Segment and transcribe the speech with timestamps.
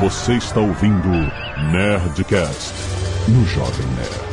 [0.00, 1.08] Você está ouvindo
[1.72, 2.72] Nerdcast
[3.26, 4.28] no Jovem Nerd.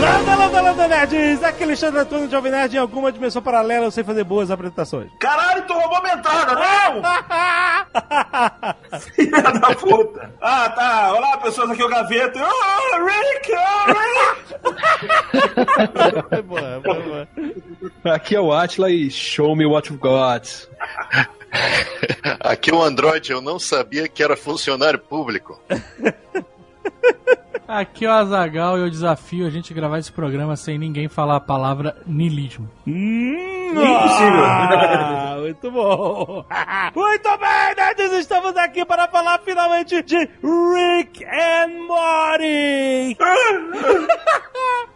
[0.00, 1.42] Landa, landa, landa, nerds!
[1.42, 4.48] Aqui é Alexandre Antônio de Jovem Nerd em alguma dimensão paralela eu sei fazer boas
[4.48, 5.10] apresentações.
[5.18, 7.02] Caralho, tu roubou minha entrada, não!
[9.14, 10.32] Filha da puta!
[10.40, 11.12] Ah, tá.
[11.14, 12.40] Olá, pessoas, aqui é o Gaveta.
[12.40, 13.52] Oh, Rick!
[13.52, 14.48] Oh, Rick!
[16.48, 17.28] Boa, foi boa.
[18.04, 20.68] Aqui é o Atila e show me what you've got.
[22.40, 25.60] Aqui é o Android, eu não sabia que era funcionário público.
[27.68, 31.36] Aqui é o Azagal e eu desafio a gente gravar esse programa sem ninguém falar
[31.36, 32.66] a palavra nilismo.
[32.86, 34.44] Hum, Impossível.
[34.46, 36.46] ah, muito bom.
[36.96, 43.18] Muito bem, nerds, estamos aqui para falar finalmente de Rick and Morty.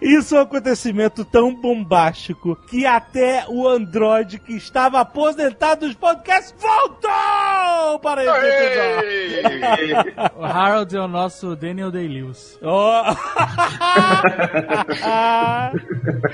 [0.00, 6.52] Isso é um acontecimento tão bombástico que até o Android que estava aposentado dos podcasts
[6.58, 10.32] voltou para esse episódio.
[10.36, 12.58] O Harold é o nosso Daniel Day-Lewis.
[12.62, 13.02] Oh.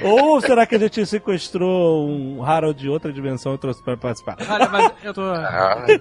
[0.05, 4.37] Ou será que a gente sequestrou um Harold de outra dimensão e trouxe para participar?
[4.49, 5.23] Olha, mas eu tô.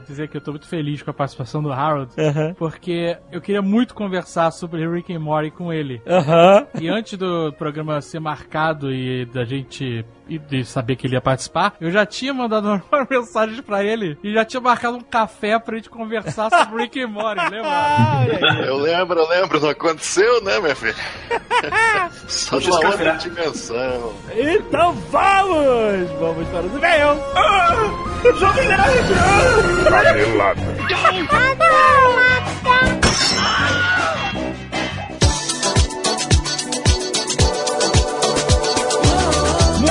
[0.05, 2.11] dizer que eu tô muito feliz com a participação do Harold.
[2.17, 2.53] Aham.
[2.55, 6.02] Porque eu queria muito conversar sobre Rick and Morty com ele.
[6.05, 6.67] Aham.
[6.80, 11.22] E antes do programa ser marcado e da gente e de saber que ele ia
[11.22, 15.58] participar, eu já tinha mandado uma mensagem pra ele e já tinha marcado um café
[15.59, 17.67] pra gente conversar sobre Rick and Morty, lembra?
[17.78, 18.25] Ah.
[18.66, 20.95] Eu lembro, eu lembro, não aconteceu, né, minha filha?
[22.28, 23.11] Só esse outra café.
[23.17, 24.14] dimensão.
[24.36, 26.09] Então vamos!
[26.20, 27.20] Vamos para os e-mails!
[28.39, 29.14] Jovem Nerd!
[29.89, 30.61] Canelada.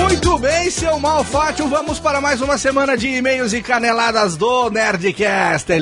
[0.06, 5.72] Muito bem, seu Malfátio, vamos para mais uma semana de e-mails e caneladas do Nerdcast.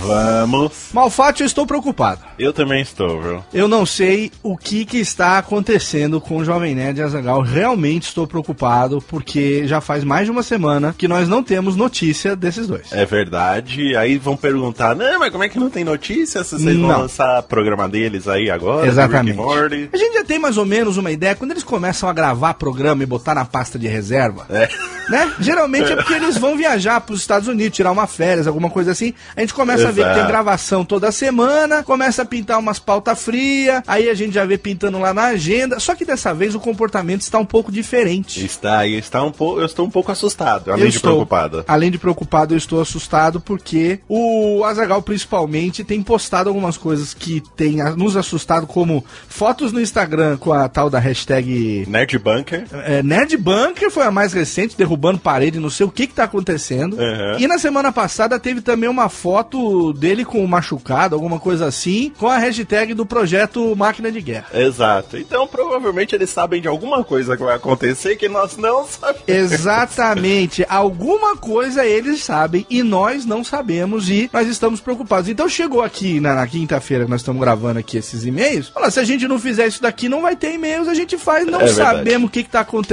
[0.00, 0.90] Vamos.
[0.92, 2.20] Malfátio, eu estou preocupado.
[2.38, 3.44] Eu também estou, viu?
[3.52, 7.40] Eu não sei o que, que está acontecendo com o Jovem Nerd e Azagal.
[7.42, 12.36] Realmente estou preocupado, porque já faz mais de uma semana que nós não temos notícia
[12.36, 12.92] desses dois.
[12.92, 13.96] É verdade.
[13.96, 17.00] Aí vão perguntar, né, mas como é que não tem notícia se vocês vão Não.
[17.00, 18.86] lançar programa deles aí agora?
[18.86, 19.40] Exatamente.
[19.92, 23.02] A gente já tem mais ou menos uma ideia, quando eles começam a gravar programa
[23.02, 24.68] e botar na pasta de reserva, É.
[25.08, 25.32] né?
[25.40, 28.92] Geralmente é porque eles vão viajar para os Estados Unidos, tirar uma férias, alguma coisa
[28.92, 29.14] assim.
[29.36, 30.18] A gente começa a ver que Exato.
[30.20, 34.56] tem gravação toda semana, começa a pintar umas pautas frias, aí a gente já vê
[34.58, 35.80] pintando lá na agenda.
[35.80, 38.44] Só que dessa vez o comportamento está um pouco diferente.
[38.44, 41.64] Está aí, está um pouco, eu estou um pouco assustado, além Eu de estou- preocupado.
[41.66, 47.42] Além de preocupado, eu estou assustado porque o Azagal, principalmente, tem postado algumas coisas que
[47.56, 52.64] tem nos assustado, como fotos no Instagram com a tal da hashtag Nerd Bunker.
[52.84, 56.24] é, Nerd Bunker foi a mais recente, derrubando parede, não sei o que que tá
[56.24, 56.94] acontecendo.
[56.94, 57.38] Uhum.
[57.38, 62.12] E na semana passada teve também uma foto dele com o machucado, alguma coisa assim,
[62.18, 64.46] com a hashtag do projeto Máquina de Guerra.
[64.52, 65.16] Exato.
[65.16, 69.22] Então, provavelmente eles sabem de alguma coisa que vai acontecer que nós não sabemos.
[69.26, 70.64] Exatamente.
[70.68, 75.28] Alguma coisa eles sabem e nós não sabemos e nós estamos preocupados.
[75.28, 78.68] Então chegou aqui na, na quinta-feira que nós estamos gravando aqui esses e-mails.
[78.68, 81.46] Fala, se a gente não fizer isso daqui, não vai ter e-mails, a gente faz,
[81.46, 82.87] não É sabemos o que, que tá acontecendo.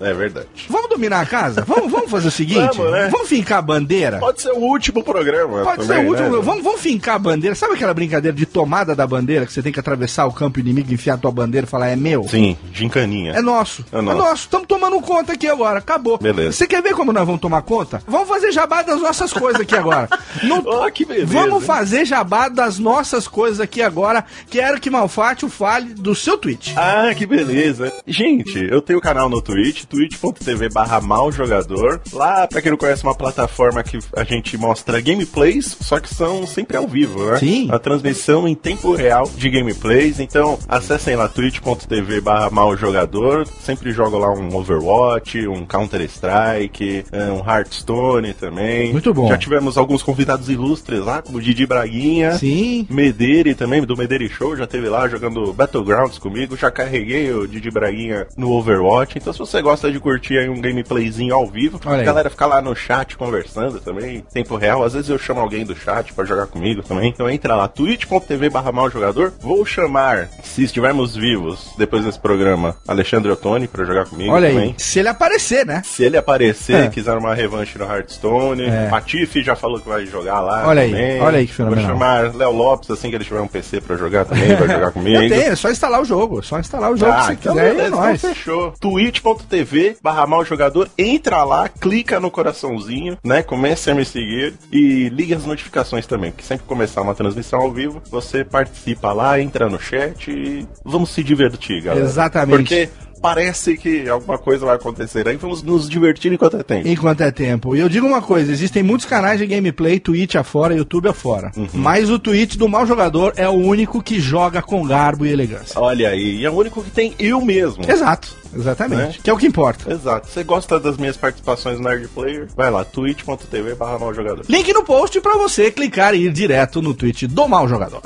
[0.00, 0.48] É verdade.
[0.68, 1.64] Vamos dominar a casa?
[1.66, 2.76] Vamos, vamos fazer o seguinte?
[2.76, 3.08] Vamos, né?
[3.10, 4.18] Vamos fincar a bandeira?
[4.18, 5.62] Pode ser o último programa.
[5.62, 6.36] Pode também, ser o último.
[6.36, 6.42] né?
[6.42, 7.54] Vamos, vamos fincar a bandeira.
[7.54, 10.92] Sabe aquela brincadeira de tomada da bandeira que você tem que atravessar o campo inimigo,
[10.92, 12.26] enfiar a tua bandeira e falar é meu?
[12.28, 13.32] Sim, gincaninha.
[13.32, 13.84] É nosso.
[13.92, 14.18] É É nosso.
[14.18, 14.42] nosso.
[14.44, 15.78] Estamos tomando conta aqui agora.
[15.78, 16.18] Acabou.
[16.18, 16.52] Beleza.
[16.52, 18.02] Você quer ver como nós vamos tomar conta?
[18.06, 20.08] Vamos fazer jabá das nossas coisas aqui agora.
[20.42, 21.66] No- Ó, que beleza, Vamos hein?
[21.66, 24.24] fazer jabá das nossas coisas aqui agora.
[24.48, 26.72] Quero que Malfátio fale do seu tweet.
[26.76, 27.92] Ah, que beleza.
[28.06, 32.00] Gente, eu tenho canal no Twitch, twitch.tv barra maljogador.
[32.12, 36.12] Lá, pra quem não conhece, é uma plataforma que a gente mostra gameplays, só que
[36.12, 37.38] são sempre ao vivo, né?
[37.38, 37.68] Sim.
[37.70, 40.20] A transmissão em tempo real de gameplays.
[40.20, 43.46] Então, acessem lá twitch.tv barra maljogador.
[43.62, 48.92] Sempre jogo lá um Overwatch, um Counter-Strike, eh, um Hearthstone também.
[48.92, 49.28] Muito bom.
[49.28, 52.32] Já tivemos alguns convidados ilustres lá, como Didi Braguinha.
[52.38, 52.86] Sim.
[52.90, 57.70] Mederi também, do Mederi Show, já teve lá jogando Battlegrounds comigo, já carreguei o Didi
[57.70, 59.09] Braguinha no Overwatch.
[59.18, 61.80] Então, se você gosta de curtir aí um gameplay gameplayzinho ao vivo.
[61.86, 62.00] Aí.
[62.00, 64.82] A galera fica lá no chat conversando também, tempo real.
[64.84, 67.10] Às vezes eu chamo alguém do chat pra jogar comigo também.
[67.10, 69.32] Então entra lá, twitch.tv barra mal jogador.
[69.40, 74.68] Vou chamar, se estivermos vivos, depois desse programa, Alexandre Ottoni pra jogar comigo Olha também.
[74.70, 74.74] aí.
[74.78, 75.82] Se ele aparecer, né?
[75.84, 76.88] Se ele aparecer, É.
[76.88, 78.88] quiser uma revanche no Hearthstone, É.
[78.88, 80.66] Patife já falou que vai jogar lá.
[80.66, 81.20] Olha aí, também.
[81.20, 81.84] olha aí que fenomenal.
[81.86, 84.92] Vou chamar Léo Lopes, assim que ele tiver um PC pra jogar também, vai jogar
[84.92, 85.22] comigo.
[85.22, 86.38] Eu tenho, é só instalar o jogo.
[86.40, 88.20] É só instalar o jogo Ah, se você então quiser é beleza, então nóis.
[88.20, 88.72] fechou.
[89.00, 93.42] twitch.tv barra mal jogador, entra lá, clica no coraçãozinho, né?
[93.42, 97.60] Comece a me seguir e ligue as notificações também, porque sempre que começar uma transmissão
[97.60, 102.04] ao vivo, você participa lá, entra no chat e vamos se divertir, galera.
[102.04, 102.58] Exatamente.
[102.58, 102.88] Porque
[103.20, 106.88] parece que alguma coisa vai acontecer aí, vamos nos divertir enquanto é tempo.
[106.88, 107.76] Enquanto é tempo.
[107.76, 111.52] E eu digo uma coisa: existem muitos canais de gameplay, Twitch afora, YouTube afora.
[111.56, 111.68] Uhum.
[111.74, 115.78] Mas o Twitch do Mal Jogador é o único que joga com garbo e elegância.
[115.80, 117.84] Olha aí, e é o único que tem eu mesmo.
[117.88, 119.00] Exato, exatamente.
[119.00, 119.14] Né?
[119.22, 119.92] Que é o que importa.
[119.92, 120.28] Exato.
[120.28, 122.48] Você gosta das minhas participações no Nerd Player?
[122.56, 124.44] Vai lá, twitch.tv barra mal jogador.
[124.48, 128.02] Link no post pra você clicar e ir direto no Twitch do Mal Jogador.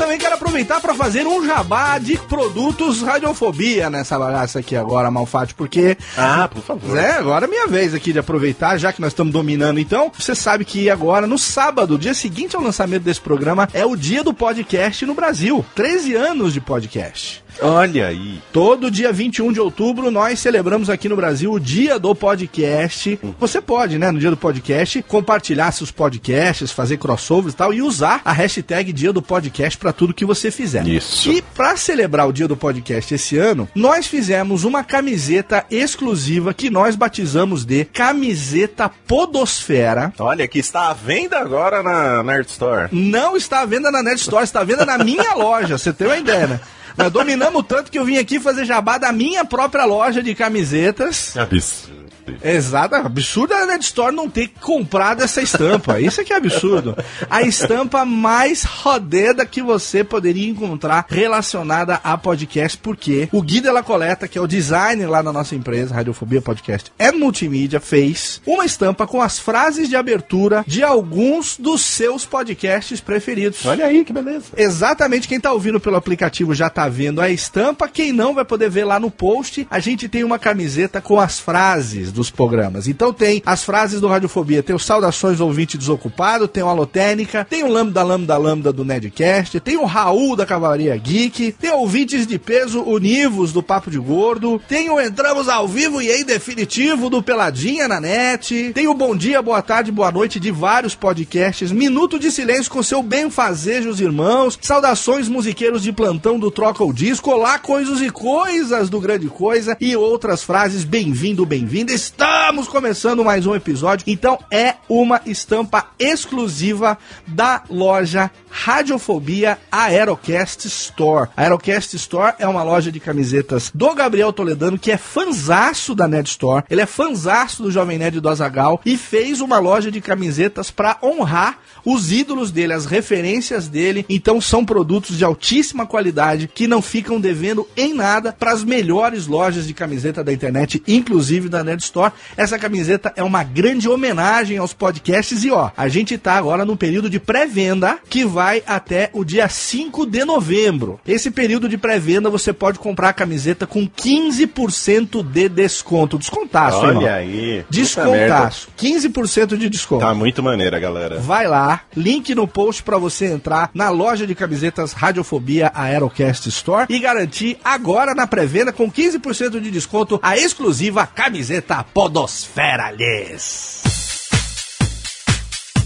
[0.00, 5.10] Eu também quero aproveitar para fazer um jabá de produtos radiofobia nessa bagaça aqui agora,
[5.10, 6.96] Malfate, porque Ah, por favor.
[6.96, 9.78] É, agora é minha vez aqui de aproveitar, já que nós estamos dominando.
[9.78, 13.94] Então, você sabe que agora, no sábado, dia seguinte ao lançamento desse programa, é o
[13.94, 15.62] dia do podcast no Brasil.
[15.74, 17.44] 13 anos de podcast.
[17.60, 18.40] Olha aí.
[18.52, 23.18] Todo dia 21 de outubro nós celebramos aqui no Brasil o dia do podcast.
[23.38, 27.82] Você pode, né, no dia do podcast, compartilhar seus podcasts, fazer crossovers e tal e
[27.82, 30.86] usar a hashtag dia do podcast para tudo que você fizer.
[30.86, 31.30] Isso.
[31.30, 36.70] E para celebrar o dia do podcast esse ano, nós fizemos uma camiseta exclusiva que
[36.70, 40.12] nós batizamos de camiseta Podosfera.
[40.18, 42.88] Olha, que está à venda agora na Nerd Store.
[42.92, 46.06] Não está à venda na Net Store, está à venda na minha loja, você tem
[46.06, 46.60] uma ideia, né?
[46.96, 51.36] Nós dominamos tanto que eu vim aqui fazer jabá da minha própria loja de camisetas.
[51.36, 52.09] Absurdo.
[52.42, 56.00] Exato, absurdo a Net Store não ter comprado essa estampa.
[56.00, 56.96] Isso é que é absurdo.
[57.28, 63.70] A estampa mais rodeda que você poderia encontrar relacionada a podcast, porque o Gui de
[63.70, 68.40] la Coleta, que é o designer lá na nossa empresa, Radiofobia Podcast é Multimídia, fez
[68.46, 73.64] uma estampa com as frases de abertura de alguns dos seus podcasts preferidos.
[73.64, 74.46] Olha aí, que beleza.
[74.56, 78.70] Exatamente, quem tá ouvindo pelo aplicativo já tá vendo a estampa, quem não vai poder
[78.70, 79.66] ver lá no post.
[79.70, 82.86] A gente tem uma camiseta com as frases dos programas.
[82.86, 87.62] Então tem as frases do Radiofobia, tem o Saudações Ouvinte Desocupado, tem o Alotênica, tem
[87.64, 92.38] o Lambda Lambda Lambda do Nedcast, tem o Raul da Cavalaria Geek, tem ouvintes de
[92.38, 97.22] peso univos do Papo de Gordo, tem o Entramos ao Vivo e em Definitivo do
[97.22, 102.18] Peladinha na Net, tem o Bom Dia, Boa Tarde, Boa Noite de vários podcasts, Minuto
[102.18, 107.58] de Silêncio com seu Benfazejos Irmãos, Saudações Musiqueiros de Plantão do Troca o Disco, Olá
[107.58, 111.70] Coisas e Coisas do Grande Coisa e outras frases, bem-vindo, bem-vinda.
[112.00, 121.28] Estamos começando mais um episódio, então é uma estampa exclusiva da loja Radiofobia Aerocast Store.
[121.36, 126.08] A Aerocast Store é uma loja de camisetas do Gabriel Toledano, que é fanzaço da
[126.08, 126.64] Nerd Store.
[126.70, 130.96] Ele é fanzaço do Jovem Nerd do Azagal e fez uma loja de camisetas para
[131.02, 134.06] honrar os ídolos dele, as referências dele.
[134.08, 139.26] Então são produtos de altíssima qualidade que não ficam devendo em nada para as melhores
[139.26, 142.12] lojas de camiseta da internet, inclusive da Nerd Store.
[142.36, 146.76] Essa camiseta é uma grande homenagem aos podcasts e ó, a gente tá agora no
[146.76, 151.00] período de pré-venda que vai até o dia 5 de novembro.
[151.06, 156.18] Esse período de pré-venda você pode comprar a camiseta com 15% de desconto.
[156.18, 157.08] Descontaço, hein, Olha irmão?
[157.14, 157.64] aí.
[157.68, 158.68] Descontaço.
[158.78, 160.04] 15% de desconto.
[160.04, 161.18] Tá muito maneira, galera.
[161.18, 166.86] Vai lá, link no post pra você entrar na loja de camisetas Radiofobia Aerocast Store
[166.88, 173.99] e garantir agora na pré-venda com 15% de desconto a exclusiva camiseta Podosfera Lhes.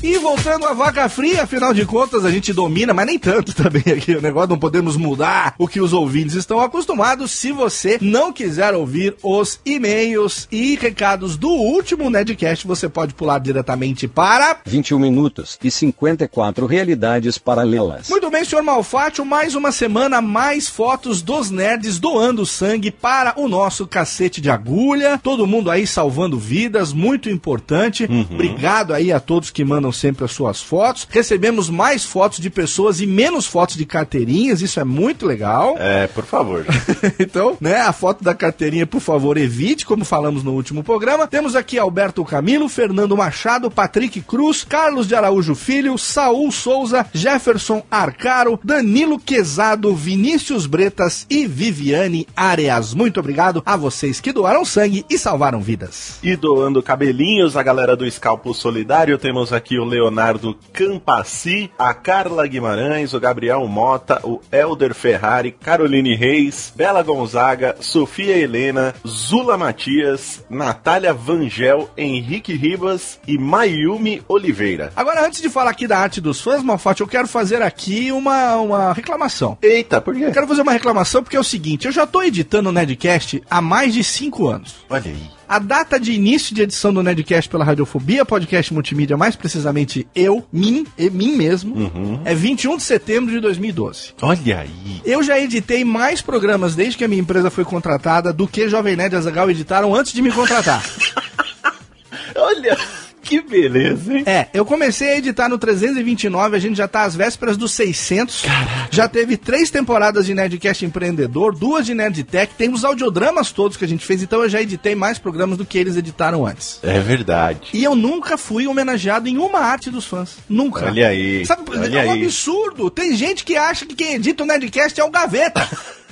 [0.05, 3.83] E voltando à vaca fria, afinal de contas a gente domina, mas nem tanto também
[3.87, 7.31] aqui o negócio, não podemos mudar o que os ouvintes estão acostumados.
[7.31, 13.39] Se você não quiser ouvir os e-mails e recados do último Nedcast, você pode pular
[13.39, 18.11] diretamente para 21 minutos e 54 realidades paralelas.
[18.11, 23.49] Muito bem, senhor Malfátio, mais uma semana, mais fotos dos nerds doando sangue para o
[23.49, 25.19] nosso cacete de agulha.
[25.23, 28.07] Todo mundo aí salvando vidas, muito importante.
[28.31, 31.07] Obrigado aí a todos que mandam sempre as suas fotos.
[31.11, 35.77] Recebemos mais fotos de pessoas e menos fotos de carteirinhas, isso é muito legal.
[35.79, 36.65] É, por favor.
[37.19, 41.27] então, né, a foto da carteirinha, por favor, evite, como falamos no último programa.
[41.27, 47.83] Temos aqui Alberto Camilo, Fernando Machado, Patrick Cruz, Carlos de Araújo Filho, Saul Souza, Jefferson
[47.91, 52.95] Arcaro, Danilo Quezado, Vinícius Bretas e Viviane Areas.
[52.95, 56.19] Muito obrigado a vocês que doaram sangue e salvaram vidas.
[56.23, 62.47] E doando cabelinhos, a galera do Scalpo Solidário, temos aqui o Leonardo Campassi, a Carla
[62.47, 70.45] Guimarães, o Gabriel Mota, o Elder Ferrari, Caroline Reis, Bela Gonzaga, Sofia Helena, Zula Matias,
[70.49, 74.93] Natália Vangel, Henrique Ribas e Mayumi Oliveira.
[74.97, 78.57] Agora, antes de falar aqui da arte dos fãs, Malfatti, eu quero fazer aqui uma,
[78.57, 79.59] uma reclamação.
[79.63, 80.25] Eita, por quê?
[80.25, 83.43] Eu quero fazer uma reclamação porque é o seguinte, eu já tô editando o Nedcast
[83.49, 84.75] há mais de 5 anos.
[84.89, 85.44] Olha aí.
[85.49, 90.45] A data de início de edição do Nedcast pela Radiofobia, podcast multimídia, mais precisamente eu,
[90.53, 92.21] mim, e mim mesmo, Uhum.
[92.25, 94.15] é 21 de setembro de 2012.
[94.23, 95.03] Olha aí.
[95.05, 98.97] Eu já editei mais programas desde que a minha empresa foi contratada do que Jovem
[98.97, 100.83] Nerd e Azagal editaram antes de me contratar.
[102.37, 102.77] Olha,
[103.25, 104.23] que beleza, hein?
[104.27, 108.45] É, eu comecei a editar no 329, a gente já tá às vésperas dos 600.
[108.91, 113.85] Já teve três temporadas de Nerdcast Empreendedor, duas de Nerdtech, tem os audiodramas todos que
[113.85, 116.79] a gente fez, então eu já editei mais programas do que eles editaram antes.
[116.83, 117.69] É verdade.
[117.73, 120.37] E eu nunca fui homenageado em uma arte dos fãs.
[120.49, 120.85] Nunca.
[120.87, 121.47] Olha aí.
[121.47, 122.23] Sabe, olha é um aí.
[122.23, 122.91] absurdo.
[122.91, 125.67] Tem gente que acha que quem edita o Nerdcast é o Gaveta.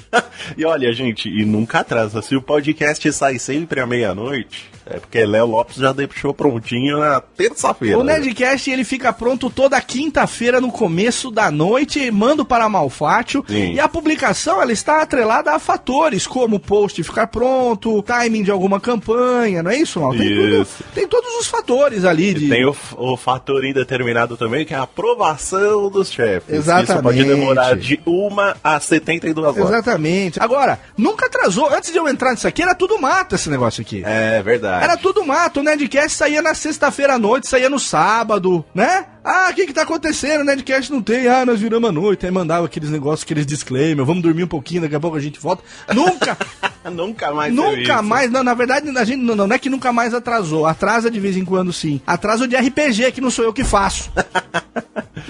[0.59, 2.21] E olha, gente, e nunca atrasa.
[2.21, 7.21] Se o podcast sai sempre à meia-noite, é porque Léo Lopes já deixou prontinho na
[7.21, 7.99] terça-feira.
[7.99, 13.45] O Nerdcast ele fica pronto toda quinta-feira no começo da noite, mando para Malfátio.
[13.49, 13.73] Sim.
[13.75, 18.51] E a publicação ela está atrelada a fatores como o post ficar pronto, timing de
[18.51, 20.11] alguma campanha, não é isso, Mal?
[20.13, 20.85] Tem, tudo- Isso.
[20.95, 22.49] tem todos os fatores ali de.
[22.49, 26.55] Tem o, o fator indeterminado também, que é a aprovação dos chefes.
[26.55, 26.93] Exatamente.
[26.93, 29.57] Isso pode demorar de uma a 72 horas.
[29.69, 30.41] Exatamente.
[30.43, 31.69] Agora, nunca atrasou.
[31.73, 34.03] Antes de eu entrar nisso aqui, era tudo mato esse negócio aqui.
[34.05, 34.82] É verdade.
[34.83, 35.61] Era tudo mato.
[35.61, 39.07] O Nerdcast saía na sexta-feira à noite, saía no sábado, né?
[39.25, 40.41] Ah, o que que tá acontecendo?
[40.41, 41.29] O Nerdcast não tem.
[41.29, 42.27] Ah, nós viramos à noite.
[42.27, 44.05] Aí mandava aqueles negócios, aqueles disclaimer.
[44.05, 45.63] Vamos dormir um pouquinho, daqui a pouco a gente volta.
[45.95, 46.37] Nunca,
[46.91, 48.31] nunca mais nunca mais.
[48.31, 50.67] Não, na verdade, a gente não, não é que nunca mais atrasou.
[50.67, 52.01] Atrasa de vez em quando, sim.
[52.07, 54.11] Atraso de RPG, que não sou eu que faço.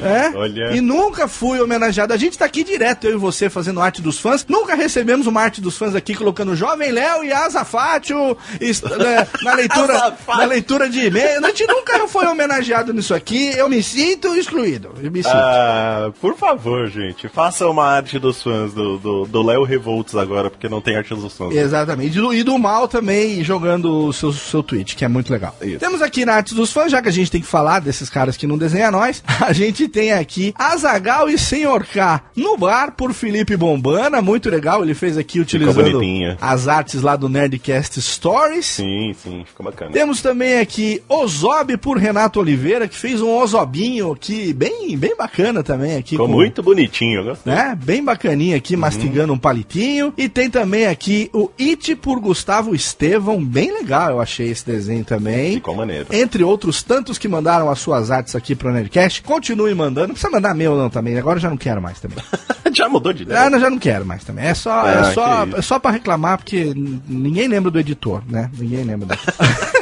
[0.02, 0.37] É?
[0.37, 0.72] Olha.
[0.75, 2.12] E nunca fui homenageado.
[2.12, 4.44] A gente tá aqui direto, eu e você, fazendo arte dos fãs.
[4.49, 9.54] Nunca recebemos uma arte dos fãs aqui colocando Jovem Léo e Azafátio est- né, na
[9.54, 11.44] leitura na leitura de e-mail.
[11.44, 13.52] A gente nunca foi homenageado nisso aqui.
[13.56, 14.90] Eu me sinto excluído.
[15.02, 15.34] Eu me sinto.
[15.34, 20.50] Ah, por favor, gente, faça uma arte dos fãs do do do Léo Revolts agora,
[20.50, 21.54] porque não tem arte dos fãs.
[21.54, 22.18] Exatamente.
[22.18, 25.54] E do, mal também jogando o seu, seu tweet, que é muito legal.
[25.60, 25.78] Isso.
[25.78, 28.36] Temos aqui na Arte dos Fãs, já que a gente tem que falar desses caras
[28.36, 33.12] que não desenham nós, a gente tem aqui Azagal e Senhor K no bar por
[33.12, 34.22] Felipe Bombana.
[34.22, 34.82] Muito legal.
[34.82, 36.00] Ele fez aqui utilizando
[36.40, 38.66] as artes lá do Nerdcast Stories.
[38.66, 39.90] Sim, sim, ficou bacana.
[39.90, 43.30] Temos também aqui Ozob por Renato Oliveira, que fez um
[43.72, 46.10] Ozobinho aqui, bem, bem bacana também aqui.
[46.10, 47.52] Ficou com- muito bonitinho, gostei.
[47.52, 47.76] né?
[47.82, 50.12] Bem bacaninha aqui, mastigando um palitinho.
[50.16, 55.04] E tem também aqui o It por Gustavo Estevão, bem legal, eu achei esse desenho
[55.04, 55.54] também.
[55.54, 56.06] Ficou maneiro.
[56.12, 60.08] Entre outros tantos que mandaram as suas artes aqui pro Nerdcast, continue mandando.
[60.08, 62.18] Não precisa mandar meu não também, agora eu já não quero mais também.
[62.74, 63.42] Já mudou de ideia.
[63.42, 64.46] Ah, não, já não quero mais também.
[64.46, 66.72] É só, Ah, é só, é só para reclamar, porque
[67.06, 68.50] ninguém lembra do editor, né?
[68.58, 69.14] Ninguém lembra do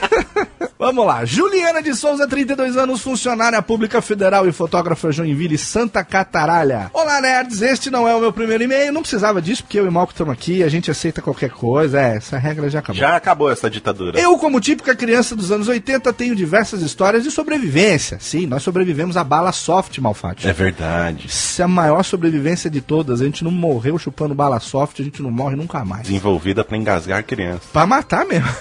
[0.81, 1.27] Vamos lá.
[1.27, 6.91] Juliana de Souza, 32 anos, funcionária pública federal e fotógrafa Joinville, Santa Cataralha.
[6.95, 7.61] Olá, nerds.
[7.61, 8.91] Este não é o meu primeiro e-mail.
[8.91, 10.63] Não precisava disso, porque eu e o Malco estamos aqui.
[10.63, 12.01] A gente aceita qualquer coisa.
[12.01, 12.99] É, essa regra já acabou.
[12.99, 14.19] Já acabou essa ditadura.
[14.19, 18.17] Eu, como típica criança dos anos 80, tenho diversas histórias de sobrevivência.
[18.19, 20.49] Sim, nós sobrevivemos a bala soft, Malfátio.
[20.49, 21.27] É verdade.
[21.27, 23.21] Essa é a maior sobrevivência de todas.
[23.21, 26.05] A gente não morreu chupando bala soft, a gente não morre nunca mais.
[26.05, 27.65] Desenvolvida pra engasgar criança.
[27.71, 28.49] Pra matar mesmo.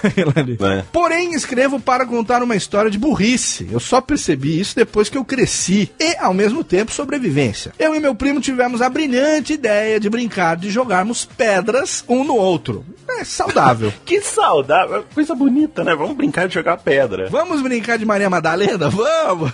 [0.60, 0.84] É.
[0.92, 3.68] Porém, escrevo para contar uma história de burrice.
[3.70, 5.90] Eu só percebi isso depois que eu cresci.
[5.98, 7.72] E, ao mesmo tempo, sobrevivência.
[7.78, 12.34] Eu e meu primo tivemos a brilhante ideia de brincar de jogarmos pedras um no
[12.34, 12.84] outro.
[13.08, 13.92] É saudável.
[14.04, 15.04] Que saudável.
[15.14, 15.94] Coisa bonita, né?
[15.94, 17.28] Vamos brincar de jogar pedra.
[17.30, 18.90] Vamos brincar de Maria Madalena?
[18.90, 19.52] Vamos!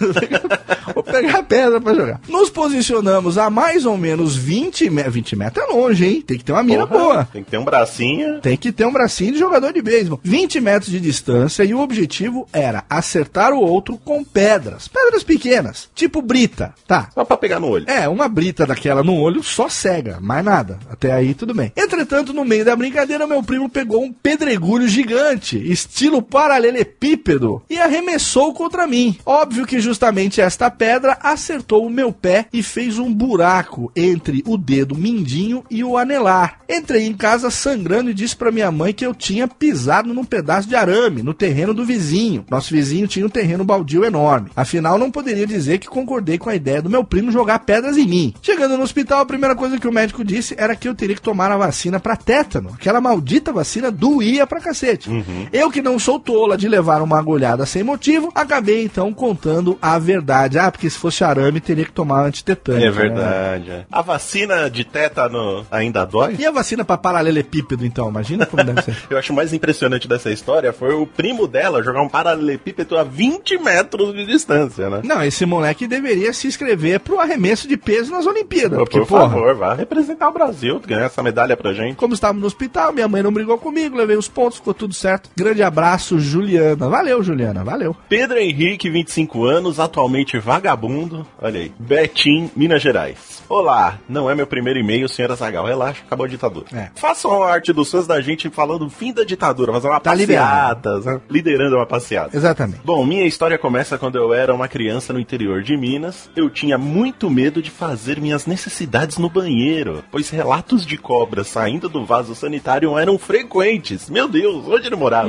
[0.95, 2.21] Ô, pegar pedra pra jogar.
[2.27, 5.15] Nos posicionamos a mais ou menos 20 metros.
[5.15, 6.23] 20 metros é longe, hein?
[6.23, 7.29] Tem que ter uma mira Porra, boa.
[7.31, 8.41] Tem que ter um bracinho.
[8.41, 10.21] Tem que ter um bracinho de jogador de beisebol.
[10.23, 14.88] 20 metros de distância e o objetivo era acertar o outro com pedras.
[14.88, 17.09] Pedras pequenas, tipo brita, tá?
[17.15, 17.88] Só pra pegar no olho.
[17.88, 20.79] É, uma brita daquela no olho só cega, mais nada.
[20.91, 21.73] Até aí tudo bem.
[21.76, 28.53] Entretanto, no meio da brincadeira, meu primo pegou um pedregulho gigante, estilo paralelepípedo, e arremessou
[28.53, 29.17] contra mim.
[29.25, 34.57] Óbvio que justamente esta pedra acertou o meu pé e fez um buraco entre o
[34.57, 36.61] dedo mindinho e o anelar.
[36.69, 40.69] Entrei em casa sangrando e disse pra minha mãe que eu tinha pisado num pedaço
[40.69, 42.36] de arame no terreno do vizinho.
[42.50, 44.50] Nosso vizinho tinha um terreno baldio enorme.
[44.55, 48.07] Afinal, não poderia dizer que concordei com a ideia do meu primo jogar pedras em
[48.07, 48.35] mim.
[48.43, 51.23] Chegando no hospital, a primeira coisa que o médico disse era que eu teria que
[51.23, 52.71] tomar a vacina pra tétano.
[52.75, 55.11] Aquela maldita vacina doía pra cacete.
[55.52, 59.99] Eu que não sou tola de levar uma agulhada sem motivo, acabei então contando a
[59.99, 60.59] verdade.
[60.59, 62.85] Ah, porque se fosse arame teria que tomar antitetânico.
[62.85, 62.90] É né?
[62.90, 63.71] verdade.
[63.71, 63.85] é.
[63.90, 66.37] A vacina de tétano ainda dói?
[66.38, 68.09] E a vacina pra paralelepípedo, então?
[68.09, 68.97] Imagina como deve ser.
[69.11, 73.59] Eu acho mais impressionante dessa história foi o primo dela jogar um paralelepípedo a 20
[73.59, 75.00] metros de distância, né?
[75.04, 78.78] Não, esse moleque deveria se inscrever pro arremesso de peso nas Olimpíadas.
[78.78, 81.97] Pô, Porque, Por porra, favor, vá representar o Brasil, ganhar essa medalha pra gente.
[81.97, 85.30] como estávamos no hospital, minha mãe não brigou comigo, levei os pontos, ficou tudo certo.
[85.37, 86.88] Grande abraço, Juliana.
[86.88, 87.97] Valeu, Juliana, valeu.
[88.09, 91.26] Pedro Henrique, 25 anos, atualmente vagabundo.
[91.40, 91.73] Olha aí.
[91.78, 93.42] Betim, Minas Gerais.
[93.49, 95.66] Olá, não é meu primeiro e-mail, senhora Zagal.
[95.66, 96.66] Relaxa, acabou a ditadura.
[96.73, 96.88] É.
[96.95, 100.99] Façam a arte dos fãs da gente falando fim da ditadura, fazer uma Tá passeata,
[101.00, 101.21] né?
[101.30, 102.16] liderando uma passeata.
[102.33, 102.81] Exatamente.
[102.85, 106.31] Bom, minha história começa quando eu era uma criança no interior de Minas.
[106.35, 111.89] Eu tinha muito medo de fazer minhas necessidades no banheiro, pois relatos de cobras saindo
[111.89, 114.09] do vaso sanitário eram frequentes.
[114.09, 115.29] Meu Deus, onde ele morava?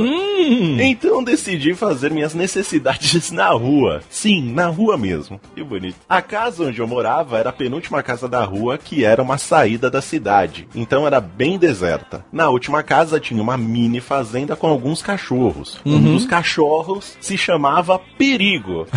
[0.79, 4.01] Então decidi fazer minhas necessidades na rua.
[4.09, 5.39] Sim, na rua mesmo.
[5.55, 5.97] Que bonito.
[6.07, 9.89] A casa onde eu morava era a penúltima casa da rua, que era uma saída
[9.89, 10.67] da cidade.
[10.75, 12.23] Então era bem deserta.
[12.31, 15.79] Na última casa tinha uma mini fazenda com alguns cachorros.
[15.85, 16.76] Um dos cachorros
[17.19, 18.87] se chamava Perigo.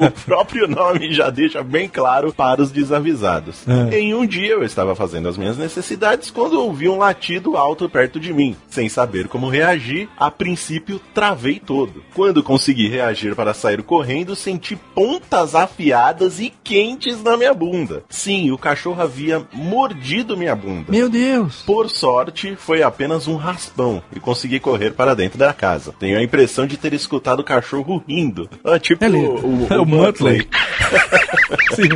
[0.00, 3.64] o próprio nome já deixa bem claro para os desavisados.
[3.92, 8.20] Em um dia eu estava fazendo as minhas necessidades quando ouvi um latido alto perto
[8.20, 8.56] de mim.
[8.68, 12.02] Sem saber como reagir, a princípio travei todo.
[12.14, 18.04] Quando consegui reagir para sair correndo, senti pontas afiadas e quentes na minha bunda.
[18.08, 20.90] Sim, o cachorro havia mordido minha bunda.
[20.90, 21.62] Meu Deus.
[21.62, 25.94] Por sorte, foi apenas um raspão e consegui correr para dentro da casa.
[25.98, 28.48] Tenho a impressão de ter escutado o cachorro rindo.
[28.64, 30.46] Ah, tipo Ele- o, o, É o Muttley.
[31.74, 31.88] Sim.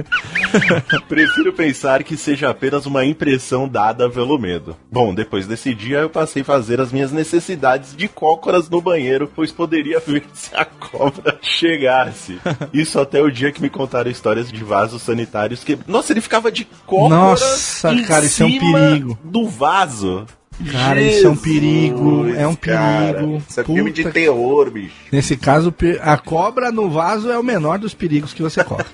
[1.09, 4.77] Prefiro pensar que seja apenas uma impressão dada pelo medo.
[4.91, 9.31] Bom, depois desse dia eu passei a fazer as minhas necessidades de cócoras no banheiro,
[9.35, 12.39] pois poderia ver se a cobra chegasse.
[12.73, 15.79] Isso até o dia que me contaram histórias de vasos sanitários que.
[15.87, 17.11] Nossa, ele ficava de cócoras.
[17.41, 19.19] Nossa, em cara, isso é um perigo.
[19.25, 20.27] Do vaso.
[20.71, 23.15] Cara, isso é um perigo, é um cara.
[23.15, 23.43] perigo.
[23.49, 24.95] Isso é filme de terror, bicho.
[25.13, 28.85] Nesse caso, a cobra no vaso é o menor dos perigos que você corre.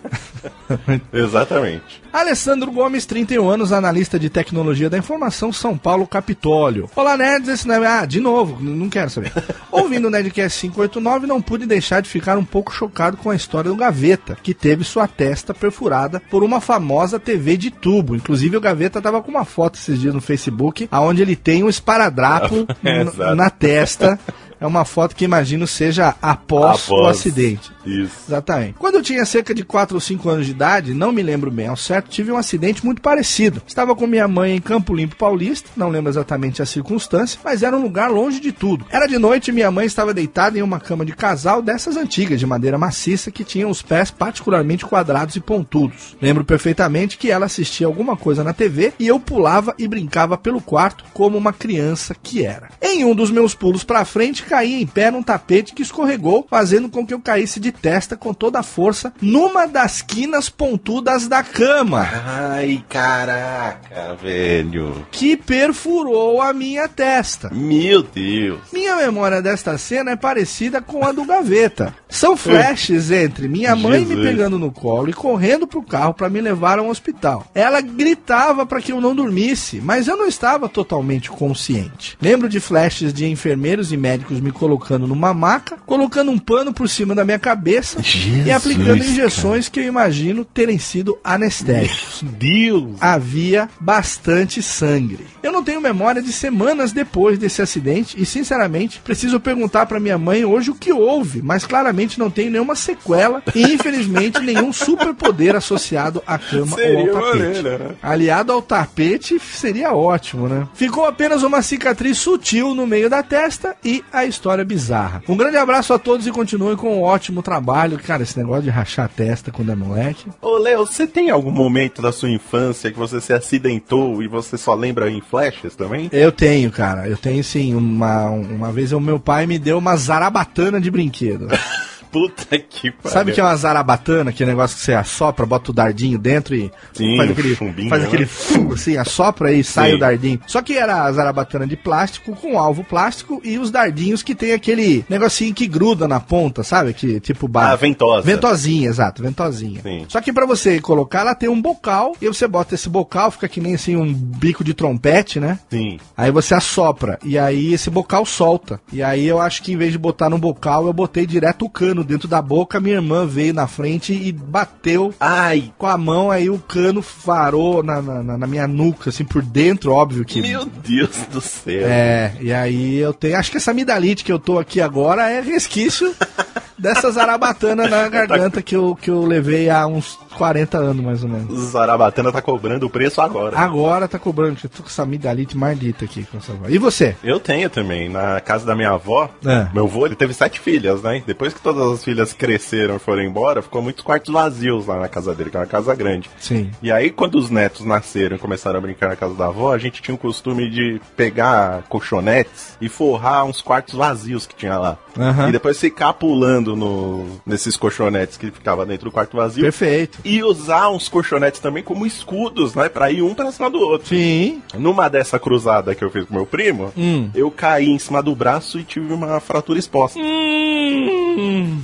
[1.12, 2.02] Exatamente.
[2.12, 6.90] Alessandro Gomes, 31 anos, analista de tecnologia da informação, São Paulo, Capitólio.
[6.94, 7.86] Olá, nerds, esse é...
[7.86, 9.32] Ah, de novo, não quero saber.
[9.72, 13.70] Ouvindo o Nerdcast 589, não pude deixar de ficar um pouco chocado com a história
[13.70, 18.14] do Gaveta, que teve sua testa perfurada por uma famosa TV de tubo.
[18.14, 21.68] Inclusive, o Gaveta tava com uma foto esses dias no Facebook, aonde ele tem um
[21.68, 24.18] esparadrapo É, na testa.
[24.62, 27.18] É uma foto que imagino seja após, o Após.
[27.18, 27.72] acidente.
[27.84, 28.14] Isso.
[28.28, 28.74] Exatamente.
[28.78, 31.66] Quando eu tinha cerca de 4 ou 5 anos de idade, não me lembro bem
[31.66, 33.60] ao certo, tive um acidente muito parecido.
[33.66, 37.76] Estava com minha mãe em Campo Limpo Paulista, não lembro exatamente a circunstância, mas era
[37.76, 38.86] um lugar longe de tudo.
[38.88, 42.38] Era de noite e minha mãe estava deitada em uma cama de casal dessas antigas,
[42.38, 46.16] de madeira maciça, que tinham os pés particularmente quadrados e pontudos.
[46.22, 50.60] Lembro perfeitamente que ela assistia alguma coisa na TV e eu pulava e brincava pelo
[50.60, 52.68] quarto como uma criança que era.
[52.80, 56.90] Em um dos meus pulos para frente, caí em pé num tapete que escorregou, fazendo
[56.90, 61.42] com que eu caísse de testa com toda a força numa das quinas pontudas da
[61.42, 65.06] cama, Ai, caraca, velho.
[65.10, 67.48] que perfurou a minha testa.
[67.50, 68.60] Meu Deus.
[68.70, 71.94] Minha memória desta cena é parecida com a do Gaveta.
[72.06, 74.26] São flashes entre minha mãe me Jesus.
[74.28, 77.46] pegando no colo e correndo pro carro para me levar a um hospital.
[77.54, 82.18] Ela gritava para que eu não dormisse, mas eu não estava totalmente consciente.
[82.20, 86.88] Lembro de flashes de enfermeiros e médicos me colocando numa maca, colocando um pano por
[86.88, 87.98] cima da minha cabeça
[88.44, 92.22] e aplicando injeções que eu imagino terem sido anestésicos.
[92.22, 92.96] Deus!
[93.00, 95.18] Havia bastante sangue.
[95.42, 100.18] Eu não tenho memória de semanas depois desse acidente e, sinceramente, preciso perguntar para minha
[100.18, 105.54] mãe hoje o que houve, mas claramente não tenho nenhuma sequela e, infelizmente, nenhum superpoder
[105.56, 107.38] associado à cama ou ao Seria tapete.
[107.38, 107.90] maneiro, né?
[108.02, 110.66] Aliado ao tapete seria ótimo, né?
[110.74, 115.22] Ficou apenas uma cicatriz sutil no meio da testa e a história bizarra.
[115.28, 117.98] Um grande abraço a todos e continuem com um ótimo trabalho.
[117.98, 120.26] Cara, esse negócio de rachar a testa quando é moleque.
[120.40, 124.56] Ô, Léo, você tem algum momento da sua infância que você se acidentou e você
[124.56, 126.08] só lembra em flashes também?
[126.12, 127.08] Eu tenho, cara.
[127.08, 127.74] Eu tenho sim.
[127.74, 131.48] Uma, uma vez o meu pai me deu uma zarabatana de brinquedo.
[132.12, 133.10] Puta que pariu.
[133.10, 134.30] Sabe que é uma zarabatana?
[134.30, 138.02] Aquele negócio que você assopra, bota o dardinho dentro e Sim, faz aquele, chumbinho, faz
[138.02, 138.08] né?
[138.08, 139.96] aquele fu, assim, assopra e sai Sim.
[139.96, 140.40] o dardinho.
[140.46, 144.52] Só que era a zarabatana de plástico com alvo plástico e os dardinhos que tem
[144.52, 146.92] aquele negocinho que gruda na ponta, sabe?
[146.92, 147.76] Que tipo Ah, bar...
[147.76, 148.22] ventosa.
[148.26, 149.80] Ventosinha, exato, ventosinha.
[149.82, 150.04] Sim.
[150.08, 153.48] Só que pra você colocar, ela tem um bocal e você bota esse bocal, fica
[153.48, 155.58] que nem assim um bico de trompete, né?
[155.70, 155.98] Sim.
[156.16, 158.80] Aí você assopra e aí esse bocal solta.
[158.92, 161.70] E aí eu acho que em vez de botar no bocal, eu botei direto o
[161.70, 162.80] cano dentro da boca.
[162.80, 166.30] Minha irmã veio na frente e bateu Ai, com a mão.
[166.30, 170.40] Aí o cano farou na, na, na- na minha nuca, assim, por dentro, óbvio que.
[170.42, 171.86] meu Deus do céu.
[171.86, 173.36] É, e aí eu tenho.
[173.36, 176.14] Acho que essa amidalite que eu tô aqui agora é resquício
[176.82, 181.30] dessa zarabatana na garganta que eu, que eu levei há uns 40 anos, mais ou
[181.30, 181.70] menos.
[181.70, 183.56] Zarabatana tá cobrando o preço agora.
[183.56, 186.52] Agora tá cobrando, eu tô com essa amidalite maldita aqui com essa.
[186.68, 187.14] E você?
[187.22, 188.08] Eu tenho também.
[188.08, 189.68] Na casa da minha avó, É.
[189.72, 191.22] meu avô ele teve sete filhas, né?
[191.26, 195.08] Depois que todas as filhas cresceram e foram embora, ficou muitos quartos vazios lá na
[195.08, 196.28] casa dele, que é uma casa grande.
[196.40, 196.70] Sim.
[196.82, 199.78] E aí, quando os netos nasceram e começaram a brincar na casa da avó, a
[199.78, 204.96] gente tinha o costume de pegar colchonetes e forrar uns quartos vazios que tinha lá.
[205.18, 205.48] Aham.
[205.48, 209.62] E depois ficar pulando no, nesses colchonetes que ficava dentro do quarto vazio.
[209.62, 210.18] Perfeito.
[210.24, 212.88] E usar uns colchonetes também como escudos, né?
[212.88, 214.08] Pra ir um pra cima do outro.
[214.08, 214.62] Sim.
[214.78, 217.30] Numa dessa cruzada que eu fiz com meu primo, Hum.
[217.34, 220.18] eu caí em cima do braço e tive uma fratura exposta.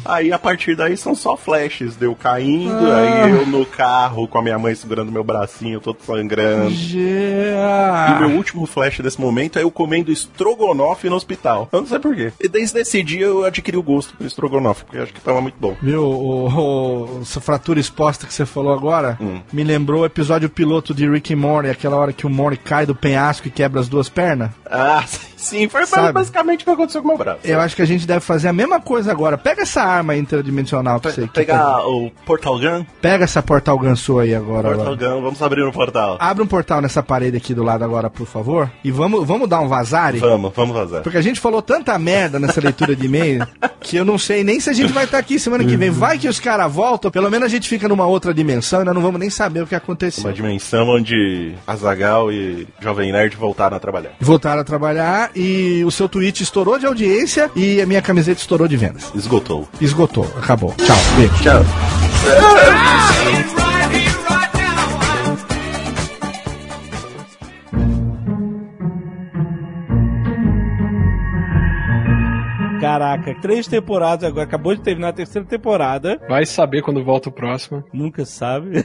[0.04, 3.24] Aí a partir daí são só flashes, deu caindo, Ah.
[3.24, 6.70] aí eu no carro com a minha mãe segurando meu bracinho, todo sangrando.
[6.70, 8.18] E Já.
[8.20, 11.68] meu último flash desse momento é eu comendo estrogonofe no hospital.
[11.72, 12.32] Eu não sei porquê.
[12.40, 15.40] E desde esse dia eu adquiri o gosto por estrogonofe, porque eu acho que tava
[15.40, 15.76] muito bom.
[15.82, 19.40] Viu, o, o- essa fratura exposta que você falou agora Hum.
[19.52, 22.86] me lembrou o episódio piloto de Rick and Morty, aquela hora que o Morty cai
[22.86, 24.50] do penhasco e quebra as duas pernas.
[24.70, 25.04] Ah,
[25.36, 26.12] sim, foi Sabe?
[26.12, 27.40] basicamente o que aconteceu com o meu braço.
[27.44, 29.36] Eu acho que a gente deve fazer a mesma coisa agora.
[29.38, 32.84] Pega essa arma interdimensional que você que Pegar o Portal Gun?
[33.00, 34.68] Pega essa portal gun sua aí agora.
[34.68, 35.14] Portal agora.
[35.14, 36.16] Gun, vamos abrir um portal.
[36.20, 38.70] Abre um portal nessa parede aqui do lado agora, por favor.
[38.84, 40.18] E vamos, vamos dar um vazare.
[40.18, 41.00] Vamos, vamos fazer.
[41.02, 43.46] Porque a gente falou tanta merda nessa leitura de e-mail
[43.80, 45.90] que eu não sei nem se a gente vai estar aqui semana que vem.
[45.90, 48.94] Vai que os caras voltam, pelo menos a gente fica numa outra dimensão e nós
[48.94, 50.24] não vamos nem saber o que aconteceu.
[50.24, 54.12] Uma dimensão onde Azagal e Jovem Nerd voltaram a trabalhar.
[54.20, 58.68] Voltaram a trabalhar e o seu tweet estourou de audiência e a minha camiseta estourou
[58.68, 59.10] de vendas.
[59.14, 59.68] Esgotou.
[59.80, 60.74] Esgotou, acabou.
[60.76, 61.34] Tchau, beijo.
[61.42, 61.64] Tchau.
[72.98, 74.42] Caraca, três temporadas agora.
[74.44, 76.20] Acabou de terminar a terceira temporada.
[76.28, 77.84] Vai saber quando volta o próximo.
[77.92, 78.84] Nunca sabe.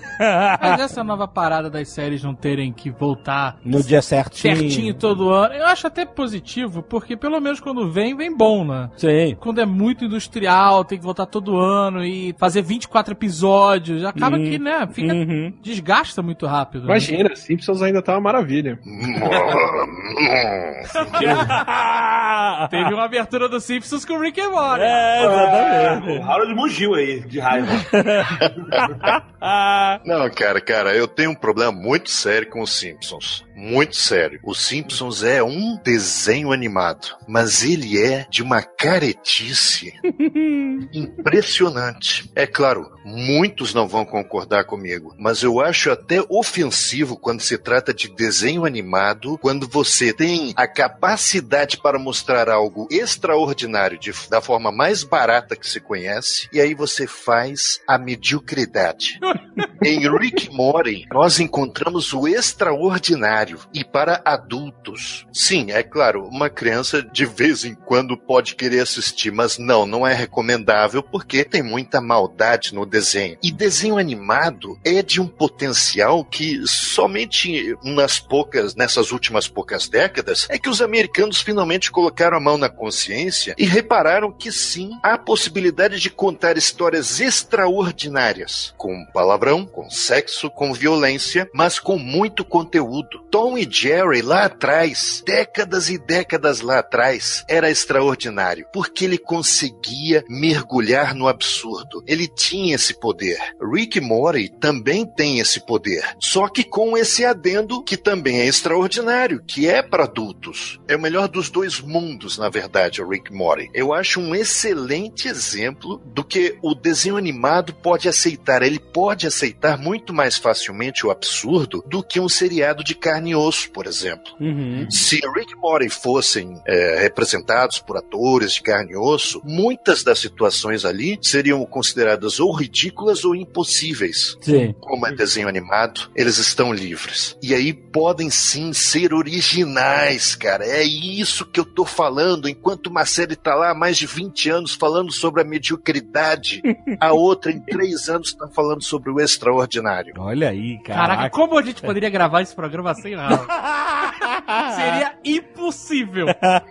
[0.61, 4.55] Mas essa nova parada das séries não terem que voltar No dia certinho.
[4.57, 8.89] certinho todo ano, eu acho até positivo, porque pelo menos quando vem, vem bom, né?
[8.97, 9.35] Sim.
[9.39, 14.43] Quando é muito industrial, tem que voltar todo ano e fazer 24 episódios, acaba Uhum.
[14.43, 15.53] que, né, fica Uhum.
[15.61, 16.81] desgasta muito rápido.
[16.81, 16.85] né?
[16.91, 18.77] Imagina, Simpsons ainda tá uma maravilha.
[22.69, 24.83] Teve uma abertura do Simpsons com o Rick and Morty.
[24.83, 26.19] é, exatamente.
[26.19, 27.71] O Harold mugiu aí, de raiva.
[30.05, 33.45] Não, cara, cara, eu tenho um problema muito sério com os Simpsons.
[33.55, 34.39] Muito sério.
[34.43, 39.93] Os Simpsons é um desenho animado, mas ele é de uma caretice
[40.93, 42.29] impressionante.
[42.35, 47.93] É claro, muitos não vão concordar comigo, mas eu acho até ofensivo quando se trata
[47.93, 54.71] de desenho animado, quando você tem a capacidade para mostrar algo extraordinário de- da forma
[54.71, 59.19] mais barata que se conhece, e aí você faz a mediocridade.
[59.83, 63.42] Em Rick Morty, nós encontramos o extraordinário
[63.73, 65.25] e para adultos.
[65.33, 70.07] Sim, é claro, uma criança de vez em quando pode querer assistir, mas não, não
[70.07, 73.37] é recomendável porque tem muita maldade no desenho.
[73.43, 80.47] E desenho animado é de um potencial que somente nas poucas, nessas últimas poucas décadas,
[80.49, 85.17] é que os americanos finalmente colocaram a mão na consciência e repararam que sim, há
[85.17, 93.23] possibilidade de contar histórias extraordinárias, com palavrão, com sexo, com violência, mas com muito conteúdo.
[93.33, 100.23] Tom e Jerry lá atrás, décadas e décadas lá atrás, era extraordinário, porque ele conseguia
[100.29, 102.03] mergulhar no absurdo.
[102.05, 103.39] Ele tinha esse poder.
[103.59, 109.43] Rick Morty também tem esse poder, só que com esse adendo que também é extraordinário,
[109.47, 110.79] que é para adultos.
[110.87, 113.67] É o melhor dos dois mundos, na verdade, o Rick Morty.
[113.73, 118.61] Eu acho um excelente exemplo do que o desenho animado pode aceitar.
[118.61, 123.35] Ele pode aceitar muito mais facilmente o absurdo do que um seriado de carne e
[123.35, 124.33] osso, por exemplo.
[124.39, 124.89] Uhum.
[124.89, 130.19] Se Rick e Morty fossem é, representados por atores de carne e osso, muitas das
[130.19, 134.37] situações ali seriam consideradas ou ridículas ou impossíveis.
[134.41, 134.73] Sim.
[134.79, 137.37] Como é desenho animado, eles estão livres.
[137.41, 140.65] E aí podem sim ser originais, cara.
[140.65, 142.49] É isso que eu tô falando.
[142.49, 146.61] Enquanto uma série tá lá há mais de 20 anos falando sobre a mediocridade,
[146.99, 150.13] a outra em 3 anos tá falando sobre o extraordinário.
[150.17, 151.29] Olha aí, Caraca, caraca.
[151.29, 153.37] como a gente poderia gravar esse programa sem nada?
[154.75, 156.27] Seria impossível.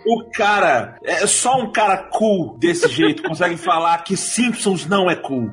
[0.07, 5.15] O cara, é só um cara cool desse jeito consegue falar que Simpsons não é
[5.17, 5.51] cool.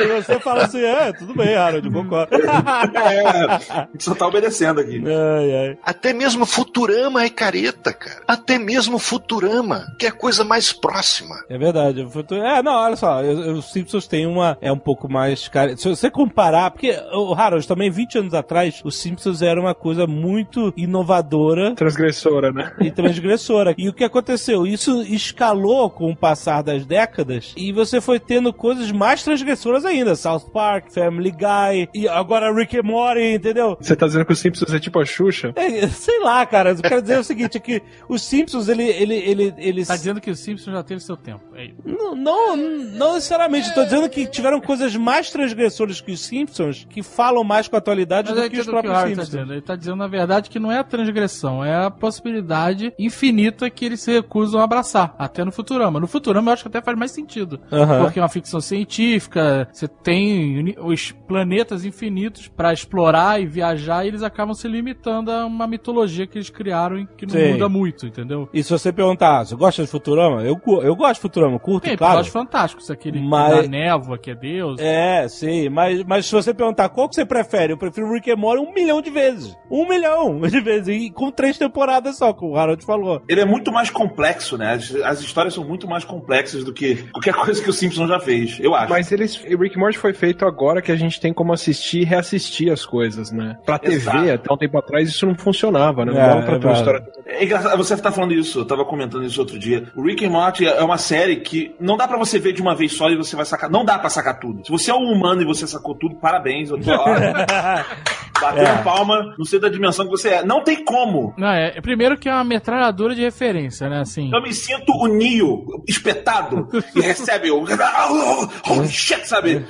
[0.00, 2.34] E você fala assim, é, tudo bem, Harold, concordo.
[2.34, 3.26] É,
[3.72, 5.02] a gente só tá obedecendo aqui.
[5.06, 5.78] Ai, ai.
[5.84, 8.22] Até mesmo Futurama é careta, cara.
[8.26, 11.34] Até mesmo Futurama, que é a coisa mais próxima.
[11.48, 12.02] É verdade.
[12.02, 14.56] o futuro- É, não, olha só, os Simpsons tem uma.
[14.60, 15.48] É um pouco mais.
[15.48, 16.70] Cara, se você comparar.
[16.70, 22.52] Porque, o Harold, também 20 anos atrás, os Simpsons era uma coisa muito inovadora Transgressora,
[22.52, 22.72] né?
[22.80, 23.74] e transgressora.
[23.76, 24.66] E o que aconteceu?
[24.66, 30.14] Isso escalou com o passar das décadas e você foi tendo coisas mais transgressoras ainda.
[30.14, 33.76] South Park, Family Guy, e agora Rick and Morty, entendeu?
[33.80, 35.52] Você tá dizendo que os Simpsons é tipo a Xuxa?
[35.56, 36.70] É, sei lá, cara.
[36.70, 39.88] Eu quero dizer o seguinte: é que os Simpsons, ele, ele, ele, eles.
[39.88, 41.42] Tá dizendo que o Simpsons já teve seu tempo.
[41.54, 41.76] É isso.
[41.84, 43.68] Não, não, não necessariamente.
[43.68, 47.78] Estou dizendo que tiveram coisas mais transgressoras que os Simpsons que falam mais com a
[47.78, 48.70] atualidade Mas do que os o
[49.06, 49.28] que o próprios Harry tá Simpsons.
[49.28, 49.52] dizendo.
[49.52, 53.84] Ele tá dizendo, na verdade, que não é a transgressão, é a possibilidade infinita que
[53.84, 55.14] eles se recusam a abraçar.
[55.18, 56.00] Até no Futurama.
[56.00, 57.60] No Futurama eu acho que até faz mais sentido.
[58.00, 64.08] Porque é uma ficção científica, você tem os planetas infinitos pra explorar e viajar, e
[64.08, 67.52] eles acabam se limitando a uma mitologia que eles criaram e que não Sim.
[67.52, 68.48] muda muito, entendeu?
[68.52, 70.42] E se você perguntar, "Ah, você gosta de Futurama?
[70.42, 72.14] Eu, eu gosto de Futurama, curto, Tem claro.
[72.20, 74.80] episódios fantásticos, aquele Mas- da névoa que é Deus.
[74.80, 78.36] É, sim, mas, mas se você perguntar qual que você prefere, eu prefiro Rick and
[78.36, 79.56] Morty um milhão de vezes.
[79.70, 80.88] Um milhão de vezes.
[80.88, 83.22] E com três temporadas só, como o Harold falou.
[83.28, 84.74] Ele é muito mais complexo, né?
[84.74, 88.20] As, as histórias são muito mais complexas do que qualquer coisa que o Simpsons já
[88.20, 88.90] fez, eu acho.
[88.90, 89.36] Mas eles.
[89.42, 92.84] o Rick Morty foi feito agora que a gente tem como assistir e reassistir as
[92.84, 93.56] coisas, né?
[93.64, 94.30] Pra TV, Exato.
[94.32, 96.12] até um tempo atrás, isso não funcionava, né?
[96.12, 97.06] Não É, dava pra é ter uma história.
[97.26, 99.84] É engraçado, você tá falando isso, eu tava comentando isso outro dia.
[99.96, 102.74] O Rick and Morty é uma série que não dá pra você ver de uma
[102.74, 103.70] vez só e você vai sacar.
[103.70, 104.64] Não dá pra sacar tudo.
[104.64, 106.70] Se você é um humano e você sacou tudo, parabéns.
[106.70, 107.04] Eu tô ó,
[108.40, 108.82] batendo É.
[108.82, 110.44] palma, não sei da dimensão que você é.
[110.44, 111.34] Não tem como.
[111.36, 114.00] Não, é, é primeiro que é uma metralhadora de referência, né?
[114.00, 114.30] Assim.
[114.32, 117.64] Eu me sinto o Neo espetado e recebe o.
[118.68, 119.64] Holy shit, sabe?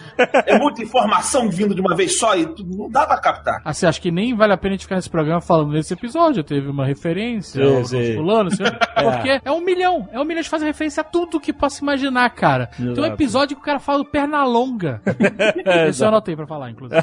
[0.47, 3.61] É muita informação vindo de uma vez só e não dá pra captar.
[3.65, 6.43] Assim, acho que nem vale a pena a gente ficar nesse programa falando nesse episódio.
[6.45, 8.15] Teve uma referência Sim, ao sim.
[8.15, 8.63] fulano, assim,
[8.95, 10.09] porque é um milhão.
[10.13, 12.67] É um milhão de fazer referência a tudo que possa imaginar, cara.
[12.77, 13.07] Tem um Exato.
[13.07, 15.01] episódio que o cara fala do Pernalonga.
[15.89, 17.03] Esse eu anotei pra falar, inclusive.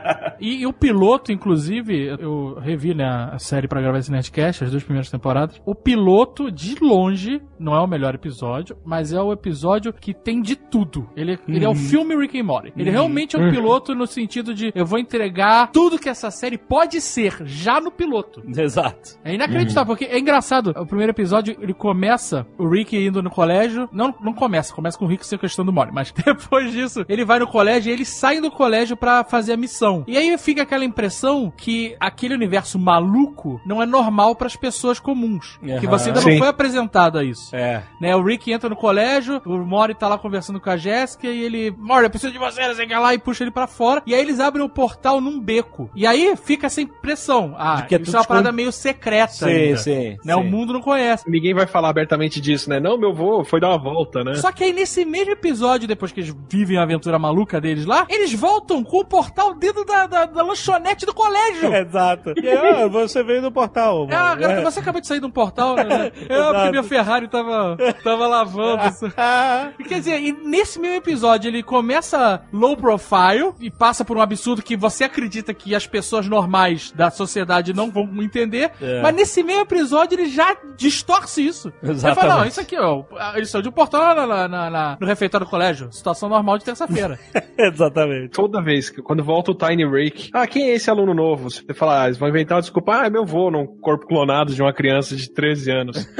[0.40, 4.70] E, e o piloto, inclusive, eu revi né, a série pra gravar esse Nerdcast, as
[4.70, 5.60] duas primeiras temporadas.
[5.66, 10.40] O piloto, de longe, não é o melhor episódio, mas é o episódio que tem
[10.40, 11.10] de tudo.
[11.14, 12.72] Ele, ele é o filme Rick and Morty.
[12.74, 16.56] Ele realmente é um piloto no sentido de eu vou entregar tudo que essa série
[16.56, 18.42] pode ser, já no piloto.
[18.46, 19.18] Exato.
[19.22, 20.72] É inacreditável, porque é engraçado.
[20.76, 23.88] O primeiro episódio, ele começa, o Rick indo no colégio.
[23.92, 25.92] Não, não começa, começa com o Rick sequestrando o Morty.
[25.92, 29.56] Mas depois disso, ele vai no colégio e eles saem do colégio pra fazer a
[29.56, 29.89] missão.
[30.06, 35.58] E aí fica aquela impressão que aquele universo maluco não é normal pras pessoas comuns.
[35.62, 35.88] Que Aham.
[35.88, 36.30] você ainda Sim.
[36.32, 37.54] não foi apresentado a isso.
[37.54, 37.82] É.
[38.00, 41.42] Né, o Rick entra no colégio, o Mori tá lá conversando com a Jéssica e
[41.42, 43.66] ele, Mori, eu preciso de você, não sei o que lá, e puxa ele pra
[43.66, 44.02] fora.
[44.06, 45.90] E aí eles abrem o portal num beco.
[45.94, 47.54] E aí fica essa impressão.
[47.58, 48.56] Ah, que é isso é uma parada escondido.
[48.56, 49.76] meio secreta Sim, ainda.
[49.78, 50.16] sim.
[50.24, 50.48] Né, o sim.
[50.50, 51.28] mundo não conhece.
[51.28, 52.80] Ninguém vai falar abertamente disso, né?
[52.80, 54.34] Não, meu vô foi dar uma volta, né?
[54.34, 58.06] Só que aí nesse mesmo episódio, depois que eles vivem a aventura maluca deles lá,
[58.08, 61.72] eles voltam com o portal dentro da, da, da lanchonete do colégio.
[61.74, 62.32] Exato.
[62.36, 64.06] E aí, ó, você veio do portal.
[64.10, 64.40] É, mano.
[64.40, 66.10] cara, você acabou de sair de um portal, né?
[66.30, 68.86] É, porque minha Ferrari tava, tava lavando.
[68.88, 69.12] isso.
[69.16, 74.16] Ah, E Quer dizer, e nesse mesmo episódio ele começa low profile e passa por
[74.16, 79.00] um absurdo que você acredita que as pessoas normais da sociedade não vão entender, É.
[79.02, 81.68] mas nesse mesmo episódio ele já distorce isso.
[81.82, 82.38] Ele fala, Exatamente.
[82.38, 83.02] não, isso aqui, ó,
[83.34, 86.58] eles saiu de um portal na, na- na- na- no refeitório do colégio, situação normal
[86.58, 87.18] de terça-feira.
[87.58, 88.28] exatamente.
[88.30, 91.50] Toda vez que quando volta o Tiny Rake, ah, quem é esse aluno novo?
[91.50, 94.52] Você fala, ah, eles vão inventar uma desculpa, ah, é meu vô num corpo clonado
[94.54, 95.96] de uma criança de 13 anos.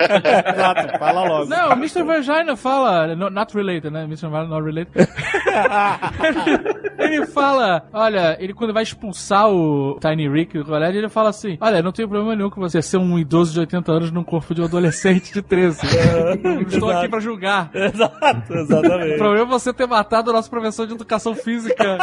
[0.00, 1.46] Exato, fala logo.
[1.46, 2.02] não, o Mr.
[2.02, 4.04] Vagina fala, no- not related, né?
[4.04, 4.28] Mr.
[4.28, 5.08] Vagina not related.
[6.98, 11.56] ele fala, olha, ele quando vai expulsar o Tiny Rick do colégio, ele fala assim:
[11.60, 14.54] Olha, não tenho problema nenhum com você ser um idoso de 80 anos num corpo
[14.54, 15.80] de um adolescente de 13.
[16.44, 17.70] Eu Estou aqui pra julgar.
[17.74, 19.16] Exato, O exatamente.
[19.18, 21.98] problema é você ter matado o nosso professor de educação física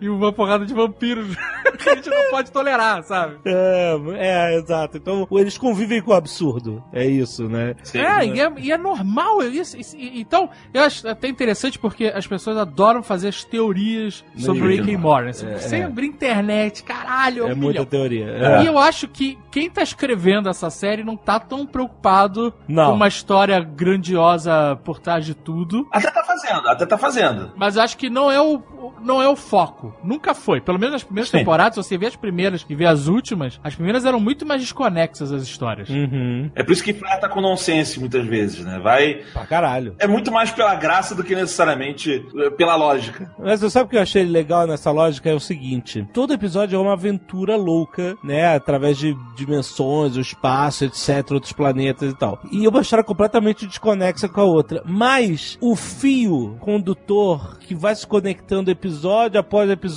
[0.00, 1.36] e uma porrada de vampiros
[1.78, 3.36] que a gente não pode tolerar, sabe?
[3.44, 4.96] É, é, exato.
[4.96, 6.82] Então, eles convivem com o absurdo.
[6.92, 7.74] É isso, né?
[7.94, 9.76] É, e é, e é normal isso.
[9.78, 14.60] isso- e- Então, eu acho até interessante porque as pessoas adoram fazer as teorias sobre
[14.68, 15.44] Rick Rick and Morty.
[15.44, 15.58] né?
[15.70, 15.82] É, é.
[15.84, 17.84] abre internet, caralho, É um muita milhão.
[17.86, 18.26] teoria.
[18.62, 18.68] E É.
[18.68, 22.90] eu acho que quem tá escrevendo essa série não tá tão preocupado Não.
[22.90, 25.86] com uma história grandiosa por trás de tudo.
[25.92, 27.52] Até tá fazendo, até tá fazendo.
[27.56, 28.62] Mas eu acho que não é o-
[29.02, 29.94] não é o foco.
[30.02, 30.60] Nunca foi.
[30.60, 31.38] Pelo menos nas primeiras Sim.
[31.38, 34.60] temporadas, se você vê as primeiras e vê as últimas, as primeiras eram muito mais
[34.60, 35.88] desconexas as histórias.
[35.88, 36.50] Uhum.
[36.54, 38.78] É por isso que flerta com nonsense muitas vezes, né?
[38.78, 39.22] Vai.
[39.32, 39.94] Pra caralho.
[39.98, 43.30] É muito mais pela graça do que necessariamente eh, pela lógica.
[43.38, 45.30] Mas você sabe o que eu achei legal nessa lógica?
[45.30, 48.54] É o seguinte: todo episódio é uma aventura louca, né?
[48.54, 52.40] Através de dimensões, o espaço, etc., outros planetas e tal.
[52.50, 54.82] E uma história completamente desconexa com a outra.
[54.84, 59.89] Mas o fio condutor que vai se conectando episódio após episódio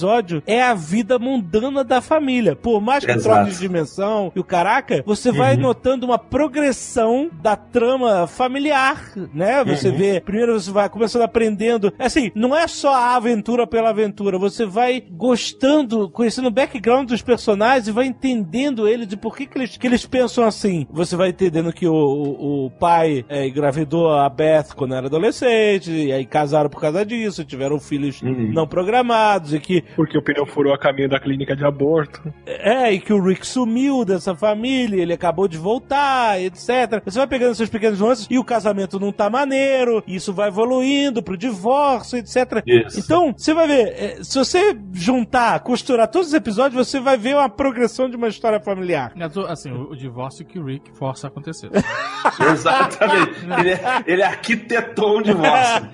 [0.48, 2.56] é a vida mundana da família.
[2.56, 3.36] Por mais que Exato.
[3.36, 9.64] troque de dimensão e o caraca, você vai notando uma progressão da trama familiar, né?
[9.64, 11.94] Você vê, primeiro você vai começando aprendendo.
[11.98, 17.22] Assim, não é só a aventura pela aventura, você vai gostando, conhecendo o background dos
[17.22, 20.88] personagens e vai entendendo eles e por que, que, eles, que eles pensam assim.
[20.92, 25.92] Você vai entendendo que o, o, o pai é, engravidou a Beth quando era adolescente,
[25.92, 30.46] e aí casaram por causa disso, tiveram filhos não programados, e que Porque o pneu
[30.46, 32.22] furou a caminho da clínica de aborto.
[32.46, 37.02] é, e que o Rick sumiu dessa família, ele acabou de voltar, etc.
[37.06, 40.48] Você vai pegando esses pequenos nuances e o casamento não tá maneiro, e isso vai
[40.50, 42.62] evoluindo pro divórcio, etc.
[42.66, 43.00] Isso.
[43.00, 47.36] Então, você vai ver, é, se você juntar, costurar todos os episódios, você vai ver
[47.36, 49.12] uma progressão de uma história familiar.
[49.16, 51.70] Mas, Assim, o, o divórcio que o Rick força a acontecer.
[52.52, 53.32] Exatamente.
[53.60, 55.84] ele, é- ele arquitetou um divórcio.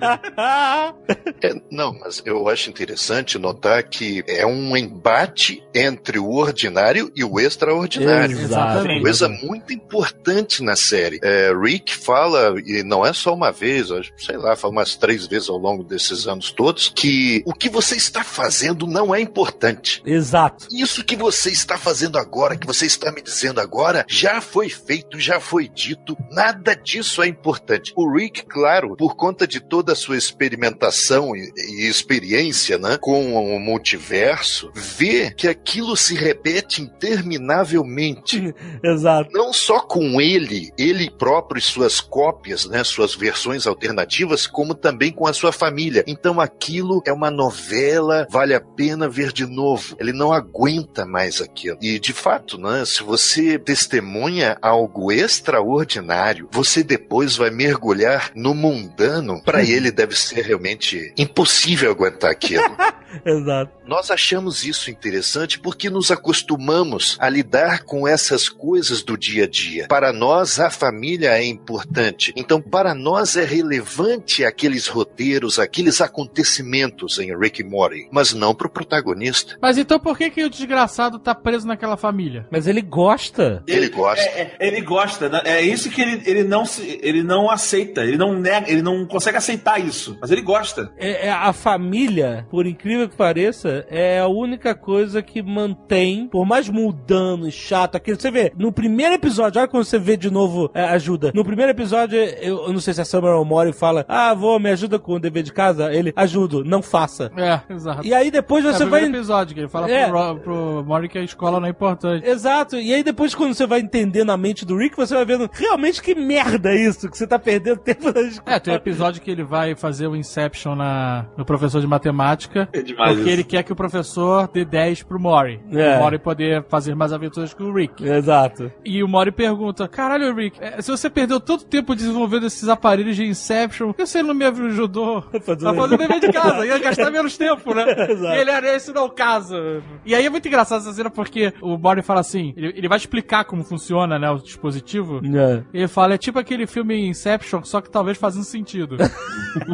[1.42, 7.24] É, não, mas eu acho interessante notar que é um embate entre o ordinário e
[7.24, 8.38] o extraordinário.
[8.38, 9.02] Exatamente.
[9.02, 11.20] Coisa muito importante na série.
[11.22, 15.48] É, Rick fala, e não é só uma vez, sei lá, fala umas três vezes
[15.48, 20.02] ao longo desses anos todos, que o que você está fazendo não é importante.
[20.04, 20.66] Exato.
[20.72, 25.18] Isso que você está fazendo agora, que você está me dizendo agora, já foi feito,
[25.18, 27.92] já foi dito, nada disso é importante.
[27.96, 33.34] O Rick, claro, por conta de toda a sua experimentação e, e experiência né, com
[33.34, 38.54] o multiverso, vê que aquilo se repete interminavelmente.
[38.82, 39.30] Exato.
[39.32, 45.12] Não só com ele, ele próprio e suas cópias, né, suas versões alternativas, como também
[45.12, 46.02] com a sua família.
[46.06, 49.96] Então aquilo é uma novela, vale a pena ver de novo.
[50.00, 51.78] Ele não aguenta mais aquilo.
[51.82, 59.42] E de fato, né, se você testemunha algo extraordinário, você depois vai mergulhar no mundano.
[59.42, 62.64] Para ele deve ser realmente impossível aguentar aquilo.
[63.24, 63.49] Exato.
[63.86, 69.48] Nós achamos isso interessante porque nos acostumamos a lidar com essas coisas do dia a
[69.48, 69.88] dia.
[69.88, 72.32] Para nós, a família é importante.
[72.36, 78.54] Então, para nós é relevante aqueles roteiros, aqueles acontecimentos em Rick e Morty, mas não
[78.54, 79.56] para o protagonista.
[79.60, 82.46] Mas então por que, que o desgraçado tá preso naquela família?
[82.50, 83.62] Mas ele gosta.
[83.66, 84.22] Ele gosta.
[84.22, 85.40] É, é, ele gosta, né?
[85.44, 89.06] é isso que ele, ele, não se, ele não aceita, ele não nega, ele não
[89.06, 90.92] consegue aceitar isso, mas ele gosta.
[90.96, 96.26] É, é a família, por incrível incrível que pareça, é a única coisa que mantém,
[96.28, 98.18] por mais mudando e chato, aquele.
[98.20, 101.32] Você vê, no primeiro episódio, olha quando você vê de novo é, ajuda.
[101.34, 104.58] No primeiro episódio, eu, eu não sei se a Summer ou Mori fala: Ah, vou,
[104.58, 105.92] me ajuda com o dever de casa.
[105.92, 107.30] Ele, ajudo, não faça.
[107.36, 108.06] É, exato.
[108.06, 109.00] E aí depois é você o vai.
[109.00, 110.06] primeiro episódio que ele fala É.
[110.08, 112.26] pro, Ro- pro Mori que a escola não é importante.
[112.28, 115.48] Exato, e aí depois quando você vai entendendo a mente do Rick, você vai vendo
[115.52, 118.56] realmente que merda é isso, que você tá perdendo tempo da escola.
[118.56, 122.68] É, tem um episódio que ele vai fazer o Inception na, no professor de matemática.
[122.72, 123.29] É demais porque.
[123.30, 125.60] Ele quer que o professor dê 10 pro Mori.
[125.72, 125.96] É.
[125.96, 128.04] O Mori poder fazer mais aventuras com o Rick.
[128.04, 128.70] Exato.
[128.84, 133.16] E o Mori pergunta: Caralho, Rick, é, se você perdeu tanto tempo desenvolvendo esses aparelhos
[133.16, 136.66] de Inception, por que você não me ajudou a fazer o dever de casa?
[136.66, 137.84] Ia gastar menos tempo, né?
[138.10, 138.34] Exato.
[138.34, 139.82] E ele era esse não casa.
[140.04, 142.98] E aí é muito engraçado essa cena porque o Mori fala assim: ele, ele vai
[142.98, 145.20] explicar como funciona, né, o dispositivo.
[145.24, 145.62] É.
[145.72, 148.96] Ele fala, é tipo aquele filme Inception, só que talvez fazendo sentido.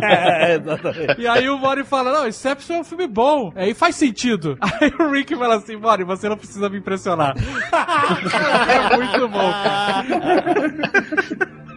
[0.03, 1.21] É, exatamente.
[1.21, 3.46] e aí o Mori fala, não, Inception é um filme bom.
[3.55, 4.57] Aí faz sentido.
[4.81, 7.35] Aí o Rick fala assim, Mori, você não precisa me impressionar.
[7.37, 10.07] é muito bom, cara.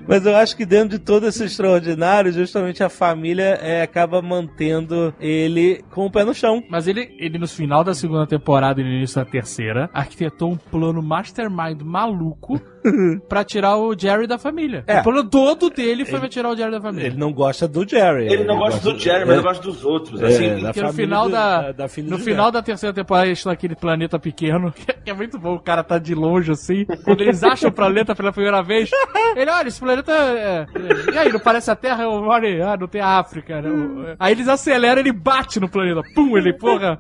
[0.10, 5.13] Mas eu acho que dentro de todo esse extraordinário, justamente a família é, acaba mantendo
[5.19, 6.63] ele com o pé no chão.
[6.67, 10.58] Mas ele, ele, no final da segunda temporada e no início da terceira, arquitetou um
[10.58, 12.60] plano mastermind maluco
[13.27, 14.83] pra tirar o Jerry da família.
[14.87, 14.99] É.
[14.99, 17.07] O plano todo dele foi pra tirar o Jerry da família.
[17.07, 18.25] Ele não gosta do Jerry.
[18.31, 20.21] Ele não gosta do Jerry, mas é, ele gosta dos outros.
[20.21, 22.51] é, Assim, da no final do- da, da no final Jerry.
[22.51, 24.71] da terceira temporada eles estão naquele planeta pequeno,
[25.03, 26.85] que é muito bom, o cara tá de longe assim.
[27.03, 28.89] Quando eles acham o planeta pela primeira vez,
[29.36, 32.03] ele olha, esse planeta é, é- E aí, não parece a Terra?
[32.03, 34.15] Eu olho, ah, não tem a África, né?
[34.19, 36.01] Aí eles aceleram, ele bate no planeta.
[36.15, 36.99] Pum, ele, porra.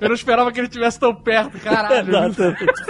[0.00, 2.12] Eu não esperava que ele estivesse tão perto, caralho.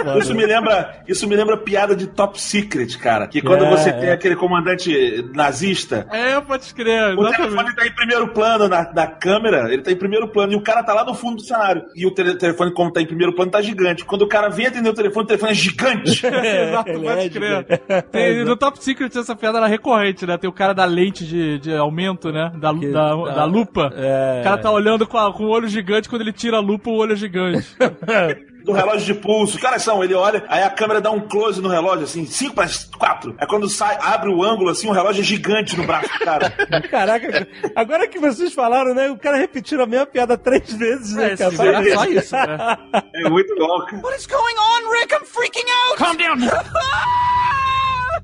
[0.03, 0.19] É.
[0.19, 3.27] Isso me lembra, isso me lembra piada de Top Secret, cara.
[3.27, 3.93] Que quando É, você é.
[3.93, 9.07] tem aquele comandante nazista, É, pode escrever, o telefone tá em primeiro plano na, na
[9.07, 11.83] câmera, ele tá em primeiro plano, e o cara tá lá no fundo do cenário.
[11.95, 14.05] E o tele- telefone, como tá em primeiro plano, tá gigante.
[14.05, 16.21] Quando o cara vem atender o telefone, o telefone é gigante.
[16.25, 17.65] Exato, ele pode é crer.
[18.11, 20.37] Tem- no Top Secret essa piada era recorrente, né?
[20.37, 22.51] Tem o cara da lente de, de aumento, né?
[22.55, 23.91] Da, da, da lupa.
[23.95, 24.39] É.
[24.39, 26.89] O cara tá olhando com, a- com o olho gigante, quando ele tira a lupa,
[26.89, 27.67] o olho é gigante.
[28.63, 29.57] do relógio de pulso.
[29.57, 30.03] Que horas são?
[30.03, 33.35] Ele olha, aí a câmera dá um close no relógio, assim, 5 para 4.
[33.39, 36.49] Aí quando sai, abre o ângulo, assim, o relógio é gigante no braço do cara.
[36.89, 39.09] Caraca, agora que vocês falaram, né?
[39.09, 41.53] O cara repetiu a mesma piada três vezes, né, É, cara?
[41.67, 42.77] era só isso, né?
[43.15, 43.95] É muito louco.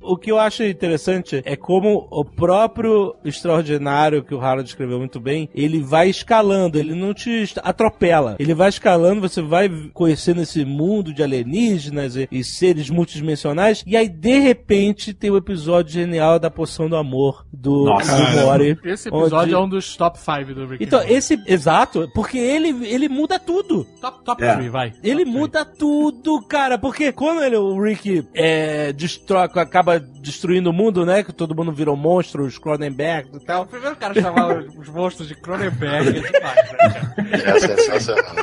[0.01, 5.19] O que eu acho interessante é como o próprio extraordinário que o Harold escreveu muito
[5.19, 8.35] bem, ele vai escalando, ele não te atropela.
[8.39, 13.97] Ele vai escalando, você vai conhecendo esse mundo de alienígenas e, e seres multidimensionais, e
[13.97, 18.15] aí de repente tem o episódio genial da poção do amor do, Nossa.
[18.15, 18.77] do Mori.
[18.83, 21.39] Esse episódio onde- é um dos top 5 do Rick Então, esse.
[21.47, 23.85] Exato, porque ele, ele muda tudo.
[24.01, 24.53] Top, top É.
[24.55, 24.93] 3, vai.
[25.03, 30.73] Ele Top muda tudo, cara, porque quando ele, o Rick é, destrói, acaba destruindo o
[30.73, 31.23] mundo, né?
[31.23, 33.63] Que todo mundo virou monstro, os Cronenberg e tal.
[33.63, 37.13] O primeiro cara chamava os monstros de Cronenberg é demais, né?
[37.31, 38.35] É sensacional.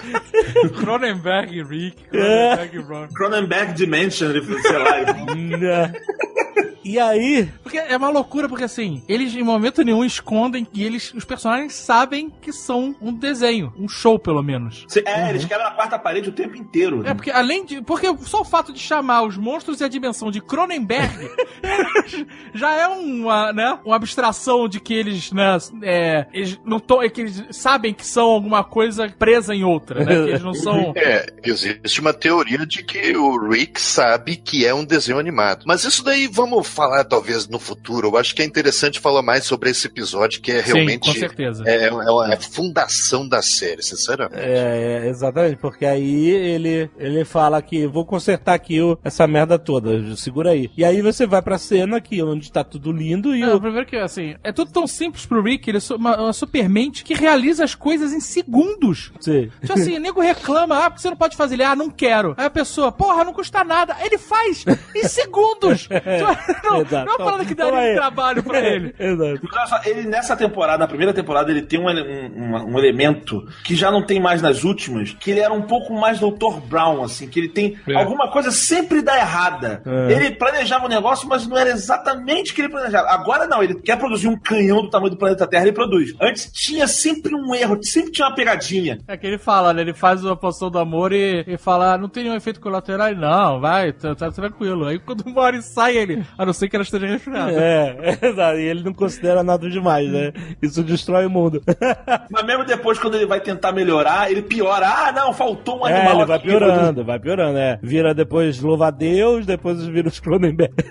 [0.81, 3.09] Cronenberg e Rick, Cronenberg e Ron.
[3.15, 5.93] Cronenberg Dimension, ele, sei lá.
[6.89, 11.13] E aí, Porque é uma loucura, porque assim, eles em momento nenhum escondem e eles,
[11.15, 14.85] os personagens sabem que são um desenho, um show pelo menos.
[14.89, 17.03] Cê- É, eles quebram a quarta parede o tempo inteiro.
[17.03, 17.11] né?
[17.11, 17.83] É, porque além de.
[17.83, 21.13] Porque só o fato de chamar os monstros e a dimensão de Cronenberg
[22.55, 23.79] já é uma, né?
[23.85, 25.57] Uma abstração de que eles, né?
[25.83, 30.01] É, eles não tão, é que eles sabem que são alguma coisa presa em outra,
[30.05, 30.07] né?
[30.07, 30.95] Que eles não são.
[31.07, 35.65] É, existe uma teoria de que o Rick sabe que é um desenho animado.
[35.67, 38.09] Mas isso daí vamos falar talvez no futuro.
[38.09, 41.19] Eu acho que é interessante falar mais sobre esse episódio, que é Sim, realmente com
[41.19, 41.65] certeza.
[41.67, 44.41] é, é uma- é a fundação da série, sinceramente.
[44.41, 49.59] é, é, exatamente, porque aí ele, ele fala que vou consertar aqui o- essa merda
[49.59, 50.71] toda, segura aí.
[50.77, 53.61] E aí você vai pra cena aqui, onde tá tudo lindo e Não, o.
[53.61, 57.15] primeiro que, assim, é tudo tão simples pro Rick, ele é uma, uma supermente que
[57.15, 59.13] realiza as coisas em segundos.
[59.21, 59.51] Sim.
[59.61, 61.55] Tipo assim, o nego reclama, ah, porque você não pode fazer?
[61.55, 62.35] Ele, ah, não quero.
[62.37, 63.97] Aí a pessoa, porra, não custa nada.
[64.05, 64.65] Ele faz
[64.95, 65.89] em segundos.
[66.71, 68.95] Não, não é uma parada que Então daria aí- trabalho pra ele.
[68.99, 69.89] Exato.
[69.89, 74.03] Ele nessa temporada, na primeira temporada, ele tem um, um- um- elemento que já não
[74.05, 76.61] tem mais nas últimas, que ele era um pouco mais Dr.
[76.69, 77.95] Brown, assim, que ele tem É.
[77.95, 79.83] alguma coisa sempre dá errada.
[79.87, 80.13] É.
[80.13, 83.09] Ele planejava um negócio, mas não era exatamente o que ele planejava.
[83.09, 86.15] Agora não, ele quer produzir um canhão do tamanho do planeta Terra, ele produz.
[86.21, 88.99] Antes tinha sempre um erro, sempre tinha uma pegadinha.
[89.09, 89.83] É que ele fala, né?
[89.83, 93.15] Ele faz a poção do amor e, e fala, ah, não tem nenhum efeito colateral.
[93.15, 94.87] Não, vai, tá, tá tranquilo.
[94.87, 97.53] Aí quando o Mori sai, ele, não pensei que ela esteja resfriada.
[97.53, 98.59] É, é, exato.
[98.59, 100.33] E ele não considera nada demais, né?
[100.63, 101.63] Isso destrói o mundo.
[102.31, 104.87] Mas mesmo depois, quando ele vai tentar melhorar, ele piora.
[104.89, 106.47] Ah, não, faltou um É, animal ele vai aqui.
[106.49, 107.79] piorando, vai piorando, é.
[107.83, 110.73] Vira depois louva a Deus, depois vira os Cronenberg.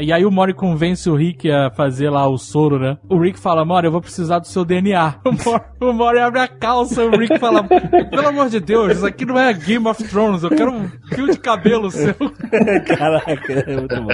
[0.00, 2.96] E aí o Mori convence o Rick a fazer lá o soro, né?
[3.08, 5.16] O Rick fala, Mori, eu vou precisar do seu DNA.
[5.24, 9.06] O Mori, o Mori abre a calça, o Rick fala, pelo amor de Deus, isso
[9.06, 12.14] aqui não é Game of Thrones, eu quero um fio de cabelo seu.
[12.86, 14.08] Caraca, é muito bom.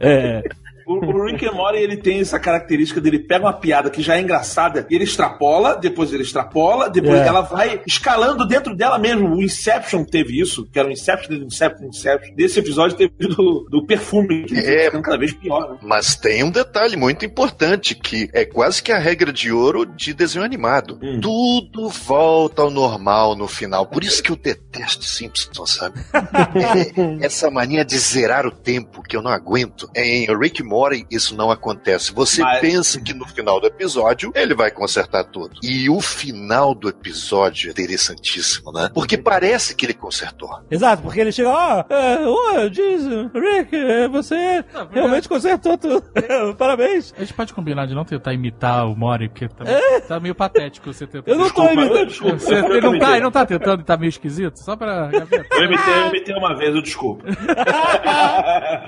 [0.00, 0.42] É.
[0.88, 4.16] O, o Rick and Morty, ele tem essa característica dele pega uma piada que já
[4.16, 7.26] é engraçada e ele extrapola, depois ele extrapola, depois É.
[7.26, 9.34] ela vai escalando dentro dela mesmo.
[9.34, 12.34] O Inception teve isso, que era o Inception, Inception, Inception.
[12.34, 14.82] Desse episódio teve do, do perfume, que É.
[14.82, 14.84] é.
[14.86, 15.72] ficando cada vez pior.
[15.72, 15.78] Né?
[15.82, 20.14] Mas tem um detalhe muito importante que é quase que a regra de ouro de
[20.14, 20.98] desenho animado.
[21.02, 21.20] Hum.
[21.20, 23.84] Tudo volta ao normal no final.
[23.86, 25.98] Por isso que eu detesto Simpsons, sabe?
[26.58, 29.88] É, essa mania de zerar o tempo que eu não aguento.
[29.94, 32.12] Em Rick and Morty isso não acontece.
[32.12, 35.58] Você Mas- pensa que no final do episódio ele vai consertar tudo.
[35.62, 38.88] E o final do episódio é interessantíssimo, né?
[38.94, 40.48] Porque parece que ele consertou.
[40.70, 43.02] Exato, porque ele chega, ó, é, ô, diz,
[43.34, 46.04] Rick, é, você realmente consertou tudo.
[46.56, 47.12] Parabéns.
[47.16, 49.64] A gente pode combinar de não tentar imitar o Mori, porque tá,
[50.06, 51.30] tá meio patético você tentar.
[51.30, 52.06] Eu não tô imitando.
[52.06, 52.38] desculpa.
[52.38, 54.58] Você, eu ele, não tá, ele não tá tentando e tá meio esquisito?
[54.60, 55.10] Só pra.
[55.12, 57.24] Eu imitei, eu imitei uma vez, eu desculpa.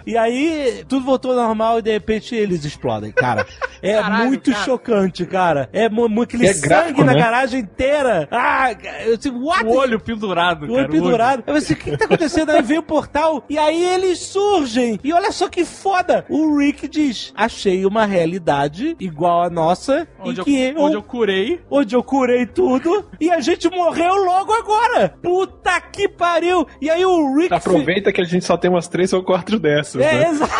[0.07, 3.44] E aí, tudo voltou ao normal e de repente eles explodem, cara.
[3.82, 4.62] É Caralho, muito cara.
[4.66, 5.70] chocante, cara.
[5.72, 7.18] É mu- mu- aquele É sangue gráfico, na né?
[7.18, 8.28] garagem inteira.
[8.30, 8.72] Ah,
[9.06, 9.64] eu disse, what?
[9.64, 10.80] O olho pendurado, O cara.
[10.80, 11.42] olho pendurado.
[11.46, 12.50] Eu pensei, o que, que tá acontecendo?
[12.50, 15.00] Aí vem o portal e aí eles surgem.
[15.02, 16.26] E olha só que foda.
[16.28, 20.96] O Rick diz: Achei uma realidade igual a nossa, Onde em eu, que eu, onde
[20.96, 21.60] eu curei.
[21.70, 25.14] onde eu curei tudo e a gente morreu logo agora.
[25.22, 26.66] Puta que pariu.
[26.82, 27.54] E aí o Rick.
[27.54, 30.28] Aproveita que a gente só tem umas três ou quatro dessas, É, né?
[30.36, 30.52] exato.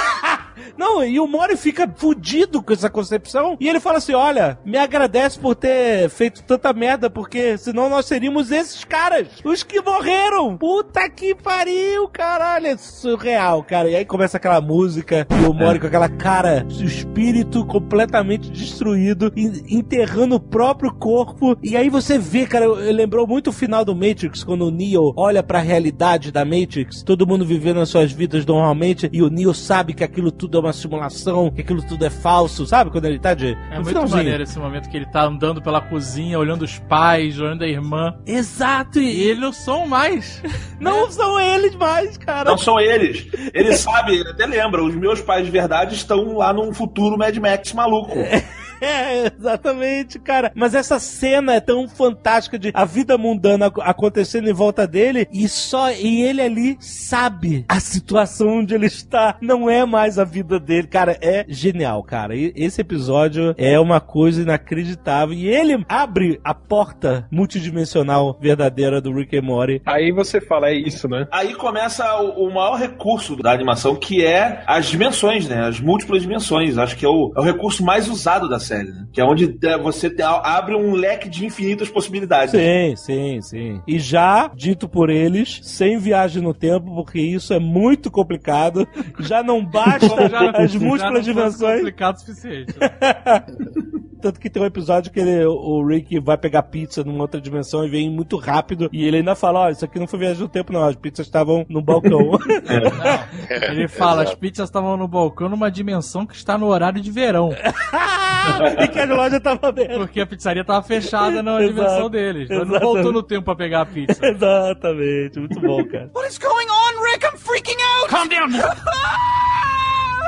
[0.77, 3.57] Não, e o Mori fica fudido com essa concepção.
[3.61, 8.07] E ele fala assim: olha, me agradece por ter feito tanta merda, porque senão nós
[8.07, 10.57] seríamos esses caras, os que morreram.
[10.57, 12.67] Puta que pariu, caralho.
[12.67, 13.89] É surreal, cara.
[13.91, 19.33] E aí começa aquela música, e o Mori com aquela cara, o espírito completamente destruído,
[19.37, 21.57] en- enterrando o próprio corpo.
[21.63, 25.43] E aí você vê, cara, lembrou muito o final do Matrix, quando o Neo olha
[25.43, 29.95] pra realidade da Matrix, todo mundo vivendo as suas vidas normalmente, e o Neo sabe
[29.95, 32.91] que aquilo tudo é uma simulação, que aquilo tudo é falso, sabe?
[32.91, 33.49] Quando ele tá de.
[33.53, 34.17] É no muito finalzinho.
[34.19, 38.15] maneiro esse momento que ele tá andando pela cozinha, olhando os pais, olhando a irmã.
[38.27, 40.43] Exato, E e eles não são mais.
[40.81, 42.51] não são eles mais, cara.
[42.51, 43.27] Não são eles.
[43.53, 47.37] Ele sabe, ele até lembra, os meus pais de verdade estão lá num futuro Mad
[47.37, 48.15] Max maluco.
[48.83, 50.51] É, exatamente, cara.
[50.55, 55.29] Mas essa cena é tão fantástica de a vida mundana ac- acontecendo em volta dele
[55.31, 59.37] e só e ele ali sabe a situação onde ele está.
[59.39, 61.17] Não é mais a vida dele, cara.
[61.21, 62.35] É genial, cara.
[62.35, 69.13] E esse episódio é uma coisa inacreditável e ele abre a porta multidimensional verdadeira do
[69.13, 69.83] Rick and Morty.
[69.87, 71.27] Aí você fala, é isso, né?
[71.31, 75.67] Aí começa o, o maior recurso da animação, que é as dimensões, né?
[75.67, 76.79] As múltiplas dimensões.
[76.79, 79.07] Acho que é o, é o recurso mais usado da série, né?
[79.13, 82.51] Que é onde é, você te- abre um leque de infinitas possibilidades.
[82.53, 83.81] Sim, sim, sim.
[83.87, 88.87] E já dito por eles, sem viagem no tempo, porque isso é muito complicado.
[89.21, 91.77] Já não basta as já não múltiplas dimensões.
[91.79, 92.75] complicado o suficiente.
[94.21, 97.87] Tanto que tem um episódio que ele, o Rick vai pegar pizza numa outra dimensão
[97.87, 98.91] e vem muito rápido.
[98.93, 100.87] E ele ainda fala: Ó, isso aqui não foi viagem no tempo, não.
[100.87, 102.39] As pizzas estavam no balcão.
[103.49, 107.51] Ele fala, as pizzas estavam no balcão numa dimensão que está no horário de verão.
[108.81, 109.99] e que a loja tava aberta.
[109.99, 111.75] Porque a pizzaria tava fechada na Exato.
[111.75, 112.49] dimensão deles.
[112.49, 114.25] Mas não voltou no tempo pra pegar a pizza.
[114.25, 116.11] Exatamente, muito bom, cara.
[116.15, 117.25] What is going on, Rick?
[117.25, 118.09] I'm freaking out!
[118.09, 118.51] Calm down.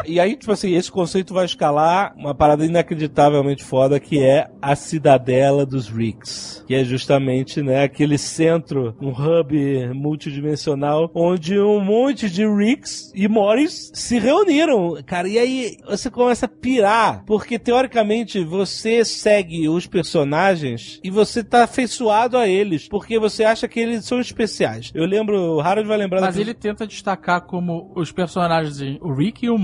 [0.07, 4.75] E aí, tipo assim, esse conceito vai escalar uma parada inacreditavelmente foda que é a
[4.75, 6.65] cidadela dos Ricks.
[6.67, 9.53] Que é justamente, né, aquele centro, um hub
[9.95, 15.29] multidimensional, onde um monte de Ricks e Morris se reuniram, cara.
[15.29, 21.65] E aí você começa a pirar, porque teoricamente você segue os personagens e você tá
[21.65, 24.91] afeiçoado a eles, porque você acha que eles são especiais.
[24.95, 29.47] Eu lembro, o Harold vai lembrar Mas ele tenta destacar como os personagens, o Rick
[29.47, 29.59] e o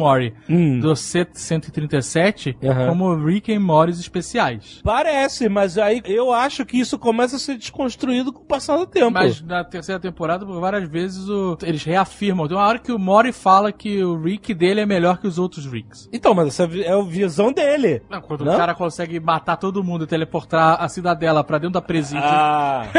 [0.49, 0.81] Hum.
[0.81, 2.89] do C-137, Aham.
[2.89, 4.81] como Rick e Morris especiais.
[4.83, 8.87] Parece, mas aí eu acho que isso começa a ser desconstruído com o passar do
[8.87, 9.11] tempo.
[9.13, 12.47] Mas na terceira temporada, por várias vezes, o- eles reafirmam.
[12.49, 15.39] Tem uma hora que o Mori fala que o Rick dele é melhor que os
[15.39, 16.09] outros Ricks.
[16.13, 18.03] Então, mas essa é a visão dele.
[18.11, 18.55] Não, quando Não?
[18.55, 22.23] o cara consegue matar todo mundo e teleportar a cidadela pra dentro da presídio.
[22.25, 22.99] Ah, tá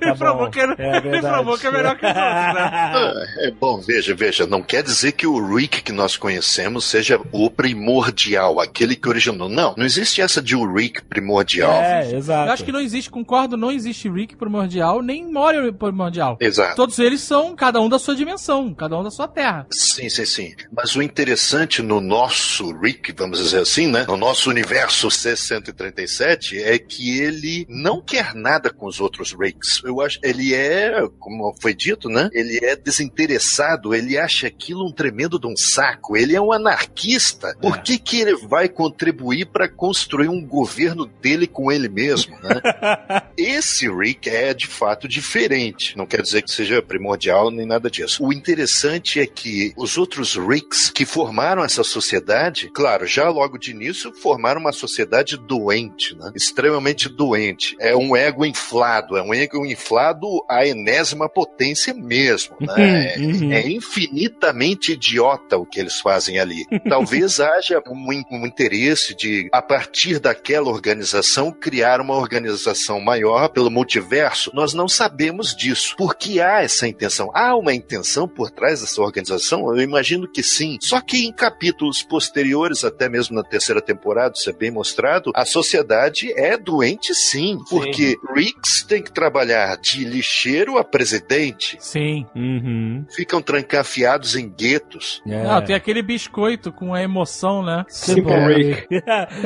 [0.00, 0.64] ele provou que É
[1.04, 2.68] ele provou que é melhor que os outros, né?
[2.98, 7.20] Ah, é bom, veja, veja, não quer dizer que o Rick que nós conhecemos seja
[7.32, 9.48] o primordial, aquele que originou.
[9.48, 11.72] Não, não existe essa de o Rick primordial.
[11.72, 12.48] É, exato.
[12.48, 16.36] Eu acho que não existe, concordo, não existe Rick primordial, nem Mori primordial.
[16.40, 16.76] Exato.
[16.76, 19.66] Todos eles são cada um da sua dimensão, cada um da sua terra.
[19.70, 20.54] Sim, sim, sim.
[20.72, 24.04] Mas o interessante no nosso Rick, vamos dizer assim, né?
[24.06, 29.82] No nosso universo C-137, é que ele não quer nada com os outros Ricks.
[29.84, 32.28] Eu acho ele é, como foi dito, né?
[32.32, 36.16] Ele é desinteressado, ele acha aquilo um tremendo de um saco.
[36.16, 37.56] Ele é um anarquista.
[37.60, 42.60] Por que, que ele vai contribuir para construir um governo dele com ele mesmo, né?
[43.36, 45.96] Esse Rick é de fato diferente.
[45.96, 48.24] Não quer dizer que seja primordial nem nada disso.
[48.24, 53.70] O interessante é que os outros Ricks que formaram essa sociedade, claro, já logo de
[53.70, 56.32] início formaram uma sociedade doente, né?
[56.34, 57.76] extremamente doente.
[57.80, 62.56] É um ego inflado, é um ego inflado à enésima potência mesmo.
[62.60, 63.14] Né?
[63.14, 63.52] É, Uhum.
[63.52, 66.47] é infinitamente idiota o que eles fazem ali.
[66.88, 73.70] Talvez haja um, um interesse de, a partir daquela organização, criar uma organização maior pelo
[73.70, 74.50] multiverso.
[74.54, 75.94] Nós não sabemos disso.
[75.96, 77.30] Por que há essa intenção?
[77.34, 79.68] Há uma intenção por trás dessa organização?
[79.68, 80.78] Eu imagino que sim.
[80.80, 85.44] Só que em capítulos posteriores, até mesmo na terceira temporada, isso é bem mostrado, a
[85.44, 87.58] sociedade é doente sim.
[87.68, 91.76] Porque Ricks tem que trabalhar de lixeiro a presidente.
[91.80, 92.26] Sim.
[92.34, 93.04] Uhum.
[93.10, 95.22] Ficam trancafiados em guetos.
[95.26, 95.60] É.
[95.66, 96.37] Tem aquele biscoito
[96.72, 97.84] com a emoção, né?
[97.88, 98.88] Simple Rick.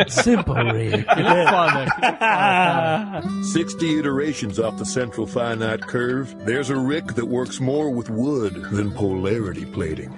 [0.09, 1.05] Simple Rick.
[1.17, 1.83] Ele é foda.
[1.83, 3.23] aquele é foda, cara.
[3.53, 8.55] 60 iterations off the central finite curve, there's a Rick that works more with wood
[8.71, 10.11] than polarity plating.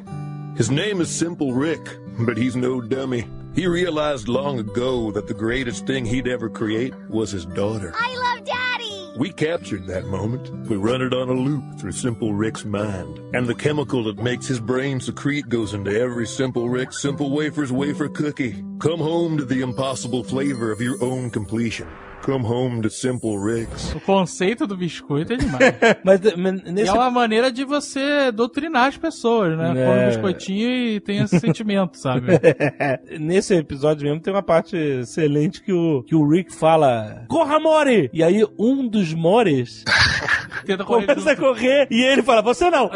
[0.57, 1.81] His name is Simple Rick,
[2.27, 3.27] but he's no dummy.
[3.55, 7.93] He realized long ago that the greatest thing he'd ever create was his daughter.
[7.97, 8.94] I love Daddy!
[9.17, 10.51] We captured that moment.
[10.69, 13.21] We run it on a loop through Simple Rick's mind.
[13.33, 17.71] And the chemical that makes his brain secrete goes into every Simple Rick Simple Wafer's
[17.71, 18.65] wafer cookie.
[18.81, 21.87] Come home to the impossible flavor of your own completion.
[22.25, 23.95] Come home to Simple Rick's.
[23.95, 25.75] O conceito do biscoito é demais.
[26.03, 29.73] Mas, mas E nesse é uma maneira de você doutrinar as pessoas, né?
[29.77, 29.87] É.
[29.87, 32.29] Come um biscoitinho e tem esse sentimento, sabe?
[33.21, 38.09] Nesse episódio mesmo tem uma parte excelente que o, que o Rick fala: Corra, Mori!
[38.13, 39.85] E aí um dos Mores
[40.65, 42.91] Tenta correr começa a correr e ele fala: Você não!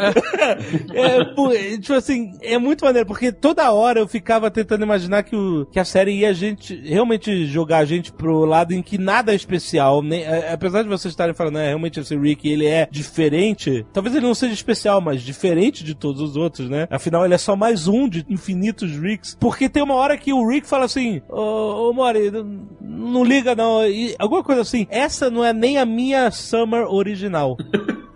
[0.93, 5.23] É, pô, é, tipo assim, é muito maneiro, porque toda hora eu ficava tentando imaginar
[5.23, 8.81] que, o, que a série ia a gente realmente jogar a gente pro lado em
[8.81, 10.01] que nada é especial.
[10.01, 13.85] Nem, apesar de vocês estarem falando, né, realmente esse Rick ele é diferente.
[13.93, 16.87] Talvez ele não seja especial, mas diferente de todos os outros, né?
[16.89, 19.37] Afinal, ele é só mais um de infinitos Ricks.
[19.39, 23.55] Porque tem uma hora que o Rick fala assim: Ô, ô Mori, não, não liga
[23.55, 23.85] não.
[23.85, 24.87] E alguma coisa assim.
[24.89, 27.57] Essa não é nem a minha Summer original.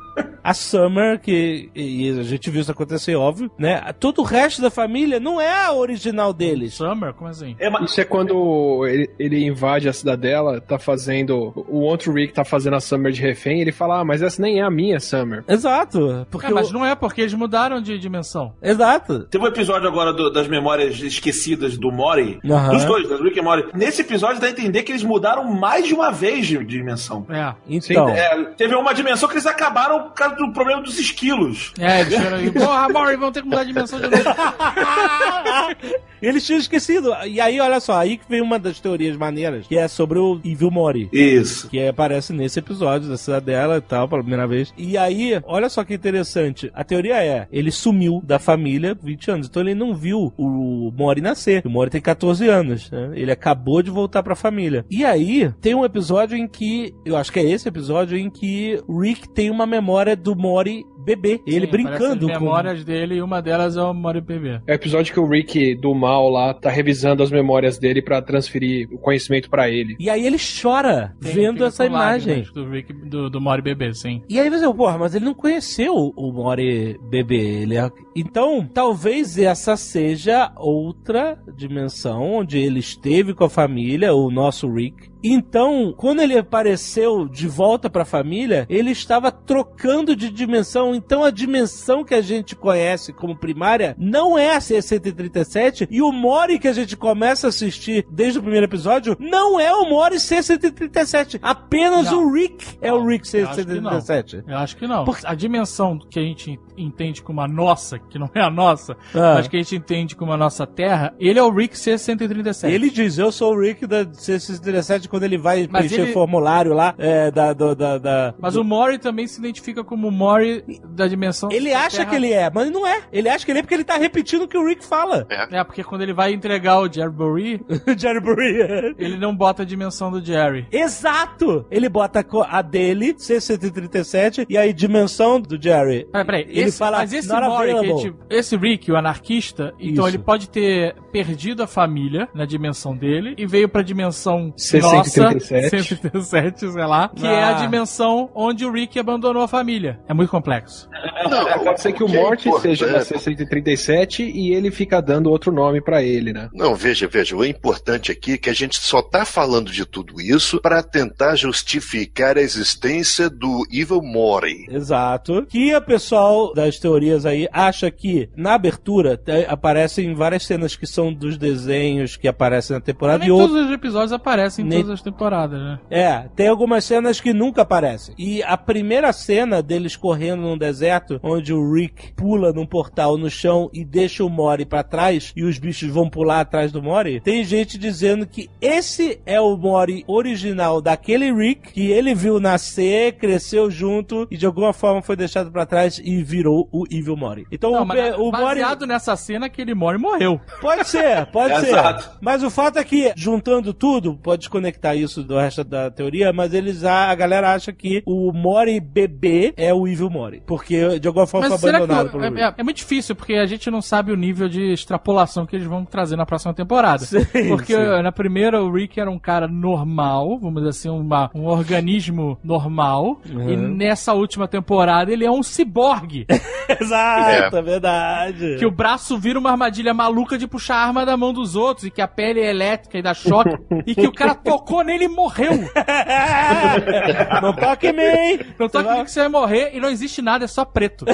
[0.43, 3.81] A Summer, que e a gente viu isso acontecer, óbvio, né?
[3.99, 6.73] Todo o resto da família não é a original deles.
[6.73, 7.13] Summer?
[7.13, 7.55] Como assim?
[7.59, 11.53] É, mas Isso é quando ele, ele invade a cidadela, tá fazendo.
[11.67, 14.59] O outro Rick tá fazendo a Summer de refém, ele fala, ah, mas essa nem
[14.59, 15.43] é a minha Summer.
[15.47, 16.25] Exato.
[16.29, 18.53] Porque É, mas o- não é porque eles mudaram de dimensão.
[18.61, 19.25] Exato.
[19.25, 22.39] Teve um episódio agora do- das memórias esquecidas do Mori.
[22.45, 22.73] Aham.
[22.73, 23.65] Dos dois, da Rick e Mori.
[23.73, 27.25] Nesse episódio dá a entender que eles mudaram mais de uma vez de dimensão.
[27.29, 27.53] É.
[27.67, 28.09] Então.
[28.09, 31.73] É, teve uma dimensão que eles acabaram por causa do problema dos esquilos.
[31.79, 34.23] É, eles aí, porra, Mori, vão ter que mudar de dimensão de novo.
[36.23, 37.13] Eles tinham esquecido.
[37.27, 40.39] E aí, olha só, aí que vem uma das teorias maneiras, que é sobre o
[40.43, 41.09] Evil Mori.
[41.11, 41.69] Isso.
[41.69, 44.73] Que aparece nesse episódio da cidadela e tal, pela primeira vez.
[44.77, 46.71] E aí, olha só que interessante.
[46.73, 49.47] A teoria é, ele sumiu da família 20 anos.
[49.47, 51.61] Então ele não viu o Mori nascer.
[51.65, 53.11] O Mori tem 14 anos, né?
[53.15, 54.85] Ele acabou de voltar pra família.
[54.89, 58.81] E aí, tem um episódio em que, eu acho que é esse episódio, em que
[58.87, 61.41] o Rick tem uma memória do Mori bebê.
[61.45, 62.43] Ele Sim, brincando as com...
[62.43, 64.61] memórias dele e uma delas é o Mori PB.
[64.65, 68.21] É o episódio que o Rick do mal lá tá revisando as memórias dele pra
[68.21, 69.95] transferir o conhecimento pra ele.
[69.99, 72.53] E aí ele chora Tem- vendo essa com lágrimas imagem.
[72.53, 74.21] Do, Rick, do, do Mori bebê, sim.
[74.29, 77.61] E aí você, porra, mas ele não conheceu o Mori bebê.
[77.63, 77.91] Ele é...
[78.15, 85.11] Então, talvez essa seja outra dimensão onde ele esteve com a família, o nosso Rick.
[85.23, 90.93] Então, quando ele apareceu de volta pra família, ele estava trocando de dimensão.
[90.93, 96.11] Então, a dimensão que a gente conhece como primária não é a C-137 e o
[96.11, 100.19] Mori que a gente começa a assistir desde o primeiro episódio não é o Mori
[100.19, 101.39] C-137.
[101.41, 102.23] Apenas Não.
[102.25, 104.01] o Rick é o Rick Eu acho que não.
[104.01, 104.43] C-137.
[104.47, 105.05] Eu acho que não.
[105.05, 108.93] Porque- A dimensão que a gente entende como a nossa, que não é a nossa,
[109.15, 109.35] Ah.
[109.35, 112.69] mas que a gente entende como a nossa Terra, ele é o Rick C-137.
[112.69, 116.13] Ele diz, eu sou o Rick da C-137 quando ele vai Mas preencher ele- o
[116.13, 120.07] formulário lá é, da, do- da, da- Mas do- o Mori também se identifica como
[120.07, 121.49] o Mori da dimensão.
[121.51, 122.09] Ele da acha Terra.
[122.09, 123.01] que ele é, mas não é.
[123.11, 125.27] Ele acha que ele é porque ele tá repetindo o que o Rick fala.
[125.29, 127.61] É, porque quando ele vai entregar o Jerry Burry,
[127.97, 128.95] Jerry Burry.
[128.97, 130.65] ele não bota a dimensão do Jerry.
[130.71, 131.65] Exato!
[131.69, 136.05] Ele bota a dele, C-137, e aí dimensão do Jerry.
[136.11, 136.41] Peraí, peraí.
[136.49, 139.73] Ele esse, fala, mas esse "Not Mori, que a available." gente- esse Rick, o anarquista,
[139.79, 140.15] então Isso.
[140.15, 145.02] ele pode ter perdido a família na dimensão dele e veio pra dimensão C-137.
[145.05, 147.53] Nossa, 137, sei lá, que é a Ah.
[147.53, 149.99] dimensão onde o Rick abandonou a família.
[150.07, 150.89] É muito complexo.
[151.29, 155.01] Não, é, pode ser que o é Morty seja da importante- C-137 e ele fica
[155.01, 156.49] dando outro nome pra ele, né?
[156.53, 160.19] Não, veja, veja, o importante aqui é que a gente só tá falando de tudo
[160.21, 164.65] isso para tentar justificar a existência do Evil Mori.
[164.69, 165.45] Exato.
[165.47, 171.13] Que o pessoal das teorias aí acha que na abertura aparecem várias cenas que são
[171.13, 174.92] dos desenhos que aparecem na temporada Nem e todos os episódios aparecem em Nem- todas
[174.93, 175.79] as temporadas, né?
[175.89, 178.15] É, tem algumas cenas que nunca aparecem.
[178.17, 183.29] E a primeira cena deles correndo num deserto, onde o Rick pula num portal no
[183.29, 187.21] chão e deixa o Mori pra trás, e os bichos vão pular atrás do Mori,
[187.21, 193.13] tem gente dizendo que esse é o Mori original daquele Rick, que ele viu nascer,
[193.13, 197.47] cresceu junto, e de alguma forma foi deixado pra trás e virou o Evil Mori.
[197.51, 198.31] Então Não, o, mas o Mori...
[198.31, 200.39] baseado nessa cena, aquele Mori morreu.
[200.61, 201.69] Pode ser, pode ser.
[201.69, 202.17] Exato.
[202.21, 206.53] Mas o fato é que, juntando tudo, pode desconectar isso do resto da teoria, mas
[206.53, 210.41] eles a, a galera acha que o Mori bebê é o Evil Mori.
[210.45, 212.39] Porque de alguma forma Mas foi que abandonado o- pelo Rick.
[212.41, 215.67] é, é muito difícil, porque a gente não sabe o nível de extrapolação que eles
[215.67, 217.05] vão trazer na próxima temporada.
[217.05, 218.01] Sim, porque sim.
[218.01, 223.21] na primeira o Rick era um cara normal, vamos dizer assim, uma- um organismo normal.
[223.29, 223.49] Uhum.
[223.49, 226.25] E nessa última temporada ele é um ciborgue.
[226.79, 228.55] Exato, é verdade.
[228.57, 231.85] que o braço vira uma armadilha maluca de puxar a arma da mão dos outros,
[231.85, 233.55] e que a pele é elétrica e dá choque,
[233.85, 235.51] e que o cara tocou nele e morreu.
[237.41, 238.45] não toque em mim!
[238.57, 241.05] Não toque em mim que você vai morrer e não existe nada, é só preto.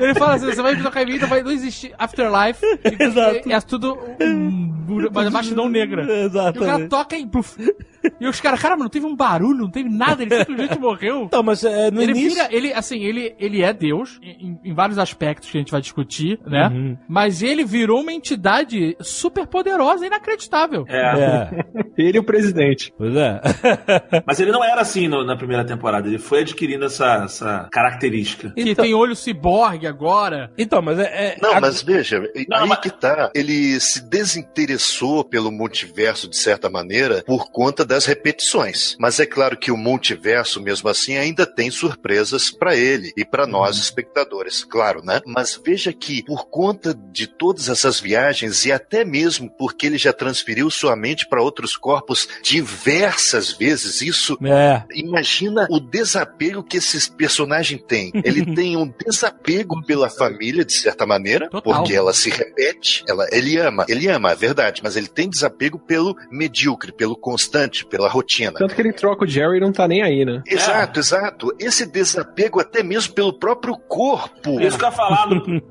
[0.00, 2.64] Ele fala assim, você vai tocar em mim, não vai não existir afterlife.
[2.98, 3.48] Exato.
[3.48, 6.04] e é tudo um, uma bastidão negra.
[6.04, 7.26] E o cara toca e...
[7.26, 7.56] pluf.
[8.20, 11.22] E os caras, cara, mas não teve um barulho, não teve nada, ele simplesmente morreu.
[11.24, 12.30] Então, mas é, no Ele início...
[12.30, 15.80] vira, ele, assim, ele, ele é Deus, em, em vários aspectos que a gente vai
[15.80, 16.68] discutir, né?
[16.68, 16.96] Uhum.
[17.08, 20.84] Mas ele virou uma entidade super poderosa e inacreditável.
[20.88, 21.04] É.
[21.04, 21.50] É,
[21.98, 22.92] Ele e o presidente.
[22.96, 23.40] pois é.
[24.26, 26.08] Mas ele não era assim no- na primeira temporada.
[26.08, 28.50] Ele foi adquirindo essa, essa característica.
[28.50, 30.50] Que Então- tem olho ciborgue agora.
[30.58, 31.04] Então, mas é...
[31.04, 33.30] é- Não, a- mas veja, Não, aí mas- que tá.
[33.34, 38.96] Ele se desinteressou pelo multiverso de certa maneira por conta das repetições.
[38.98, 43.46] Mas é claro que o multiverso, mesmo assim, ainda tem surpresas pra ele e pra
[43.46, 45.20] nós, espectadores, claro, né?
[45.24, 50.12] Mas veja que por conta de todas essas viagens e até mesmo porque ele já
[50.12, 57.10] transferiu sua mente para outros corpos diversas vezes, isso É, Imagina o desapego que esse
[57.12, 58.10] personagem tem.
[58.24, 61.62] Ele tem um desapego pela família, de certa maneira, Total.
[61.74, 63.04] porque ela se repete.
[63.08, 67.83] Ela, ele ama, ele ama, é verdade, mas ele tem desapego pelo medíocre, pelo constante,
[67.88, 68.52] pela rotina.
[68.52, 70.42] Tanto que ele troca o Jerry e não tá nem aí, né?
[70.46, 71.54] Exato, exato.
[71.58, 74.60] Esse desapego até mesmo pelo próprio corpo.
[74.60, 75.42] Isso que eu ia falar, no,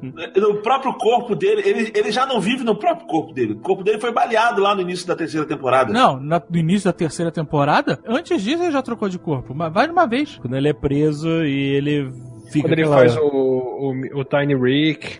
[0.53, 3.53] no próprio corpo dele, ele, ele já não vive no próprio corpo dele.
[3.53, 5.91] O corpo dele foi baleado lá no início da terceira temporada.
[5.91, 9.53] Não, na- no início da terceira temporada, antes disso ele já trocou de corpo.
[9.53, 10.37] Mas vai de uma vez.
[10.41, 12.11] quando ele é preso e ele
[12.53, 15.17] fica Quando ele aquela- faz o, o, o Tiny Rick.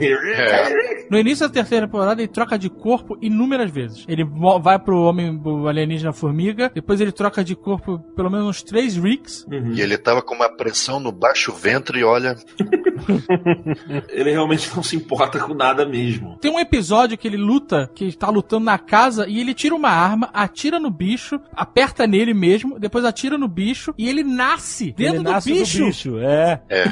[0.00, 0.88] É.
[1.08, 4.04] No início da terceira temporada, ele troca de corpo inúmeras vezes.
[4.06, 4.22] Ele
[4.62, 8.94] vai pro homem pro alienígena formiga, depois ele troca de corpo pelo menos uns três
[8.94, 9.46] Ricks.
[9.50, 9.72] Uhum.
[9.72, 12.36] E ele tava com uma pressão no baixo ventre e olha,
[14.08, 16.36] Ele realmente não se importa com nada mesmo.
[16.40, 19.90] Tem um episódio que ele luta, que tá lutando na casa, e ele tira uma
[19.90, 25.16] arma, atira no bicho, aperta nele mesmo, depois atira no bicho, e ele nasce dentro
[25.16, 25.78] ele nasce do bicho.
[25.78, 26.60] do bicho, é.
[26.68, 26.82] É.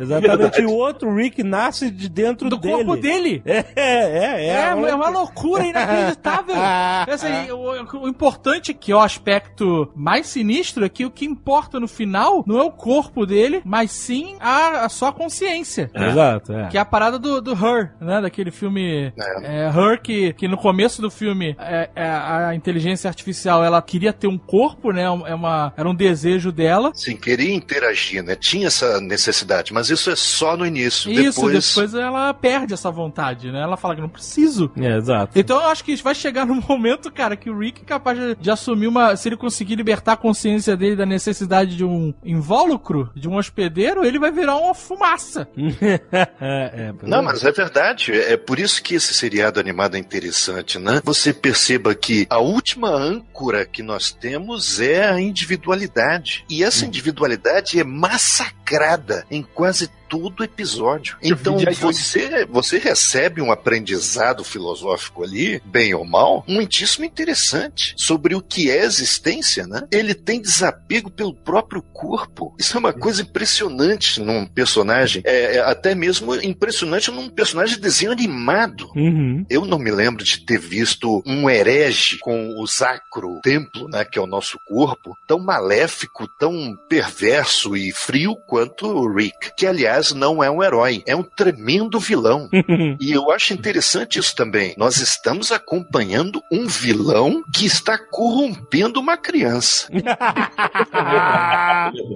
[0.00, 0.08] Exatamente.
[0.08, 0.62] Verdade.
[0.62, 2.74] E o outro Rick nasce de dentro Do dele.
[2.74, 3.42] corpo dele.
[3.44, 4.46] É, é, é.
[4.48, 6.54] É, é uma loucura inacreditável.
[7.08, 11.78] Assim, o, o importante que é o aspecto mais sinistro é que o que importa
[11.80, 15.49] no final não é o corpo dele, mas sim a, a sua consciência.
[15.50, 15.90] Consciência.
[15.94, 16.68] Exato, é.
[16.68, 18.20] Que é a parada do, do Her, né?
[18.20, 23.64] Daquele filme é, Her, que, que no começo do filme é, é, a inteligência artificial
[23.64, 25.02] ela queria ter um corpo, né?
[25.02, 26.92] É uma, era um desejo dela.
[26.94, 28.36] Sim, queria interagir, né?
[28.36, 31.10] Tinha essa necessidade, mas isso é só no início.
[31.10, 31.74] Isso, depois...
[31.74, 33.60] depois ela perde essa vontade, né?
[33.60, 34.70] Ela fala que não preciso.
[34.76, 35.38] É, exato.
[35.38, 38.36] Então eu acho que vai chegar num momento, cara, que o Rick é capaz de,
[38.36, 39.16] de assumir uma.
[39.16, 44.04] Se ele conseguir libertar a consciência dele da necessidade de um invólucro, de um hospedeiro,
[44.04, 45.39] ele vai virar uma fumaça.
[46.40, 48.12] é, Não, mas é verdade.
[48.12, 51.00] É por isso que esse seriado animado é interessante, né?
[51.04, 56.44] Você perceba que a última âncora que nós temos é a individualidade.
[56.48, 61.16] E essa individualidade é massacrada em quase todo episódio.
[61.22, 68.42] Então você, você recebe um aprendizado filosófico ali, bem ou mal, muitíssimo interessante sobre o
[68.42, 69.86] que é existência, né?
[69.92, 72.54] Ele tem desapego pelo próprio corpo.
[72.58, 77.82] Isso é uma coisa impressionante num personagem, é, é até mesmo impressionante num personagem de
[77.82, 78.90] desenho animado.
[78.96, 79.46] Uhum.
[79.48, 84.18] Eu não me lembro de ter visto um herege com o sacro templo, né, que
[84.18, 89.99] é o nosso corpo, tão maléfico, tão perverso e frio quanto o Rick, que aliás
[90.14, 92.48] não é um herói, é um tremendo vilão.
[93.00, 94.74] e eu acho interessante isso também.
[94.76, 99.88] Nós estamos acompanhando um vilão que está corrompendo uma criança.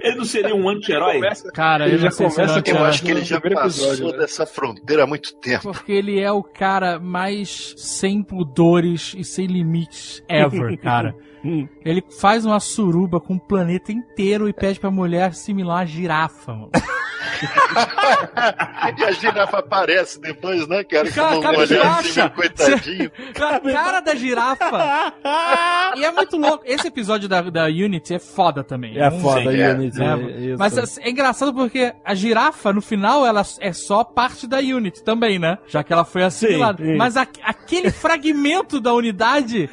[0.01, 1.21] ele não seria um anti-herói?
[1.53, 4.17] Cara, Ele eu já se começa com Eu acho que ele já passou episódio, né?
[4.17, 5.71] dessa fronteira há muito tempo.
[5.71, 11.15] Porque ele é o cara mais sem pudores e sem limites ever, cara.
[11.83, 16.53] Ele faz uma suruba com o planeta inteiro e pede pra mulher assimilar a girafa,
[16.53, 16.71] mano.
[18.97, 21.11] e a girafa aparece depois, né, cara?
[21.11, 23.11] Cara, Com cara, você assim, coitadinho.
[23.35, 25.13] A cara da girafa.
[25.97, 26.63] E é muito louco.
[26.65, 28.97] Esse episódio da, da Unity é foda também.
[28.99, 29.71] É foda, Sim, é.
[29.73, 29.99] Unity.
[29.99, 30.17] né?
[30.39, 30.55] isso.
[30.57, 35.03] Mas assim, é engraçado porque a girafa, no final, ela é só parte da Unity
[35.03, 35.57] também, né?
[35.67, 36.83] Já que ela foi assimilada.
[36.83, 36.95] sim.
[36.97, 39.69] Mas a- aquele fragmento da unidade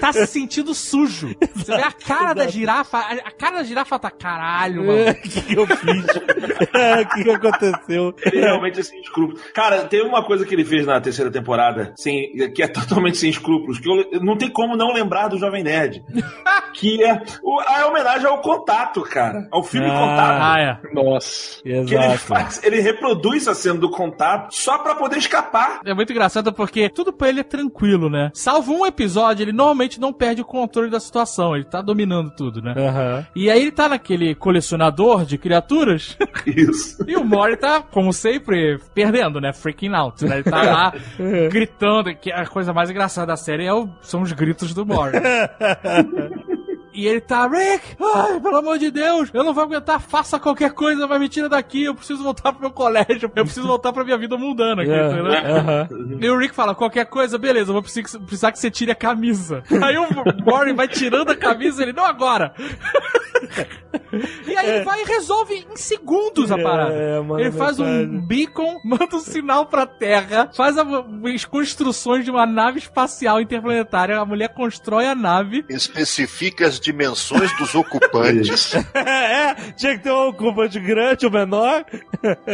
[0.00, 1.34] tá se sentindo sujo.
[1.54, 5.14] Você vê a cara da girafa, a, cara da girafa tá caralho, O mano.
[5.14, 6.04] que, que eu fiz?
[6.06, 8.14] O que, que aconteceu?
[8.24, 9.40] Ele realmente é sem escrúpulos.
[9.54, 13.30] Cara, teve uma coisa que ele fez na terceira temporada, sem, que é totalmente sem
[13.30, 16.02] escrúpulos, que eu, não tem como não lembrar do Jovem Nerd.
[16.74, 19.46] que é o- a homenagem ao contato, cara.
[19.50, 19.96] Ao filme Ah.
[19.98, 20.42] Contato.
[20.42, 20.94] Ah, é.
[20.94, 21.62] Nossa.
[21.62, 22.18] Que ele Exato.
[22.18, 25.80] faz, ele reproduz a cena do contato só pra poder escapar.
[25.84, 28.30] É muito engraçado porque tudo pra ele é tranquilo, né?
[28.34, 32.60] Salvo um episódio, ele normalmente não perde o controle da situação, ele tá dominando tudo,
[32.62, 32.74] né?
[32.76, 33.26] Aham.
[33.34, 36.16] E aí ele tá naquele colecionador de criaturas
[36.46, 37.04] Isso.
[37.08, 39.52] e o Mori tá, como sempre, perdendo, né?
[39.52, 40.36] Freaking out, né?
[40.36, 40.92] Ele tá lá
[41.50, 45.16] gritando, que a coisa mais engraçada da série é o- são os gritos do Mori.
[46.96, 50.72] E ele tá, Rick, ai, pelo amor de Deus, eu não vou aguentar, faça qualquer
[50.72, 54.02] coisa, vai me tira daqui, eu preciso voltar pro meu colégio, eu preciso voltar pra
[54.02, 55.32] minha vida mundana aqui, É, entendeu?
[55.32, 55.88] aham.
[56.20, 59.62] E o Rick fala, qualquer coisa, beleza, eu vou precisar, que você tire a camisa.
[59.84, 60.06] Aí o
[60.50, 62.54] Warren vai tirando a camisa, ele, não agora.
[64.46, 66.94] e aí ele vai e resolve em segundos a parada.
[66.94, 68.20] É, manda ele faz um mensagem.
[68.26, 70.86] beacon, manda um sinal pra Terra, faz a-
[71.34, 75.64] as construções de uma nave espacial interplanetária, a mulher constrói a nave.
[75.68, 78.74] Especifica as dimensões dos ocupantes.
[78.94, 81.84] é, tinha que ter um ocupante grande ou menor.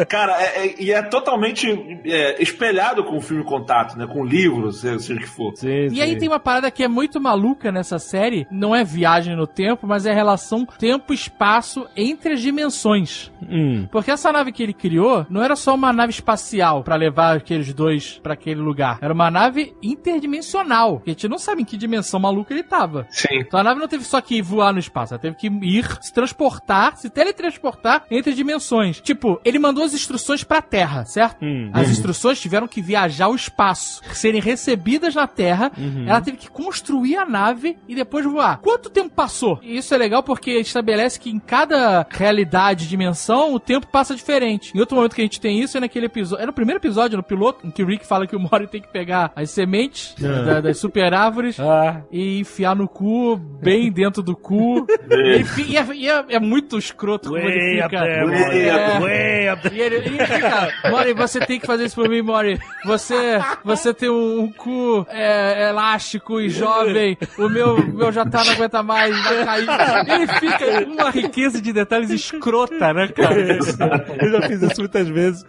[0.09, 1.69] Cara, é- é- e é totalmente
[2.05, 4.07] é, espelhado com o filme Contato, né?
[4.07, 5.53] Com livros, seja, seja o que for.
[5.57, 9.37] Sim, E aí tem uma parada que é muito maluca nessa série, não é viagem
[9.37, 13.31] no tempo, mas é a relação tempo-espaço entre as dimensões.
[13.43, 13.87] Hum.
[13.93, 17.73] Porque essa nave que ele criou não era só uma nave espacial pra levar aqueles
[17.75, 18.99] dois pra aquele lugar.
[19.03, 21.01] Era uma nave interdimensional.
[21.01, 23.07] Que a gente não sabe em que dimensão maluca ele tava.
[23.11, 23.41] Sim.
[23.41, 26.13] Então a nave não teve só que voar no espaço, ela teve que ir, se
[26.13, 29.01] transportar, se teletransportar entre dimensões.
[29.01, 31.45] Tipo, ele mandou as instruções pra Terra, certo?
[31.45, 31.71] Hum.
[31.73, 35.73] As instruções tiveram que viajar ao espaço, serem recebidas na Terra.
[36.07, 38.59] Ela teve que construir a nave e depois voar.
[38.59, 39.59] Quanto tempo passou?
[39.63, 44.77] E isso é legal porque estabelece que em cada realidade, dimensão, o tempo passa diferente.
[44.77, 46.43] Em outro momento que a gente tem isso é naquele episódio.
[46.43, 48.81] É no primeiro episódio, no piloto, em que o Rick fala que o Mori tem
[48.81, 54.12] que pegar as sementes da- das super árvores Ah, e enfiar no cu, bem dentro
[54.21, 54.85] do cu.
[55.11, 58.01] e, e é, e é- é muito escroto como ele way fica.
[58.03, 58.61] there, Way Mori.
[58.69, 58.99] É.
[59.01, 59.77] Way up there.
[59.77, 62.59] E ele, e ele fica, Mori, você tem que fazer isso por mim, Mori.
[62.85, 67.17] Você, você tem um, um cu é, elástico e jovem.
[67.39, 69.67] O meu, meu já tá, não aguenta mais, vai cair.
[70.13, 73.41] Ele fica com uma riqueza de detalhes escrota, né, cara?
[73.41, 75.45] Eu já fiz isso muitas vezes.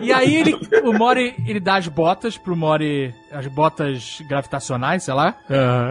[0.00, 5.14] E aí ele, o Mori, ele dá as botas pro Mori as botas gravitacionais, sei
[5.14, 5.34] lá.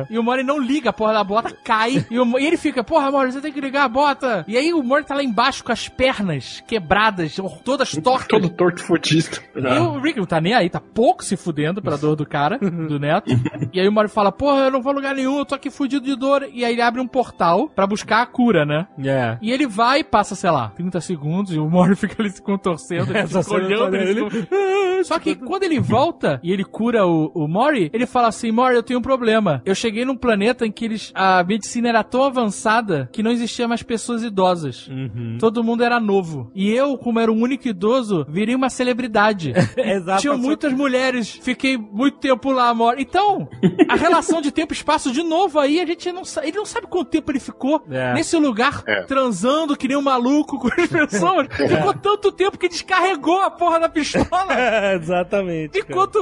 [0.09, 2.05] E o Mori não liga, a porra da bota cai.
[2.09, 4.45] e, o- e ele fica, porra, Mori, você tem que ligar a bota.
[4.47, 8.27] E aí o Mori tá lá embaixo com as pernas quebradas, todas tortas.
[8.27, 9.41] Todo torto fudista.
[9.55, 12.57] E o Rick não tá nem aí, tá pouco se fudendo pela dor do cara,
[12.59, 13.31] do neto.
[13.71, 15.69] E aí o Mario fala, porra, eu não vou a lugar nenhum, eu tô aqui
[15.69, 16.47] fudido de dor.
[16.53, 18.87] E aí ele abre um portal pra buscar a cura, né?
[19.03, 19.37] É.
[19.41, 22.41] E ele vai e passa, sei lá, 30 segundos e o Mario fica ali se
[22.41, 23.11] contorcendo,
[23.53, 23.95] olhando.
[23.95, 25.03] Ele.
[25.03, 28.75] Só que quando ele volta e ele cura o, o Mori, ele fala assim, Mori,
[28.75, 29.61] eu tenho um problema.
[29.65, 33.67] Eu cheguei num planeta em que eles, a medicina era tão avançada que não existia
[33.67, 34.87] mais pessoas idosas.
[34.87, 35.37] Uhum.
[35.39, 36.51] Todo mundo era novo.
[36.55, 39.53] E eu, como era o único idoso, virei uma celebridade.
[39.77, 40.21] Exato.
[40.21, 42.95] Tinham muitas mulheres, fiquei muito tempo lá, amor.
[42.99, 43.47] Então,
[43.89, 46.47] a relação de tempo e espaço, de novo, aí a gente não sabe.
[46.47, 48.13] Ele não sabe quanto tempo ele ficou É.
[48.13, 49.03] nesse lugar, É.
[49.03, 51.47] transando que nem um maluco com as pessoas.
[51.73, 54.53] Ficou tanto tempo que descarregou a porra da pistola.
[54.95, 55.79] Exatamente.
[55.79, 55.85] cara.
[55.91, 56.17] Enquanto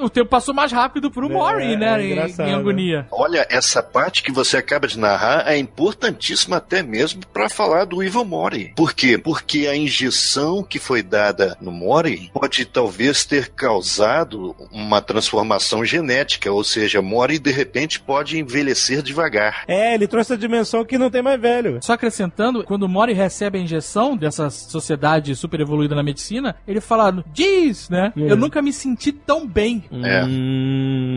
[0.00, 2.02] o tempo passou mais rápido pro É, Mori, né?
[2.02, 3.06] é em- em, agonia.
[3.12, 8.02] Olha, essa parte que você acaba de narrar é importantíssima até mesmo para falar do
[8.02, 8.72] Evil Mori.
[8.74, 9.16] Por quê?
[9.18, 16.50] Porque a injeção que foi dada no Mori pode talvez ter causado uma transformação genética,
[16.50, 19.64] ou seja, Mori de repente pode envelhecer devagar.
[19.68, 21.78] É, ele trouxe a dimensão que não tem mais velho.
[21.82, 26.80] Só acrescentando, quando o Mori recebe a injeção dessa sociedade super evoluída na medicina, ele
[26.80, 28.12] fala, diz, né?
[28.16, 28.32] É.
[28.32, 29.84] Eu nunca me senti tão bem.
[29.92, 30.24] É.
[30.24, 30.45] Hum,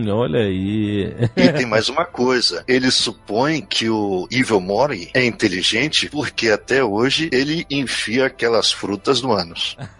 [0.10, 1.14] olha aí.
[1.36, 2.64] E tem mais uma coisa.
[2.68, 9.22] Ele supõe que o Evil Mori é inteligente porque até hoje ele enfia aquelas frutas
[9.22, 9.78] no ânus.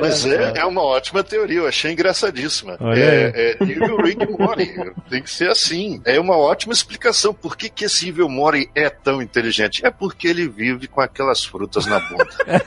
[0.00, 2.76] Mas é, é uma ótima teoria, eu achei engraçadíssima.
[2.80, 4.74] Olha É, é Evil Rick Mori.
[5.08, 6.00] Tem que ser assim.
[6.04, 7.32] É uma ótima explicação.
[7.34, 9.84] Por que, que esse Evil Mori é tão inteligente?
[9.84, 12.28] É porque ele vive com aquelas frutas na bunda.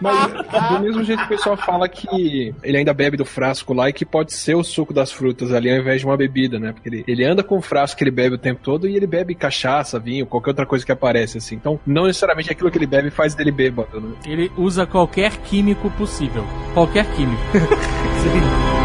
[0.00, 3.88] Mas do mesmo jeito que o pessoal fala que ele ainda bebe do frasco lá
[3.88, 6.72] e que pode ser o suco das frutas ali ao invés de uma bebida, né?
[6.72, 9.06] Porque ele, ele anda com o frasco que ele bebe o tempo todo e ele
[9.06, 11.54] bebe cachaça, vinho, qualquer outra coisa que aparece, assim.
[11.54, 14.16] Então, não necessariamente aquilo que ele bebe faz dele bêbado, né?
[14.26, 16.44] Ele usa qualquer químico possível.
[16.74, 17.42] Qualquer químico.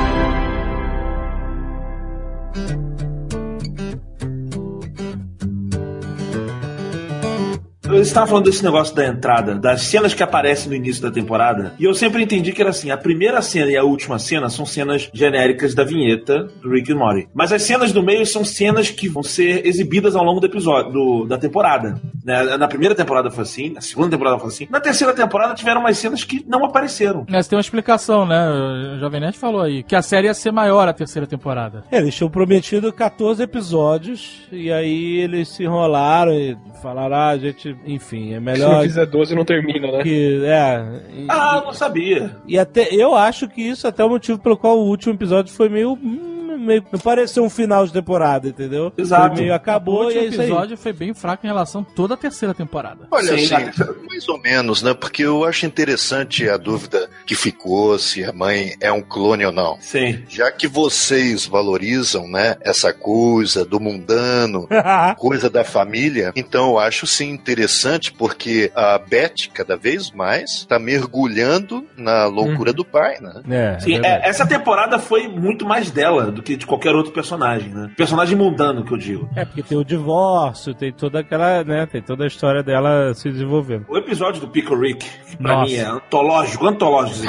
[7.90, 11.74] Você estava falando desse negócio da entrada, das cenas que aparecem no início da temporada,
[11.80, 14.66] e eu sempre entendi que era assim: a primeira cena e a última cena são
[14.66, 17.28] cenas genéricas da vinheta do Rick and Morty.
[17.34, 20.92] Mas as cenas do meio são cenas que vão ser exibidas ao longo do episódio,
[20.92, 22.00] do- da temporada.
[22.24, 22.58] né?
[22.58, 24.68] Na primeira temporada foi assim, na segunda temporada foi assim.
[24.70, 27.26] Na terceira temporada tiveram umas cenas que não apareceram.
[27.30, 28.48] Mas tem uma explicação, né?
[28.96, 31.84] O Jovem Nerd falou aí que a série ia ser maior a terceira temporada.
[31.92, 37.38] É, eles tinham prometido 14 episódios e aí eles se enrolaram e falaram, ah, a
[37.38, 40.04] gente, enfim, é Se não melhor fizer 12, não termina, né?
[40.04, 40.42] que.
[40.46, 40.84] É.
[41.16, 42.36] E, Ah, não sabia.
[42.48, 45.54] e até eu acho que isso até é o motivo pelo qual o último episódio
[45.54, 45.94] foi meio.
[45.94, 48.92] hum, meio não pareceu um final de temporada, entendeu?
[48.98, 49.36] Exato.
[49.36, 50.48] Foi meio o acabou e é isso aí.
[50.48, 53.08] episódio foi bem fraco em relação a toda a terceira temporada.
[53.10, 53.74] Olha, Sim, assim, né?
[54.08, 54.94] mais ou menos, né?
[54.94, 59.52] Porque eu acho interessante a dúvida que ficou se a mãe é um clone ou
[59.52, 59.78] não.
[59.80, 60.24] Sim.
[60.28, 64.68] Já que vocês valorizam, né, essa coisa do mundano,
[65.18, 70.78] coisa da família, então eu acho sim interessante porque a Beth cada vez mais está
[70.78, 73.42] mergulhando na loucura do pai, né?
[73.50, 77.12] É, Sim, é é, essa temporada foi muito mais dela do que de qualquer outro
[77.12, 77.92] personagem, né?
[77.96, 79.30] Personagem mundano que eu digo.
[79.36, 83.30] É, porque tem o divórcio, tem toda aquela, né, tem toda a história dela se
[83.30, 83.86] desenvolvendo.
[83.88, 85.72] O episódio do Pickle Rick, que pra Nossa.
[85.72, 87.28] mim é antológico, antológico esse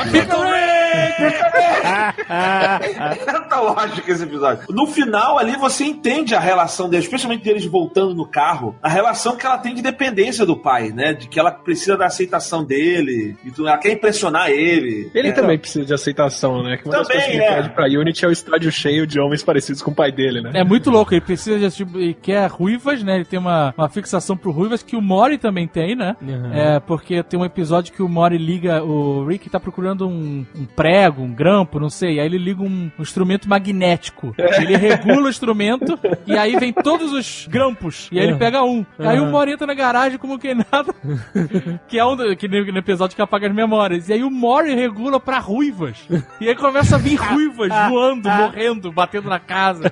[2.31, 4.65] É antológico esse episódio.
[4.71, 9.37] No final ali você entende a relação deles, especialmente deles voltando no carro, a relação
[9.37, 11.13] que ela tem de dependência do pai, né?
[11.13, 15.11] De que ela precisa da aceitação dele, e tudo, ela quer impressionar ele.
[15.15, 15.33] Ele É.
[15.33, 16.77] também precisa de aceitação, né?
[16.77, 17.57] Que uma das Também, coisas que ele é.
[17.63, 20.51] pede pra Unity é o estádio cheio de homens parecidos com o pai dele, né?
[20.55, 23.17] É muito louco, ele precisa de tipo, ele quer ruivas, né?
[23.17, 26.17] Ele tem uma, uma fixação pro ruivas que o Mori também tem, né?
[26.21, 26.53] Uhum.
[26.53, 30.65] É, porque tem um episódio que o Mori liga, o Rick tá procurando um, um
[30.91, 34.35] prego, um grampo, não sei, aí ele liga um, um instrumento magnético.
[34.37, 38.09] Ele regula o instrumento e aí vem todos os grampos.
[38.11, 38.85] E aí ele pega um.
[38.99, 40.93] Aí o Mori entra na garagem como que nada.
[41.87, 44.09] que é um do- que no, no episódio que apaga as memórias.
[44.09, 45.97] E aí o Mori regula pra ruivas.
[46.41, 49.85] E aí começa a vir ruivas voando, morrendo, batendo na casa.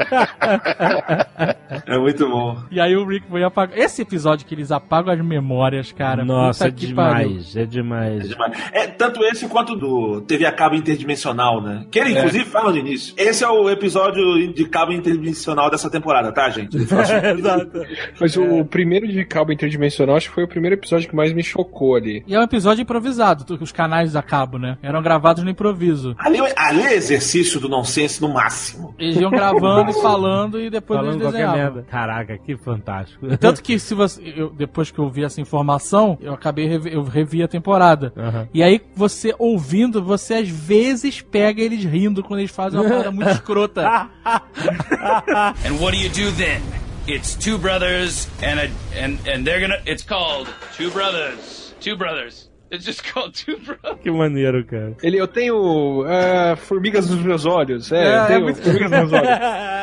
[1.87, 2.59] É muito bom.
[2.71, 3.79] E aí o Rick foi apagar.
[3.79, 6.25] Esse episódio que eles apagam as memórias, cara.
[6.25, 7.29] Nossa, é que pariu.
[7.29, 8.31] demais, é demais.
[8.73, 11.85] É, tanto esse quanto do TV a cabo interdimensional, né?
[11.91, 13.15] Que ele, inclusive, fala no início.
[13.17, 16.77] Esse é o episódio de cabo interdimensional dessa temporada, tá, gente?
[16.79, 17.83] Exato.
[18.21, 21.43] Mas o primeiro de cabo interdimensional acho que foi o primeiro episódio que mais me
[21.43, 22.23] chocou ali.
[22.27, 24.79] E é um episódio improvisado, os canais a cabo, né?
[24.83, 26.15] Eram gravados no improviso.
[26.19, 28.95] ali, ali é exercício do nonsense no máximo.
[28.99, 31.75] Eles iam gravando e falando e depois Falando eles qualquer desenhavam.
[31.75, 31.87] merda.
[31.91, 33.27] Caraca, que fantástico.
[33.39, 37.03] Tanto que se você, eu- depois que eu vi essa informação, eu acabei revi- eu
[37.03, 38.13] revi a temporada.
[38.17, 38.49] Aham.
[38.53, 43.11] E aí você ouvindo, você às vezes pega eles rindo quando eles fazem uma parada
[43.11, 44.11] muito escrota.
[45.65, 46.63] And what do you do then?
[47.07, 49.81] It's two brothers and a and and they're gonna.
[49.87, 50.47] It's called
[50.77, 51.75] two brothers.
[51.81, 52.48] Two brothers.
[52.73, 54.01] It's just called two brothers.
[54.03, 54.95] que maneiro, cara.
[55.03, 57.91] Ele, eu tenho ah, formigas nos meus olhos.
[57.91, 59.39] É, É, eu é tenho muito- formigas nos meus olhos.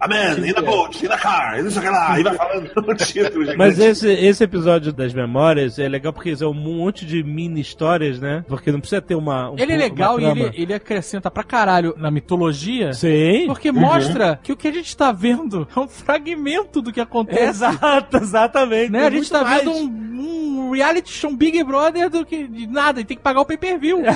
[0.00, 2.70] A man, in the boat, in the car, e o que lá, e vai falando
[2.74, 3.44] no título.
[3.44, 3.56] gente.
[3.56, 8.18] Mas esse, esse episódio das memórias é legal porque é um monte de mini histórias,
[8.18, 8.44] né?
[8.48, 9.50] Porque não precisa ter uma.
[9.50, 12.92] um- Ele é legal e ele, ele acrescenta pra caralho na mitologia.
[12.94, 13.44] Sim.
[13.46, 17.42] Porque mostra que o que a gente tá vendo é um fragmento do que acontece.
[17.64, 18.90] Exato, exatamente.
[18.90, 19.06] Né?
[19.06, 19.58] A gente tá mais.
[19.62, 23.40] vendo um, um reality show Big Brother do que de nada, e tem que pagar
[23.40, 24.02] o pay-per-view.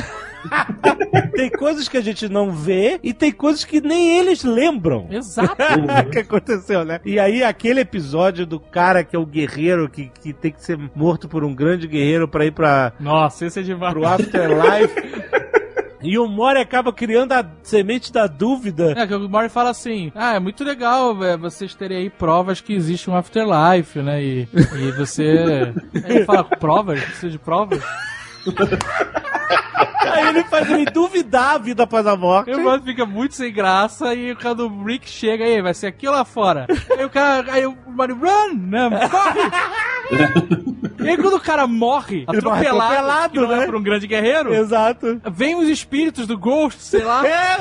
[1.34, 5.08] Tem coisas que a gente não vê e tem coisas que nem eles lembram.
[5.10, 5.56] Exato.
[6.12, 7.00] que aconteceu, né?
[7.04, 10.78] E aí, aquele episódio do cara que é o guerreiro, que, que tem que ser
[10.94, 13.92] morto por um grande guerreiro pra ir pra, Nossa, esse é demais.
[13.92, 14.94] pro Afterlife.
[16.06, 18.94] E o Mori acaba criando a semente da dúvida.
[18.96, 22.60] É, que o Mori fala assim: Ah, é muito legal é, vocês terem aí provas
[22.60, 24.22] que existe um afterlife, né?
[24.22, 25.72] E, e você.
[26.04, 27.02] Aí ele fala: provas?
[27.02, 27.82] Precisa de provas?
[30.06, 32.50] Aí ele faz ele duvidar a vida após a morte.
[32.50, 34.14] E o Mori fica muito sem graça.
[34.14, 36.66] E quando o Rick chega aí, vai ser aqui ou lá fora?
[36.96, 37.52] Aí o cara.
[37.52, 38.54] Aí o Mori, run!
[38.54, 38.88] Né?
[39.10, 39.40] Corre!
[40.98, 43.66] e aí quando o cara morre, atropelado, atropelado, é né?
[43.66, 45.20] por um grande guerreiro, Exato.
[45.30, 47.26] vem os espíritos do Ghost, sei lá.
[47.26, 47.56] É,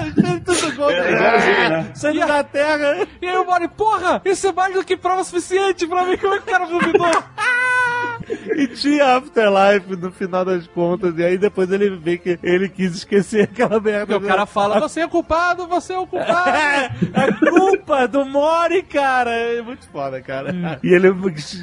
[0.46, 0.90] tudo gol.
[0.90, 1.92] É, igualzinho, né?
[1.94, 3.08] Saindo da terra.
[3.22, 6.18] E aí o Mori, porra, isso é mais do que prova suficiente pra mim.
[6.18, 7.08] Como é que o cara duvidou?
[8.56, 11.18] E tinha Afterlife no final das contas.
[11.18, 14.06] E aí depois ele vê que ele quis esquecer aquela merda.
[14.06, 16.56] Porque o cara fala, você é o culpado, você é o culpado.
[16.56, 19.32] É, é culpa do Mori, cara.
[19.32, 20.80] É muito foda, cara.
[20.84, 21.10] E ele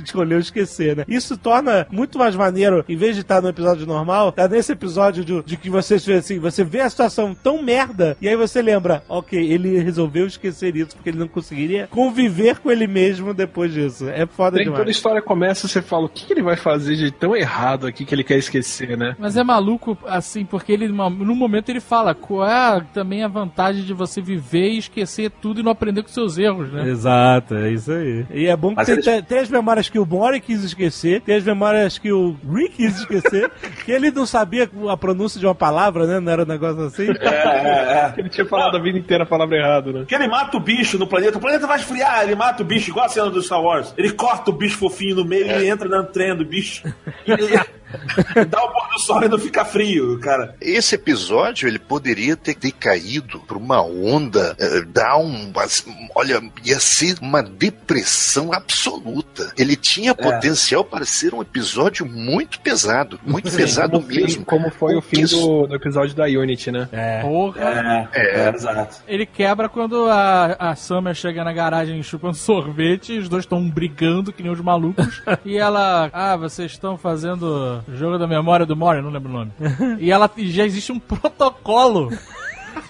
[0.04, 1.04] escolheu esquecer, né?
[1.08, 5.24] Isso torna muito mais maneiro, em vez de estar no episódio normal, tá nesse episódio
[5.24, 8.60] de, de que você vê assim, você vê a situação tão merda, e aí você
[8.62, 13.72] lembra, ok, ele resolveu esquecer isso porque ele não conseguiria conviver com ele mesmo depois
[13.72, 14.08] disso.
[14.08, 14.96] É foda Daí quando a demais.
[14.96, 18.14] história começa, você fala, o que, que ele vai fazer de tão errado aqui que
[18.14, 19.16] ele quer esquecer, né?
[19.18, 23.82] Mas é maluco, assim, porque ele, num momento ele fala, qual é também a vantagem
[23.84, 26.88] de você viver e esquecer tudo e não aprender com seus erros, né?
[26.88, 28.26] Exato, é isso aí.
[28.32, 30.62] E é bom que Mas tem, eles- tem- tem as memórias que o Mori quis
[30.64, 33.50] esquecer, tem as memórias que o Rick quis esquecer,
[33.84, 36.20] que ele não sabia a pronúncia de uma palavra, né?
[36.20, 37.08] Não era um negócio assim.
[37.20, 38.14] É, é, é.
[38.22, 39.98] Ele tinha falado a vida inteira a palavra errada, né?
[40.00, 42.90] Porque ele mata o bicho no planeta, o planeta vai esfriar, ele mata o bicho,
[42.90, 43.92] igual a cena do Star Wars.
[43.96, 46.92] Ele corta o bicho fofinho no meio e entra na trem do bicho.
[48.48, 50.54] Dá o pôr do sol e não fica frio, cara.
[50.60, 55.52] Esse episódio ele poderia ter, ter caído por uma onda, eh, dar um.
[55.56, 55.84] as-
[56.14, 59.52] Olha, ia ser uma depressão absoluta.
[59.56, 64.44] Ele tinha potencial para ser um episódio muito pesado, muito pesado como, fim- mesmo.
[64.44, 65.36] como foi o fim Isso.
[65.40, 66.88] do, do episódio da Unity, né?
[67.22, 68.08] Porra.
[68.12, 68.46] É, É.
[68.46, 68.96] é, exato.
[69.08, 73.68] Ele quebra quando a, a Summer chega na garagem chupando sorvete, e os dois estão
[73.68, 75.22] brigando que nem os malucos.
[75.44, 79.52] e ela, ah, vocês estão fazendo jogo da memória do Mori, não lembro o nome.
[79.98, 82.10] e ela e já existe um protocolo.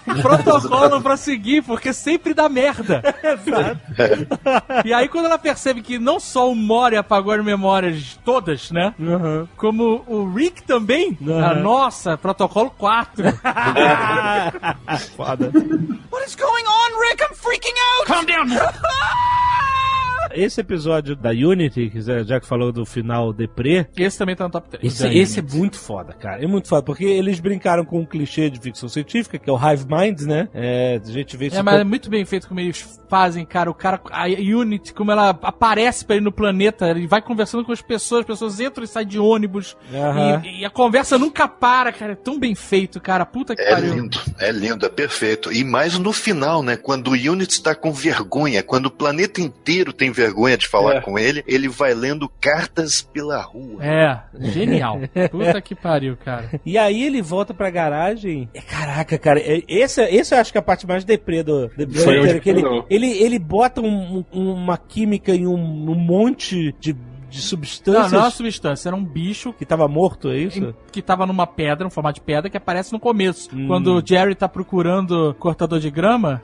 [0.07, 3.01] Um protocolo pra seguir, porque sempre dá merda.
[4.85, 8.93] e aí, quando ela percebe que não só o Mori apagou as memórias todas, né?
[8.99, 9.47] Uhum.
[9.57, 11.17] Como o Rick também.
[11.19, 11.43] Uhum.
[11.43, 13.23] Ah, nossa, protocolo 4.
[15.15, 15.51] Foda.
[16.11, 17.23] What is going on, Rick?
[17.23, 18.07] I'm freaking out.
[18.07, 18.47] Calm down.
[20.33, 24.49] Esse episódio da Unity, que já que falou do final deprê, Esse também tá no
[24.49, 24.83] top 3.
[24.83, 26.43] esse, esse é muito foda, cara.
[26.43, 29.57] É muito foda, porque eles brincaram com um clichê de ficção científica, que é o
[29.57, 30.49] Hive Mind, né?
[30.53, 33.69] É, a gente vê isso É, mas é muito bem feito como eles fazem, cara.
[33.69, 37.71] O cara, a Unity, como ela aparece pra ele no planeta, ele vai conversando com
[37.71, 39.77] as pessoas, as pessoas entram e saem de ônibus.
[40.43, 42.13] E, e a conversa nunca para, cara.
[42.13, 43.25] É tão bem feito, cara.
[43.25, 43.93] Puta que É pariu.
[43.93, 45.51] lindo, é lindo, é perfeito.
[45.51, 46.75] E mais no final, né?
[46.75, 50.22] Quando o Unity está com vergonha, quando o planeta inteiro tem vergonha
[50.57, 51.01] de falar É.
[51.01, 53.83] com ele, ele vai lendo cartas pela rua.
[53.83, 54.99] É, genial.
[55.31, 56.49] Puta que pariu, cara.
[56.65, 58.49] E aí ele volta pra garagem.
[58.53, 59.39] É, caraca, cara.
[59.39, 62.39] é- esse, esse eu acho que é a parte mais deprê do, do Foi inteiro,
[62.41, 66.95] que ele, ele, ele bota um- um- uma química em um, um monte de
[67.33, 70.59] de Não, substâncias não é uma substância, era um bicho que tava morto, é isso?
[70.59, 73.49] em- que tava numa pedra, um formato de pedra, que aparece no começo.
[73.53, 73.65] Hum.
[73.67, 76.43] Quando o Jerry tá procurando cortador de grama,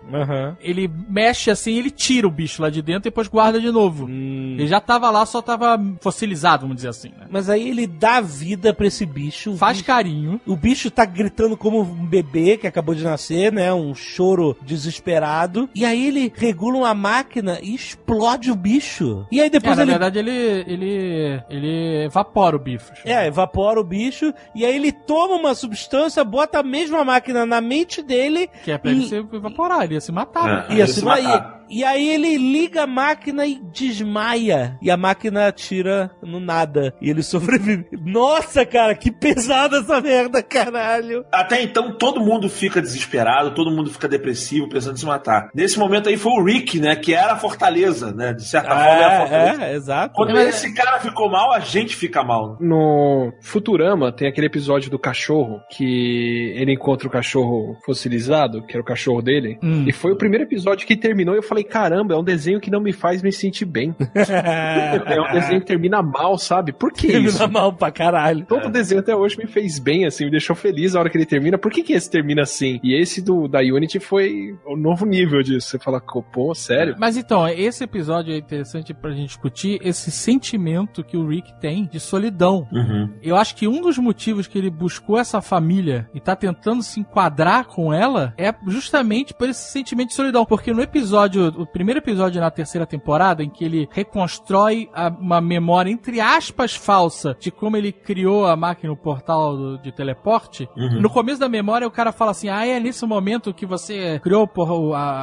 [0.60, 4.06] ele mexe assim, ele tira o bicho lá de dentro e depois guarda de novo.
[4.06, 4.56] Hum.
[4.58, 7.28] Ele já tava lá, só tava fossilizado, vamos dizer assim, né?
[7.30, 9.56] Mas aí ele dá vida pra esse bicho.
[9.56, 10.42] Faz carinho.
[10.48, 13.72] O bicho tá gritando como um bebê que acabou de nascer, né?
[13.74, 15.70] Um choro desesperado.
[15.76, 19.26] E aí ele regula uma máquina e explode o bicho.
[19.32, 19.92] E aí É, depois na ele.
[19.92, 20.32] verdade, ele,
[20.68, 22.92] ele, ele evapora o bicho.
[23.06, 24.34] É, evapora o bicho.
[24.56, 28.50] E aí ele toma uma substância, bota a mesma máquina na mente dele.
[28.64, 30.70] Que é pra ele se evaporar, ele ia se matar.
[30.70, 30.72] É.
[30.72, 31.64] E, Ele assim, se matar.
[31.70, 34.78] e aí ele liga a máquina e desmaia.
[34.82, 36.94] E a máquina atira no nada.
[37.02, 37.88] E ele sobrevive.
[38.04, 41.26] Nossa, cara, que pesada essa merda, caralho.
[41.32, 45.50] Até então todo mundo fica desesperado, todo mundo fica depressivo, pensando em se matar.
[45.54, 46.96] Nesse momento aí foi o Rick, né?
[46.96, 48.34] Que era a fortaleza, né?
[48.34, 49.64] De certa forma era a fortaleza.
[49.64, 50.14] É, é, exato.
[50.16, 52.58] Quando esse cara ficou mal, a gente fica mal.
[52.60, 58.82] No Futurama tem aquele episódio do cachorro que ele encontra o cachorro fossilizado, que era
[58.82, 59.58] o cachorro dele.
[59.64, 59.86] Hum.
[59.88, 62.72] E foi o primeiro episódio que terminou e eu falei: caramba, é um desenho que
[62.72, 63.96] não me faz me sentir bem.
[64.16, 66.72] é um desenho que termina mal, sabe?
[66.72, 67.50] Por que Termina isso?
[67.50, 68.46] mal pra caralho.
[68.46, 71.26] Todo desenho até hoje me fez bem, assim, me deixou feliz a hora que ele
[71.26, 71.58] termina.
[71.58, 72.80] Por que, que esse termina assim?
[72.84, 75.70] E esse do da Unity foi o novo nível disso.
[75.70, 76.96] Você fala, pô, sério?
[77.00, 80.59] Mas então, esse episódio é interessante pra gente discutir esse sentimento
[81.04, 82.68] que o Rick tem de solidão.
[82.72, 83.10] Uhum.
[83.22, 87.00] Eu acho que um dos motivos que ele buscou essa família e tá tentando se
[87.00, 90.46] enquadrar com ela é justamente por esse sentimento de solidão.
[90.46, 93.88] Porque no episódio, o primeiro episódio na terceira temporada, em que ele
[94.24, 99.56] reconstrói a- uma memória, entre aspas, falsa de como ele criou a máquina, o portal
[99.56, 101.02] do- de teleporte, Uhum.
[101.02, 104.48] no começo da memória o cara fala assim: ah, é nesse momento que você criou,
[104.48, 104.74] porra,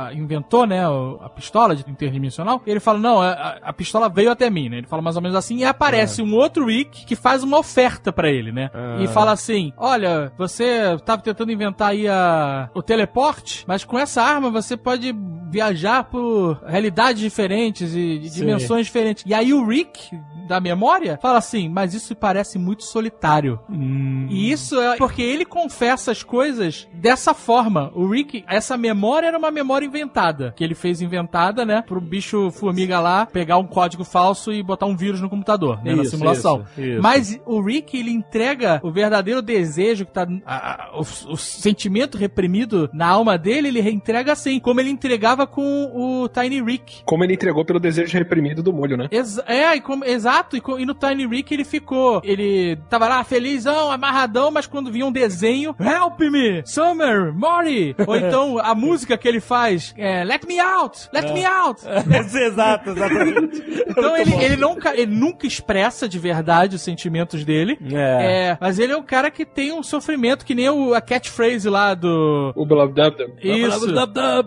[0.09, 0.85] a, inventou, né,
[1.21, 2.61] a pistola de interdimensional.
[2.67, 4.79] E ele fala: não, a, a- a pistola veio até mim, né?
[4.79, 5.59] Ele fala mais ou menos assim.
[5.59, 8.71] E aparece um outro Rick que faz uma oferta pra ele, né?
[8.73, 8.99] Ah.
[9.01, 14.23] E fala assim: olha, você tava tentando inventar aí a, o teleporte, mas com essa
[14.23, 15.15] arma você pode
[15.51, 19.25] viajar por realidades diferentes e dimensões diferentes.
[19.27, 20.11] E aí o Rick
[20.47, 23.59] da memória fala assim: mas isso parece muito solitário.
[23.69, 24.27] Hum.
[24.31, 27.91] E isso é porque ele confessa as coisas dessa forma.
[27.95, 30.53] O Rick, essa memória era uma memória inventada.
[30.57, 31.83] Que ele fez inventada, né?
[31.83, 35.95] Pro bicho formiga lá pegar um código falso e botar um vírus no computador, né?
[35.95, 36.65] na Isso, simulação.
[36.73, 37.03] isso, isso.
[37.03, 40.27] Mas o Rick, ele entrega o verdadeiro desejo que tá.
[40.45, 41.01] a- a- o,
[41.33, 46.63] o sentimento reprimido na alma dele, ele entrega assim, como ele entregava com o Tiny
[46.63, 47.03] Rick.
[47.05, 49.09] Como ele entregou pelo desejo reprimido do molho, né?
[49.11, 50.57] Ex- é, e como- exato.
[50.57, 52.21] E, co- e no Tiny Rick ele ficou.
[52.25, 56.63] Ele tava lá felizão, amarradão, mas quando vinha um desenho, Help me!
[56.67, 57.33] Summer!
[57.35, 57.95] Mori!
[58.07, 61.09] Ou então a música que ele faz é Let me out!
[61.13, 61.81] Let me out!
[62.47, 63.63] Exato, exatamente.
[63.89, 64.57] Então ele, ele,
[64.97, 67.79] ele nunca expressa de verdade os sentimentos dele.
[67.93, 68.51] É.
[68.51, 71.69] É, mas ele é um cara que tem um sofrimento, que nem o, a catchphrase
[71.69, 72.53] lá do.
[72.55, 73.33] O Blah Dub Dub.
[73.43, 73.93] Isso.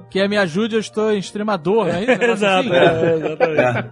[0.10, 2.04] Que é me ajude, eu estou em extrema dor, né?
[2.30, 2.74] Exato, assim.
[2.74, 3.92] é, exatamente.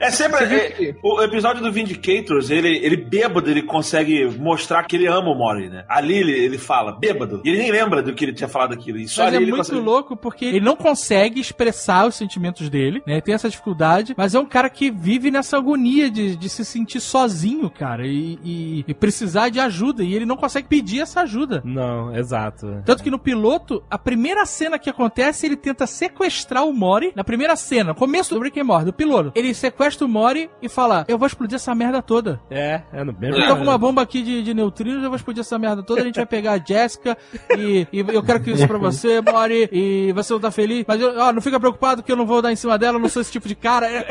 [0.00, 0.44] É sempre.
[0.44, 5.30] É, que- o episódio do Vindicators, ele, ele bêbado, ele consegue mostrar que ele ama
[5.30, 5.84] o Mori, né?
[5.88, 7.40] Ali ele, ele fala, bêbado.
[7.44, 8.98] E ele nem lembra do que ele tinha falado aquilo.
[8.98, 9.80] E só Mas ali é ele muito consegue.
[9.80, 13.20] louco porque ele não consegue expressar os sentimentos dele, né?
[13.20, 17.00] Tem essa dificuldade, mas é um cara que vive nessa agonia de, de se sentir
[17.00, 20.02] sozinho, cara, e, e- e precisar de ajuda.
[20.02, 21.62] E ele não consegue pedir essa ajuda.
[21.64, 22.82] Não, exato.
[22.84, 27.12] Tanto que no piloto, a primeira cena que acontece, ele tenta sequestrar o Mori.
[27.14, 29.32] Na primeira cena, começo do Rick and Morty, do piloto.
[29.34, 32.40] Ele sequestra o Mori e fala: Eu vou explodir essa merda toda.
[32.50, 33.36] É, é no mesmo.
[33.36, 36.00] Eu tô com uma bomba aqui de, de neutrinos, eu vou explodir essa merda toda,
[36.00, 37.16] a gente vai pegar a Jéssica
[37.56, 41.00] e, e eu quero que isso pra você, Mori, e você não tá feliz, mas
[41.00, 43.08] eu, ó, não fica preocupado que eu não vou dar em cima dela, eu não
[43.08, 43.90] sou esse tipo de cara.
[43.90, 44.06] É,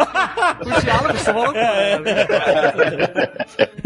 [0.61, 2.25] os diálogos são loucura, né?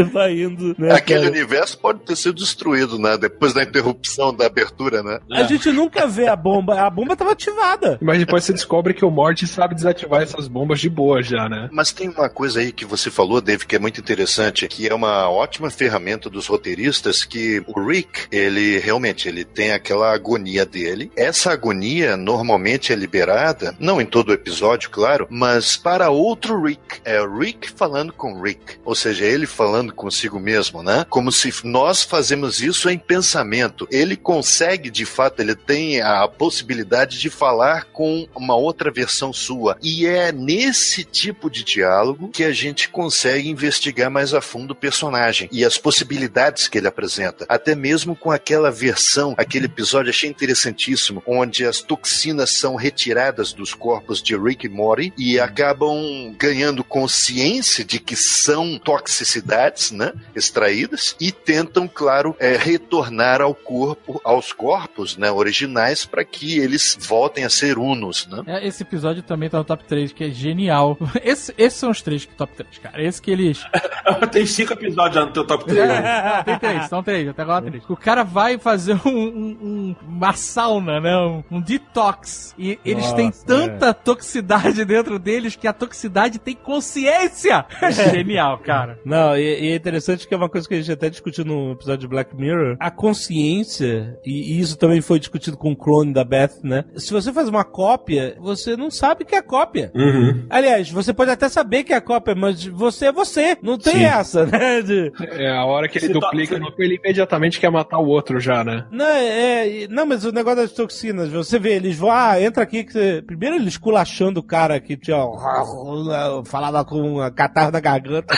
[0.12, 0.94] Vai indo, né?
[0.94, 1.32] Aquele cara?
[1.32, 3.18] universo pode ter sido destruído, né?
[3.18, 5.20] Depois da interrupção da abertura, né?
[5.32, 6.82] A gente nunca vê a bomba.
[6.82, 7.98] A bomba tava ativada.
[8.02, 11.70] Mas depois você descobre que o Morty sabe desativar essas bombas de boa já, né?
[11.72, 14.94] Mas tem uma coisa aí que você falou, Dave, que é muito interessante, que é
[14.94, 21.12] uma ótima ferramenta dos roteiristas, que o Rick, ele realmente, ele tem aquela agonia dele.
[21.16, 27.00] Essa agonia normalmente é liberada, não em todo o episódio, claro, mas para outro Rick.
[27.06, 28.78] É o Rick falando com o Rick.
[28.84, 31.06] Ou seja, ele falando consigo mesmo, né?
[31.10, 33.88] Como se nós fazemos isso em pensamento.
[33.92, 39.78] Ele consegue, de fato, ele tem a possibilidade de falar com uma outra versão sua.
[39.82, 44.76] E é nesse tipo de diálogo que a gente consegue investigar mais a fundo o
[44.76, 47.46] personagem e as possibilidades que ele apresenta.
[47.48, 53.74] Até mesmo com aquela versão, aquele episódio achei interessantíssimo, onde as toxinas são retiradas dos
[53.74, 61.16] corpos de Rick e Morty e acabam ganhando convence de que são toxicidades, né, extraídas
[61.20, 67.44] e tentam, claro, é, retornar ao corpo, aos corpos, né, originais para que eles voltem
[67.44, 68.44] a ser unos, né?
[68.48, 70.98] É, Esse episódio também tá no top 3, que é genial.
[71.24, 73.02] Esse- esses são os três que top 3, cara.
[73.04, 73.64] Esse que eles.
[74.32, 75.80] Tem cinco episódios já no teu top 3.
[75.88, 77.84] Não, tem três, são três, até agora três.
[77.90, 81.16] O cara vai fazer um, um- um- uma sauna, né?
[81.18, 82.54] Um, um detox.
[82.58, 87.66] E eles Nossa, têm tanta toxicidade dentro deles que a toxicidade tem consciência.
[88.12, 89.00] Genial, cara.
[89.06, 91.72] Não, e, e é interessante que é uma coisa que a gente até discutiu no
[91.74, 92.78] episódio de Black Mirror.
[92.80, 96.86] A consciência, e, e isso também foi discutido com o clone da Beth, né?
[96.96, 99.92] Se você faz uma cópia, você não sabe que é cópia.
[99.96, 100.46] Uhum.
[100.50, 103.58] Aliás, você pode até saber que é cópia, mas você é você.
[103.62, 104.04] Não tem Sim.
[104.06, 104.82] essa, né?
[104.82, 108.64] De- É, a hora que ele Se duplica ele imediatamente quer matar o outro já,
[108.64, 108.86] né?
[108.92, 112.84] Não, é, não, mas o negócio das toxinas, você vê, eles vão, ah, entra aqui
[112.84, 113.22] que você...
[113.26, 115.18] Primeiro eles culachando o cara que tinha,
[116.46, 118.36] falava com a catarro na garganta.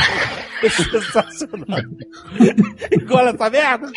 [0.69, 1.81] Sensacional.
[2.91, 3.91] Engole essa merda.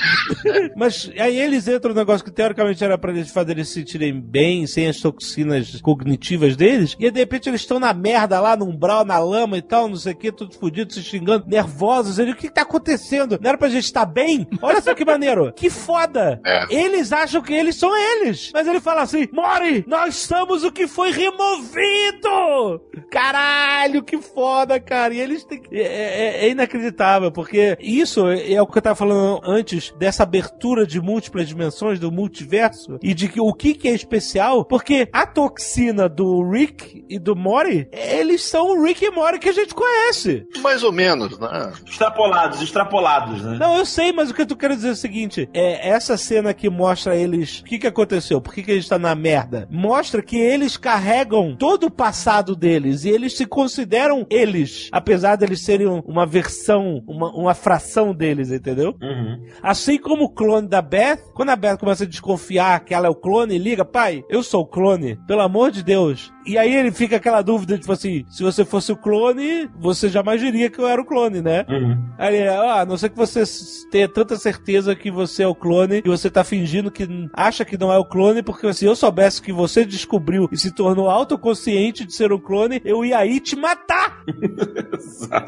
[0.76, 4.18] Mas aí eles entram no negócio que teoricamente era pra eles fazerem eles se sentirem
[4.18, 8.56] bem, sem as toxinas cognitivas deles, e aí, de repente eles estão na merda lá,
[8.56, 12.18] no umbral, na lama e tal, não sei o que, tudo fodido, se xingando, nervosos.
[12.18, 13.38] Ele, o que que tá acontecendo?
[13.40, 14.46] Não era pra gente estar bem?
[14.62, 15.52] Olha só que maneiro.
[15.52, 16.40] Que foda.
[16.44, 16.74] É.
[16.74, 18.50] Eles acham que eles são eles.
[18.52, 22.80] Mas ele fala assim, Mori, nós somos o que foi removido.
[23.10, 25.14] Caralho, que foda, cara.
[25.14, 25.62] E eles têm...
[25.72, 30.22] é, é- é inacreditável, porque isso é é o que eu tava falando antes, dessa
[30.22, 35.08] abertura de múltiplas dimensões, do multiverso, e de que o que, que é especial, porque
[35.12, 39.52] a toxina do Rick e do Mori, eles são o Rick e Mori que a
[39.52, 40.46] gente conhece.
[40.62, 41.72] Mais ou menos, né?
[41.86, 43.56] Extrapolados, extrapolados, né?
[43.58, 46.52] Não, eu sei, mas o que eu quero dizer é o seguinte: é essa cena
[46.54, 47.60] que mostra eles.
[47.60, 48.40] O que, que aconteceu?
[48.40, 49.68] Por que, que a gente tá na merda?
[49.70, 55.60] Mostra que eles carregam todo o passado deles e eles se consideram eles, apesar deles
[55.60, 58.96] serem uma versão, uma, uma fração deles, entendeu?
[59.00, 59.44] Uhum.
[59.62, 63.10] Assim como o clone da Beth, quando a Beth começa a desconfiar que ela é
[63.10, 66.32] o clone, liga, pai, eu sou o clone, pelo amor de Deus.
[66.46, 70.40] E aí ele fica aquela dúvida, tipo assim, se você fosse o clone, você jamais
[70.40, 71.64] diria que eu era o clone, né?
[71.68, 72.02] Uhum.
[72.18, 73.42] Aí ele, ah, a não ser que você
[73.90, 77.78] tenha tanta certeza que você é o clone e você tá fingindo que acha que
[77.78, 82.04] não é o clone, porque se eu soubesse que você descobriu e se tornou autoconsciente
[82.04, 84.22] de ser um clone, eu ia aí te matar.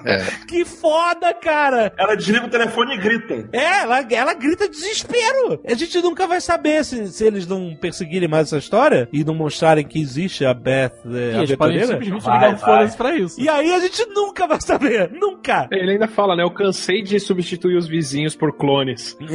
[0.04, 0.21] É.
[0.46, 1.92] Que foda, cara!
[1.96, 3.48] Ela desliga o telefone e grita.
[3.52, 5.60] É, ela, ela grita desespero.
[5.66, 9.34] A gente nunca vai saber se, se eles não perseguirem mais essa história e não
[9.34, 13.40] mostrarem que existe a Beth é, E eles podem simplesmente Vai, ligar foda-se pra isso.
[13.40, 15.10] E aí a gente nunca vai saber.
[15.10, 15.68] Nunca.
[15.70, 16.42] Ele ainda fala, né?
[16.42, 19.16] Eu cansei de substituir os vizinhos por clones.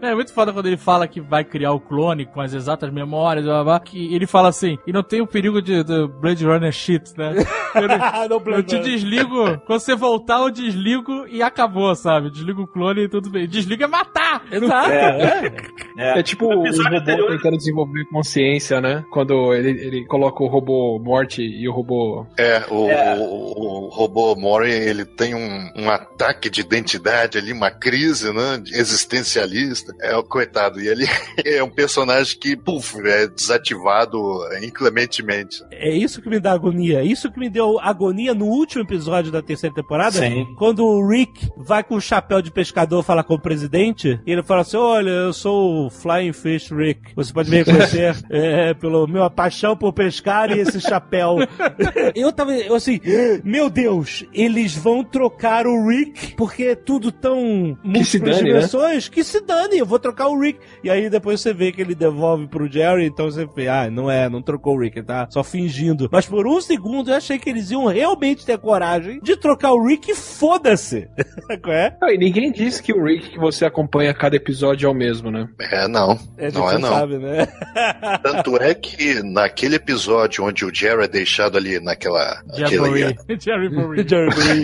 [0.00, 3.44] É muito foda quando ele fala que vai criar o clone com as exatas memórias,
[3.44, 6.44] blá, blá, blá, que ele fala assim, e não tem o perigo de, de Blade
[6.44, 7.34] Runner shit, né?
[7.74, 12.30] Eu, Não eu te desligo, quando você voltar eu desligo e acabou, sabe?
[12.30, 13.46] Desligo o clone e tudo bem.
[13.48, 14.42] Desliga é matar!
[14.50, 14.90] Exato!
[14.90, 15.52] É,
[15.96, 16.18] é.
[16.18, 19.04] É tipo o robô anterior- tentando desenvolver consciência, né?
[19.10, 22.26] Quando ele, ele coloca o robô morte e o robô.
[22.38, 23.16] É, o, É.
[23.18, 28.62] o- o robô Mori, ele tem um, um ataque de identidade ali, uma crise, né,
[28.72, 29.94] existencialista.
[30.00, 30.80] É o coitado.
[30.80, 31.04] E ele
[31.44, 34.18] é um personagem que, puf, é desativado
[34.62, 35.62] inclementemente.
[35.70, 37.02] É isso que me dá agonia.
[37.02, 40.12] Isso que me deu agonia no último episódio da terceira temporada.
[40.12, 40.46] Sim.
[40.56, 44.42] Quando o Rick vai com o chapéu de pescador falar com o presidente, e ele
[44.42, 47.14] fala assim: Olha, eu sou o Flying Fish Rick.
[47.14, 51.36] Você pode me reconhecer é, pelo meu paixão por pescar e esse chapéu.
[52.14, 53.00] eu tava eu assim,
[53.44, 58.44] meu Deus, eles vão trocar o Rick porque é tudo tão múltiplas né?
[58.44, 60.58] dimensões que se dane, eu vou trocar o Rick.
[60.82, 64.10] E aí depois você vê que ele devolve pro Jerry, então você vê, ah, não
[64.10, 66.08] é, não trocou o Rick, tá só fingindo.
[66.10, 69.86] Mas por um segundo eu achei que eles iam realmente ter coragem de trocar o
[69.86, 71.08] Rick foda-se.
[71.66, 71.94] É?
[72.02, 75.30] Ah, e ninguém disse que o Rick que você acompanha cada episódio é o mesmo,
[75.30, 75.48] né?
[75.58, 76.18] É, não.
[76.38, 76.88] Gente Não é, não.
[76.88, 77.46] sabe, né?
[78.22, 82.42] Tanto é que naquele episódio onde o Jerry é deixado ali naquela.
[82.54, 83.16] Jerry.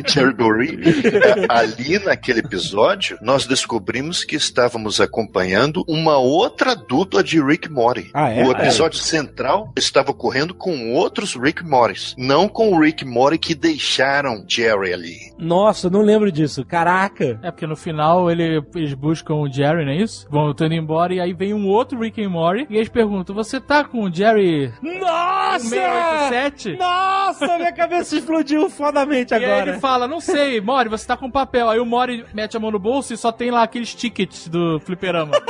[0.07, 7.71] Cherbury, é, ali naquele episódio, nós descobrimos que estávamos acompanhando uma outra dupla de Rick
[7.71, 8.11] Mori.
[8.13, 8.45] Ah, é?
[8.45, 13.55] O episódio central estava ocorrendo com outros Rick Morris, não com o Rick Mori que
[13.55, 15.17] deixaram Jerry ali.
[15.39, 16.65] Nossa, eu não lembro disso.
[16.65, 17.39] Caraca.
[17.43, 20.27] É porque no final ele- eles buscam o Jerry, não é isso?
[20.31, 23.61] Vão indo embora e aí vem um outro Rick and Morty e eles perguntam: Você
[23.61, 25.69] tá com o Jerry Nossa!
[25.69, 26.77] 687?
[26.77, 29.71] Nossa, minha cabeça explodiu fodamente E aí agora.
[29.71, 31.69] ele fala, não sei, Mori, você tá com papel.
[31.69, 34.81] Aí o Mori mete a mão no bolso e só tem lá aqueles tickets do
[34.81, 35.33] fliperama.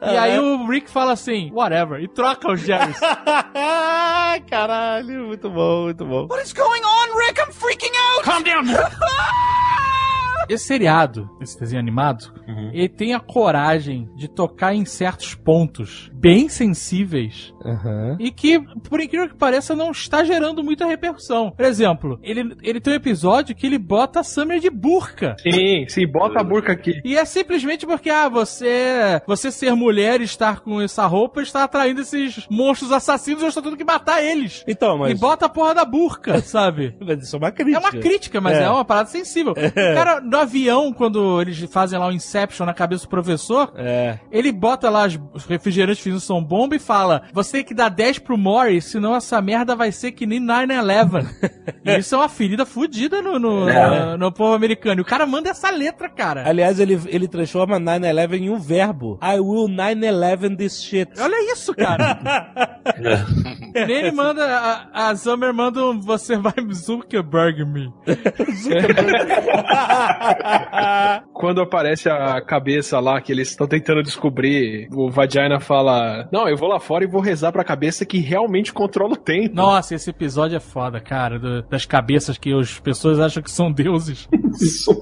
[0.00, 2.98] E aí o Rick fala assim, whatever, e troca os Jerrys.
[4.48, 6.26] Caralho, muito bom, muito bom.
[6.26, 7.40] What is going on, Rick?
[7.40, 8.27] I'm freaking out!
[8.28, 8.62] Calm down!
[10.50, 12.32] Esse seriado, esse desenho animado,
[12.72, 18.16] ele tem a coragem de tocar em certos pontos bem sensíveis Aham.
[18.20, 18.58] e que,
[18.88, 21.50] por incrível que pareça, não está gerando muita repercussão.
[21.50, 25.36] Por exemplo, ele, ele tem um episódio que ele bota a Summer de burca.
[25.40, 27.00] Sim, sim, bota a burca aqui.
[27.04, 31.64] E é simplesmente porque, ah, você, você ser mulher e estar com essa roupa está
[31.64, 34.64] atraindo esses monstros assassinos, eu estou tendo que matar eles.
[34.66, 35.20] Então, E mas.
[35.20, 36.94] bota a porra da burca, sabe?
[37.00, 37.76] Mas isso é uma crítica.
[37.76, 38.70] É uma crítica, mas é, É.
[38.70, 39.52] uma parada sensível.
[39.52, 44.18] O cara, no avião, quando eles fazem lá o Inception na cabeça do professor, É.
[44.30, 47.88] ele bota lá os os refrigerantes finos são bomba e fala: Você tem que dar
[47.88, 51.26] 10 pro Morris, senão essa merda vai ser que nem 9-11.
[51.84, 54.06] e isso é uma ferida fudida no, no, É.
[54.10, 55.00] no, no povo americano.
[55.00, 56.48] E o cara manda essa letra, cara.
[56.48, 59.18] Aliás, ele, ele transforma 9-11 em um verbo.
[59.22, 61.10] I will 9-11 this shit.
[61.20, 62.18] Olha isso, cara.
[63.74, 67.92] Nem ele manda, a, a Summer manda um Você vai Zuckerberg me.
[71.32, 76.56] Quando aparece a cabeça lá, que eles estão tentando descobrir, o Vagina fala: Não, eu
[76.56, 79.54] vou lá fora e vou rezar pra cabeça que realmente controla o tempo.
[79.54, 81.38] Nossa, esse episódio é foda, cara.
[81.38, 84.28] do- das cabeças que as pessoas acham que são deuses.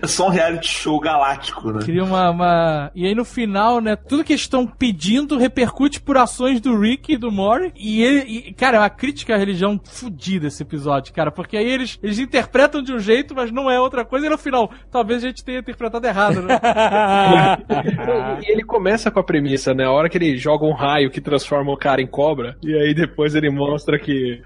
[0.02, 1.80] É só um reality show galáctico, né?
[1.84, 3.96] Queria uma, uma- E aí no final, né?
[3.96, 7.72] Tudo que eles estão pedindo repercute por ações do Rick e do Mori.
[7.76, 8.48] E ele.
[8.48, 11.30] e, cara, é uma crítica à religião fodida esse episódio, cara.
[11.30, 14.26] Porque aí eles, eles interpretam de um jeito, mas não é outra coisa.
[14.26, 16.58] E no final, talvez a gente tenha interpretado errado, né?
[18.46, 19.84] E ele começa com a premissa, né?
[19.84, 22.25] A hora que ele joga um raio que transforma o cara em cobra,
[22.62, 24.40] e aí depois ele mostra que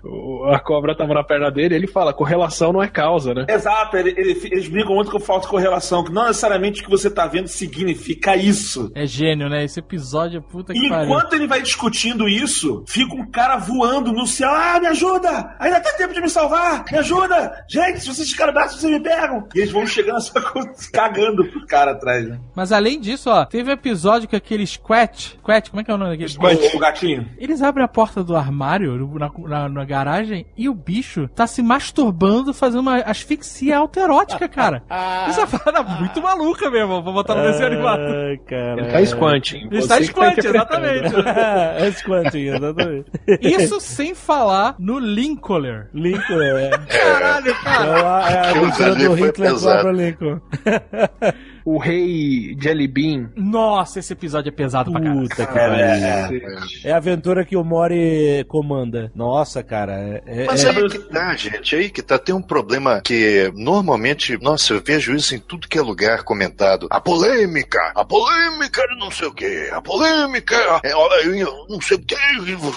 [0.52, 3.47] a cobra tava na perna dele, ele fala: correlação não é causa, né?
[3.48, 6.90] Exato, ele- ele- eles brigam muito com falta de correlação, que não necessariamente o que
[6.90, 8.90] você tá vendo significa isso.
[8.94, 9.65] é gênio, né?
[9.65, 11.05] Esse episódio é puta que E pariu.
[11.07, 14.51] enquanto ele vai discutindo isso, fica um cara voando no céu.
[14.51, 15.57] Ah, me ajuda!
[15.59, 16.85] Ainda tem tempo de me salvar!
[16.90, 17.65] Me ajuda!
[17.69, 19.47] Gente, se vocês esticarem o braço, vocês me pegam!
[19.55, 20.20] E eles vão chegando
[20.52, 22.39] coisa, cagando pro cara atrás, né?
[22.55, 25.36] Mas além disso, ó, teve um episódio que aquele Squat.
[25.40, 26.36] Squat, como é que é o nome daquele?
[26.73, 27.28] O, o gatinho.
[27.39, 31.63] Eles abrem a porta do armário na, na- na garagem e o bicho tá se
[31.63, 34.83] masturbando, fazendo uma asfixia autoerótica, cara.
[35.29, 38.01] Isso é uma parada muito maluca mesmo, pra botar no desenho animado.
[38.47, 38.81] Cara.
[38.83, 39.69] Ele tá squanting.
[39.71, 40.87] Ele tá squat, interpretando.
[40.87, 41.29] exatamente.
[41.87, 43.11] é Squanting, exatamente.
[43.41, 45.61] Isso sem falar no Lincoln.
[45.95, 46.71] Lincoln é.
[46.89, 48.25] Caralho, É cara.
[48.25, 49.91] a, é a aventura ali do Hitler pesado.
[49.91, 50.41] Lincoln.
[51.65, 53.31] O rei Jelly Bean.
[53.37, 55.20] Nossa, esse episódio é pesado pra caralho.
[55.23, 55.78] Puta que É, pariu.
[55.85, 59.11] é, É a aventura que o Mori comanda.
[59.15, 59.93] Nossa, cara.
[60.27, 62.19] É, é- Mas é- aí que tá, gente, aí que tá.
[62.19, 66.87] Tem um problema que normalmente, nossa, eu vejo isso em tudo que é lugar comentado.
[66.91, 71.81] A polêmica, a polêmica de não sei o que, a polêmica, é, olha, eu não
[71.81, 72.16] sei o que,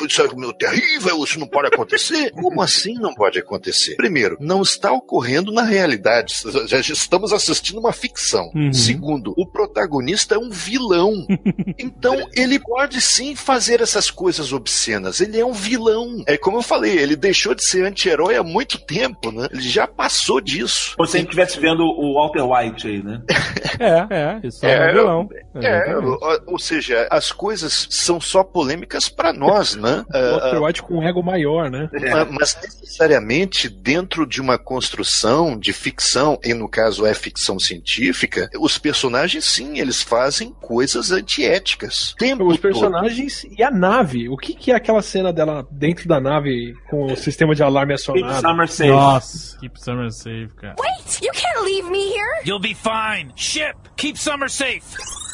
[0.07, 2.31] isso é meu terrível, isso não pode acontecer.
[2.43, 3.95] Como assim não pode acontecer?
[3.95, 6.35] Primeiro, não está ocorrendo na realidade.
[6.67, 8.51] Já estamos assistindo uma ficção.
[8.55, 8.72] Uhum.
[8.73, 11.25] Segundo, o protagonista é um vilão.
[11.77, 15.19] Então, ele pode sim fazer essas coisas obscenas.
[15.21, 16.23] Ele é um vilão.
[16.27, 19.47] É como eu falei, ele deixou de ser anti-herói há muito tempo, né?
[19.51, 20.93] Ele já passou disso.
[20.95, 23.21] Como se a gente estivesse vendo o Walter White aí, né?
[23.79, 25.29] é, é, isso é, É, um vilão.
[25.55, 30.03] É, ou, ou seja, as coisas são só polêmicas para nós, né?
[30.13, 31.89] O Walter White com um ego maior, né?
[32.11, 38.49] Ma- Mas necessariamente dentro de uma construção de ficção, e no caso é ficção científica,
[38.63, 42.15] os personagens sim, eles fazem coisas antiéticas.
[42.17, 42.61] Tempo Os todo.
[42.61, 44.29] personagens e a nave.
[44.29, 47.93] O que, que é aquela cena dela dentro da nave com o sistema de alarme
[47.95, 48.41] Keep acionado?
[48.47, 48.89] Summer safe.
[48.89, 50.75] Nossa, keep summer safe, cara.
[50.79, 51.21] Wait!
[51.21, 52.41] You can't leave me here!
[52.45, 53.31] You'll be fine.
[53.35, 54.83] Ship, keep Summer safe.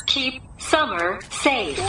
[0.07, 1.79] Keep summer safe.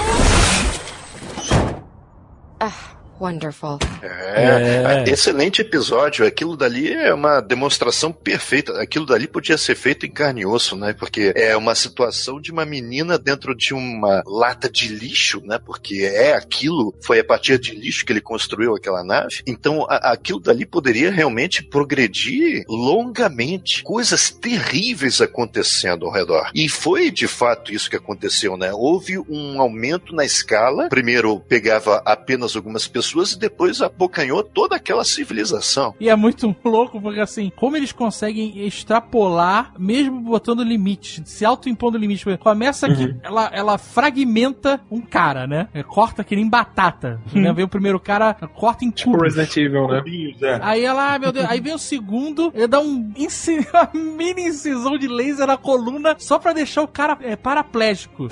[3.21, 3.79] Wonderful.
[4.03, 5.11] É, É.
[5.11, 6.27] excelente episódio.
[6.27, 8.81] Aquilo dali é uma demonstração perfeita.
[8.81, 10.95] Aquilo dali podia ser feito em carne e osso, né?
[10.95, 15.59] Porque é uma situação de uma menina dentro de uma lata de lixo, né?
[15.63, 19.43] Porque é aquilo, foi a partir de lixo que ele construiu aquela nave.
[19.47, 23.83] Então, a- aquilo dali poderia realmente progredir longamente.
[23.83, 26.51] Coisas terríveis acontecendo ao redor.
[26.55, 28.73] E foi de fato isso que aconteceu, né?
[28.73, 30.89] Houve um aumento na escala.
[30.89, 35.95] Primeiro pegava apenas algumas pessoas e depois abocanhou toda aquela civilização.
[36.01, 41.97] E é muito louco, porque assim, como eles conseguem extrapolar, mesmo botando limites, se autoimpondo
[41.99, 42.25] limites.
[42.39, 45.69] Começa que ela, ela fragmenta um cara, né?
[45.73, 47.21] É, corta que nem batata.
[47.33, 47.53] Né?
[47.53, 49.35] Vem o primeiro cara, corta em Tipo cubos.
[49.35, 50.03] Resident Evil, né?
[50.43, 50.59] É.
[50.63, 54.43] Aí ela, ah, meu Deus, aí vem o segundo, ele dá um inci- uma mini
[54.49, 58.25] incisão de laser na coluna só pra deixar o cara é, paraplégico.
[58.25, 58.29] No!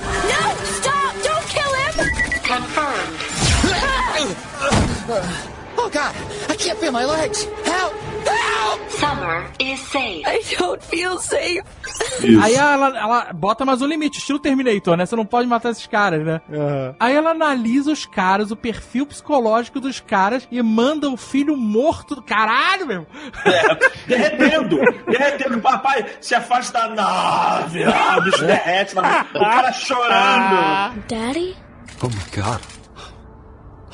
[0.64, 0.97] Stop!
[5.10, 6.14] Oh God,
[6.51, 7.44] I can't feel my legs.
[7.64, 7.94] Help!
[8.26, 8.90] Help!
[8.90, 10.22] Summer is safe.
[10.26, 11.62] I don't feel safe.
[12.43, 15.06] Aí ela, ela bota mais um limite, estilo Terminator, né?
[15.06, 16.43] Você não pode matar esses caras, né?
[17.01, 22.14] Aí ela analisa os caras, o perfil psicológico dos caras e manda o filho morto
[22.14, 23.06] do caralho, meu.
[24.06, 24.78] Derretendo!
[25.06, 25.60] derretendo.
[25.60, 27.85] Papai, se afasta da nave.
[27.85, 28.94] Ah, o bicho derrete.
[28.98, 31.02] O cara chorando.
[31.09, 31.56] Daddy?
[32.02, 32.77] Oh my God.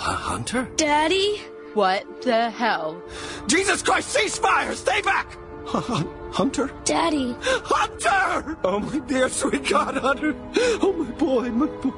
[0.06, 0.68] H- Hunter?
[0.76, 1.40] Daddy?
[1.74, 3.02] What the hell?
[3.46, 4.74] Jesus Christ, cease fire!
[4.74, 5.36] Stay back!
[5.66, 6.70] Hunter?
[6.84, 7.34] Daddy.
[7.40, 8.56] Hunter!
[8.64, 10.34] Oh my dear sweet God, Hunter!
[10.82, 11.90] Oh my boy, my boy.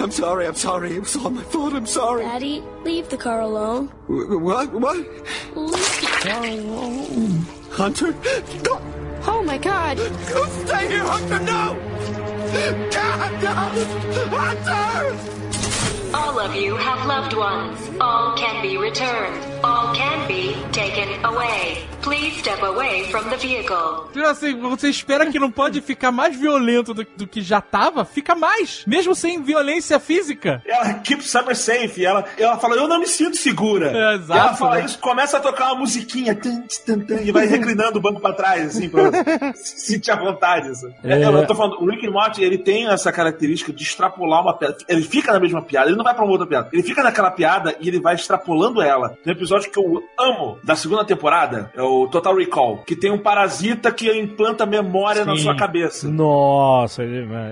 [0.00, 0.96] I'm sorry, I'm sorry.
[0.96, 1.74] It was all my fault.
[1.74, 2.24] I'm sorry.
[2.24, 3.86] Daddy, leave the car alone.
[4.08, 4.72] What?
[4.72, 4.96] What?
[5.54, 7.46] Leave the car alone.
[7.70, 8.12] Hunter?
[8.64, 8.80] Go,
[9.26, 9.96] Oh my god.
[9.96, 11.38] go stay here, Hunter!
[11.40, 11.78] No!
[12.90, 13.54] God, no!
[14.36, 15.53] Hunter!
[16.14, 17.90] All of you have loved ones.
[18.00, 19.42] All can be returned.
[19.64, 21.78] All can be taken away.
[22.02, 24.08] Please step away from the vehicle.
[24.12, 28.04] Tipo assim, você espera que não pode ficar mais violento do, do que já tava?
[28.04, 28.84] Fica mais!
[28.86, 30.62] Mesmo sem violência física.
[30.66, 32.04] Ela keep Summer safe.
[32.04, 33.90] Ela, ela fala, eu não me sinto segura.
[33.90, 34.84] É, exato, E ela fala né?
[34.84, 36.34] isso, começa a tocar uma musiquinha.
[36.34, 39.10] Tum, tum, tum, e vai reclinando o banco pra trás, assim, pra
[39.56, 40.68] se sentir à vontade.
[40.68, 40.92] Assim.
[41.02, 41.24] É.
[41.24, 44.54] Eu, eu tô falando, o Rick and Morty, ele tem essa característica de extrapolar uma
[44.56, 44.76] piada.
[44.86, 46.68] Ele fica na mesma piada, ele não vai pra uma outra piada.
[46.72, 49.16] Ele fica naquela piada e ele vai extrapolando ela.
[49.24, 53.10] Tem um episódio que eu amo da segunda temporada, é o Total Recall, que tem
[53.10, 55.42] um parasita que implanta memória na Sim.
[55.42, 56.08] sua cabeça.
[56.08, 57.02] Nossa,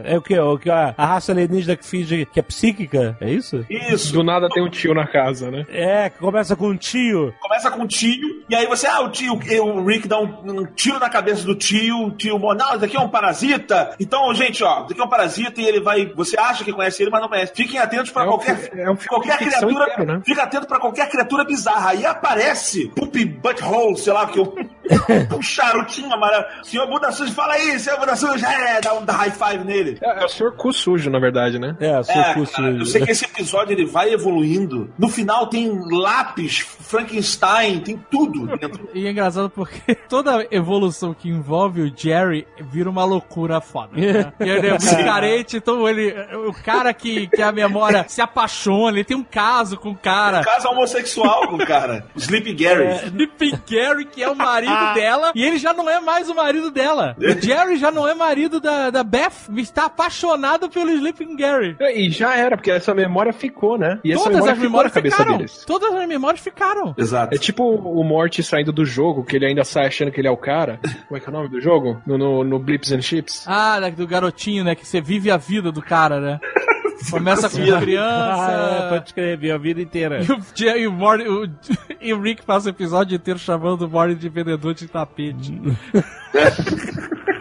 [0.04, 0.38] é o que?
[0.38, 3.16] O que a a raça alienígena que finge que é psíquica?
[3.20, 3.64] É isso?
[3.68, 4.12] Isso.
[4.12, 5.64] Do nada tem um tio na casa, né?
[5.68, 7.34] É, que começa com um tio.
[7.40, 10.66] Começa com um tio, e aí você, ah, o tio, o Rick dá um, um
[10.66, 12.58] tiro na cabeça do tio, o tio, morre.
[12.58, 13.94] não, isso aqui é um parasita.
[13.98, 17.02] Então, gente, ó, isso aqui é um parasita e ele vai, você acha que conhece
[17.02, 17.52] ele, mas não conhece.
[17.54, 20.22] Fiquem atentos pra É um qualquer, é um filme qualquer criatura, inteiro, né?
[20.24, 21.90] fica atento pra qualquer criatura bizarra.
[21.90, 24.54] Aí aparece Poopy Butthole, sei lá, que eu,
[25.36, 26.44] um charutinho amarelo.
[26.62, 29.98] Senhor Buda Sujo, fala aí, senhor Buda Sujo, é, dá um high five nele.
[30.02, 31.76] É, é o senhor cu sujo, na verdade, né?
[31.80, 32.52] É, sou É, curso.
[32.52, 34.92] cara, eu sei que esse episódio ele vai evoluindo.
[34.98, 38.88] No final tem lápis, Frankenstein, tem tudo dentro.
[38.94, 43.90] E é engraçado porque toda evolução que envolve o Jerry vira uma loucura foda.
[43.96, 44.32] Né?
[44.40, 46.12] E ele é muito carente, então ele.
[46.48, 50.42] O cara que, que a memória se apaixona, ele tem um caso com o cara.
[50.42, 52.06] Caso homossexual com o cara.
[52.16, 52.88] Sleepy Gary.
[53.06, 56.70] Sleeping Gary, que é o marido dela, e ele já não é mais o marido
[56.70, 57.16] dela.
[57.32, 61.76] O Jerry já não é marido da, da Beth, está apaixonado pelo Sleeping Gary.
[61.94, 63.98] E já era, porque essa memória ficou, né?
[64.04, 65.36] E essa Todas memória as ficou memórias na cabeça ficaram.
[65.38, 65.64] deles.
[65.66, 66.94] Todas as memórias ficaram.
[66.96, 67.34] Exato.
[67.34, 70.30] É tipo o Morty saindo do jogo, que ele ainda sai achando que ele é
[70.30, 70.78] o cara.
[71.08, 72.00] Como é que é o nome do jogo?
[72.06, 73.44] No, no, no Blips and Chips.
[73.46, 74.74] Ah, da- do garotinho, né?
[74.74, 76.40] Que você vive a vida do cara, né?
[77.10, 78.86] Começa com Ah, é, criança.
[78.90, 80.20] pode escrever a vida inteira.
[80.22, 81.48] E o, e o, Morty- o-
[82.00, 85.60] e o Rick passa o episódio inteiro chamando o Morty de vendedor de tapete.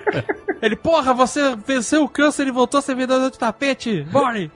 [0.61, 4.51] Ele, porra, você venceu o câncer e voltou a ser vendedor de tapete, Morty!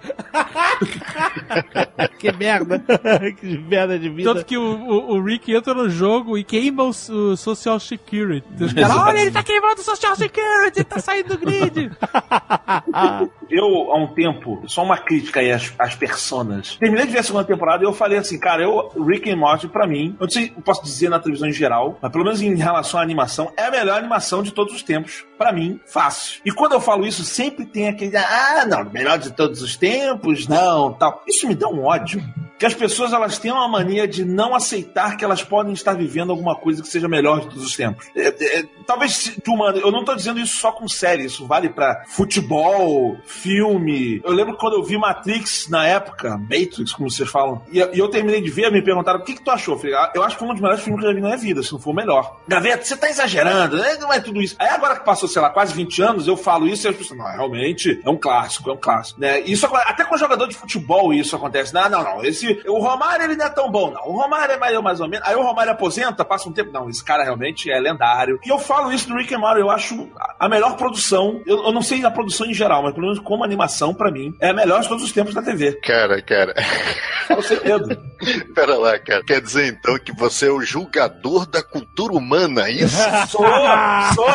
[2.20, 2.80] que merda.
[3.40, 4.32] que merda de vida.
[4.32, 8.46] Tanto que o, o, o Rick entra no jogo e queima o, o Social Security.
[8.64, 11.92] Os caras, olha, ele tá queimando o Social Security, tá saindo do grid.
[13.50, 16.76] Eu, há um tempo, só uma crítica aí às, às personas.
[16.76, 19.68] Terminei de ver a segunda temporada e eu falei assim, cara, eu, Rick and Morty,
[19.68, 22.42] pra mim, eu não sei, eu posso dizer na televisão em geral, mas pelo menos
[22.42, 25.26] em relação à animação, é a melhor animação de todos os tempos.
[25.38, 26.42] Pra mim, fácil.
[26.46, 30.48] E quando eu falo isso, sempre tem aquele, ah, não, melhor de todos os tempos,
[30.48, 31.24] não, tal.
[31.28, 32.24] Isso me dá um ódio.
[32.58, 36.32] Que as pessoas, elas têm uma mania de não aceitar que elas podem estar vivendo
[36.32, 38.08] alguma coisa que seja melhor de todos os tempos.
[38.16, 41.70] É, é, talvez, tu, mano, eu não tô dizendo isso só com série, isso vale
[41.70, 44.22] pra futebol, filme.
[44.24, 48.08] Eu lembro quando eu vi Matrix na época, Matrix, como vocês falam, e, e eu
[48.10, 49.76] terminei de ver, me perguntaram o que, que tu achou.
[49.76, 51.22] Eu falei, ah, eu acho que foi um dos melhores filmes que eu já vi
[51.22, 52.38] na minha vida, se não for o melhor.
[52.48, 53.98] Gaveta, você tá exagerando, né?
[54.00, 54.56] não é tudo isso.
[54.60, 57.20] Aí agora que passou, sei lá, quase 20 anos, eu falo isso e as pessoas,
[57.20, 59.20] não, realmente, é um clássico, é um clássico.
[59.20, 59.42] Né?
[59.42, 61.74] Isso, até com jogador de futebol isso acontece.
[61.74, 64.08] Não, não, não, esse, o Romário ele não é tão bom, não.
[64.08, 65.28] O Romário é mais, mais ou menos.
[65.28, 68.40] Aí o Romário aposenta, passa um tempo, não, esse cara realmente é lendário.
[68.46, 70.10] E eu falo isso do Rick and Morty, eu acho
[70.40, 73.44] a melhor produção, eu, eu não sei a produção em geral, mas pelo menos como
[73.44, 75.74] animação, pra mim, é a melhor de todos os tempos da TV.
[75.82, 76.54] Cara, cara.
[77.28, 77.98] Fala sem medo.
[78.54, 79.24] Pera lá, cara.
[79.24, 82.96] Quer dizer então que você é o julgador da cultura humana, é isso?
[83.28, 83.46] Sou,
[84.14, 84.28] sou.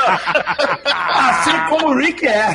[0.95, 2.49] Assim como o Rick é.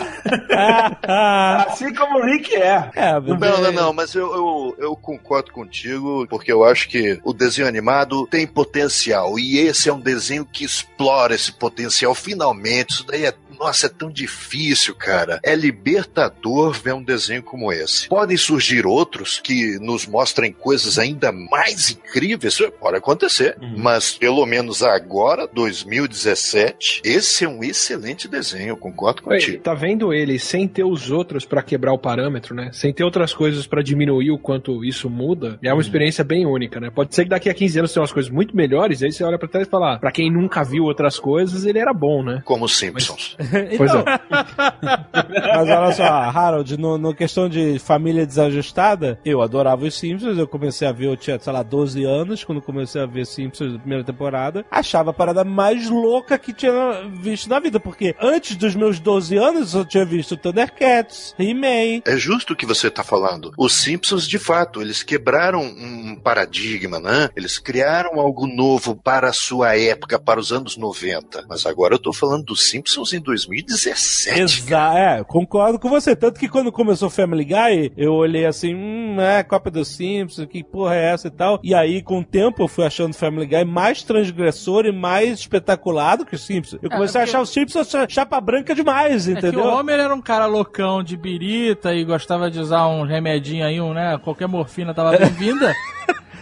[1.67, 2.91] Assim como o Rick é.
[3.39, 7.67] Não, não, não, mas eu, eu, eu concordo contigo, porque eu acho que o desenho
[7.67, 12.91] animado tem potencial, e esse é um desenho que explora esse potencial finalmente.
[12.91, 15.39] Isso daí é nossa, é tão difícil, cara.
[15.43, 18.07] É libertador ver um desenho como esse.
[18.07, 23.57] Podem surgir outros que nos mostrem coisas ainda mais incríveis, pode acontecer.
[23.75, 29.61] Mas pelo menos agora, 2017, esse é um excelente desenho, eu concordo contigo.
[29.63, 32.69] tá vendo ele sem ter os outros pra quebrar o parâmetro, né?
[32.73, 35.59] Sem ter outras coisas pra diminuir o quanto isso muda.
[35.63, 36.89] É uma experiência bem única, né?
[36.89, 39.37] Pode ser que daqui a 15 anos tenha umas coisas muito melhores, aí você olha
[39.37, 42.41] pra trás e fala, ah, pra quem nunca viu outras coisas, ele era bom, né?
[42.45, 43.35] Como os Simpsons.
[43.77, 44.03] Pois é.
[45.55, 50.47] Mas olha só, Harold, no, no questão de família desajustada, eu adorava os Simpsons, eu
[50.47, 53.79] comecei a ver, eu tinha, sei lá, 12 anos, quando comecei a ver Simpsons na
[53.79, 56.73] primeira temporada, achava a parada mais louca que tinha
[57.13, 62.17] visto na vida, porque antes dos meus 12 anos eu tinha visto Thundercats, He-Man, É
[62.17, 63.51] justo o que você está falando.
[63.57, 67.29] Os Simpsons, de fato, eles quebraram um paradigma, né?
[67.35, 71.45] Eles criaram algo novo para a sua época, para os anos 90.
[71.47, 74.39] Mas agora eu tô falando dos Simpsons em 2017.
[74.39, 76.15] Exa é, concordo com você.
[76.15, 80.63] Tanto que quando começou Family Guy, eu olhei assim, hum, é, cópia dos Simpsons, que
[80.63, 81.59] porra é essa e tal.
[81.63, 86.17] E aí, com o tempo, eu fui achando Family Guy mais transgressor e mais espetacular
[86.17, 86.79] do que os Simpsons.
[86.81, 89.61] Eu É, comecei a porque- achar os Simpsons cha- chapa branca demais, É que entendeu?
[89.65, 93.79] o Homer era um cara loucão de birita e gostava de usar um remedinho aí,
[93.81, 94.17] um, né?
[94.23, 95.73] Qualquer morfina tava bem-vinda.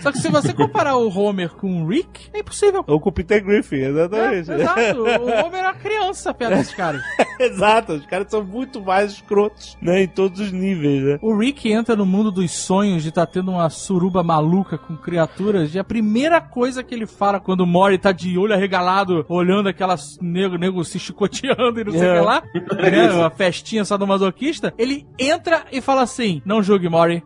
[0.02, 2.84] Só que se você comparar o Homer com o Rick, é impossível.
[2.88, 4.52] Ou com o Peter Griffin, É, exatamente.
[4.52, 5.04] exato.
[5.24, 7.02] O Homer era uma criança perto desses caras.
[7.40, 10.04] Exato, os caras são muito mais escrotos, né?
[10.04, 11.20] Em todos os níveis, né?
[11.22, 15.74] O Rick entra no mundo dos sonhos de estar tendo uma suruba maluca com criaturas.
[15.74, 19.68] E a primeira coisa que ele fala quando o Mori tá de olho arregalado, olhando
[19.68, 22.20] aquelas nego, nego se chicoteando e não sei o É.
[22.20, 22.44] que lá,
[22.92, 27.24] né, uma festinha sadomasoquista, ele entra e fala assim: Não julgue, Mori.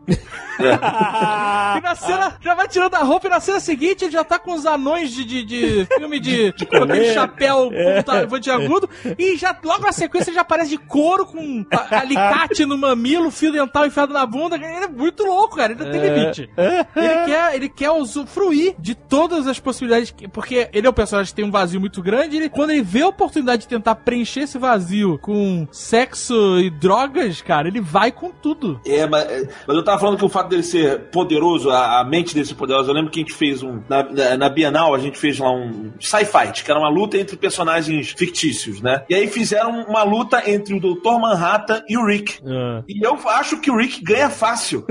[0.60, 4.38] e na cena, já vai tirando a roupa e na cena seguinte ele já tá
[4.40, 6.52] com os anões de, de, de filme de.
[6.66, 8.90] com aquele chapéu ponta- pontiagudo.
[9.18, 13.52] E já logo na sequência ele já aparece de couro com alicate no mamilo, fio
[13.52, 14.56] dental enfiado na bunda.
[14.56, 15.74] Ele é muito louco, cara.
[15.74, 16.50] Ele não tem limite.
[16.58, 20.12] Ele quer, ele quer usufruir de todas as possibilidades.
[20.12, 22.36] que- Porque ele é um personagem que tem um vazio muito grande.
[22.38, 27.42] Ele, quando ele vê a oportunidade de tentar preencher esse vazio com sexo e drogas,
[27.42, 28.80] cara, ele vai com tudo.
[28.86, 32.04] É, mas, é, mas eu tava falando que o fato dele ser poderoso, a, a
[32.04, 33.82] mente dele poderosa, eu lembro que a gente fez um.
[33.90, 37.36] Na, na- na Bienal, a gente fez lá um sci-fi, que era uma luta entre
[37.38, 39.04] personagens fictícios, né?
[39.10, 41.20] E aí fizeram uma luta entre o Dr.
[41.20, 42.40] Manhattan e o Rick.
[42.46, 42.84] Ah.
[42.88, 44.86] E eu acho que o Rick ganha fácil.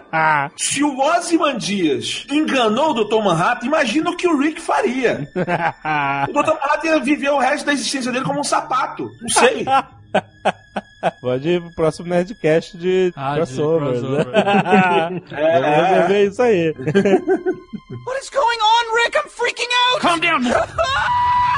[0.56, 3.22] Se o Ozymandias enganou o Dr.
[3.22, 5.28] Manhattan, imagina o que o Rick faria.
[6.28, 6.54] O Dr.
[6.54, 9.08] Manhattan ia viver o resto da existência dele como um sapato.
[9.20, 9.64] Não sei.
[11.20, 14.26] Pode ir pro próximo Nerdcast de Ah, de crossovers, crossover.
[14.32, 15.22] né?
[15.32, 15.60] É.
[15.60, 16.74] Vamos resolver isso aí.
[18.06, 19.16] What is going on, Rick?
[19.16, 20.00] I'm freaking out!
[20.00, 20.42] Calm down!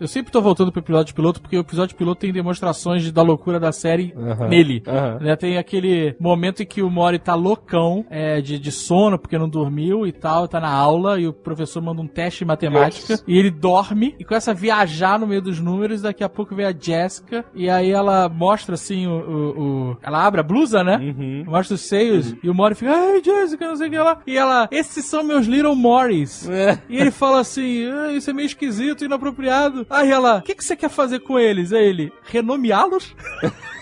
[0.00, 3.22] Eu sempre tô voltando pro episódio piloto, porque o episódio piloto tem demonstrações de- da
[3.22, 4.14] loucura da série
[4.48, 4.82] nele.
[5.20, 9.36] Né, Tem aquele momento em que o Mori tá loucão é, de, de sono, porque
[9.38, 13.20] não dormiu e tal, tá na aula, e o professor manda um teste de matemática,
[13.26, 16.64] e ele dorme e começa a viajar no meio dos números, daqui a pouco vem
[16.66, 19.10] a Jessica, e aí ela mostra assim o.
[19.12, 19.60] o-
[19.90, 20.96] o- ela abre a blusa, né?
[20.96, 21.44] Uhum.
[21.46, 24.18] Mostra os seios, e o Mori fica, ai, Jessica, não sei o que lá.
[24.26, 26.48] E ela, esses são meus Little Moris.
[26.48, 26.78] É.
[26.88, 29.86] E ele fala assim: ah, Isso é meio esquisito, inapropriado.
[29.90, 31.72] Aí ela: O que, que você quer fazer com eles?
[31.72, 33.14] Aí ele: Renomeá-los?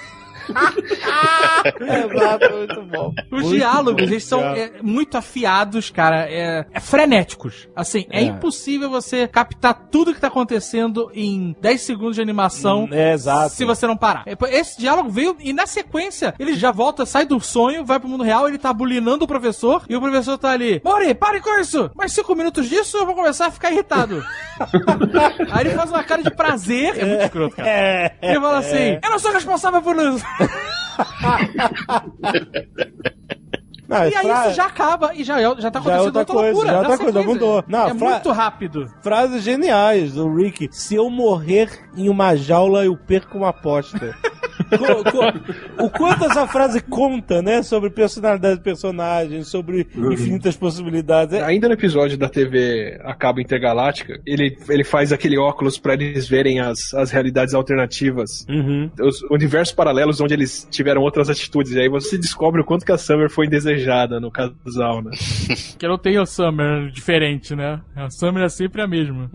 [1.81, 3.15] Exato, muito bom.
[3.31, 4.09] Os Muito diálogos, bom.
[4.09, 6.27] eles são é, muito afiados, cara.
[6.29, 7.69] É, é frenéticos.
[7.75, 8.21] Assim, é.
[8.21, 8.23] É.
[8.23, 12.85] impossível você captar tudo que tá acontecendo em 10 segundos de animação.
[12.85, 13.55] Hum, é, exato.
[13.55, 14.25] Se você não parar.
[14.27, 18.09] É, Esse diálogo veio e na sequência ele já volta, sai do sonho, vai pro
[18.09, 20.81] mundo real, ele tá bulinando o professor e o professor tá ali.
[20.85, 21.91] Mori, pare com isso!
[21.95, 24.25] Mais cinco minutos disso eu vou começar a ficar irritado.
[25.51, 26.99] Aí ele faz uma cara de prazer.
[26.99, 27.69] É muito escroto, cara.
[27.69, 30.25] É, Ele fala assim: Eu não sou responsável por isso.
[33.89, 36.05] Não, E aí fra- isso já acaba e já, é- já tá Já é acontecendo
[36.17, 36.67] outra outra coisa, loucura.
[36.67, 37.65] já é outra coisa, mudou.
[37.67, 38.93] Não, é fra- muito rápido.
[39.03, 40.69] Frases geniais do Rick.
[40.71, 44.15] Se eu morrer em uma jaula, eu perco uma aposta.
[44.71, 47.63] Co- co- o quanto essa frase conta, né?
[47.63, 51.35] Sobre personalidade do personagem, sobre infinitas possibilidades.
[51.35, 55.95] É- Ainda no episódio da TV a cabo intergaláctica, ele, ele faz aquele óculos pra
[55.95, 58.45] eles verem as, as realidades alternativas.
[58.49, 58.91] Uhum.
[59.01, 61.73] Os universos paralelos onde eles tiveram outras atitudes.
[61.73, 65.11] E aí você descobre o quanto que a Summer foi desejada no casal, né?
[65.79, 67.81] Que não tem o Summer diferente, né?
[67.95, 69.31] A Summer é sempre a mesma.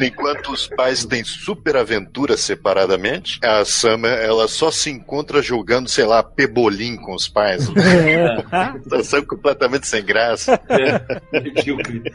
[0.00, 6.04] Enquanto os pais têm super aventuras separadamente, a Summer Ela só se encontra jogando, sei
[6.04, 7.70] lá, pebolim com os pais.
[8.82, 10.60] Situação completamente sem graça.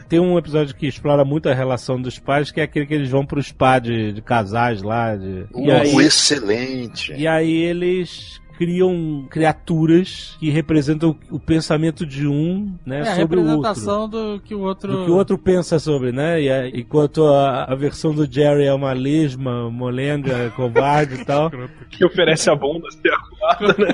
[0.08, 3.10] Tem um episódio que explora muito a relação dos pais, que é aquele que eles
[3.10, 5.16] vão pro spa de, de casais lá.
[5.16, 5.46] De...
[5.52, 7.12] Uh, aí, excelente.
[7.12, 13.38] e aí eles criam criaturas que representam o pensamento de um, né, É a sobre
[13.38, 13.56] o outro.
[13.62, 14.92] representação do que o outro.
[14.92, 16.40] Do que o outro pensa sobre, né?
[16.42, 21.50] E a- enquanto a, a versão do Jerry é uma lesma, molenga, covarde e tal.
[21.90, 23.92] Que oferece a bunda ser arrumada, né?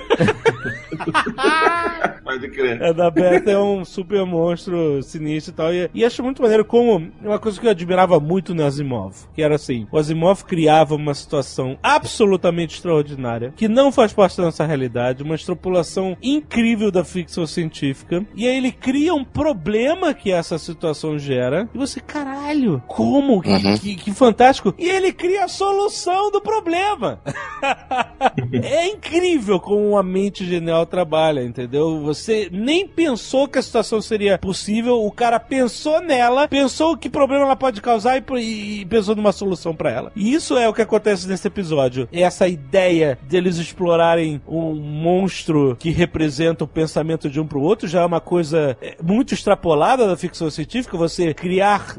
[2.32, 2.82] Pode crer.
[2.82, 5.72] A da Beth é um super monstro sinistro e tal.
[5.74, 9.42] E, e acho muito maneiro como uma coisa que eu admirava muito no Asimov, que
[9.42, 14.64] era assim, o Asimov criava uma situação absolutamente extraordinária, que não faz parte da nossa
[14.64, 20.58] realidade, uma extrapolação incrível da ficção científica, e aí ele cria um problema que essa
[20.58, 23.42] situação gera, e você, caralho, como?
[23.42, 23.78] Que, Uhum.
[23.78, 24.74] que- que fantástico!
[24.78, 27.20] E ele cria a solução do problema!
[28.62, 32.00] é incrível como a mente genial trabalha, entendeu?
[32.02, 37.44] Você nem pensou que a situação seria possível, o cara pensou nela, pensou que problema
[37.44, 40.12] ela pode causar e, e pensou numa solução pra ela.
[40.14, 42.08] E isso é o que acontece nesse episódio.
[42.12, 47.88] É essa ideia deles explorarem um monstro que representa o pensamento de um pro outro,
[47.88, 51.96] já é uma coisa é, muito extrapolada da ficção científica, você criar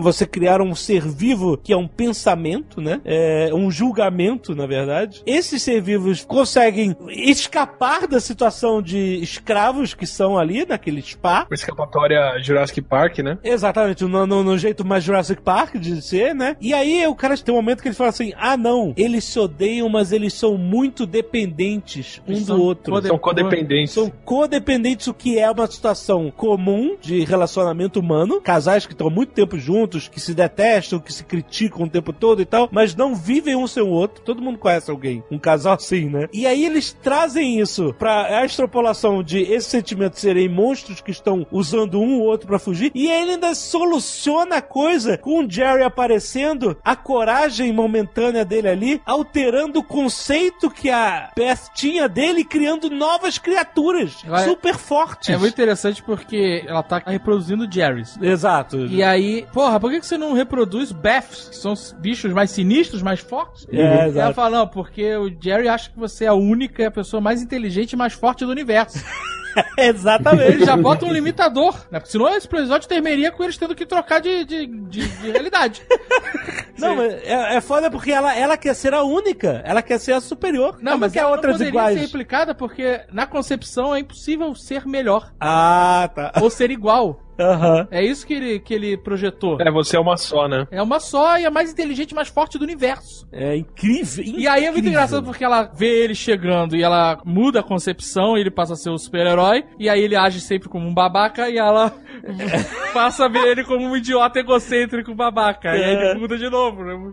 [0.00, 3.00] você criar um ser vivo que é um pensamento, né?
[3.04, 5.22] É um julgamento, na verdade.
[5.26, 9.20] Esses ser vivos conseguem escapar da situação de
[9.60, 11.44] escravos que são ali naquele spa.
[11.44, 13.38] Com escapatória Jurassic Park, né?
[13.44, 16.56] Exatamente, no, no- no jeito mais Jurassic Park de ser, né?
[16.60, 19.38] E aí o cara tem um momento que ele fala assim: ah, não, eles se
[19.38, 22.92] odeiam, mas eles são muito dependentes um Eles do são outro.
[22.94, 23.92] code- São codependentes.
[23.94, 28.40] São codependentes, o que é uma situação comum de relacionamento humano.
[28.40, 32.12] Casais que estão há muito tempo juntos, que se detestam, que se criticam o tempo
[32.12, 34.22] todo e tal, mas não vivem um sem o outro.
[34.22, 36.28] Todo mundo conhece alguém, um casal assim, né?
[36.32, 41.46] E aí eles trazem isso pra a extrapolação de esses sentimentos serem monstros que estão
[41.50, 42.90] usando um ou outro pra fugir.
[42.94, 49.02] E ele ainda soluciona a coisa com o Jerry aparecendo, a coragem momentânea dele ali,
[49.06, 55.28] alterando o conceito que a Beth tinha dele, criando novas criaturas Vai- super fortes.
[55.30, 58.16] É muito interessante porque ela tá reproduzindo Jerry's.
[58.20, 58.86] Exato.
[58.86, 63.02] E aí, porra, por que você não reproduz Beths, que são os bichos mais sinistros,
[63.02, 63.66] mais fortes?
[63.72, 64.34] É, E ela exato.
[64.34, 67.92] fala, não, porque o Jerry acha que você é a única a pessoa mais inteligente
[67.92, 68.98] e mais forte do universo.
[69.76, 70.52] Exatamente.
[70.52, 71.98] Ele já bota um limitador, né?
[71.98, 75.82] Porque senão esse episódio terminaria com eles tendo que trocar de, de, de, de realidade.
[76.78, 79.62] Não, mas é, é foda porque ela, ela quer ser a única.
[79.64, 80.78] Ela quer ser a superior.
[80.80, 81.94] Não, mas quer ela outras não poderia iguais.
[81.98, 86.32] ser replicada porque na concepção é impossível ser melhor Ah, tá.
[86.40, 87.20] ou ser igual.
[87.40, 87.88] Aham.
[87.90, 89.58] É isso que ele, que ele projetou.
[89.60, 90.66] É, você é uma só, né?
[90.70, 93.26] É uma só e a mais inteligente e mais forte do universo.
[93.32, 94.24] É incrível.
[94.24, 94.90] E aí é muito incrível.
[94.90, 98.76] engraçado porque ela vê ele chegando e ela muda a concepção, e ele passa a
[98.76, 101.92] ser o super-herói, e aí ele age sempre como um babaca e ela
[102.92, 105.76] passa a ver ele como um idiota egocêntrico babaca.
[105.76, 106.10] E aí É.
[106.10, 107.12] ele muda de novo, né?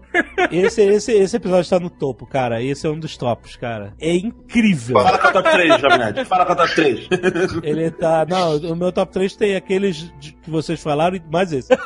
[0.51, 2.61] Esse, esse, esse episódio tá no topo, cara.
[2.61, 3.93] Esse é um dos topos, cara.
[3.99, 4.99] É incrível.
[4.99, 7.07] Fala com a top 3, Jovem Fala com a top 3.
[7.63, 8.25] Ele tá.
[8.27, 11.69] Não, o meu top 3 tem aqueles que vocês falaram e mais esse.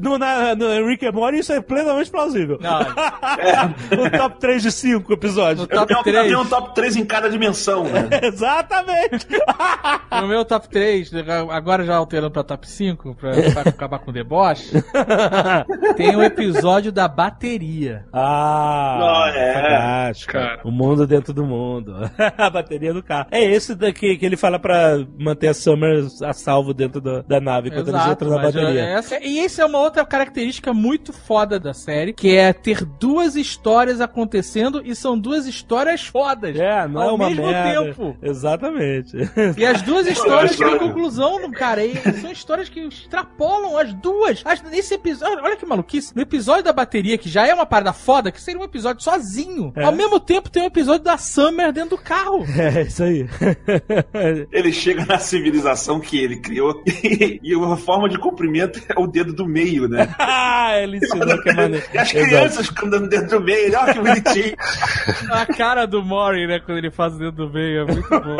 [0.00, 2.58] no, na, no Rick and Morty isso é plenamente plausível.
[2.60, 2.80] Não,
[4.06, 5.60] o top 3 de 5 episódios.
[5.60, 8.08] no top Tem um, 3, tem um top 3 em cada dimensão, né?
[8.22, 9.26] Exatamente.
[10.20, 11.10] no meu top 3,
[11.50, 14.70] agora já alterando pra top 5, pra, pra acabar com o deboche,
[15.96, 18.04] tem o episódio da bateria.
[18.12, 19.52] Ah, Não, é.
[19.54, 20.32] fantástico.
[20.32, 20.60] Cara.
[20.64, 21.94] O mundo dentro do mundo.
[22.38, 23.26] a bateria do carro.
[23.30, 27.40] É esse daqui que ele fala pra manter a Summer a salvo dentro da, da
[27.40, 28.80] nave quando eles entram na bateria.
[28.84, 32.84] é essa- e isso é uma outra característica muito foda da série, que é ter
[32.84, 36.56] duas histórias acontecendo e são duas histórias fodas.
[36.58, 37.84] É, não ao é uma mesmo merda.
[37.84, 38.16] tempo.
[38.22, 39.16] Exatamente.
[39.56, 41.84] E as duas histórias têm conclusão, no cara.
[41.84, 44.42] E são histórias que extrapolam as duas.
[44.44, 46.14] As- nesse episódio, olha que maluquice.
[46.14, 49.72] No episódio da bateria, que já é uma parada foda, que seria um episódio sozinho.
[49.76, 49.84] É.
[49.84, 52.44] Ao mesmo tempo tem um episódio da Summer dentro do carro.
[52.62, 53.26] É, isso aí.
[54.52, 56.82] Ele chega na civilização que ele criou
[57.42, 60.14] e a forma de cumprimento é o dedo do meio, né?
[60.18, 61.86] ah, ele ensinou que é maneiro.
[61.92, 62.26] E as Exato.
[62.26, 64.56] crianças ficam dando dedo do meio, olha que bonitinho.
[65.30, 68.36] A cara do Mori, né, quando ele faz o dedo do meio, é muito bom.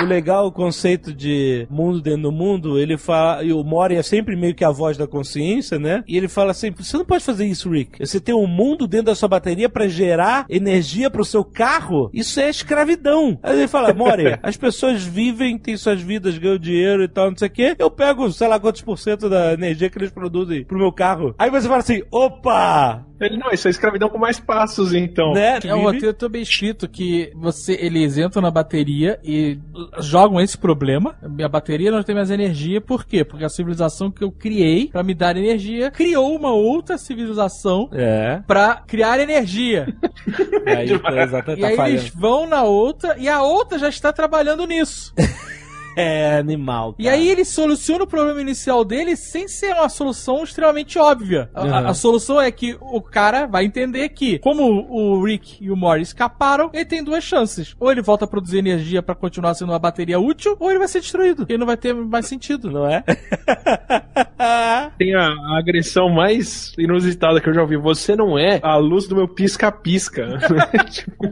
[0.00, 4.02] o legal, o conceito de mundo dentro do mundo, ele fala, e o Mori é
[4.02, 6.02] sempre meio que a voz da consciência, né?
[6.06, 7.98] E ele fala assim: você não pode fazer isso, Rick.
[8.04, 12.10] Você tem um mundo dentro da sua bateria pra gerar energia pro seu carro.
[12.12, 13.38] Isso é escravidão.
[13.42, 17.36] Aí ele fala: Mori, as pessoas vivem, têm suas vidas, ganham dinheiro e tal, não
[17.36, 17.76] sei o quê.
[17.78, 21.34] Eu pego, sei lá quantos por cento da energia que eles produzem pro meu carro.
[21.38, 23.04] Aí você fala assim: opa!
[23.20, 25.32] Ele, não, isso é escravidão com mais passos, então.
[25.32, 25.58] Né?
[25.64, 29.58] É o roteiro também escrito que você, eles entram na bateria e
[29.98, 31.16] jogam esse problema.
[31.28, 33.24] Minha bateria não tem mais energia, por quê?
[33.24, 38.40] Porque a civilização que eu criei pra me dar energia criou uma outra civilização É.
[38.46, 39.88] pra criar energia.
[40.68, 40.90] E aí,
[41.22, 41.98] exatamente, e tá aí falhando.
[42.00, 45.14] eles vão na outra e a outra já está trabalhando nisso.
[46.08, 46.94] É animal.
[46.98, 51.50] E aí ele soluciona o problema inicial dele sem ser uma solução extremamente óbvia.
[51.54, 51.88] A, a- Uhum.
[51.88, 56.02] a solução é que o cara vai entender que, como o Rick e o Morty
[56.02, 57.74] escaparam, ele tem duas chances.
[57.80, 60.88] Ou ele volta a produzir energia pra continuar sendo uma bateria útil, ou ele vai
[60.88, 61.44] ser destruído.
[61.48, 62.70] Ele não vai ter mais sentido.
[62.70, 63.02] Não é?
[64.98, 67.76] Tem a, a agressão mais inusitada que eu já ouvi.
[67.76, 70.38] Você não é a luz do meu pisca-pisca.
[70.90, 71.26] tipo,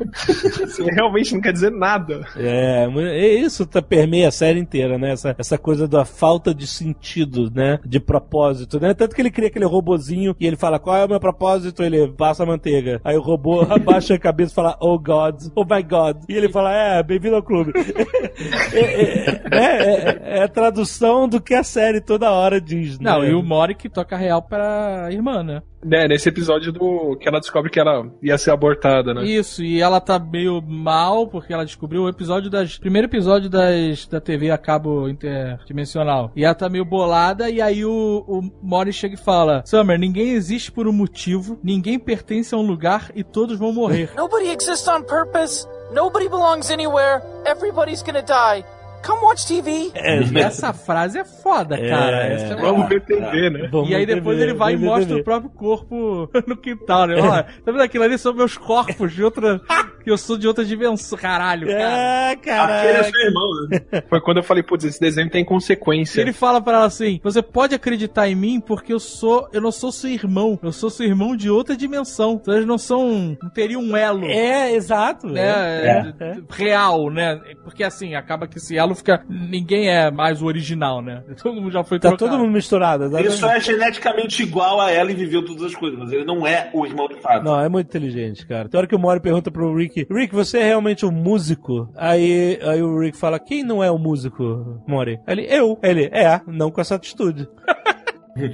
[0.64, 2.26] isso realmente não quer dizer nada.
[2.36, 5.12] É, é isso tá, permeia a série inteira, né?
[5.12, 7.78] Essa, essa coisa da falta de sentido, né?
[7.84, 8.94] De propósito, né?
[8.94, 11.82] Tanto que ele cria aquele robozinho e ele fala, qual é o meu propósito?
[11.82, 13.00] Ele passa a manteiga.
[13.04, 16.18] Aí o robô abaixa a cabeça e fala, oh God, oh my God.
[16.28, 17.72] E ele fala, é, bem-vindo ao clube.
[18.72, 19.76] é, é, né?
[19.76, 23.10] É- é a tradução do que a série toda hora diz, né?
[23.10, 25.62] Não, e o Mori que toca real pra irmã, né?
[25.92, 29.24] É, nesse episódio do que ela descobre que ela ia ser abortada, né?
[29.24, 32.78] Isso, e ela tá meio mal porque ela descobriu o episódio das.
[32.78, 36.32] Primeiro episódio das, da TV a cabo interdimensional.
[36.34, 40.30] E ela tá meio bolada, e aí o, o Mori chega e fala: Summer, ninguém
[40.30, 44.10] existe por um motivo, ninguém pertence a um lugar e todos vão morrer.
[44.16, 45.66] Nobody exists on purpose.
[45.92, 47.22] Nobody belongs anywhere.
[47.44, 48.64] Everybody's gonna die.
[49.06, 49.92] Come watch TV.
[49.94, 52.26] Essa frase é foda, cara.
[52.26, 52.32] É.
[52.34, 53.68] Essa é Vamos ver TV, né?
[53.70, 55.20] Vamos E aí depois TV, ele vai e mostra TV.
[55.20, 57.14] o próprio corpo no quintal, né?
[57.20, 58.18] Olha, tá vendo aquilo ali?
[58.18, 59.60] São meus corpos de outra.
[60.02, 61.16] que eu sou de outra dimensão.
[61.18, 61.80] Caralho, cara.
[61.80, 63.04] É, Aquele é cara.
[63.04, 64.02] seu irmão, né?
[64.08, 66.20] Foi quando eu falei, putz, esse desenho tem consequência.
[66.20, 69.48] Ele fala pra ela assim: Você pode acreditar em mim porque eu sou.
[69.52, 70.58] Eu não sou seu irmão.
[70.62, 72.40] Eu sou seu irmão de outra dimensão.
[72.42, 73.36] Então eles não são.
[73.40, 74.26] Não teriam um elo.
[74.26, 75.28] É, exato.
[75.28, 76.14] Né, É.
[76.20, 77.40] é, real, né?
[77.62, 79.24] Porque assim, acaba que esse elo fica.
[79.28, 81.22] Ninguém é mais o original, né?
[81.42, 82.30] Todo mundo já foi Tá trocado.
[82.30, 83.04] todo mundo misturado.
[83.04, 83.38] Ele exatamente.
[83.38, 86.70] só é geneticamente igual a ela e viveu todas as coisas, mas ele não é
[86.72, 87.44] o irmão de fato.
[87.44, 88.68] Não, é muito inteligente, cara.
[88.68, 91.88] Tem hora que o Mori pergunta pro Rick, Rick, você é realmente um músico?
[91.96, 95.18] Aí, aí o Rick fala, quem não é um músico, Mori?
[95.26, 95.78] Ele, eu.
[95.82, 97.48] Ele, é, não com essa atitude.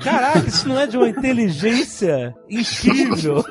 [0.01, 3.45] Caraca, isso não é de uma inteligência incrível.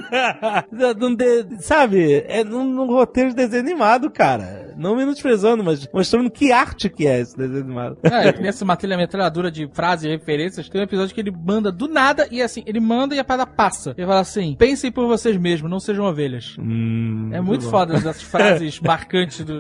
[1.60, 2.24] Sabe?
[2.28, 4.61] É num, num roteiro de desenho animado, cara.
[4.78, 7.98] Não menosprezando, mas mostrando que arte que é esse desenho animado.
[8.04, 11.72] É, que nessa matéria metralhadora de frases e referências, tem um episódio que ele manda
[11.72, 13.94] do nada e assim, ele manda e a parada passa.
[13.98, 16.56] Ele fala assim: pensem por vocês mesmos, não sejam ovelhas.
[16.60, 17.72] Hum, É muito bom.
[17.72, 19.60] foda essas frases marcantes do.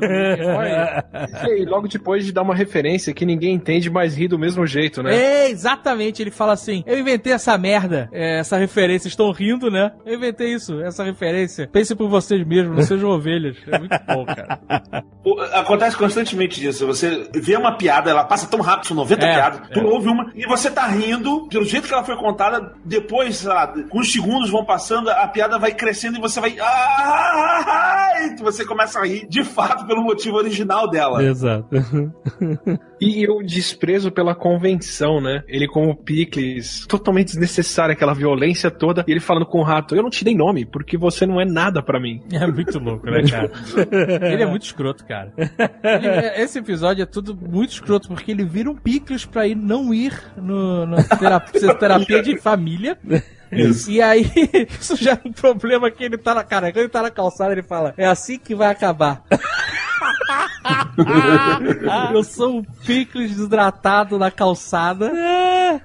[1.47, 5.01] E logo depois de dar uma referência que ninguém entende, mas ri do mesmo jeito,
[5.03, 5.15] né?
[5.15, 6.21] É, exatamente.
[6.21, 9.07] Ele fala assim: Eu inventei essa merda, é, essa referência.
[9.07, 9.91] Estão rindo, né?
[10.05, 11.67] Eu inventei isso, essa referência.
[11.67, 13.57] Pensem por vocês mesmos, não sejam ovelhas.
[13.67, 14.59] É muito bom, cara.
[15.23, 16.85] O- Acontece constantemente isso.
[16.87, 19.83] Você vê uma piada, ela passa tão rápido, são 90 É, piadas, tu é.
[19.83, 23.67] ouve uma, e você tá rindo, pelo jeito que ela foi contada, depois, sei lá,
[23.67, 26.55] com os segundos vão passando, a piada vai crescendo e você vai.
[26.59, 31.23] Ah, e você começa a rir de fato pelo motivo original dela.
[31.23, 31.67] Exato.
[32.99, 35.43] E o desprezo pela convenção, né?
[35.47, 39.03] Ele como Picles, totalmente desnecessário, aquela violência toda.
[39.07, 41.45] E ele falando com o rato, eu não te dei nome, porque você não é
[41.45, 42.21] nada pra mim.
[42.31, 43.51] É muito louco, né, cara?
[44.31, 45.31] Ele é muito escroto, cara.
[45.37, 49.55] Ele- é- esse episódio é tudo muito escroto, porque ele vira um picles pra ir
[49.55, 52.97] não ir no, no terapia, terapia de família.
[53.51, 53.91] Isso.
[53.91, 54.25] E aí,
[54.79, 56.71] isso já é um problema que ele tá na cara.
[56.71, 59.23] Quando ele tá na calçada, ele fala: É assim que vai acabar.
[62.13, 65.11] Eu sou um picles desidratado na calçada.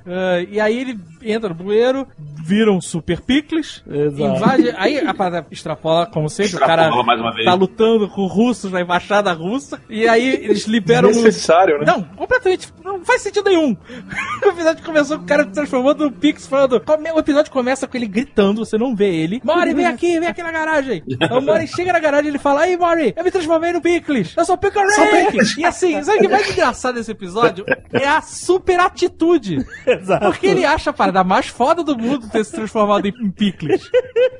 [0.06, 2.06] Ah, e aí ele entra no bueiro,
[2.44, 4.36] vira um super picles, Exato.
[4.36, 4.74] invade.
[4.76, 7.44] Aí a parada extrapola, como sempre, o cara Extrapola mais uma vez.
[7.44, 9.80] tá lutando com russos na embaixada russa.
[9.88, 11.08] E aí eles liberam.
[11.08, 11.84] um- Desnecessário, né?
[11.86, 12.72] Não, completamente.
[12.84, 13.76] Não faz sentido nenhum.
[14.46, 16.80] O episódio começou com o cara se transformando num Pix falando.
[16.80, 19.40] come- O episódio começa com ele gritando, você não vê ele.
[19.44, 21.02] Mori, vem aqui, vem aqui na garagem.
[21.32, 24.34] O Mori chega na garagem e ele fala: Aí, Mori, eu me transformei no Picles.
[24.36, 25.60] Eu sou Pickle Rick.
[25.60, 27.64] E assim, sabe o que mais engraçado desse episódio?
[27.92, 29.66] É a super atitude.
[29.86, 30.26] Exato.
[30.26, 33.90] Porque ele acha a parada mais foda do mundo ter se transformado em, Picles.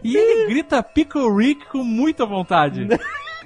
[0.02, 2.86] E ele grita Pickle Rick com muita vontade.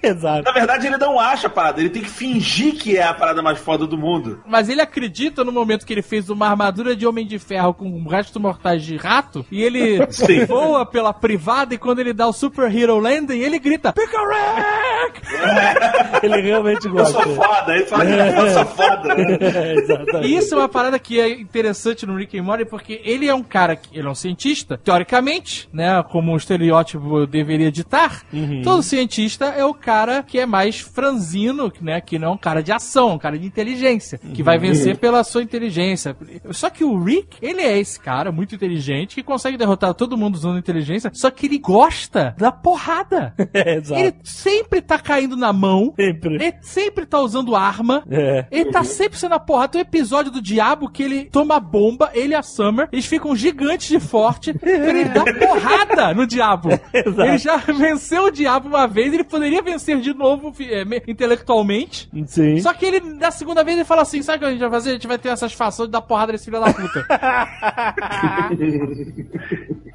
[0.08, 0.42] Exato.
[0.42, 3.42] Na verdade, ele não acha a parada, ele tem que fingir que é a parada
[3.42, 4.40] mais foda do mundo.
[4.46, 7.86] Mas ele acredita no momento que ele fez uma armadura de homem de ferro com
[7.86, 10.44] um resto mortais de rato e ele Sim.
[10.46, 15.20] voa pela privada e quando ele dá o Super Hero Landing, ele grita Pickarack!
[16.22, 17.22] Ele realmente Eu gosta.
[17.22, 19.14] sou foda, ele fala que eu sou foda.
[19.14, 20.26] É.
[20.26, 23.34] E isso é uma parada que é interessante no Rick and Morty porque ele é
[23.34, 28.22] um cara que ele é um cientista, teoricamente, né, como um estereótipo deveria ditar.
[28.62, 29.89] Todo cientista é o cara
[30.26, 33.46] que é mais franzino, né, que não é um cara de ação, um cara de
[33.46, 36.16] inteligência, que vai vencer pela sua inteligência.
[36.50, 40.34] Só que o Rick, ele é esse cara muito inteligente que consegue derrotar todo mundo
[40.36, 43.34] usando inteligência, só que ele gosta da porrada.
[43.52, 44.00] É, exato.
[44.00, 46.34] Ele sempre tá caindo na mão, Sempre.
[46.36, 48.46] ele sempre tá usando arma, É.
[48.50, 49.72] ele tá sempre sendo a porrada.
[49.72, 53.06] Tem um episódio do Diabo que ele toma a bomba, ele e a Summer, eles
[53.06, 56.68] ficam gigantes de forte, ele dar porrada no Diabo.
[56.94, 57.22] Exato.
[57.22, 62.08] Ele já venceu o Diabo uma vez, ele poderia vencer de novo é, me- intelectualmente.
[62.26, 62.60] Sim.
[62.60, 64.70] Só que ele, na segunda vez, ele fala assim: sabe o que a gente vai
[64.70, 64.90] fazer?
[64.90, 67.06] A gente vai ter a satisfação de dar porrada nesse filho da puta.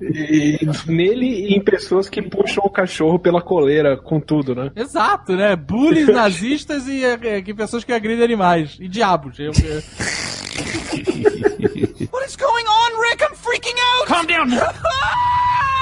[0.02, 4.72] E nele e em pessoas que puxam o cachorro pela coleira com tudo, né?
[4.76, 5.56] Exato, né?
[5.56, 8.78] Bullies, nazistas e é, que pessoas que agridem animais.
[8.80, 9.40] E diabos.
[9.40, 9.54] Eu- eu-
[12.12, 13.24] What is going on, Rick?
[13.24, 14.08] I'm freaking out!
[14.08, 14.48] Calm down!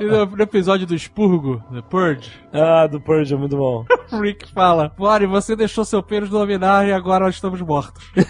[0.00, 3.84] No, no episódio do Expurgo, The Purge, Ah, do Purge é muito bom.
[4.12, 8.04] o Rick fala: Bore, você deixou seu pênis dominar e agora nós estamos mortos.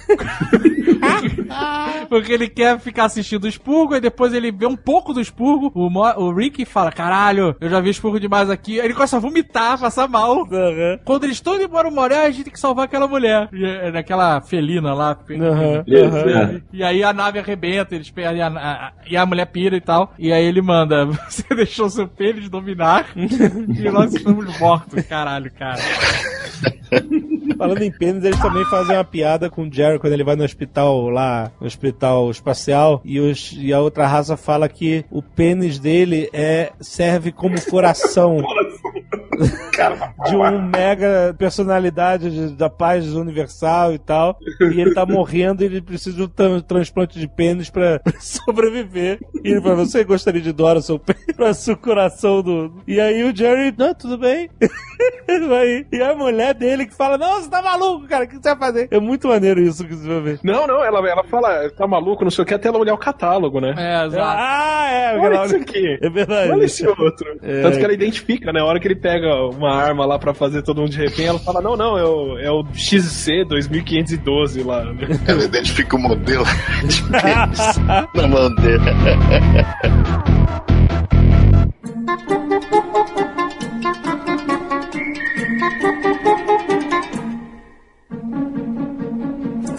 [2.09, 5.71] Porque ele quer ficar assistindo o expurgo, e depois ele vê um pouco do expurgo.
[5.75, 8.79] O, Mo- o Rick fala: Caralho, eu já vi expurgo demais aqui.
[8.79, 10.47] Ele começa a vomitar, passar mal.
[10.51, 10.99] Aham.
[11.05, 13.49] Quando eles estão indo embora o Morel, a gente tem que salvar aquela mulher.
[13.53, 15.17] E é naquela felina lá.
[15.31, 15.85] Aham.
[15.87, 16.61] é.
[16.73, 20.13] E aí a nave arrebenta, eles perdem a, a- e a mulher pira e tal.
[20.19, 21.09] E aí ele manda:
[21.43, 25.05] Você deixou seu pênis dominar e nós estamos mortos.
[25.07, 25.81] Caralho, cara.
[27.57, 30.45] Falando em pênis, eles também fazem uma piada com o Jerry quando ele vai no
[30.45, 35.79] hospital lá, no hospital espacial, e, os, e a outra raça fala que o pênis
[35.79, 38.43] dele é serve como coração
[39.73, 44.37] Cara, de um mega personalidade de- da paz universal e tal.
[44.61, 49.19] E ele tá morrendo e ele precisa de um tran- transplante de pênis pra, sobreviver.
[49.45, 52.83] E ele fala: Você gostaria de doar o seu pênis pra seu coração do.
[52.87, 54.51] E aí o Jerry, não, tudo bem.
[55.29, 55.87] Ele vai.
[55.91, 58.59] E a mulher dele que fala: Não, você tá maluco, cara, o que você vai
[58.59, 58.89] fazer?
[58.91, 60.41] É muito maneiro isso que você vai ver.
[60.45, 62.99] Não, não, ela, ela fala, tá maluco, não sei o que, até ela olhar o
[62.99, 63.75] catálogo, né?
[63.77, 64.23] É, exato.
[64.39, 65.99] Ah, é, Olha aquela- isso aqui.
[66.03, 66.51] É verdade.
[66.53, 67.27] Olha esse outro.
[67.43, 67.63] É.
[67.63, 68.61] Tanto que ela identifica, né?
[68.61, 71.39] A hora que ele pega uma arma lá pra fazer todo mundo de refém, ela
[71.39, 74.83] fala: Não, não, é o, é o XC 2512 lá.
[75.27, 76.45] Ela identifica o modelo
[76.85, 77.79] de pênis
[78.15, 78.83] na mão dele.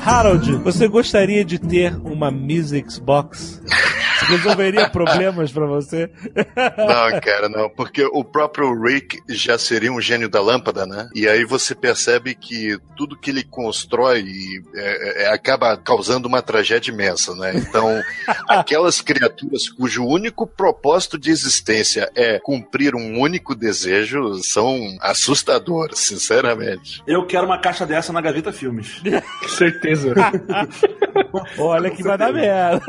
[0.06, 3.62] Harold, você gostaria de ter uma Music Box?
[4.28, 6.10] Resolveria problemas pra você?
[6.78, 11.10] Não, cara, não, porque o próprio Rick já seria um gênio da lâmpada, né?
[11.14, 14.26] E aí você percebe que tudo que ele constrói
[14.76, 17.54] é, é, acaba causando uma tragédia imensa, né?
[17.56, 18.02] Então,
[18.48, 27.02] aquelas criaturas cujo único propósito de existência é cumprir um único desejo são assustadoras, sinceramente.
[27.08, 29.02] Eu quero uma caixa dessa na Gaveta Filmes.
[29.48, 30.14] Certeza.
[31.58, 32.82] Olha que vai dar merda.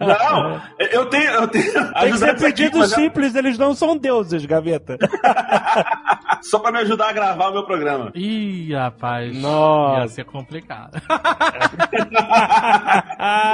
[0.00, 1.30] Não, eu tenho.
[1.30, 4.96] Eu tenho Tem que ser isso aqui, é simples, eles não são deuses, gaveta.
[6.42, 8.10] só pra me ajudar a gravar o meu programa.
[8.14, 9.36] Ih, rapaz.
[9.36, 10.00] Nossa.
[10.02, 11.00] Ia ser complicado.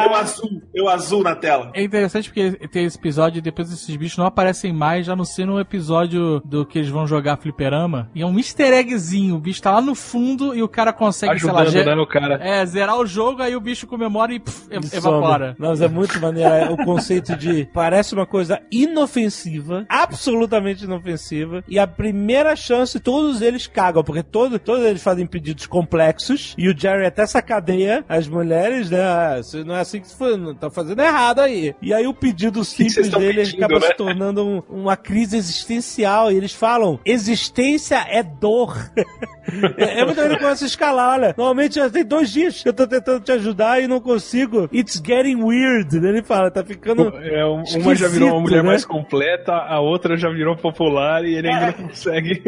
[0.05, 1.71] Eu azul, eu azul na tela.
[1.75, 5.25] É interessante porque tem esse episódio e depois esses bichos não aparecem mais, já não
[5.25, 8.11] sei no episódio do que eles vão jogar fliperama.
[8.15, 9.37] E é um easter eggzinho.
[9.37, 12.07] O bicho tá lá no fundo e o cara consegue, sei lá, Ajudando, né, o
[12.07, 12.35] cara.
[12.43, 14.89] é, zerar o jogo, aí o bicho comemora e pff, Some.
[14.93, 15.57] evapora.
[15.59, 16.77] Não, mas é muito maneiro.
[16.97, 17.69] Conceito de.
[17.73, 21.65] Parece uma coisa inofensiva, absolutamente inofensiva.
[21.69, 26.55] E a primeira chance, todos eles cagam, porque todo, todos eles fazem pedidos complexos.
[26.57, 29.01] E o Jerry até sacaneia as mulheres, né?
[29.03, 31.75] Ah, Não é assim que não tá fazendo errado aí.
[31.83, 33.87] E aí o pedido simples dele pedindo, acaba né?
[33.89, 36.31] se tornando um- uma crise existencial.
[36.31, 38.77] E eles falam: existência é dor.
[39.77, 41.35] É, é muito maneiro começa a escalar, olha.
[41.37, 44.69] Normalmente já tem dois dias que eu tô tentando te ajudar e não consigo.
[44.73, 45.99] It's getting weird.
[45.99, 46.11] né?
[46.11, 46.82] Ele fala, tá ficando.
[46.85, 48.71] É, um- uma já virou uma mulher né?
[48.71, 52.43] mais completa, a outra já virou popular e ele ainda não consegue.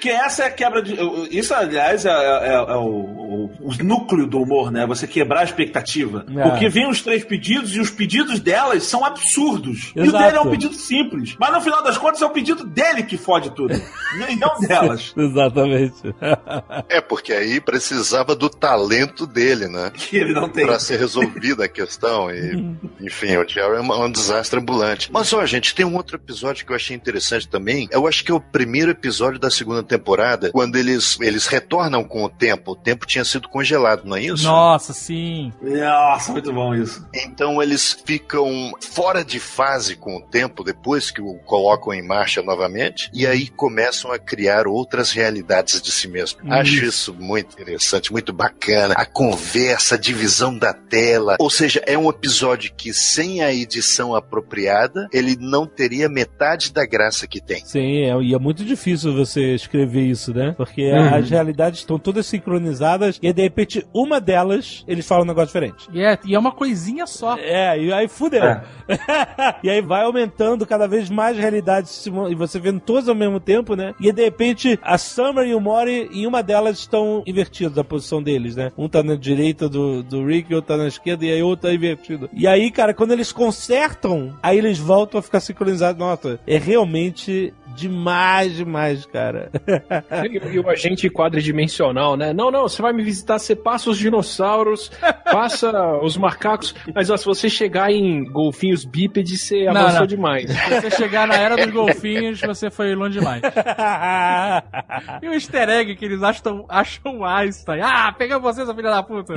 [0.00, 0.94] Que essa é a quebra de.
[1.30, 4.86] Isso, aliás, é, é- é o, o- o núcleo do humor, né?
[4.86, 6.26] Você quebrar a expectativa.
[6.36, 6.42] É.
[6.42, 9.92] Porque vem os três pedidos e os pedidos delas são absurdos.
[9.96, 10.24] E o Exato.
[10.24, 11.36] dele é um pedido simples.
[11.38, 13.72] Mas no final das contas é o pedido dele que fode tudo.
[14.28, 15.14] e não delas.
[15.16, 15.94] Exatamente.
[16.88, 19.90] É, porque aí precisava do talento dele, né?
[19.94, 20.64] Que ele não tem.
[20.66, 22.30] Pra ser resolvida a questão.
[22.30, 25.10] E, enfim, o Jerry é uma- um desastre ambulante.
[25.12, 27.88] Mas, ó, gente, tem um outro episódio que eu achei interessante também.
[27.90, 32.24] Eu acho que é o primeiro episódio da segunda temporada, quando eles, eles retornam com
[32.24, 32.72] o tempo.
[32.72, 34.44] O tempo tinha sido congelado, não é isso?
[34.44, 35.52] Nossa, sim.
[35.62, 37.06] Nossa, muito bom isso.
[37.14, 42.42] Então eles ficam fora de fase com o tempo depois que o colocam em marcha
[42.42, 46.40] novamente e aí começam a criar outras realidades de si mesmo.
[46.42, 46.52] Isso.
[46.52, 48.94] Acho isso muito interessante, muito bacana.
[48.96, 51.36] A conversa, a divisão da tela.
[51.38, 56.86] Ou seja, é um episódio que sem a edição apropriada, ele não teria metade da
[56.86, 57.64] graça que tem.
[57.64, 60.54] Sim, é, e é muito difícil você escrever isso, né?
[60.56, 61.14] Porque Uhum.
[61.14, 65.86] as realidades estão todas sincronizadas e de repente uma delas eles falam um negócio diferente.
[65.92, 67.36] E é, e é uma coisinha só.
[67.36, 68.42] É, e aí fudeu.
[69.62, 73.74] e aí vai aumentando cada vez mais realidades e você vendo todas ao mesmo tempo,
[73.76, 73.94] né?
[74.00, 78.22] E de repente a Summer e o Mori, em uma delas estão invertidos a posição
[78.22, 78.72] deles, né?
[78.78, 81.74] Um tá na direita do, do Rick, outro tá na esquerda e aí outro tá
[81.74, 82.30] invertido.
[82.32, 85.98] E aí, cara, quando eles consertam, aí eles voltam a ficar sincronizados.
[85.98, 89.50] Nossa, é realmente demais, demais, cara.
[90.28, 92.32] E, e o agente quadridimensional, né?
[92.32, 94.90] Não, não, você vai me visitar, você passa os dinossauros,
[95.30, 95.72] passa
[96.02, 100.06] os macacos, mas ó, se você chegar em golfinhos bípedes, você Não, avançou não.
[100.06, 100.50] demais.
[100.50, 103.42] Se você chegar na era dos golfinhos, você foi longe demais.
[105.22, 107.80] e o easter egg que eles acham, acham Einstein.
[107.82, 109.34] Ah, pega você, sua filha da puta.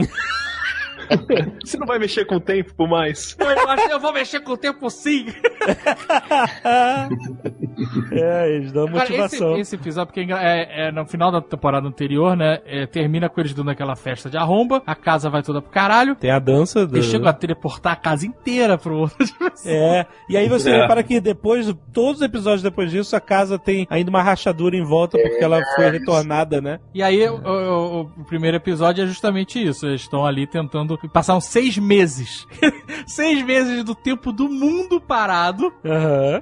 [1.63, 3.35] Você não vai mexer com o tempo por mais.
[3.39, 5.25] Eu, acho que eu vou mexer com o tempo sim.
[8.11, 9.51] é, eles dão Cara, motivação.
[9.53, 12.59] esse, esse episódio, porque é é, é no final da temporada anterior, né?
[12.65, 16.15] é, termina com eles dando aquela festa de arromba, a casa vai toda pro caralho.
[16.15, 16.95] Tem a dança do...
[16.97, 19.17] Eles chegam a teleportar a casa inteira pro outro.
[19.63, 20.81] É, e aí você É.
[20.81, 24.83] repara que depois, todos os episódios depois disso, a casa tem ainda uma rachadura em
[24.83, 26.79] volta porque ela foi retornada, né?
[26.95, 29.85] E aí, o, o- o primeiro episódio é justamente isso.
[29.85, 30.97] Eles estão ali tentando.
[31.09, 32.47] Passaram seis meses.
[33.07, 35.71] seis meses do tempo do mundo parado.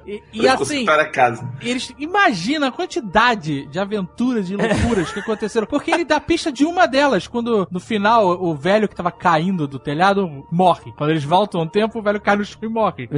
[0.06, 0.84] E, e Pra assim.
[0.84, 1.48] consertar a casa.
[1.62, 5.66] Eles imagina a quantidade de aventuras e loucuras que aconteceram.
[5.66, 7.26] Porque ele dá pista de uma delas.
[7.26, 10.92] Quando no final o velho que tava caindo do telhado morre.
[10.96, 13.08] Quando eles voltam um tempo, o velho cai no chão e morre.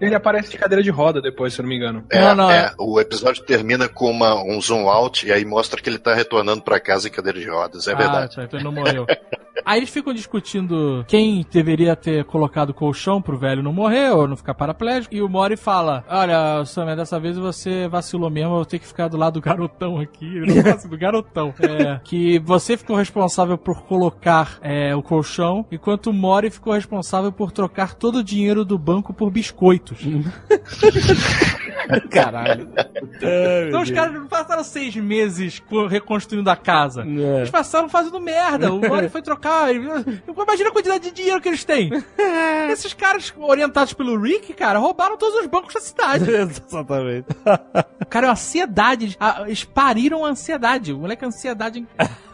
[0.00, 2.04] Ele aparece de cadeira de roda depois, se eu não me engano.
[2.10, 2.72] É, Não, não, é.
[2.78, 6.62] O episódio termina com uma- um zoom out e aí mostra que ele tá retornando
[6.62, 7.86] pra casa em cadeira de rodas.
[7.88, 8.34] É verdade.
[8.38, 9.06] Ah, então ele não morreu.
[9.64, 14.36] Aí eles ficam discutindo quem deveria ter colocado colchão pro velho não morrer ou não
[14.36, 15.14] ficar paraplégico.
[15.14, 18.86] E o Mori fala: Olha, Sam, dessa vez você vacilou mesmo, eu vou ter que
[18.86, 20.24] ficar do lado do garotão aqui.
[20.24, 21.54] Ele não do garotão.
[21.66, 27.32] É, que você ficou responsável por colocar é, o colchão, enquanto o Mori ficou responsável
[27.32, 29.98] por trocar todo o dinheiro do banco por biscoitos.
[32.10, 32.68] Caralho.
[33.68, 37.02] Então os caras não passaram seis meses co- reconstruindo a casa.
[37.38, 38.72] Eles passaram fazendo merda.
[38.72, 39.74] O Mori foi trocar.
[39.74, 41.90] Imagina a quantidade de dinheiro que eles têm.
[42.70, 46.24] Esses caras orientados pelo Rick, cara, roubaram todos os bancos da cidade.
[46.30, 47.26] Exatamente.
[48.08, 49.16] Cara, é uma ansiedade.
[49.46, 50.92] Eles pariram a ansiedade.
[50.92, 51.86] O moleque é ansiedade en-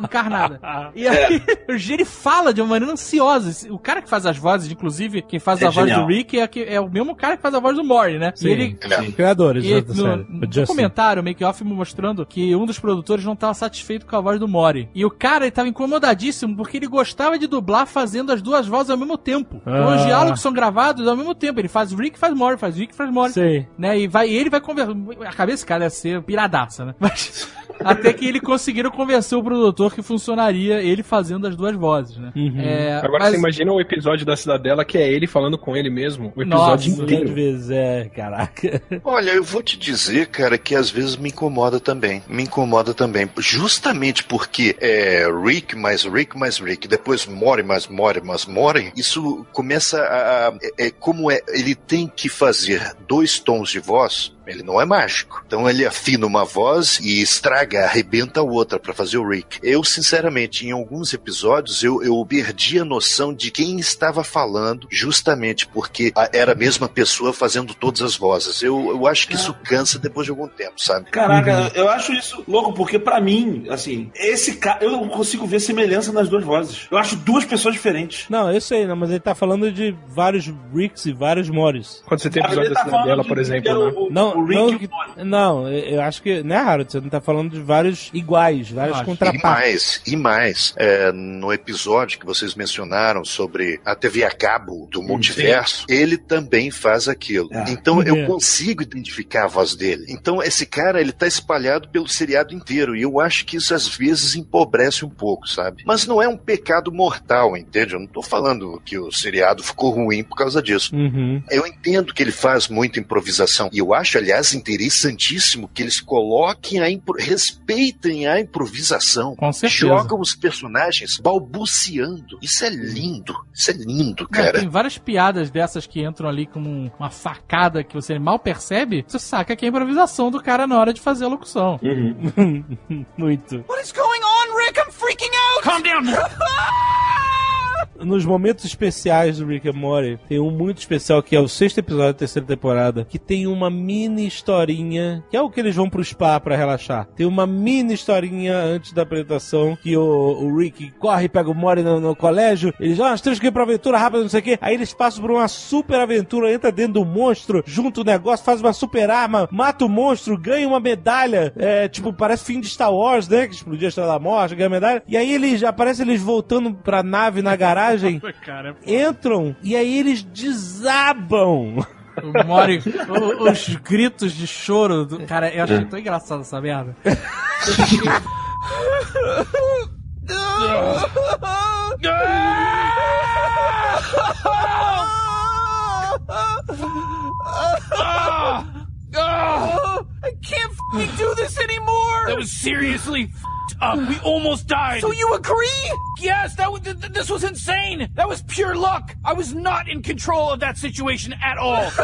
[0.02, 0.60] encarnada.
[0.94, 3.70] E aí, o Jerry fala de uma maneira ansiosa.
[3.72, 6.06] O cara que faz as vozes, inclusive, quem faz É a voz genial.
[6.06, 8.32] do Rick é, é o mesmo cara que faz a voz do Mori, né?
[8.34, 9.10] Sim, e ele, sim.
[9.34, 10.26] Criadores e da série.
[10.28, 10.60] no O Justin.
[10.62, 14.88] documentário, make-off, mostrando que um dos produtores não estava satisfeito com a voz do Mori.
[14.94, 18.90] E o cara, ele tava incomodadíssimo porque ele gostava de dublar fazendo as duas vozes
[18.90, 19.56] ao mesmo tempo.
[19.62, 19.96] Então Ah.
[19.96, 21.60] os diálogos são gravados ao mesmo tempo.
[21.60, 23.32] Ele faz Rick, faz Mori, faz Rick, faz Mori.
[23.32, 23.66] Sim.
[23.78, 24.00] Né?
[24.00, 24.92] E, vai, e ele vai conversar.
[25.26, 26.94] A cabeça cara ia ser piradaça, né?
[27.00, 27.48] Mas
[27.80, 32.32] até que ele conseguiram convencer o produtor que funcionaria ele fazendo as duas vozes, né?
[32.58, 35.90] É, Agora mas- você imagina o episódio da Cidadela que é ele falando com ele
[35.90, 36.32] mesmo.
[36.36, 37.32] O Nossa, episódio inteiro.
[37.34, 38.82] vezes, é, caraca.
[39.04, 42.22] Olha, eu vou te dizer, cara, que às vezes me incomoda também.
[42.28, 43.28] Me incomoda também.
[43.38, 49.46] Justamente porque é Rick mais Rick mais Rick, depois Mori mais Mori mais Mori, isso
[49.52, 50.48] começa a.
[50.48, 51.40] a- é, é como é.
[51.48, 54.32] Ele tem que fazer dois tons de voz.
[54.46, 55.42] Ele não é mágico.
[55.46, 59.58] Então ele afina uma voz e estraga, arrebenta a outra pra fazer o Rick.
[59.62, 65.66] Eu, sinceramente, em alguns episódios, eu, eu perdi a noção de quem estava falando, justamente
[65.66, 68.62] porque a- era a mesma pessoa fazendo todas as vozes.
[68.62, 71.10] Eu, eu acho que isso cansa depois de algum tempo, sabe?
[71.10, 75.60] Caraca, eu acho isso louco, porque pra mim, assim, esse cara, eu não consigo ver
[75.60, 76.86] semelhança nas duas vozes.
[76.90, 78.26] Eu acho duas pessoas diferentes.
[78.28, 82.02] Não, eu sei, não, mas ele tá falando de vários Ricks e vários Morris.
[82.06, 84.08] Quando você tem episódio da tá por exemplo, era né?
[84.10, 84.88] Não, Não, o Rick
[85.18, 86.90] não, não, eu acho que, né, Harold?
[86.90, 89.02] Você não tá falando de vários iguais, vários Acho.
[89.02, 89.42] E contrapartes.
[89.42, 95.02] mais, e mais, é, no episódio que vocês mencionaram sobre a TV a cabo do
[95.02, 97.48] multiverso, ele também faz aquilo.
[97.52, 97.64] Ah.
[97.68, 98.08] Então É.
[98.10, 100.04] eu consigo identificar a voz dele.
[100.08, 103.88] Então esse cara, ele tá espalhado pelo seriado inteiro, e eu acho que isso às
[103.88, 105.82] vezes empobrece um pouco, sabe?
[105.86, 107.94] Mas não é um pecado mortal, entende?
[107.94, 110.94] Eu não tô falando que o seriado ficou ruim por causa disso.
[110.94, 111.42] Uhum.
[111.50, 113.68] Eu entendo que ele faz muita improvisação.
[113.72, 117.14] E eu acho, aliás, interessantíssimo que eles coloquem a impro...
[117.18, 119.36] respeitem a improvisação.
[119.36, 119.80] Com certeza.
[119.86, 122.38] Jogam os personagens balbuciando.
[122.40, 123.34] Isso é lindo.
[123.54, 124.60] Isso é lindo, Não, cara.
[124.60, 129.04] tem várias piadas dessas que entram ali com um- uma facada que você mal percebe,
[129.06, 131.78] você saca que é a improvisação do cara na hora de fazer a locução.
[133.18, 133.64] Muito.
[133.68, 134.78] What is going on, Rick?
[134.78, 135.62] I'm freaking out!
[135.62, 136.02] Calm down.
[138.00, 141.78] Nos momentos especiais do Rick and Morty, tem um muito especial que é o sexto
[141.78, 145.88] episódio da terceira temporada, que tem uma mini historinha, que é o que eles vão
[145.88, 147.06] pro spa pra relaxar.
[147.14, 151.82] Tem uma mini historinha antes da apresentação, que o, o Rick corre pega o Morty
[151.82, 154.42] no, no colégio, eles, ah, nós temos que ir pra aventura rápida, não sei o
[154.42, 154.58] quê.
[154.60, 158.60] Aí eles passam por uma super aventura, entra dentro do monstro, junta o negócio, faz
[158.60, 162.92] uma super arma, mata o monstro, ganha uma medalha, é, tipo, parece fim de Star
[162.92, 165.02] Wars, né, que explodiu a Estrela da Morte, ganha medalha.
[165.06, 167.91] E aí eles, aparece eles voltando pra nave na garagem,
[168.44, 171.76] Cara, entram e aí eles desabam.
[172.22, 175.20] o Mori, o- os gritos de choro do.
[175.26, 176.96] Cara, eu achei tão engraçado essa merda.
[189.14, 192.24] I can't f***ing do this anymore!
[192.26, 193.98] That was seriously f***ed up.
[194.08, 195.00] We almost died.
[195.00, 195.92] So you agree?
[196.20, 198.08] Yes, that was, th- th- this was insane.
[198.14, 199.14] That was pure luck.
[199.24, 201.90] I was not in control of that situation at all.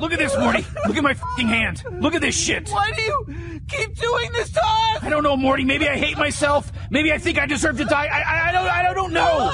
[0.00, 0.64] Look at this, Morty.
[0.86, 1.82] Look at my fing hand.
[2.00, 2.68] Look at this shit.
[2.68, 5.02] Why do you keep doing this to us?
[5.02, 5.64] I don't know, Morty.
[5.64, 6.72] Maybe I hate myself.
[6.90, 8.06] Maybe I think I deserve to die.
[8.06, 8.68] I, I, I don't.
[8.68, 9.52] I don't know.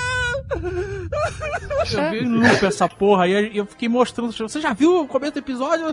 [0.50, 4.32] Eu vi em loop essa porra aí, eu fiquei mostrando.
[4.32, 5.86] Você já viu o começo do episódio?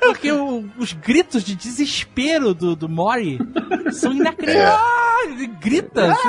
[0.00, 3.38] Porque o- os gritos de desespero do, do Mori
[3.92, 5.04] são inacreditáveis.
[5.26, 6.12] Ele grita.
[6.12, 6.28] assim.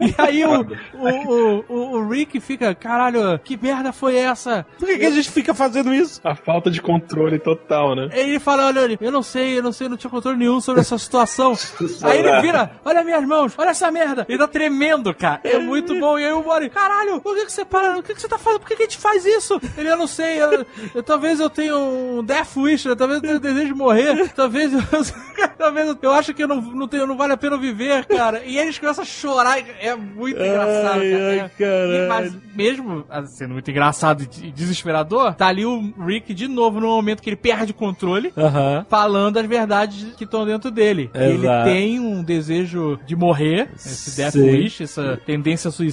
[0.00, 0.60] E aí o,
[0.94, 4.64] o, o, o- Rick fica, caralho, que merda foi essa?
[4.78, 6.18] Por que, que a gente fica fazendo isso?
[6.24, 8.08] A falta de controle total, né?
[8.12, 10.38] Aí ele fala, olha, olha, eu não sei, eu não sei, eu não tinha controle
[10.38, 11.52] nenhum sobre essa situação.
[12.02, 14.24] aí ele vira, olha minhas mãos, olha essa merda.
[14.28, 15.40] Ele tá tremendo, cara.
[15.44, 16.18] É muito bom.
[16.18, 17.98] E aí o Mori, caralho, por que, que você para?
[17.98, 18.60] O que, que você tá fazendo?
[18.60, 19.60] Por que, que a gente faz isso?
[19.76, 22.94] Ele, eu não sei, eu, eu- talvez eu tenha um death wish, né?
[22.94, 24.80] talvez eu tenha desejo de morrer, talvez eu,
[25.58, 28.42] talvez eu, eu acho que eu não, não, tenho, não vale a pena viver, cara.
[28.44, 31.28] E eles começam a chorar, é muito engraçado, Ai, cara.
[31.30, 32.08] ai, É- caralho.
[32.08, 36.88] mas mesmo ah, sendo muito engraçado e desesperador, tá ali o Rick de novo no
[36.88, 38.86] momento que ele perde o controle, Aham.
[38.88, 41.10] falando as verdades que estão dentro dele.
[41.14, 41.64] Ele Exato.
[41.68, 44.42] tem um desejo de morrer, esse Death Sim.
[44.50, 45.83] Wish, essa tendência suicida,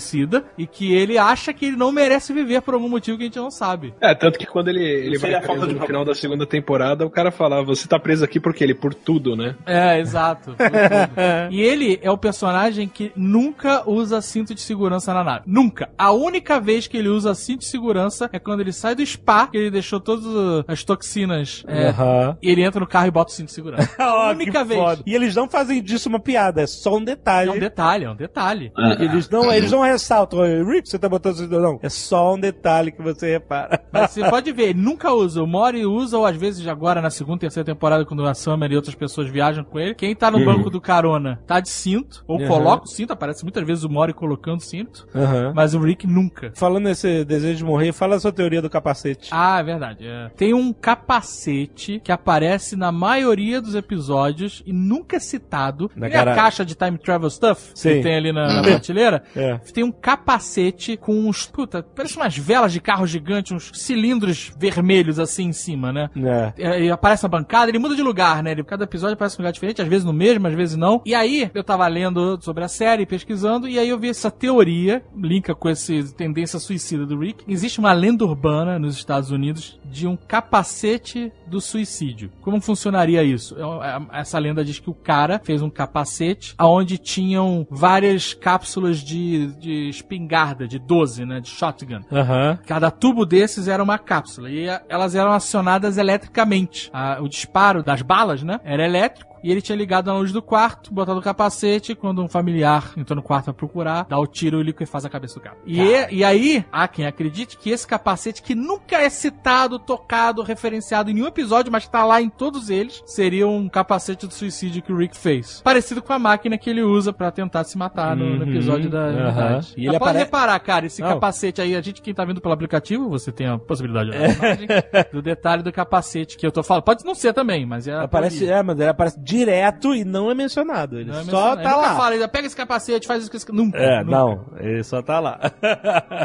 [0.58, 3.40] e que ele acha que ele não merece viver por algum motivo que a gente
[3.40, 3.94] não sabe.
[4.02, 6.46] É, tanto que quando ele, ele vai a falta preso de no final da segunda
[6.46, 9.56] temporada, o cara fala, você tá preso aqui porque ele, por tudo, né?
[9.66, 10.52] É, exato.
[10.52, 11.52] Por tudo.
[11.52, 15.44] e ele é o personagem que nunca usa cinto de segurança na nave.
[15.46, 15.90] Nunca.
[15.98, 19.48] A única vez que ele usa cinto de segurança é quando ele sai do spa,
[19.48, 20.26] que ele deixou todas
[20.68, 21.64] as toxinas.
[21.68, 22.38] É, Aham.
[22.42, 23.90] E ele entra no carro e bota o cinto de segurança.
[24.02, 24.80] A única vez.
[24.80, 25.04] foda.
[25.06, 27.50] E eles não fazem disso uma piada, é só um detalhe.
[27.50, 28.72] É um detalhe, é um detalhe.
[29.00, 31.80] Eles não, eles não ressaltam, "Oi, Rick, você tá botando isso não.
[31.82, 33.82] É só um detalhe que você repara.
[33.92, 35.42] Mas você pode ver, ele nunca usa.
[35.44, 38.76] O Mori usa, ou às vezes agora na segunda, terceira temporada, quando a Summer e
[38.76, 39.96] outras pessoas viajam com ele.
[39.96, 42.48] Quem tá no banco do carona tá de cinto, ou Uhum.
[42.48, 45.54] coloca o cinto, aparece muitas vezes o Mori colocando cinto, Aham.
[45.56, 46.52] mas o Rick nunca.
[46.56, 49.30] Falando nesse desejo de morrer, fala a sua teoria do capacete.
[49.32, 50.08] Ah, é verdade.
[50.08, 50.30] é.
[50.36, 55.90] Tem um capacete que aparece na maioria dos episódios e nunca é citado.
[55.96, 57.96] Na a cara- caixa de time travel stuff Sim.
[57.98, 59.24] que tem ali na, na prateleira.
[59.36, 59.60] É.
[59.72, 61.46] Tem um capacete com uns.
[61.46, 66.10] Puta, parece umas velas de carro gigante, uns cilindros vermelhos assim em cima, né?
[66.16, 66.54] É.
[66.58, 68.52] É, Ele aparece na bancada, ele muda de lugar, né?
[68.52, 71.02] Ele, cada episódio aparece um lugar diferente, às vezes no mesmo, às vezes não.
[71.06, 75.04] E aí, eu tava lendo sobre a série, pesquisando, e aí eu vi essa teoria,
[75.16, 77.44] linka com essa tendência suicida do Rick.
[77.48, 82.32] Existe uma lenda urbana nos Estados Unidos de um capacete do suicídio.
[82.42, 83.56] Como funcionaria isso?
[83.58, 89.00] É, é, Essa lenda diz que o cara fez um capacete onde tinham várias cápsulas
[89.00, 91.40] de, de espingarda, de 12, né?
[91.40, 92.02] De shotgun.
[92.12, 92.58] Aham.
[92.66, 96.90] Cada tubo desses era uma cápsula e a- elas eram acionadas eletricamente.
[96.92, 98.60] A- o disparo das balas, né?
[98.64, 99.31] Era elétrico.
[99.44, 103.16] E ele tinha ligado na luz do quarto, botado o capacete, quando um familiar entrou
[103.16, 105.58] no quarto pra procurar, dá o tiro e o Liquid faz a cabeça do cara.
[105.66, 105.82] E,
[106.12, 111.14] e aí, há quem acredite que esse capacete, que nunca é citado, tocado, referenciado em
[111.14, 114.98] nenhum episódio, mas tá lá em todos eles, seria um capacete de suicídio que o
[114.98, 115.62] Rick fez.
[115.62, 118.90] Parecido com a máquina que ele usa pra tentar se matar no, no Uhum, episódio
[118.90, 119.22] da aham.
[119.26, 119.74] unidade.
[119.78, 121.10] E ele pode apare- reparar, cara, esse Não.
[121.10, 124.26] capacete aí, a gente, quem tá vendo pelo aplicativo, você tem a possibilidade de É.
[124.26, 124.68] a imagem
[125.12, 126.84] do detalhe do capacete que eu tô falando.
[126.84, 127.94] Pode não ser também, mas é.
[127.94, 131.00] a Aparece, é, mas ele aparece direto e não é mencionado.
[131.00, 131.56] Ele Não é só mencionado.
[131.56, 131.96] tá Ele nunca lá.
[131.96, 133.52] fala, ele pega esse capacete, faz isso com esse.
[133.52, 133.78] Nunca.
[133.78, 134.12] É, nunca.
[134.18, 135.40] não, ele só tá lá.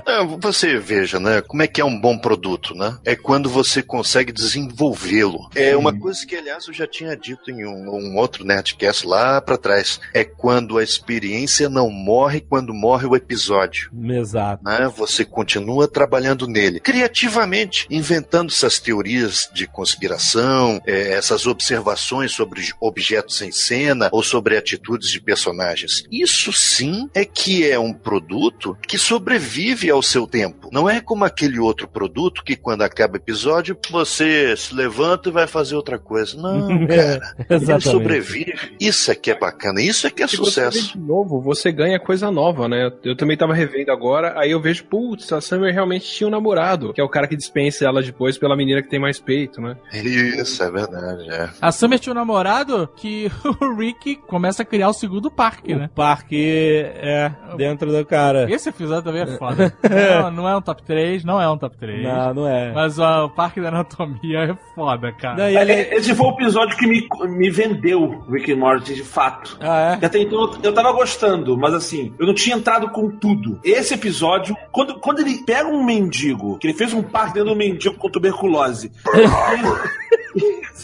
[0.07, 1.41] Não, você veja, né?
[1.41, 2.99] Como é que é um bom produto, né?
[3.05, 5.49] É quando você consegue desenvolvê-lo.
[5.55, 9.41] É uma coisa que, aliás, eu já tinha dito em um, um outro Nerdcast lá
[9.41, 10.01] pra trás.
[10.13, 13.91] É quando a experiência não morre quando morre o episódio.
[14.11, 14.65] Exato.
[14.65, 14.91] Né?
[14.97, 16.81] Você continua trabalhando nele.
[16.81, 22.63] Criativamente, inventando essas teorias de conspiração, eh, essas observações sobre
[22.97, 26.05] objetos em cena ou sobre atitudes de personagens.
[26.11, 30.71] Isso sim é que é um produto que sobrevive ao seu tempo.
[30.73, 35.33] Não é como aquele outro produto que quando acaba o episódio você se levanta e
[35.33, 36.37] vai fazer outra coisa.
[36.41, 37.21] Não, cara.
[37.39, 37.85] Ele Exatamente.
[37.91, 38.55] sobrevive.
[38.81, 39.83] Isso é que é bacana.
[39.83, 40.93] Isso é que é Se você sucesso.
[40.93, 42.91] de novo, você ganha coisa nova, né?
[43.05, 46.95] Eu também tava revendo agora, aí eu vejo, putz, a Summer realmente tinha um namorado,
[46.95, 49.77] que é o cara que dispensa ela depois pela menina que tem mais peito, né?
[49.93, 51.29] Isso, é verdade.
[51.29, 51.51] É.
[51.61, 53.31] A Summer tinha um namorado que
[53.61, 55.87] o Rick começa a criar o segundo parque, né?
[55.87, 58.51] O parque é dentro do cara.
[58.51, 59.75] Esse episódio também é foda.
[60.23, 62.03] não, não é um top 3, não é um top 3.
[62.03, 62.73] Não, não é.
[62.73, 65.37] Mas ó, o parque da anatomia é foda, cara.
[65.37, 69.03] Não, ele- É, Esse foi o episódio que me, me vendeu Rick and Morty de
[69.05, 69.57] fato.
[69.61, 70.07] Ah, é?
[70.07, 73.59] Até então eu- eu tava gostando, mas assim, eu não tinha entrado com tudo.
[73.65, 77.57] Esse episódio, quando, quando ele pega um mendigo, que ele fez um parque dentro do
[77.57, 78.93] mendigo com tuberculose.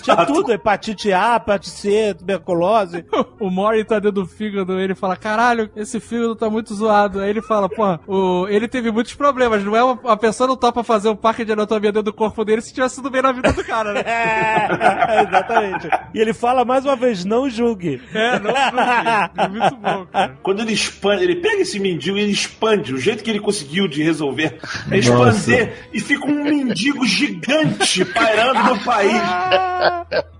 [0.00, 3.04] Tinha tudo, hepatite A, hepatite C, tuberculose.
[3.40, 7.20] O Mori tá dentro do fígado, ele fala, caralho, esse fígado tá muito zoado.
[7.20, 8.46] Aí ele fala, pô, o...
[8.48, 9.98] ele teve muitos problemas, não é uma...
[10.04, 12.96] a pessoa não topa fazer um parque de anatomia dentro do corpo dele se tivesse
[12.96, 14.02] tudo bem na vida do cara, né?
[14.12, 15.88] É, exatamente.
[16.14, 18.00] E ele fala mais uma vez, não julgue.
[18.14, 19.30] É, não julgue.
[19.36, 20.38] É muito bom, cara.
[20.42, 22.94] Quando ele expande, ele pega esse mendigo e ele expande.
[22.94, 24.58] O jeito que ele conseguiu de resolver
[24.90, 29.12] é expandir e fica um mendigo gigante pairando no país.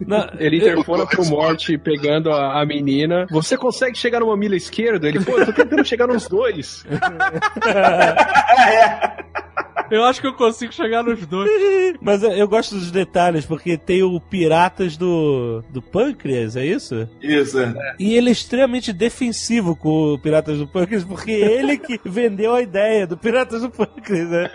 [0.00, 3.26] Não, Ele interfona pro Morte pegando a, a menina.
[3.30, 5.06] Você consegue chegar no mamilo esquerdo?
[5.06, 6.84] Ele, pô, eu tô tentando chegar nos dois.
[9.92, 11.50] Eu acho que eu consigo chegar nos dois.
[12.00, 17.06] Mas eu, eu gosto dos detalhes, porque tem o Piratas do, do Pâncreas, é isso?
[17.20, 17.94] Isso, é.
[17.98, 22.62] E ele é extremamente defensivo com o Piratas do Pâncreas, porque ele que vendeu a
[22.62, 24.50] ideia do Piratas do Pâncreas, né?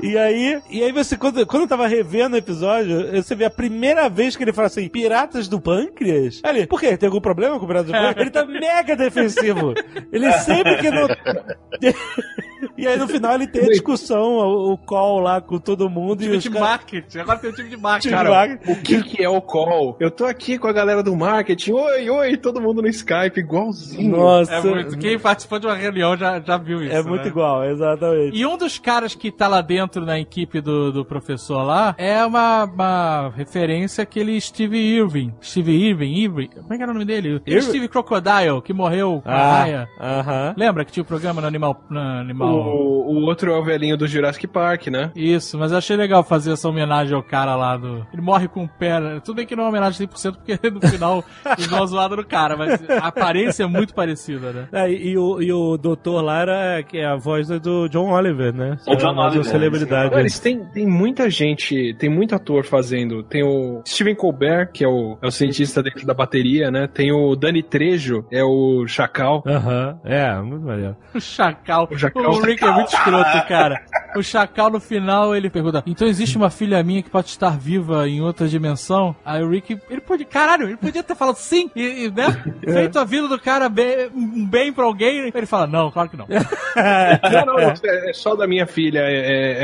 [0.00, 3.50] E aí, e aí você, quando, quando eu tava revendo o episódio, você vê a
[3.50, 6.42] primeira vez que ele fala assim, Piratas do Pâncreas?
[6.44, 6.96] Ele, por quê?
[6.96, 8.16] Tem algum problema com o Piratas do Pâncreas?
[8.16, 9.74] Ele tá mega defensivo.
[10.10, 11.06] Ele sempre que não...
[12.76, 16.20] E aí no final ele tem a discussão, o, o call lá com todo mundo
[16.22, 16.68] e Time os de caras...
[16.68, 17.18] marketing.
[17.18, 18.14] Agora tem o time de marketing.
[18.14, 18.58] Cara.
[18.66, 19.96] O que que é o call?
[20.00, 21.72] Eu tô aqui com a galera do marketing.
[21.72, 24.16] Oi, oi, todo mundo no Skype, igualzinho.
[24.16, 24.98] Nossa, É muito.
[24.98, 26.94] Quem participou de uma reunião já, já viu isso.
[26.94, 27.28] é muito né?
[27.28, 28.36] igual, exatamente.
[28.36, 32.24] E um dos caras que tá lá dentro na equipe do, do professor lá é
[32.24, 35.34] uma, uma referência àquele Steve Irving.
[35.42, 36.48] Steve Irving, Irving.
[36.48, 37.36] Como é que era o nome dele?
[37.36, 37.68] Aquele Irving?
[37.68, 39.88] Steve Crocodile, que morreu com a Ah, raia.
[40.00, 40.54] aham.
[40.56, 41.82] Lembra que tinha o programa no Animal.
[41.90, 42.52] No animal...
[42.54, 45.10] O, o outro é o velhinho do Jurassic Park, né?
[45.14, 48.06] Isso, mas eu achei legal fazer essa homenagem ao cara lá do.
[48.12, 49.00] Ele morre com o pé.
[49.00, 49.20] né?
[49.24, 51.24] Tudo bem que não é uma homenagem 100%, porque no final
[51.56, 54.68] eles dão uma zoada no cara, mas a aparência é muito parecida, né?
[54.72, 58.10] É, e, e o, e o doutor lá era que é a voz do John
[58.10, 58.76] Oliver, né?
[58.86, 60.10] O John uma Oliver, celebridade.
[60.12, 63.22] Não, eles têm, tem muita gente, tem muito ator fazendo.
[63.22, 66.86] Tem o Steven Colbert, que é o, é o cientista dentro da bateria, né?
[66.86, 69.42] Tem o Dani Trejo, é o Chacal.
[69.46, 70.96] Aham, é, muito maneiro.
[71.14, 71.88] O Chacal.
[71.90, 72.22] O Chacal.
[72.30, 73.80] O Rick é muito escroto, cara.
[74.14, 78.08] O Chacal no final ele pergunta: Então existe uma filha minha que pode estar viva
[78.08, 79.14] em outra dimensão?
[79.24, 82.26] Aí o Rick, ele pode, caralho, ele podia ter falado sim, e, e, né?
[82.62, 85.30] Feito a vida do cara bem, um bem pra alguém.
[85.34, 86.26] Ele fala: Não, claro que não.
[86.74, 89.12] Não, não, não, é, é só da minha filha, é,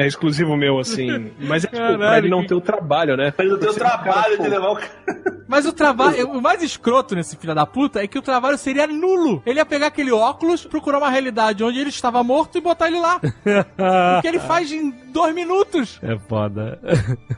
[0.00, 1.30] é- é exclusivo meu, assim.
[1.40, 3.32] Mas é tipo, pra Caralho, ele não que- ter o trabalho, né?
[3.38, 5.37] Mas o teu Você- cara, trabalho pô, de levar o cara.
[5.48, 8.86] Mas o trabalho, o mais escroto nesse filho da puta é que o trabalho seria
[8.86, 9.42] nulo.
[9.46, 13.00] Ele ia pegar aquele óculos, procurar uma realidade onde ele estava morto e botar ele
[13.00, 13.20] lá.
[14.18, 15.98] O que ele faz em dois minutos.
[16.02, 16.78] É foda.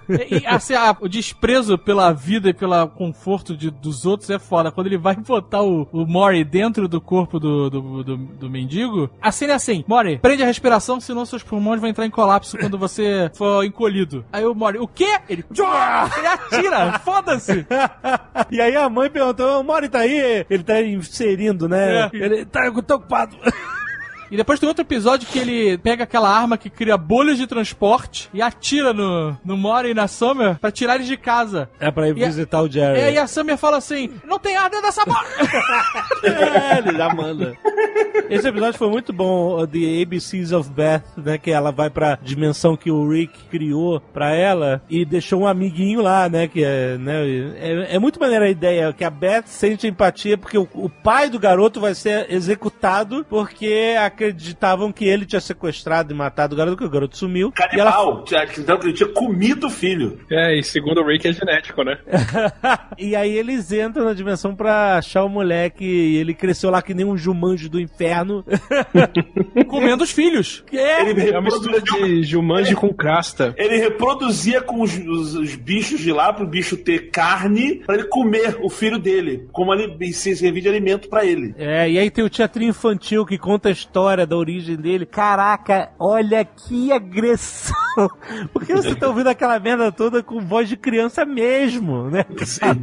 [0.09, 4.39] E, e, assim, a- o desprezo pela vida e pelo conforto de- dos outros é
[4.39, 4.71] foda.
[4.73, 9.09] Quando ele vai botar o, o Mori dentro do corpo do, do, do, do mendigo,
[9.21, 12.59] a cena é assim: Mori, prende a respiração, senão seus pulmões vão entrar em colapso
[12.59, 14.25] quando você for encolhido.
[14.33, 15.19] Aí o Mori, o quê?
[15.29, 15.45] Ele,
[16.19, 17.67] ele atira, foda-se.
[18.51, 20.45] e aí a mãe perguntou, o Mori tá aí?
[20.49, 22.05] Ele tá inserindo, né?
[22.05, 22.11] É.
[22.13, 23.37] Ele tá eu tô ocupado.
[24.31, 28.29] E depois tem outro episódio que ele pega aquela arma que cria bolhas de transporte
[28.33, 31.69] e atira no, no Mori e na Summer pra tirar eles de casa.
[31.81, 32.99] É pra ir E a- visitar o Jerry.
[33.01, 35.25] E aí a Summer fala assim: não tem ar dentro dessa bola!
[36.23, 37.57] É, ele já manda.
[38.29, 41.39] Esse episódio foi muito bom, o The ABCs of Beth, né?
[41.39, 46.01] Que ela vai pra dimensão que o Rick criou pra ela e deixou um amiguinho
[46.03, 46.47] lá, né?
[46.47, 47.15] Que é, né,
[47.59, 51.29] é, é muito maneira a ideia que a Beth sente empatia porque o, o pai
[51.31, 53.95] do garoto vai ser executado porque
[54.25, 57.53] acreditavam que ele tinha sequestrado e matado o garoto, que o garoto sumiu.
[57.73, 58.25] E ela Canibal.
[58.59, 60.19] Então que ele tinha comido o filho.
[60.31, 61.99] É, e segundo o Rick é genético, né?
[62.99, 65.85] e aí eles entram na dimensão pra achar o moleque.
[65.85, 68.45] E ele cresceu lá que nem um Jumanji do inferno.
[69.69, 70.65] Comendo os filhos.
[70.73, 71.09] É?
[71.09, 73.55] Ele É uma mistura de Jumanji com crasta.
[73.57, 78.05] Ele reproduzia com os, os- os bichos de lá pro bicho ter carne pra ele
[78.05, 81.55] comer o filho dele, como ele se servir de alimento pra ele.
[81.59, 85.07] É, e aí tem o teatrinho infantil que conta a história da origem dele.
[85.07, 87.77] Caraca, olha que agressão!
[88.53, 92.25] Por que você tá ouvindo aquela merda toda com voz de criança mesmo, né?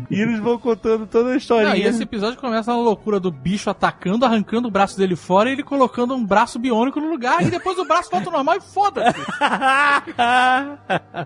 [0.10, 1.76] E eles vão contando toda a Não, historinha.
[1.78, 5.54] e esse episódio começa na loucura do bicho atacando, arrancando o braço dele fora e
[5.54, 7.42] ele colocando um braço biônico no lugar.
[7.42, 9.18] E depois o braço volta ao normal e foda-se.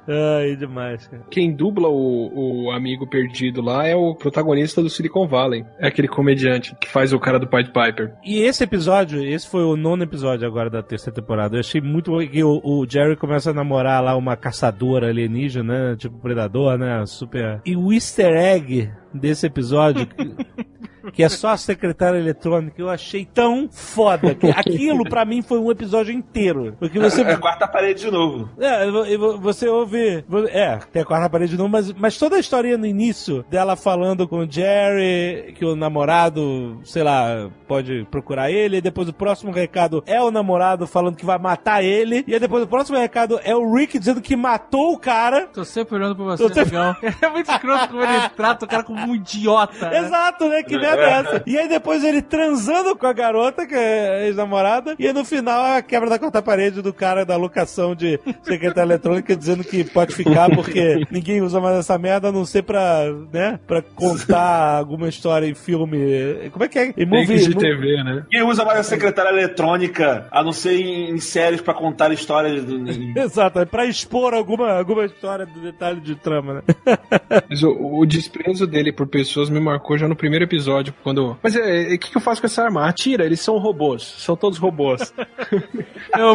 [0.08, 1.24] Ai, demais, cara.
[1.30, 5.66] Quem dubla o, o amigo perdido lá é o protagonista do Silicon Valley.
[5.80, 8.14] É aquele comediante que faz o cara do Pied Piper.
[8.24, 11.56] E esse episódio, esse foi o nono episódio agora da terceira temporada.
[11.56, 15.96] Eu achei muito que o, o Jerry começa a namorar lá uma caçadora alienígena, né?
[15.96, 17.06] Tipo predador, né?
[17.06, 17.62] Super.
[17.66, 20.08] E o easter egg desse episódio.
[21.14, 24.36] que- é só a secretária eletrônica, eu achei tão foda.
[24.36, 26.76] Que aquilo pra mim foi um episódio inteiro.
[26.80, 27.22] Porque você.
[27.22, 28.50] É a quarta parede de novo.
[28.60, 30.24] É, vo- você ouve.
[30.52, 33.76] É, tem a quarta parede de novo, mas, mas toda a historinha no início dela
[33.76, 39.14] falando com o Jerry, que o namorado, sei lá, pode procurar ele, e depois o
[39.14, 42.98] próximo recado é o namorado falando que vai matar ele, e aí depois o próximo
[42.98, 45.48] recado é o Rick dizendo que matou o cara.
[45.54, 46.96] Tô sempre olhando pra você, Tô sempre- legal.
[47.22, 49.90] É muito escroto como ele trata o cara como um idiota.
[49.90, 50.00] né?
[50.00, 50.64] Exato, né?
[50.64, 51.44] Que merda é essa?
[51.46, 55.76] E aí depois ele transando com a garota, que é ex-namorada, e aí no final
[55.76, 60.14] a quebra da quarta parede do cara da locação de secretária eletrônica dizendo que pode
[60.14, 65.08] ficar porque ninguém usa mais essa merda a não ser pra, né, pra contar alguma
[65.08, 66.50] história em filme.
[66.52, 66.94] Como é que é?
[66.98, 68.26] Em Takes de TV, né?
[68.30, 72.64] Quem usa mais a secretária eletrônica, a não ser em, em séries pra contar histórias
[72.64, 72.82] do.
[73.18, 76.98] Exato, é pra expor alguma, alguma história do detalhe de trama, né?
[77.50, 81.38] Mas o, o desprezo dele por pessoas me marcou já no primeiro episódio, quando...
[81.44, 82.88] Mas é, o que, que eu faço com essa arma?
[82.88, 84.02] Atira, eles são robôs.
[84.18, 85.14] São todos robôs.
[86.18, 86.34] Eu,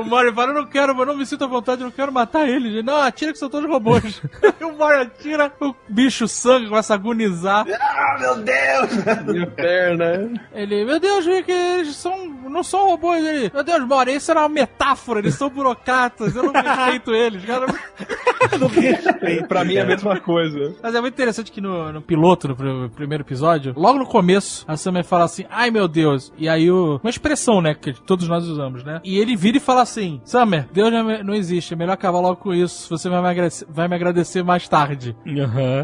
[0.00, 2.12] o Mario fala, eu não quero, eu não me sinto à vontade, eu não quero
[2.12, 2.66] matar eles.
[2.72, 4.22] Ele, Não, atira que são todos robôs.
[4.60, 7.66] e o Mario atira, o bicho sangue começa a agonizar.
[7.80, 9.24] Ah, meu Deus!
[9.26, 10.30] Minha perna.
[10.54, 13.24] Ele, meu Deus, Rick, eles são, não são robôs.
[13.24, 17.44] Ele, meu Deus, Mario, isso era uma metáfora, eles são burocratas, eu não respeito eles.
[17.44, 17.66] Cara,
[19.48, 20.74] pra mim é a mesma coisa.
[20.82, 24.64] Mas é muito interessante que no, no piloto, no pr- primeiro episódio, logo no começo,
[24.66, 26.32] a Summer fala assim, ai meu Deus.
[26.36, 29.00] E aí, o, uma expressão, né, que todos nós usamos, né?
[29.04, 30.92] E ele vira e fala assim, Summer, Deus
[31.24, 34.42] não, existe, é melhor acabar logo com isso, você vai me agradecer, vai me agradecer
[34.42, 35.16] mais tarde.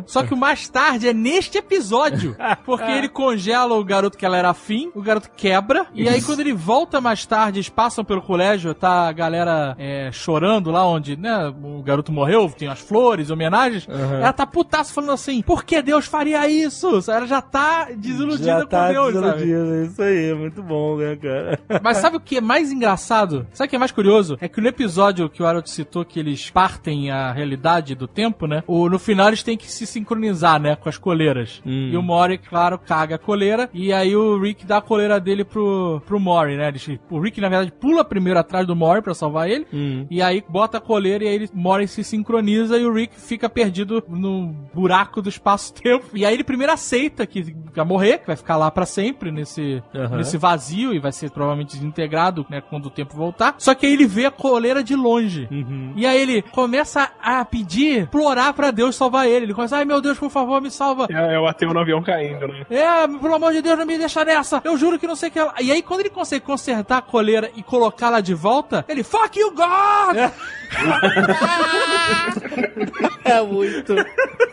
[0.06, 4.36] Só que o mais tarde é neste episódio, porque ele congela o garoto que ela
[4.36, 8.20] era afim, o garoto quebra, e aí quando ele volta mais tarde, eles passam pelo
[8.20, 13.30] colégio, tá a galera é, chorando lá onde, né, o garoto morreu, tem as flores,
[13.30, 17.00] homenagens, ela tá putaça falando assim, por que Deus faria isso?
[17.08, 19.38] Ela já tá desiludida Já tá com Deus, sabe?
[19.44, 21.58] desiludida, isso aí, é muito bom, né, cara?
[21.82, 23.46] Mas sabe o que é mais engraçado?
[23.52, 24.36] Sabe o que é mais curioso?
[24.40, 28.46] É que no episódio que o Harold citou que eles partem a realidade do tempo,
[28.46, 28.62] né?
[28.66, 30.76] O, no final eles têm que se sincronizar, né?
[30.76, 31.62] Com as coleiras.
[31.66, 31.90] Hum.
[31.92, 33.68] E o Mori, claro, caga a coleira.
[33.72, 36.68] E aí o Rick dá a coleira dele pro, pro Mori, né?
[36.68, 39.66] Eles- o Rick, na verdade, pula primeiro atrás do Mori pra salvar ele.
[39.72, 40.06] Hum.
[40.10, 43.48] E aí bota a coleira e aí ele, Mori se sincroniza e o Rick fica
[43.48, 46.06] perdido no buraco do espaço-tempo.
[46.14, 49.82] E aí ele primeiro aceita que vai morrer, que vai ficar lá pra sempre nesse,
[49.94, 50.16] Aham.
[50.16, 53.54] nesse vazio e vai ser provavelmente desintegrado, né, quando o tempo voltar.
[53.58, 55.48] Só que aí ele vê a coleira de longe.
[55.50, 55.92] Uhum.
[55.96, 59.46] E aí ele começa a pedir, implorar pra Deus salvar ele.
[59.46, 61.06] Ele começa, ai meu Deus, por favor, me salva.
[61.10, 62.64] É, é o ateu no avião caindo, né?
[62.70, 64.60] É, pelo amor de Deus, não me deixa nessa.
[64.64, 65.54] Eu juro que não sei o que ela.
[65.60, 69.50] E aí, quando ele consegue consertar a coleira e colocá-la de volta, ele, fuck you,
[69.50, 70.16] God!
[70.16, 70.32] É
[73.48, 73.94] muito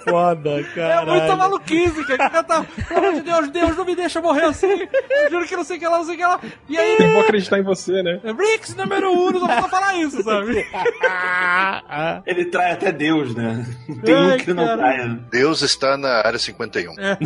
[0.09, 1.01] foda, cara.
[1.01, 2.29] É muita maluquice, cara.
[2.29, 4.87] Cara tá, pelo amor de Deus, Deus, não me deixa morrer assim.
[5.09, 6.39] Eu juro que não sei o que lá, não sei o que lá.
[6.67, 8.19] E aí, Eu vou acreditar em você, né?
[8.23, 10.65] Rix número um, não só falar isso, sabe?
[12.25, 13.65] Ele trai até Deus, né?
[14.03, 15.19] Tem um que não trai.
[15.31, 16.93] Deus está na área 51.
[16.97, 17.17] É.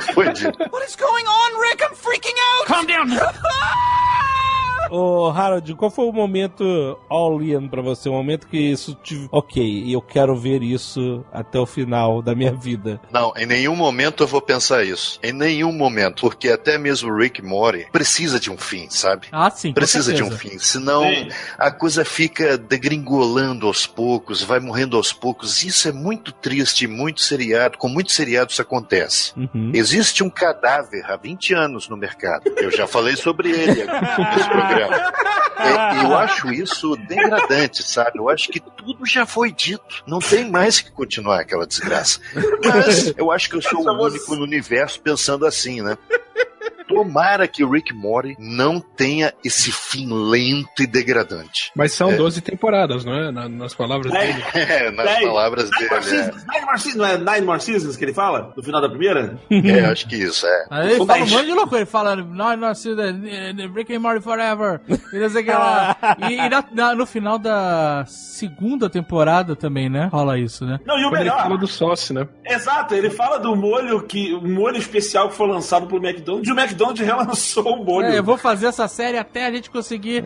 [0.14, 0.58] Foi dito.
[0.70, 1.82] What is going on, Rick?
[1.82, 2.66] I'm freaking out!
[2.66, 3.93] Calm down.
[4.90, 8.08] Ô, Harold, qual foi o momento all-in pra você?
[8.08, 9.28] O momento que isso te...
[9.30, 13.00] Ok, eu quero ver isso até o final da minha vida.
[13.10, 15.18] Não, em nenhum momento eu vou pensar isso.
[15.22, 16.20] Em nenhum momento.
[16.22, 19.28] Porque até mesmo o Rick Mori precisa de um fim, sabe?
[19.32, 19.68] Ah, sim.
[19.68, 20.58] com Precisa de um fim.
[20.58, 21.28] Senão Sim.
[21.58, 25.62] a coisa fica degringolando aos poucos, vai morrendo aos poucos.
[25.62, 27.78] Isso é muito triste, muito seriado.
[27.78, 29.32] Com muitos seriados isso acontece.
[29.36, 29.72] Uhum.
[29.74, 32.44] Existe um cadáver há 20 anos no mercado.
[32.56, 34.73] Eu já falei sobre ele nesse programa.
[35.56, 38.18] É, eu acho isso degradante, sabe?
[38.18, 40.02] Eu acho que tudo já foi dito.
[40.04, 42.20] Não tem mais que continuar aquela desgraça.
[42.64, 45.96] Mas eu acho que eu sou o único no universo pensando assim, né?
[46.88, 51.70] Tomara que o Rick Mori não tenha esse fim lento e degradante.
[51.74, 52.16] Mas são É.
[52.16, 53.30] 12 temporadas, não é?
[53.30, 54.34] Na- nas palavras Dez.
[54.34, 54.44] dele.
[54.74, 55.24] É, nas Dez.
[55.26, 55.90] palavras Nine dele.
[55.90, 58.52] more seasons, nine more seasons, não é Nine More Seasons que ele fala?
[58.56, 59.38] No final da primeira?
[59.50, 60.66] É, é acho que isso, é.
[60.70, 62.90] Aí ele fala um monte de loucura, ele fala, não, não, se
[63.74, 64.80] Rick and Morty Forever,
[65.12, 65.96] e não sei o que lá.
[66.30, 70.08] E, e na- na- no final da segunda temporada também, né?
[70.12, 70.78] Rola isso, né?
[70.86, 71.42] Não, e o Quando ele melhor.
[71.42, 72.28] fala do sócio, né?
[72.44, 74.34] Exato, ele fala do molho que.
[74.34, 76.73] Um molho especial que foi lançado pelo McDonald's e o McDonald's
[77.04, 78.06] relançou o molho.
[78.06, 80.24] É, eu vou fazer essa série até a gente conseguir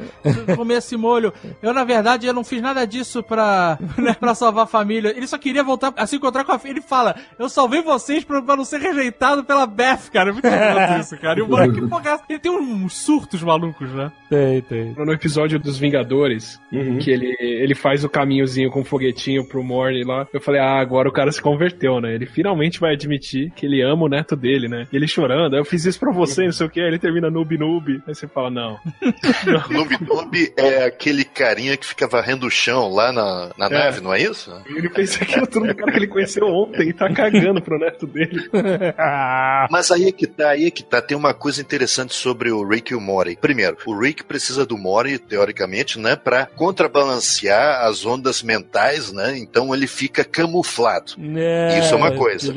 [0.56, 1.32] comer esse molho.
[1.62, 5.12] Eu, na verdade, eu não fiz nada disso pra, né, pra salvar a família.
[5.16, 6.72] Ele só queria voltar a se encontrar com a filha.
[6.72, 10.30] Ele fala, eu salvei vocês pra, pra não ser rejeitado pela Beth, cara.
[10.30, 11.38] É muito isso, cara.
[11.38, 14.10] E o moleque, porra, ele tem uns surtos malucos, né?
[14.28, 14.94] Tem, tem.
[14.96, 16.98] No episódio dos Vingadores, Uhum.
[16.98, 20.78] que ele, ele faz o caminhozinho com o foguetinho pro Morty lá, eu falei, ah,
[20.80, 22.14] agora o cara se converteu, né?
[22.14, 24.86] Ele finalmente vai admitir que ele ama o neto dele, né?
[24.92, 27.30] E ele chorando, eu fiz isso pra você, não sei o que, aí ele termina
[27.30, 28.02] noob noob.
[28.06, 28.78] Aí você fala, não.
[29.70, 33.68] Noob Noob é aquele carinha que fica varrendo o chão lá na, na É.
[33.70, 34.50] nave, não é isso?
[34.66, 38.06] Ele fez aquilo tudo do cara que ele conheceu ontem e tá cagando pro neto
[38.06, 38.48] dele.
[39.70, 41.00] Mas aí é que tá, aí é que tá.
[41.00, 43.36] Tem uma coisa interessante sobre o Rick e o Morty.
[43.40, 49.36] Primeiro, o Rick precisa do Morty, teoricamente, né, pra contrabalancear as ondas mentais, né?
[49.38, 51.12] Então ele fica camuflado.
[51.36, 52.52] É, Isso é uma coisa.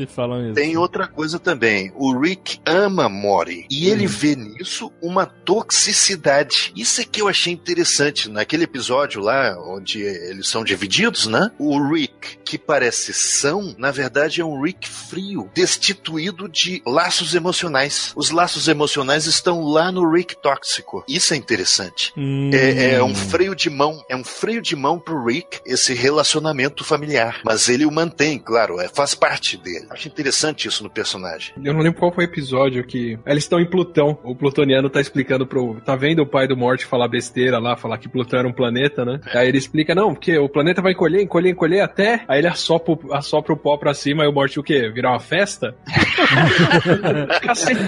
[0.53, 1.91] Tem outra coisa também.
[1.95, 3.66] O Rick ama Mori.
[3.72, 6.73] E ele vê nisso uma toxicidade.
[6.76, 8.30] Isso é que eu achei interessante.
[8.30, 11.49] Naquele episódio lá, onde eles são divididos, né?
[11.57, 18.11] O Rick, que parece são, na verdade é um Rick frio, destituído de laços emocionais.
[18.14, 21.06] Os laços emocionais estão lá no Rick tóxico.
[21.07, 22.11] Isso é interessante.
[22.18, 22.52] Hum.
[22.53, 26.84] É, é um freio de mão, é um freio de mão pro Rick esse relacionamento
[26.84, 27.39] familiar.
[27.45, 29.88] Mas ele o mantém, claro, é, faz parte dele.
[29.89, 31.53] Acho interessante isso no personagem.
[31.64, 33.18] Eu não lembro qual foi o episódio que.
[33.26, 34.17] Eles estão em Plutão.
[34.23, 35.79] O plutoniano tá explicando pro.
[35.85, 39.05] Tá vendo o pai do Morte falar besteira lá, falar que Plutão era um planeta,
[39.05, 39.19] né?
[39.33, 42.23] Aí ele explica, não, porque o planeta vai encolher, encolher, encolher até.
[42.27, 44.89] Aí ele assopra, o- assopra o pó pra cima e o Morte o quê?
[44.89, 45.75] Virar uma festa?
[47.41, 47.81] Cacete.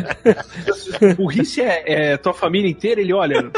[1.18, 3.02] Burrice é, é tua família inteira?
[3.02, 3.52] Ele olha.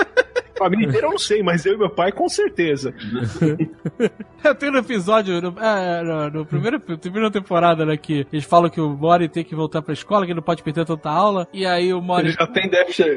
[0.58, 2.94] Família inteira eu não sei, mas eu e meu pai com certeza.
[4.60, 8.80] Tem no episódio, no, é, no, no primeiro, primeira temporada, né, que eles falam que
[8.80, 11.66] o Mori tem que voltar pra escola, que ele não pode perder tanta aula, e
[11.66, 13.10] aí o Mori, Ele já tem déficit.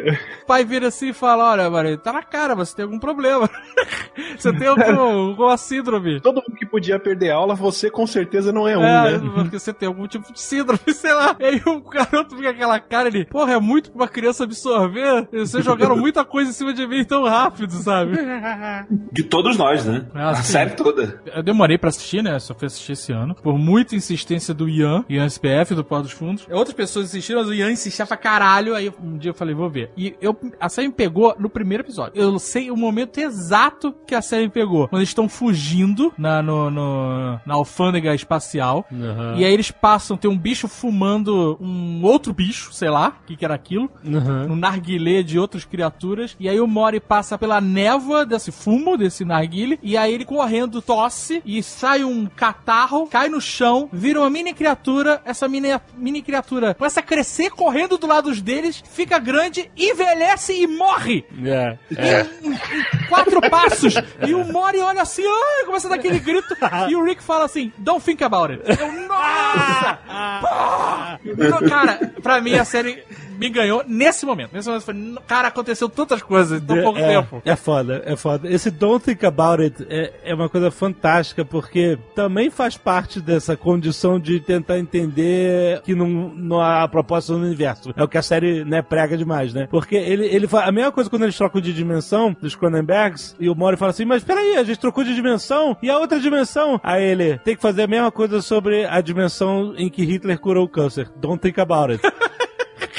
[0.43, 3.49] o pai vira assim e fala, olha, Mori, tá na cara, você tem algum problema.
[4.39, 6.21] você tem algum, alguma síndrome.
[6.21, 9.31] Todo mundo que podia perder aula, você com certeza não é um, É, né?
[9.35, 11.37] porque você tem algum tipo de síndrome, sei lá.
[11.39, 15.29] E aí o garoto fica aquela cara, ele, porra, é muito pra uma criança absorver.
[15.31, 18.13] Vocês jogaram muita coisa em cima de mim tão rápido, sabe?
[19.13, 20.07] De todos nós, né?
[20.15, 20.53] Ah, a sim.
[20.53, 21.21] série toda.
[21.27, 22.39] Eu demorei pra assistir, né?
[22.39, 23.35] Só fui assistir esse ano.
[23.35, 26.47] Por muita insistência do Ian, Ian SPF, do Pó dos Fundos.
[26.51, 28.75] Outras pessoas insistiram, mas o Ian insistia pra caralho.
[28.75, 29.91] Aí um dia eu falei, vou ver.
[29.97, 32.13] E eu, a série me pegou no primeiro episódio.
[32.21, 34.89] Eu sei o momento exato que a série me pegou.
[34.89, 38.87] Quando eles estão fugindo na, no, no- na alfândega espacial.
[38.91, 39.37] Uhum.
[39.37, 43.37] E aí eles passam, tem um bicho fumando um outro bicho, sei lá, o que,
[43.37, 43.91] que era aquilo.
[44.05, 44.53] Uhum.
[44.53, 46.37] Um narguilé de outras criaturas.
[46.39, 49.79] E aí o Mori passa pela névoa desse fumo, desse narguile.
[49.83, 54.53] E aí ele correndo tosse e sai um catarro, cai no chão, vira uma mini
[54.53, 55.21] criatura.
[55.25, 60.67] Essa mini, mini criatura começa a crescer correndo do lado deles, fica grande, envelhece e
[60.67, 61.25] morre.
[61.45, 61.77] É.
[61.91, 63.95] Em, em quatro passos.
[64.27, 66.57] E o Mori olha assim, ai, começa a dar aquele grito.
[66.89, 68.63] E o Rick fala assim: Don't think about it.
[68.81, 69.99] Eu, nossa!
[70.41, 71.35] Pô!
[71.37, 73.05] Não, Cara, pra mim a série
[73.39, 74.53] me ganhou nesse momento.
[74.53, 77.43] Nesse momento eu falei, cara, aconteceu tantas coisas em tão pouco é, tempo.
[77.45, 78.51] É foda, é foda.
[78.51, 83.57] Esse Don't Think About It é, é uma coisa fantástica, porque também faz parte dessa
[83.57, 87.95] condição de tentar entender que não, não há propósito no universo.
[87.97, 89.69] É o que a série né, prega demais, né?
[89.71, 93.49] Porque ele, ele fala, a mesma coisa quando eles trocam de dimensão dos Cronenbergs, e
[93.49, 96.81] o Mori fala assim, mas peraí, a gente trocou de dimensão, e a outra dimensão?
[96.83, 100.65] Aí ele tem que fazer a mesma coisa sobre a dimensão em que Hitler curou
[100.65, 101.09] o câncer.
[101.17, 102.03] Don't think about it.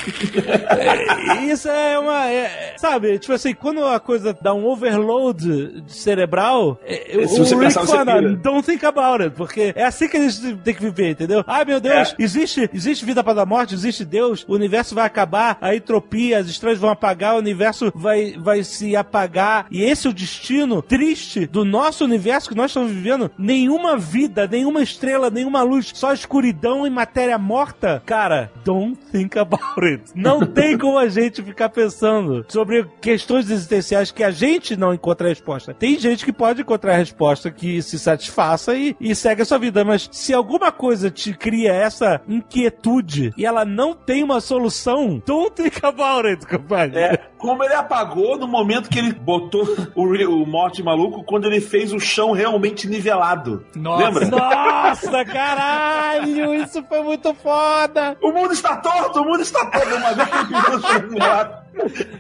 [0.10, 2.30] É, Isso é uma.
[2.30, 7.74] é- sabe, tipo assim, quando a coisa dá um overload cerebral, é, Se o Rick
[7.74, 11.44] fala, don't think about it, porque é assim que a gente tem que viver, entendeu?
[11.48, 12.24] Ai meu Deus, É.
[12.24, 16.48] existe, existe vida após a morte, existe Deus, o universo vai acabar, a entropia, as
[16.48, 21.46] estrelas vão apagar, o universo vai, vai se apagar, e esse é o destino triste
[21.46, 23.32] do nosso universo que nós estamos vivendo.
[23.38, 28.02] Nenhuma vida, nenhuma estrela, nenhuma luz, só escuridão e matéria morta.
[28.06, 29.99] Cara, don't think about it.
[30.16, 35.30] Não tem como a gente ficar pensando sobre questões existenciais que a gente não encontra
[35.30, 35.74] resposta.
[35.74, 39.84] Tem gente que pode encontrar resposta que se satisfaça e, e segue a sua vida,
[39.84, 45.52] mas se alguma coisa te cria essa inquietude e ela não tem uma solução, don't
[45.56, 47.00] think about it, compadre.
[47.00, 51.62] É, como ele apagou no momento que ele botou o, o Morte maluco, quando ele
[51.62, 53.66] fez o chão realmente nivelado.
[53.76, 54.04] Nossa.
[54.06, 54.26] Lembra?
[54.28, 58.18] Nossa, caralho, isso foi muito foda.
[58.22, 59.96] O mundo está torto, o mundo está torto.
[59.96, 61.70] Uma vez que ele pisou no chão nivelado.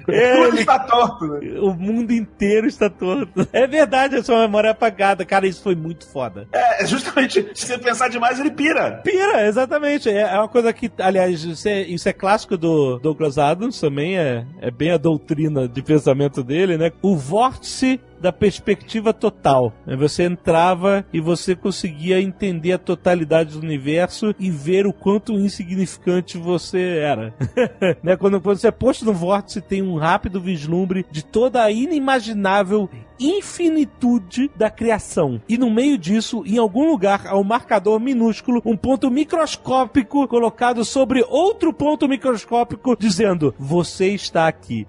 [0.08, 1.28] O mundo está torto.
[1.28, 1.60] né?
[1.60, 3.48] O mundo inteiro está torto.
[3.52, 5.26] É verdade, a sua memória é apagada.
[5.26, 6.48] Cara, isso foi muito foda.
[6.54, 9.02] É, justamente, se você pensar demais, ele pira.
[9.04, 10.10] Pira, exatamente.
[10.10, 14.18] É, é uma coisa que, aliás, isso é, isso é clássico do Douglas Adams também,
[14.18, 16.92] é, é bem a doutrina de pensamento dele, né?
[17.02, 19.74] O vórtice da perspectiva total.
[19.86, 19.96] né?
[19.96, 26.38] Você entrava e você conseguia entender a totalidade do universo e ver o quanto insignificante
[26.38, 27.34] você era.
[28.04, 28.16] né?
[28.16, 32.90] quando, quando você é posto no vórtice, tem um rápido vislumbre de toda a inimaginável
[33.20, 35.42] infinitude da criação.
[35.48, 40.86] E no meio disso, em algum lugar, há um marcador minúsculo, um ponto microscópico colocado
[40.86, 44.88] sobre outro ponto microscópico, dizendo: Você está aqui.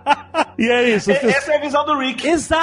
[0.58, 1.10] e é isso.
[1.10, 2.26] Essa é a visão do Rick.
[2.26, 2.61] Exato!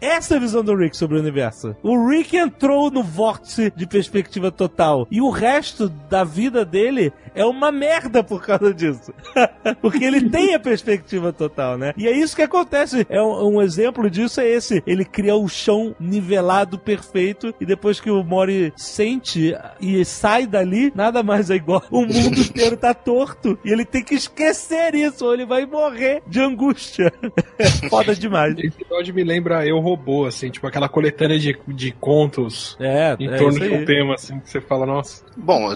[0.00, 1.74] Essa é a visão do Rick sobre o universo.
[1.82, 5.06] O Rick entrou no vórtice de perspectiva total.
[5.10, 9.12] E o resto da vida dele é uma merda por causa disso.
[9.80, 11.92] Porque ele tem a perspectiva total, né?
[11.96, 13.06] E é isso que acontece.
[13.08, 14.82] É um, um exemplo disso é esse.
[14.86, 20.92] Ele cria o chão nivelado perfeito e depois que o Mori sente e sai dali,
[20.94, 21.82] nada mais é igual.
[21.90, 26.22] O mundo inteiro tá torto e ele tem que esquecer isso ou ele vai morrer
[26.26, 27.12] de angústia.
[27.88, 28.58] Foda demais.
[28.58, 33.28] Esse episódio me lembra Eu Robô, assim, tipo aquela coletânea de, de contos É, em
[33.28, 35.22] é torno de um tema, assim, que você fala, nossa.
[35.36, 35.70] Bom,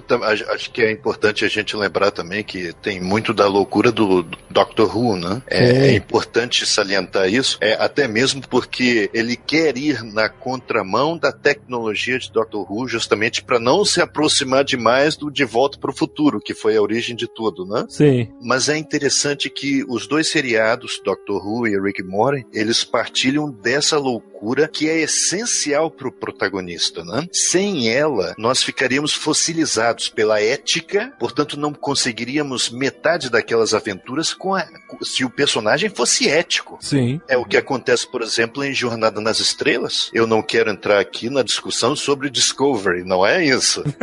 [0.50, 4.96] acho que é importante a gente lembrar também que tem muito da loucura do Doctor
[4.96, 5.42] Who, né?
[5.48, 11.32] É, é importante salientar isso, é, até mesmo porque ele quer ir na contramão da
[11.32, 15.96] tecnologia de Doctor Who, justamente para não se aproximar demais do De Volta para o
[15.96, 17.86] Futuro, que foi a origem de tudo, né?
[17.88, 18.28] Sim.
[18.42, 23.98] Mas é interessante que os dois seriados, Doctor Who e Rick Morty, eles partilham dessa
[23.98, 27.28] loucura que é essencial para o protagonista, né?
[27.32, 34.66] Sem ela, nós ficaríamos fossilizados pela ética, portanto não conseguiríamos metade daquelas aventuras com a-
[35.02, 36.78] se o personagem fosse ético.
[36.80, 37.20] Sim.
[37.28, 40.10] É o que acontece, por exemplo, em Jornada nas Estrelas.
[40.12, 43.82] Eu não quero entrar aqui na discussão sobre Discovery, não é isso?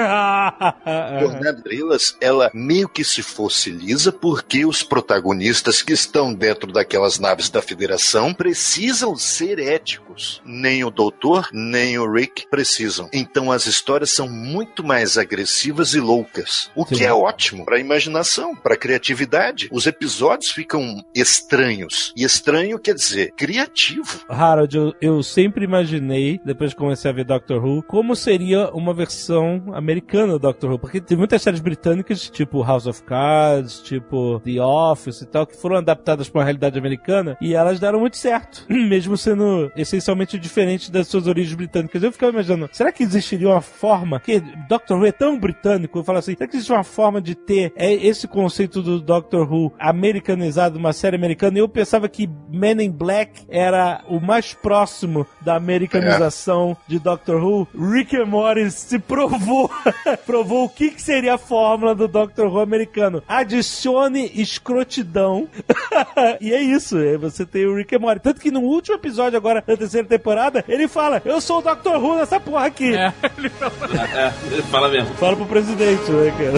[1.19, 7.19] Jornada nas Estrelas, ela meio que se fossiliza porque os protagonistas que estão dentro daquelas
[7.19, 10.41] naves da Federação precisam ser éticos.
[10.43, 13.09] Nem o Doutor, nem o Rick precisam.
[13.13, 16.69] Então as histórias são muito mais agressivas e loucas.
[16.75, 16.95] O Sim.
[16.95, 19.69] que é ótimo para a imaginação, para a criatividade.
[19.71, 22.13] Os episódios ficam estranhos.
[22.17, 24.25] E estranho quer dizer criativo.
[24.27, 28.93] Harold, eu, eu sempre imaginei, depois que comecei a ver Doctor Who, como seria uma
[28.93, 30.79] versão americana do Doctor Who.
[30.79, 35.55] Porque tem muitas séries britânicas, tipo House of Cards, tipo The Office e tal, que
[35.55, 39.28] foram adaptadas para a realidade americana e elas deram muito certo, mesmo sendo
[39.75, 42.01] essencialmente diferentes das suas origens britânicas.
[42.01, 46.03] Eu ficava imaginando, será que existiria uma forma, que Doctor Who é tão britânico, eu
[46.03, 49.73] falo assim, será que existe uma forma de ter é, esse conceito do Doctor Who
[49.79, 51.57] americanizado, uma série americana?
[51.57, 57.43] E eu pensava que Men in Black era o mais próximo da americanização de Doctor
[57.43, 57.67] Who.
[57.75, 59.69] Rick and Morty se provou,
[60.25, 63.23] provou o que, que seria a fórmula do Doctor Who americano.
[63.27, 65.47] Adicione escrotidão.
[66.41, 68.21] e é isso, é, você tem o Rick and Morty.
[68.21, 71.61] Tanto que no último episódio episódio agora da terceira temporada, ele fala: Eu sou o
[71.61, 71.97] Dr.
[71.97, 72.95] Who nessa porra aqui.
[72.95, 73.73] É, ele fala.
[74.15, 75.13] é, ele fala mesmo.
[75.15, 76.53] Fala pro presidente, né, cara?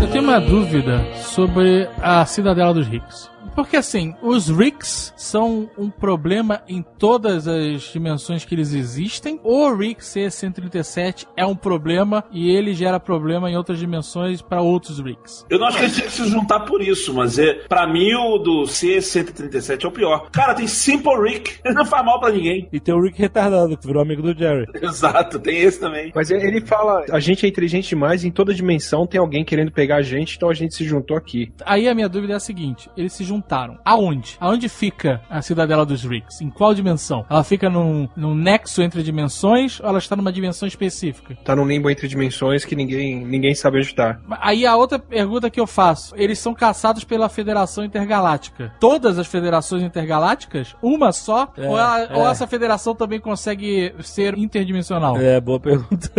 [0.00, 3.35] Eu tenho uma dúvida sobre a Cidadela dos Ricos.
[3.56, 9.70] Porque assim, os Ricks são um problema em todas as dimensões que eles existem, ou
[9.70, 15.00] o Rick C-137 é um problema e ele gera problema em outras dimensões para outros
[15.00, 15.46] Ricks?
[15.48, 18.12] Eu não acho que eles tinham que se juntar por isso, mas é, pra mim
[18.14, 20.28] o do C-137 é o pior.
[20.30, 22.68] Cara, tem Simple Rick, ele não faz mal pra ninguém.
[22.70, 24.66] E tem o Rick retardado, que virou amigo do Jerry.
[24.82, 26.12] Exato, tem esse também.
[26.14, 29.96] Mas ele fala, a gente é inteligente demais, em toda dimensão tem alguém querendo pegar
[29.96, 31.50] a gente, então a gente se juntou aqui.
[31.64, 33.45] Aí a minha dúvida é a seguinte: eles se juntaram.
[33.84, 34.36] Aonde?
[34.40, 36.40] Aonde fica a cidadela dos Ricks?
[36.40, 37.24] Em qual dimensão?
[37.30, 41.36] Ela fica num, num nexo entre dimensões ou ela está numa dimensão específica?
[41.44, 44.18] Tá num limbo entre dimensões que ninguém, ninguém sabe onde tá.
[44.40, 48.72] Aí a outra pergunta que eu faço: eles são caçados pela Federação Intergaláctica.
[48.80, 50.74] Todas as federações intergalácticas?
[50.82, 51.52] Uma só?
[51.56, 52.16] É, ou, ela- é.
[52.16, 55.16] ou essa federação também consegue ser interdimensional?
[55.16, 56.10] É, boa pergunta.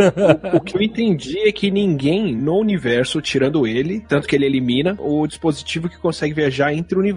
[0.54, 4.96] O que eu entendi é que ninguém no universo, tirando ele, tanto que ele elimina
[5.00, 7.17] o dispositivo que consegue viajar entre universos.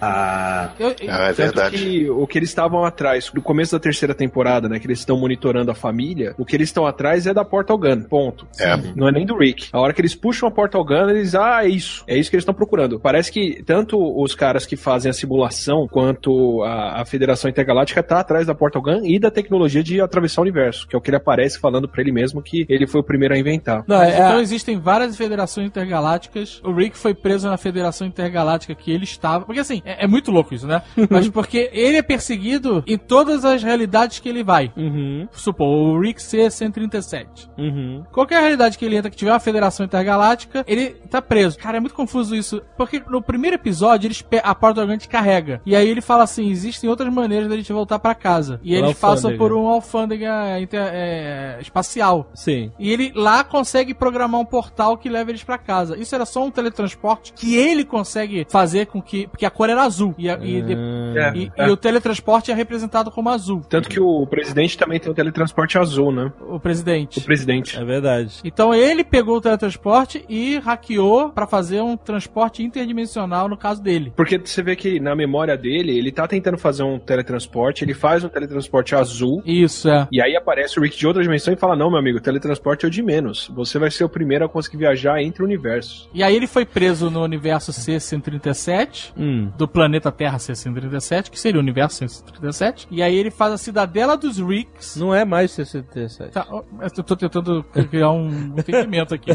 [0.00, 1.76] Ah, Eu- Ah, é Tanto verdade.
[1.78, 5.18] que o que eles estavam atrás, no começo da terceira temporada, né, que eles estão
[5.18, 8.46] monitorando a família, o que eles estão atrás é da Portal Gun, ponto.
[8.58, 8.76] É.
[8.94, 9.68] Não é nem do Rick.
[9.72, 12.04] A hora que eles puxam a Portal Gun, eles, ah, é isso.
[12.06, 12.98] É isso que eles estão procurando.
[13.00, 18.20] Parece que tanto os caras que fazem a simulação, quanto a, a Federação Intergaláctica tá
[18.20, 21.10] atrás da Portal Gun e da tecnologia de atravessar o universo, que é o que
[21.10, 23.84] ele aparece falando pra ele mesmo que ele foi o primeiro a inventar.
[23.86, 26.60] Não, Mas é, Então existem várias federações intergalácticas.
[26.64, 29.39] O Rick foi preso na federação intergaláctica que ele estava.
[29.44, 30.82] Porque assim, é, é muito louco isso, né?
[31.10, 34.72] Mas porque ele é perseguido em todas as realidades que ele vai.
[34.76, 37.48] Uhum, Supor, o Rick C-137.
[37.58, 38.04] uhum.
[38.12, 41.58] Qualquer realidade que ele entra que tiver uma federação intergaláctica, ele tá preso.
[41.58, 42.60] Cara, é muito confuso isso.
[42.76, 45.60] Porque no primeiro episódio, eles a porta orgânica carrega.
[45.64, 48.60] E aí ele fala assim: existem outras maneiras da gente voltar pra casa.
[48.62, 52.30] E eles passam por um alfândega inter- é, espacial.
[52.34, 52.72] Sim.
[52.78, 55.96] E ele lá consegue programar um portal que leva eles pra casa.
[55.98, 59.28] Isso era só um teletransporte que ele consegue fazer com que.
[59.30, 60.14] Porque a cor era azul.
[60.18, 60.72] E, a- e de-
[61.16, 61.66] É, e- é.
[61.68, 63.62] e o teletransporte é representado como azul.
[63.68, 66.32] Tanto que o presidente também tem o teletransporte azul, né?
[66.48, 67.18] O presidente.
[67.18, 67.78] O presidente.
[67.78, 68.40] É verdade.
[68.44, 74.12] Então ele pegou o teletransporte e hackeou pra fazer um transporte interdimensional no caso dele.
[74.16, 78.24] Porque você vê que na memória dele, ele tá tentando fazer um teletransporte, ele faz
[78.24, 80.06] um teletransporte azul, Isso, é.
[80.12, 82.84] e aí aparece o Rick de outra dimensão e fala: Não, meu amigo, o teletransporte
[82.84, 83.48] é o de menos.
[83.54, 86.08] Você vai ser o primeiro a conseguir viajar entre universos.
[86.12, 89.52] E aí ele foi preso no universo C-137, Hum.
[89.56, 92.86] do planeta Terra C-137, que seria o universo C-137.
[92.90, 94.96] E aí ele faz a Cidadela dos Ricks.
[94.96, 96.32] Não é mais 67.
[96.32, 99.30] Tá, eu tô tentando criar um entendimento aqui.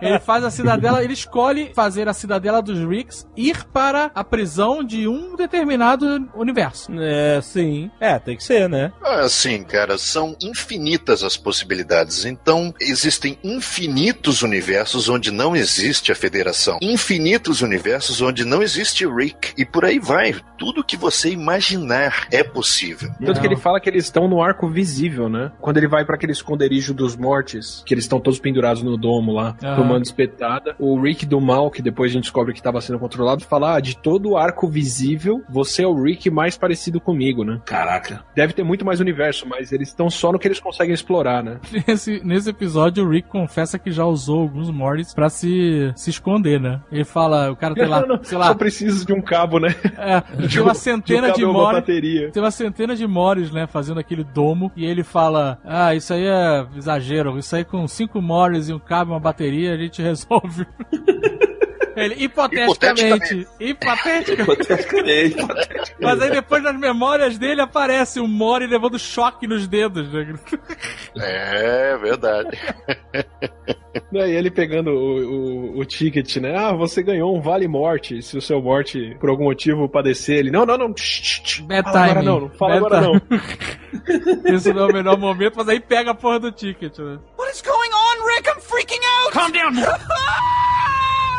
[0.00, 4.82] Ele faz a cidadela, ele escolhe fazer a cidadela dos Ricks ir para a prisão
[4.82, 6.90] de um determinado universo.
[6.98, 7.90] É, sim.
[8.00, 8.92] É, tem que ser, né?
[9.02, 12.24] Assim, cara, são infinitas as possibilidades.
[12.24, 16.78] Então, existem infinitos universos onde não existe a Federação.
[16.80, 19.54] Infinitos universos onde não existe o Rick.
[19.56, 20.34] E por aí vai.
[20.56, 23.10] Tudo que você imaginar é possível.
[23.24, 25.52] Tanto que ele fala que eles estão no arco visível, né?
[25.60, 29.32] Quando ele vai pra aquele esconderijo dos mortes, que eles estão todos pendurados no domo
[29.32, 30.74] lá, tomando espetada.
[30.78, 33.80] O Rick do mal, que depois a gente descobre que estava sendo controlado, fala: ah,
[33.80, 37.60] de todo o arco visível, você é o Rick mais parecido comigo, né?
[37.64, 38.24] caraca.
[38.34, 41.58] Deve ter muito mais universo, mas eles estão só no que eles conseguem explorar, né?
[41.86, 46.60] Nesse, nesse episódio, o Rick confessa que já usou alguns Morris pra se, se esconder,
[46.60, 46.80] né?
[46.90, 48.54] Ele fala, o cara tem lá, Não, não, sei Só lá,
[48.98, 49.74] preciso de um cabo, né?
[49.96, 51.78] é, tem um- uma centena um de e Morris.
[51.80, 52.30] bateria.
[52.30, 56.24] Tem uma centena de Morris, né, fazendo aquele domo, e ele fala: Ah, isso aí
[56.26, 60.00] é exagero, isso aí com cinco Morris e um cabo e uma bateria a gente
[60.02, 60.66] resolve.
[62.04, 64.42] Ele, hipoteticamente, hipoteticamente.
[64.42, 65.36] Hipoteticamente.
[66.00, 70.12] Mas aí depois nas memórias dele aparece o Mori levando choque nos dedos.
[70.12, 70.34] Né?
[71.16, 72.58] É verdade.
[74.12, 76.56] Daí ele pegando o, o, o ticket, né?
[76.56, 78.22] Ah, você ganhou um vale morte.
[78.22, 80.50] Se o seu morte, por algum motivo, padecer, ele.
[80.50, 80.94] Não, não, não.
[81.62, 83.20] Bad fala agora não, não fala Bad agora não.
[83.20, 84.54] timing.
[84.54, 87.18] Esse não é o melhor momento, mas aí pega a porra do ticket, né?
[87.36, 88.48] What is going on, Rick?
[88.48, 89.32] I'm freaking out!
[89.32, 89.72] Calm down!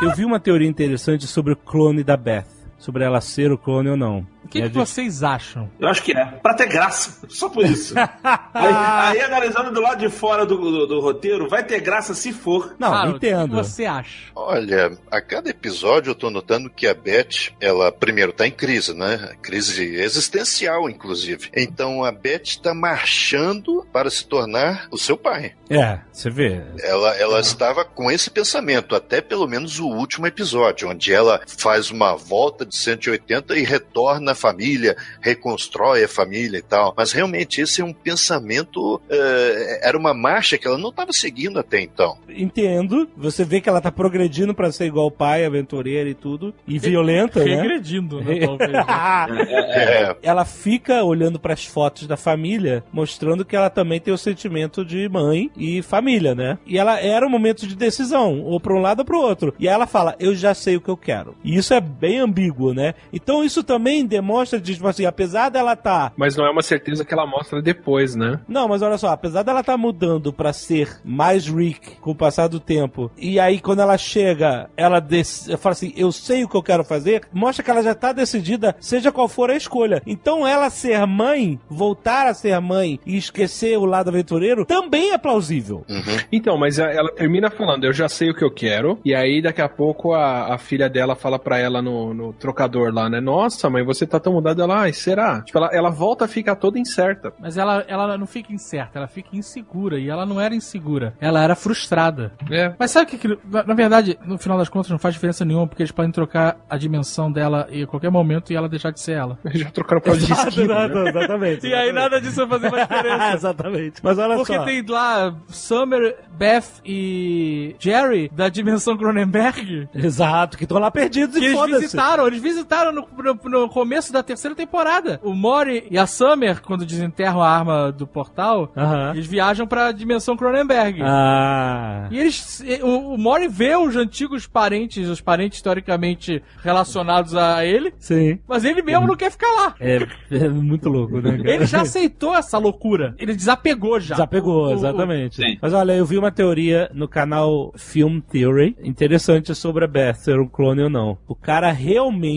[0.02, 2.59] Eu vi uma teoria interessante sobre o clone da Beth.
[2.80, 4.26] Sobre ela ser o clone ou não.
[4.44, 5.70] O que, a que gente- vocês acham?
[5.80, 6.26] Eu acho que é.
[6.26, 7.28] Pra ter graça.
[7.28, 7.94] Só por isso.
[8.54, 12.32] aí, aí, analisando do lado de fora do, do, do roteiro, vai ter graça se
[12.32, 12.74] for.
[12.80, 13.54] Não, Harold, O que entendo.
[13.56, 14.32] você acha?
[14.34, 18.94] Olha, a cada episódio eu tô notando que a Beth, ela primeiro tá em crise,
[18.96, 19.34] né?
[19.42, 21.50] Crise existencial, inclusive.
[21.56, 25.54] Então a Beth tá marchando para se tornar o seu pai.
[25.70, 26.64] É, você vê.
[26.82, 31.92] Ela, ela estava com esse pensamento, até pelo menos o último episódio, onde ela faz
[31.92, 36.94] uma volta de 180 e retorna à família, reconstrói a família e tal.
[36.96, 41.60] Mas realmente esse é um pensamento, eh, era uma marcha que ela não estava seguindo
[41.60, 42.18] até então.
[42.30, 43.10] Entendo.
[43.18, 46.54] Você vê que ela tá progredindo pra ser igual o pai, aventureira e tudo.
[46.68, 47.56] E violenta, né?
[47.56, 48.40] Regredindo, né?
[48.46, 48.86] talvez, né?
[49.70, 50.16] É.
[50.22, 55.08] ela fica olhando pras fotos da família, mostrando que ela também tem o sentimento de
[55.10, 56.58] mãe e família, né?
[56.66, 59.54] E ela era um momento de decisão, ou pra um lado ou pro outro.
[59.60, 61.36] E aí ela fala: Eu já sei o que eu quero.
[61.44, 62.94] E isso é bem ambíguo, né?
[63.12, 67.06] Então isso também demonstra, de, tipo assim, apesar dela tá Mas não é uma certeza
[67.06, 68.40] que ela mostra depois, né?
[68.48, 72.48] Não, mas olha só, apesar dela estar mudando pra ser mais Rick com o passar
[72.48, 75.26] do tempo, e aí quando ela chega, ela dec...
[75.58, 78.76] fala assim, eu sei o que eu quero fazer, mostra que ela já tá decidida,
[78.80, 80.02] seja qual for a escolha.
[80.06, 85.18] Então ela ser mãe, voltar a ser mãe e esquecer o lado aventureiro, também é
[85.18, 85.86] plausível.
[86.32, 89.62] Então, mas ela termina falando, eu já sei o que eu quero, e aí daqui
[89.62, 93.22] a pouco a, a filha dela fala pra ela no, no trocador lá, né?
[93.22, 94.64] Nossa, mãe, você tá tão mudada.
[94.64, 95.42] Ela, ai, será?
[95.42, 97.32] Tipo, ela, ela volta a ficar toda incerta.
[97.40, 100.00] Mas ela, ela não fica incerta, ela fica insegura.
[100.00, 102.34] E ela não era insegura, ela era frustrada.
[102.50, 102.74] É.
[102.78, 105.68] Mas sabe o que, que na, verdade, no final das contas, não faz diferença nenhuma,
[105.68, 109.14] porque eles podem trocar a dimensão dela em qualquer momento e ela deixar de ser
[109.14, 109.38] ela.
[109.54, 111.10] Já trocaram pra de esquilo, né?
[111.10, 111.68] exatamente.
[111.68, 113.34] E aí nada disso vai fazer mais diferença.
[113.36, 114.00] exatamente.
[114.04, 114.64] Mas olha Porque só.
[114.64, 119.88] tem lá Summer, Beth e Jerry da dimensão Cronenberg.
[119.94, 124.12] Exato, que estão lá perdidos Que e eles visitaram, eles visitaram no, no- no começo
[124.14, 125.20] da terceira temporada.
[125.24, 128.72] O Mori e a Summer, quando desenterram a arma do portal,
[129.14, 131.02] eles viajam pra dimensão Cronenberg.
[131.04, 132.08] Ah.
[132.12, 132.64] E eles.
[132.82, 138.40] O, o Mori vê os antigos parentes, os parentes historicamente relacionados a ele, Sim.
[138.48, 139.76] mas ele mesmo não quer ficar lá.
[139.80, 141.38] É, é muito louco, né?
[141.38, 141.52] cara?
[141.52, 143.16] Ele já aceitou essa loucura.
[143.18, 144.16] Ele desapegou já.
[144.16, 145.36] Desapegou, O- o- exatamente.
[145.36, 145.58] Sim.
[145.62, 150.40] Mas olha, eu vi uma teoria no canal Film Theory interessante sobre a Beth ser
[150.40, 151.18] um clone ou não.
[151.28, 152.29] O cara realmente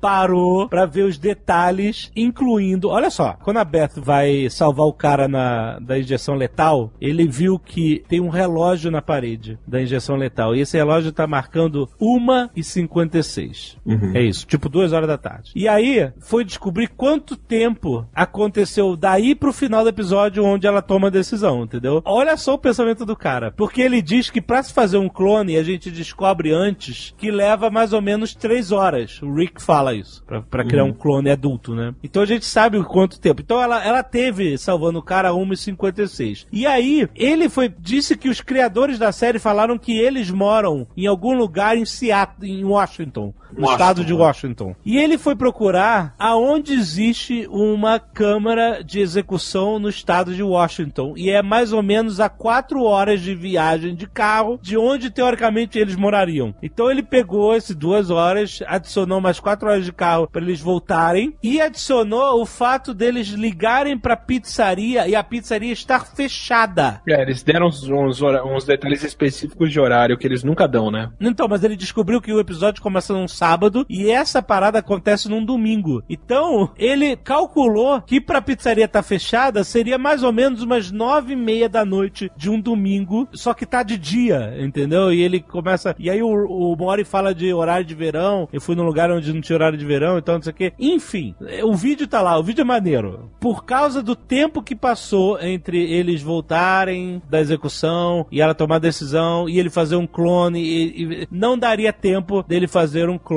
[0.00, 2.88] parou pra ver os detalhes, incluindo.
[2.88, 7.58] Olha só, quando a Beth vai salvar o cara na, da injeção letal, ele viu
[7.58, 10.54] que tem um relógio na parede da injeção letal.
[10.54, 13.76] E esse relógio tá marcando 1h56.
[14.14, 15.52] É isso, tipo duas horas da tarde.
[15.54, 21.08] E aí foi descobrir quanto tempo aconteceu daí pro final do episódio onde ela toma
[21.08, 22.02] a decisão, entendeu?
[22.04, 23.52] Olha só o pensamento do cara.
[23.56, 27.70] Porque ele diz que pra se fazer um clone, a gente descobre antes que leva
[27.70, 29.20] mais ou menos três horas.
[29.22, 30.22] O Rick fala isso.
[30.24, 31.94] Pra, pra criar um clone adulto, né?
[32.02, 33.40] Então a gente sabe o quanto tempo.
[33.40, 36.46] Então ela, ela teve salvando o cara a 1h56.
[36.52, 37.72] E aí, ele foi.
[37.78, 42.48] Disse que os criadores da série falaram que eles moram em algum lugar em Seattle,
[42.48, 43.32] em Washington.
[43.52, 44.18] No Washington, estado de né?
[44.18, 44.76] Washington.
[44.84, 51.14] E ele foi procurar aonde existe uma câmara de execução no estado de Washington.
[51.16, 55.78] E é mais ou menos a quatro horas de viagem de carro de onde teoricamente
[55.78, 56.54] eles morariam.
[56.62, 61.34] Então ele pegou essas duas horas, adicionou mais quatro horas de carro para eles voltarem
[61.42, 67.00] e adicionou o fato deles ligarem pra pizzaria e a pizzaria estar fechada.
[67.08, 71.10] É, eles deram uns, uns, uns detalhes específicos de horário que eles nunca dão, né?
[71.20, 75.42] Então, mas ele descobriu que o episódio começa num sábado e essa parada acontece num
[75.42, 76.02] domingo.
[76.10, 81.36] Então, ele calculou que pra pizzaria estar fechada seria mais ou menos umas nove e
[81.36, 85.10] meia da noite de um domingo, só que tá de dia, entendeu?
[85.10, 85.96] E ele começa.
[85.98, 88.46] E aí o, o Mori fala de horário de verão.
[88.52, 90.72] Eu fui num lugar onde não tinha horário de verão, então não sei o quê.
[90.78, 93.30] Enfim, o vídeo tá lá, o vídeo é maneiro.
[93.40, 98.80] Por causa do tempo que passou entre eles voltarem da execução e ela tomar a
[98.80, 103.29] decisão e ele fazer um clone, e, e não daria tempo dele fazer um clone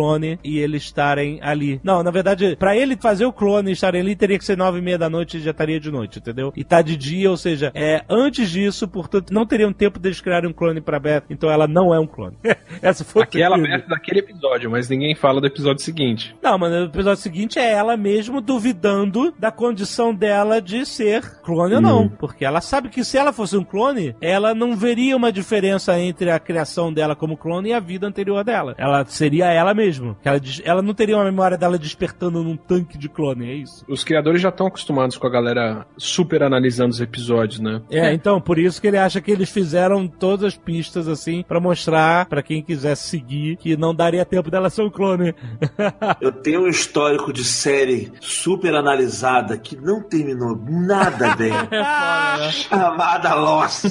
[0.43, 1.79] e eles estarem ali.
[1.83, 4.79] Não, na verdade, pra ele fazer o clone e estarem ali, teria que ser nove
[4.79, 6.51] e meia da noite e já estaria de noite, entendeu?
[6.55, 10.49] E tá de dia, ou seja, é antes disso, portanto, não teriam tempo deles criarem
[10.49, 12.35] um clone pra Beth, então ela não é um clone.
[12.81, 16.35] Essa foi a Aquela meta daquele episódio, mas ninguém fala do episódio seguinte.
[16.41, 21.75] Não, mas no episódio seguinte é ela mesmo duvidando da condição dela de ser clone
[21.75, 22.09] ou não.
[22.09, 26.31] Porque ela sabe que se ela fosse um clone, ela não veria uma diferença entre
[26.31, 28.75] a criação dela como clone e a vida anterior dela.
[28.77, 29.82] Ela seria ela mesma.
[30.23, 33.85] Ela, des- ela não teria uma memória dela despertando num tanque de clone, é isso.
[33.87, 37.81] Os criadores já estão acostumados com a galera super analisando os episódios, né?
[37.89, 41.59] É, então, por isso que ele acha que eles fizeram todas as pistas assim pra
[41.59, 45.33] mostrar pra quem quisesse seguir que não daria tempo dela ser um clone.
[46.21, 51.51] Eu tenho um histórico de série super analisada que não terminou nada bem.
[52.51, 53.85] Chamada Lost.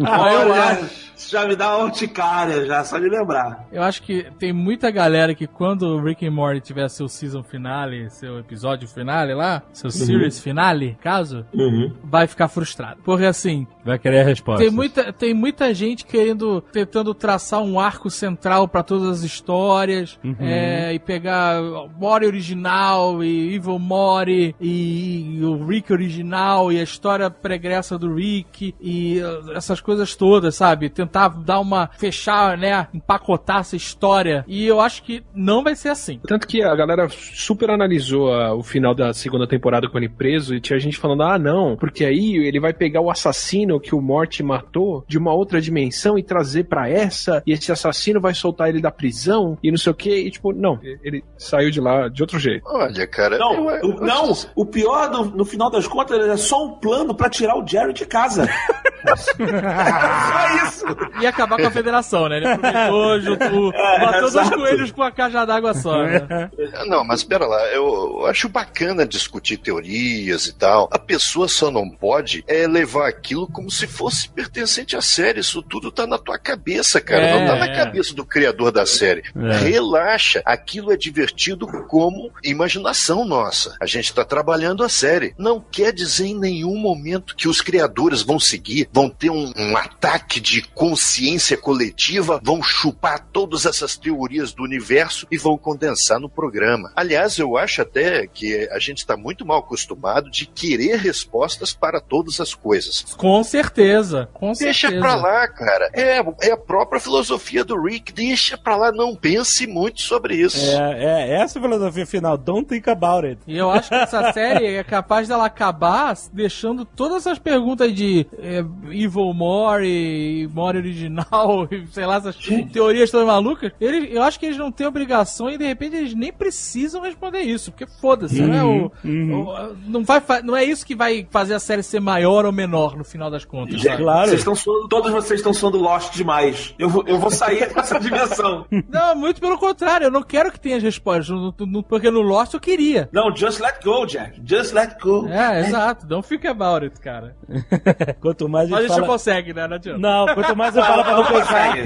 [0.00, 0.80] Olha,
[1.28, 3.66] Já me dá uma urticária, já, só de lembrar.
[3.72, 7.42] Eu acho que tem muita galera que quando o Rick and Morty tiver seu season
[7.42, 11.92] finale, seu episódio finale lá, seu series finale, caso, Uhum.
[12.04, 13.00] vai ficar frustrado.
[13.04, 14.62] Porque assim, Vai querer a resposta.
[14.64, 20.18] tem muita, tem muita gente querendo, tentando traçar um arco central pra todas as histórias,
[20.24, 20.36] Uhum.
[20.40, 21.60] é, e pegar
[21.98, 28.14] Mori original, e Evil Mori, e, e o Rick original, e a história pregressa do
[28.14, 30.88] Rick, e uh, essas coisas todas, sabe?
[31.10, 34.44] Tentar dar uma, fechar, né, empacotar essa história.
[34.46, 36.20] E eu acho que não vai ser assim.
[36.24, 40.54] Tanto que a galera super analisou ah, o final da segunda temporada com ele preso
[40.54, 44.00] e tinha gente falando, ah, não, porque aí ele vai pegar o assassino que o
[44.00, 48.68] Morty matou de uma outra dimensão e trazer pra essa, e esse assassino vai soltar
[48.68, 52.08] ele da prisão e não sei o que, e tipo, não, ele saiu de lá
[52.08, 52.62] de outro jeito.
[52.66, 53.36] Olha, cara.
[53.36, 57.14] Não, eu- o, não, o pior, no, no final das contas, é só um plano
[57.16, 58.48] pra tirar o Jerry de casa.
[59.16, 60.84] só isso.
[61.20, 62.38] E acabar com a federação, né?
[62.38, 64.56] Ele aproveitou, juntou, matou dois exato.
[64.56, 66.50] coelhos com a caixa d'água só, né?
[66.86, 70.88] Não, mas pera lá, eu, eu acho bacana discutir teorias e tal.
[70.90, 75.40] A pessoa só não pode é levar aquilo como se fosse pertencente à série.
[75.40, 77.22] Isso tudo tá na tua cabeça, cara.
[77.22, 77.74] É, não tá na é.
[77.74, 79.22] cabeça do criador da série.
[79.36, 79.56] É.
[79.58, 80.42] Relaxa.
[80.44, 83.76] Aquilo é divertido como imaginação nossa.
[83.80, 85.34] A gente tá trabalhando a série.
[85.38, 89.76] Não quer dizer em nenhum momento que os criadores vão seguir, vão ter um, um
[89.76, 96.28] ataque de consciência coletiva, vão chupar todas essas teorias do universo e vão condensar no
[96.28, 96.90] programa.
[96.96, 102.00] Aliás, eu acho até que a gente está muito mal acostumado de querer respostas para
[102.00, 103.04] todas as coisas.
[103.16, 105.00] Com certeza, com Deixa certeza.
[105.00, 105.90] pra lá, cara.
[105.92, 108.12] É, é a própria filosofia do Rick.
[108.12, 110.58] Deixa pra lá, não pense muito sobre isso.
[110.58, 112.36] É, é essa a filosofia final.
[112.36, 113.40] Don't think about it.
[113.46, 118.26] E eu acho que essa série é capaz dela acabar deixando todas essas perguntas de
[118.38, 122.36] é, Evil Mori, Mori original, e sei lá, essas
[122.72, 123.72] teorias todas malucas.
[123.80, 127.40] Eles, eu acho que eles não têm obrigação e de repente eles nem precisam responder
[127.40, 128.62] isso, porque foda-se, né?
[128.62, 129.46] O, Uhum.
[129.46, 132.96] o- não, vai, não é isso que vai fazer a série ser maior ou menor
[132.96, 133.82] no final das contas.
[133.82, 134.02] sabe?
[134.02, 134.28] Claro.
[134.28, 136.74] Vocês estão suando, todos vocês estão suando Lost demais.
[136.78, 138.64] Eu, vou- eu vou sair dessa dimensão.
[138.88, 142.20] Não, muito pelo contrário, eu não quero que tenha as respostas, no- no- porque no
[142.20, 143.08] Lost eu queria.
[143.12, 144.40] Não, just let go, Jack.
[144.44, 145.28] Just let go.
[145.28, 147.34] É, exato, don't think about it, cara.
[148.20, 149.18] Quanto mais Mas a gente gente não fala...
[149.18, 149.66] consegue, né?
[149.68, 149.98] Não adianta.
[149.98, 151.74] Não, quanto mais eu falo pra não pensar.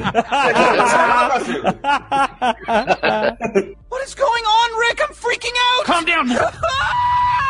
[3.89, 5.01] What is going on, Rick?
[5.01, 5.87] I'm freaking out!
[5.87, 6.27] Calm down!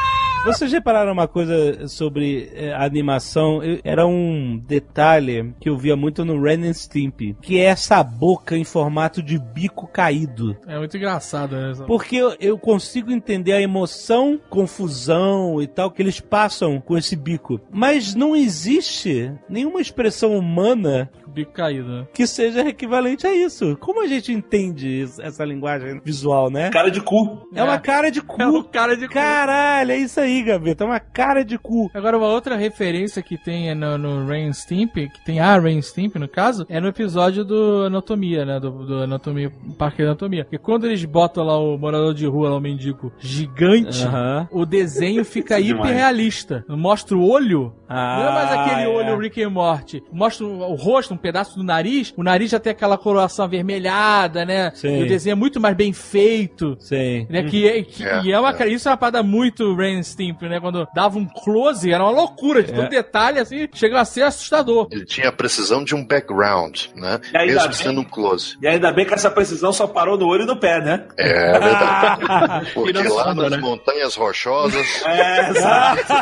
[0.44, 3.62] Vocês repararam uma coisa sobre a animação?
[3.62, 8.02] Eu- era um detalhe que eu via muito no Ren and Stimpy, que é essa
[8.02, 10.56] boca em formato de bico caído.
[10.66, 11.72] É muito engraçado né?
[11.86, 17.16] Porque eu, eu consigo entender a emoção, confusão e tal que eles passam com esse
[17.16, 17.60] bico.
[17.70, 22.06] Mas não existe nenhuma expressão humana bico caído, né?
[22.14, 23.76] que seja equivalente a isso.
[23.78, 26.70] Como a gente entende essa linguagem visual, né?
[26.70, 27.48] Cara de cu.
[27.54, 28.40] É uma cara de cu.
[28.40, 29.14] É uma cara de cu.
[29.14, 30.84] Caralho, é isso aí, Gaveta.
[30.84, 31.90] É uma cara de cu.
[31.92, 35.82] Agora, uma outra referência que tem é no, no Rain Stimp, que tem a Rain
[35.82, 38.60] Stimp, no caso, é no episódio do Anatomia, né?
[38.60, 40.44] Do, do Anatomia, Parque de Anatomia.
[40.44, 44.48] Porque quando eles botam lá o morador de rua, lá o mendigo gigante, Aham.
[44.52, 46.64] o desenho fica é hiperrealista.
[46.68, 47.74] Mostra o olho.
[47.88, 48.88] Ah, não é mais aquele é.
[48.88, 50.02] olho Rick and Morty.
[50.12, 52.12] Mostra o, o rosto, um pedaço do nariz.
[52.16, 54.70] O nariz já tem aquela coloração avermelhada, né?
[54.74, 55.00] Sim.
[55.00, 56.76] E o desenho é muito mais bem feito.
[56.78, 57.26] Sim.
[57.30, 58.68] Né, que, é- que- É, e é uma, é.
[58.68, 60.60] isso é uma parada muito Rain Stimp, né?
[60.60, 62.88] Quando dava um close, era uma loucura, de todo É.
[62.90, 64.86] detalhe, assim, chegava a ser assustador.
[64.90, 67.18] Ele tinha a precisão de um background, né?
[67.32, 68.56] E ainda Mesmo bem- sendo um close.
[68.60, 71.04] E ainda bem que essa precisão só parou no olho e no pé, né?
[71.18, 72.70] É verdade.
[72.74, 73.58] Porque lá sombra, nas né?
[73.58, 74.84] montanhas rochosas.
[75.06, 76.14] É, exato.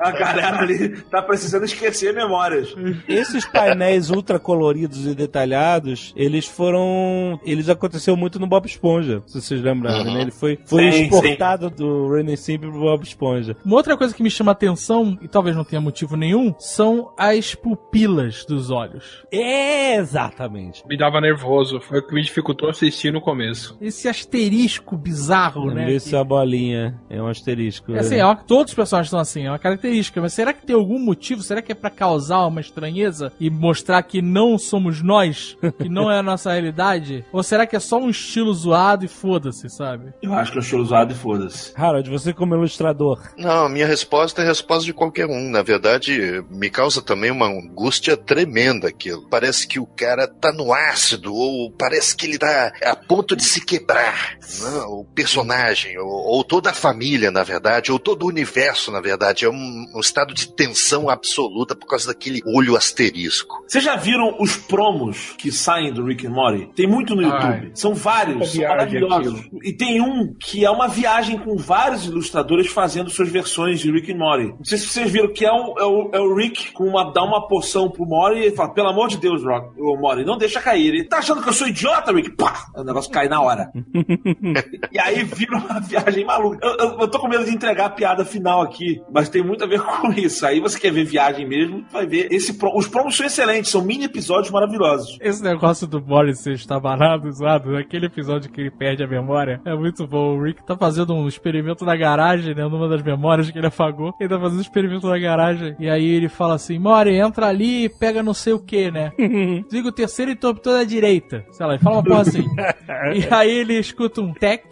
[0.00, 2.68] A galera ali tá precisando esquecer memórias.
[3.08, 7.38] Esses painéis ultra coloridos e detalhados, eles foram.
[7.44, 10.14] Eles aconteceu muito no Bob Esponja, se vocês lembrarem, Uhum.
[10.14, 10.22] né?
[10.22, 13.56] Ele foi, foi Sim, exportado do Ren and Stimpy pro Bob Esponja.
[13.64, 17.54] Uma outra coisa que me chama atenção, e talvez não tenha motivo nenhum, são as
[17.54, 19.24] pupilas dos olhos.
[19.32, 20.82] É, exatamente.
[20.86, 23.76] Me dava nervoso, foi o que me dificultou assistir no começo.
[23.80, 25.92] Esse asterisco bizarro, né?
[25.92, 27.92] Isso é a bolinha, é um asterisco.
[27.94, 30.66] É assim, é uma- todos os personagens são assim, é uma característica, mas será que
[30.66, 31.42] tem algum motivo?
[31.42, 35.56] Será que é pra causar uma estranheza e mostrar que não somos nós?
[35.78, 37.24] Que não é a nossa realidade?
[37.32, 40.12] Ou será que é só um estilo zoado e foda-se, sabe?
[40.22, 41.72] Eu acho que eu show usado e foda-se.
[41.76, 43.20] Harold, você como ilustrador.
[43.36, 45.50] Não, a minha resposta é a resposta de qualquer um.
[45.50, 49.28] Na verdade, me causa também uma angústia tremenda aquilo.
[49.28, 53.44] Parece que o cara tá no ácido, ou parece que ele tá a ponto de
[53.44, 54.36] se quebrar.
[54.60, 54.80] né?
[54.88, 59.44] O personagem, ou, ou toda a família, na verdade, ou todo o universo, na verdade.
[59.44, 63.64] É um, um estado de tensão absoluta por causa daquele olho asterisco.
[63.68, 66.70] Vocês já viram os promos que saem do Rick and Morty?
[66.74, 67.42] Tem muito no YouTube.
[67.44, 67.70] Ai.
[67.74, 69.48] São vários, são maravilhosos.
[69.62, 74.10] E tem um que é uma viagem com vários ilustradores fazendo suas versões de Rick
[74.12, 74.48] and Morty.
[74.56, 77.12] Não sei se vocês viram que é o, é o, é o Rick com uma,
[77.12, 80.24] dá uma poção pro Morty e ele fala, pelo amor de Deus, Rock, o Morty,
[80.24, 80.88] não deixa cair.
[80.94, 82.30] Ele tá achando que eu sou idiota, Rick?
[82.36, 82.66] Pá!
[82.74, 83.70] O negócio cai na hora.
[84.92, 86.58] e aí vira uma viagem maluca.
[86.62, 89.62] Eu, eu- eu tô com medo de entregar a piada final aqui, mas tem muito
[89.62, 90.46] a ver com isso.
[90.46, 92.28] Aí você quer ver viagem mesmo, vai ver.
[92.32, 95.18] Esse Os promos são excelentes, são mini episódios maravilhosos.
[95.20, 99.74] Esse negócio do Boris ser estabanado, zoado, aquele episódio que ele perde a memória, é
[99.74, 100.36] muito bom.
[100.36, 102.62] O Rick tá fazendo um experimento na garagem, né?
[102.62, 104.14] Numa das memórias que ele apagou.
[104.20, 105.76] Ele tá fazendo um experimento na garagem.
[105.78, 109.12] E aí ele fala assim: Mori, entra ali e pega não sei o que, né?
[109.70, 111.44] Diga o terceiro interruptor da direita.
[111.50, 112.44] Sei lá, ele fala uma porra assim.
[113.14, 114.64] e aí ele escuta um tec,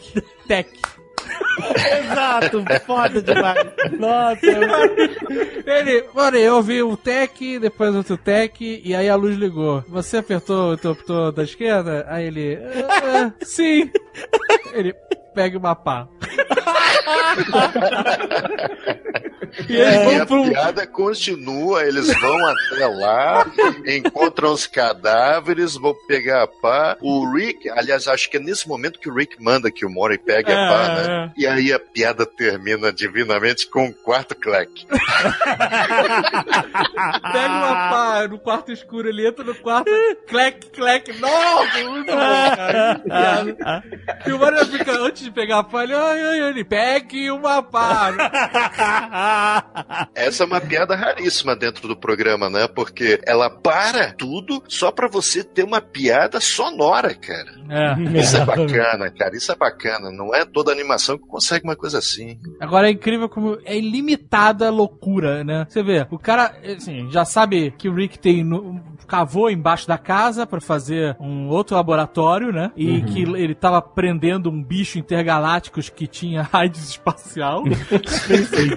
[0.47, 0.69] tec.
[2.01, 3.67] Exato, foda demais.
[3.99, 4.41] Nossa,
[5.67, 9.83] Ele, mano, eu ouvi um tec, depois outro tec, e aí a luz ligou.
[9.89, 12.05] Você apertou o interruptor da esquerda?
[12.09, 13.91] Aí ele, "Ah, sim.
[14.73, 14.95] Ele,
[15.37, 16.09] pega uma pá.
[19.69, 20.51] e eles vão a um...
[20.51, 23.45] piada continua, eles vão até lá,
[23.87, 26.97] encontram os cadáveres, vão pegar a pá.
[27.01, 30.17] O Rick, aliás, acho que é nesse momento que o Rick manda que o Mori
[30.19, 31.31] pegue a pá, É, né?
[31.37, 34.87] E aí a piada termina divinamente com um quarto clack.
[37.33, 39.91] Pega uma pá no quarto escuro, ele entra no quarto,
[40.27, 41.13] clec, clec.
[41.19, 42.95] Nossa, muito bom, cara.
[42.97, 43.85] que piada.
[44.27, 47.63] E o Mario fica, antes de pegar a pá, ele, ai, ai, ai, pegue uma
[47.63, 48.13] pá.
[50.15, 52.67] Essa é uma piada raríssima dentro do programa, né?
[52.69, 57.55] Porque ela para tudo só pra você ter uma piada sonora, cara.
[57.69, 58.19] É.
[58.21, 59.37] Isso é bacana, cara.
[59.37, 60.11] Isso é bacana.
[60.11, 62.39] Não é toda animação que consegue uma coisa assim.
[62.61, 65.67] Agora é incrível como é ilimitada a loucura, né?
[65.69, 69.97] Você vê, o cara, assim, já sabe que o Rick tem no- cavou embaixo da
[69.97, 72.73] casa pra fazer um outro laboratório, né?
[72.77, 77.65] E que ele tava prendendo um bicho intergalácticos que tinha AIDS espacial.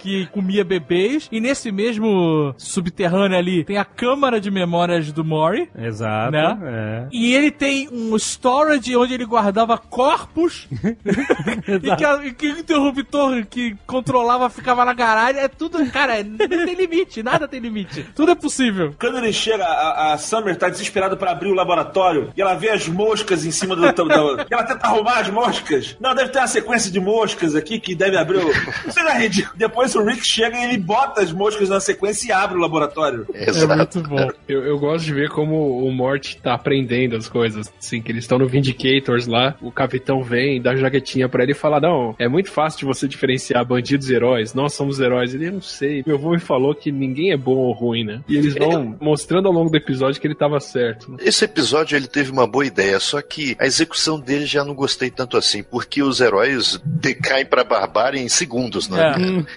[0.00, 1.28] que comia bebês.
[1.30, 5.68] E nesse mesmo subterrâneo ali tem a câmara de memórias do Mori.
[5.76, 6.32] Exato.
[6.32, 6.58] Né?
[6.64, 7.06] É.
[7.12, 10.68] E ele tem um storage onde ele guardava corpos
[11.82, 15.40] e, que, a- e que o interruptor que controlava ficava na garagem.
[15.42, 18.04] É tudo, cara, é- não tem limite, nada tem limite.
[18.14, 18.94] Tudo é possível.
[18.98, 22.70] Quando ele chega, a, a Summer tá desesperada pra abrir o laboratório e ela vê
[22.70, 23.82] as moscas em cima do.
[23.92, 25.96] do, do- e ela tenta arrumar as moscas.
[26.00, 28.50] Não, deve ter uma sequência de moscas aqui que deve abrir o.
[28.88, 29.56] Isso é ridículo.
[29.56, 33.26] Depois o Rick chega e ele bota as moscas na sequência e abre o laboratório.
[33.34, 34.28] É muito bom.
[34.48, 37.72] Eu, eu gosto de ver como o Mort tá aprendendo as coisas.
[37.78, 41.54] Assim, que eles estão no Vindicators lá, o capitão vem, dá jaquetinha pra ele e
[41.54, 44.54] fala: Não, é muito fácil de você diferenciar bandidos e heróis.
[44.54, 45.34] Nós somos heróis.
[45.34, 46.02] Ele, eu não sei.
[46.06, 48.20] Meu avô me falou que ninguém é bom ou ruim, né?
[48.28, 51.10] E eles vão mostrando ao longo do episódio que ele tava certo.
[51.10, 51.18] né?
[51.20, 55.10] Esse episódio ele teve uma boa ideia, só que a execução dele já não gostei
[55.10, 59.14] tanto assim, porque os heróis decaem pra barbárie em segundos, né?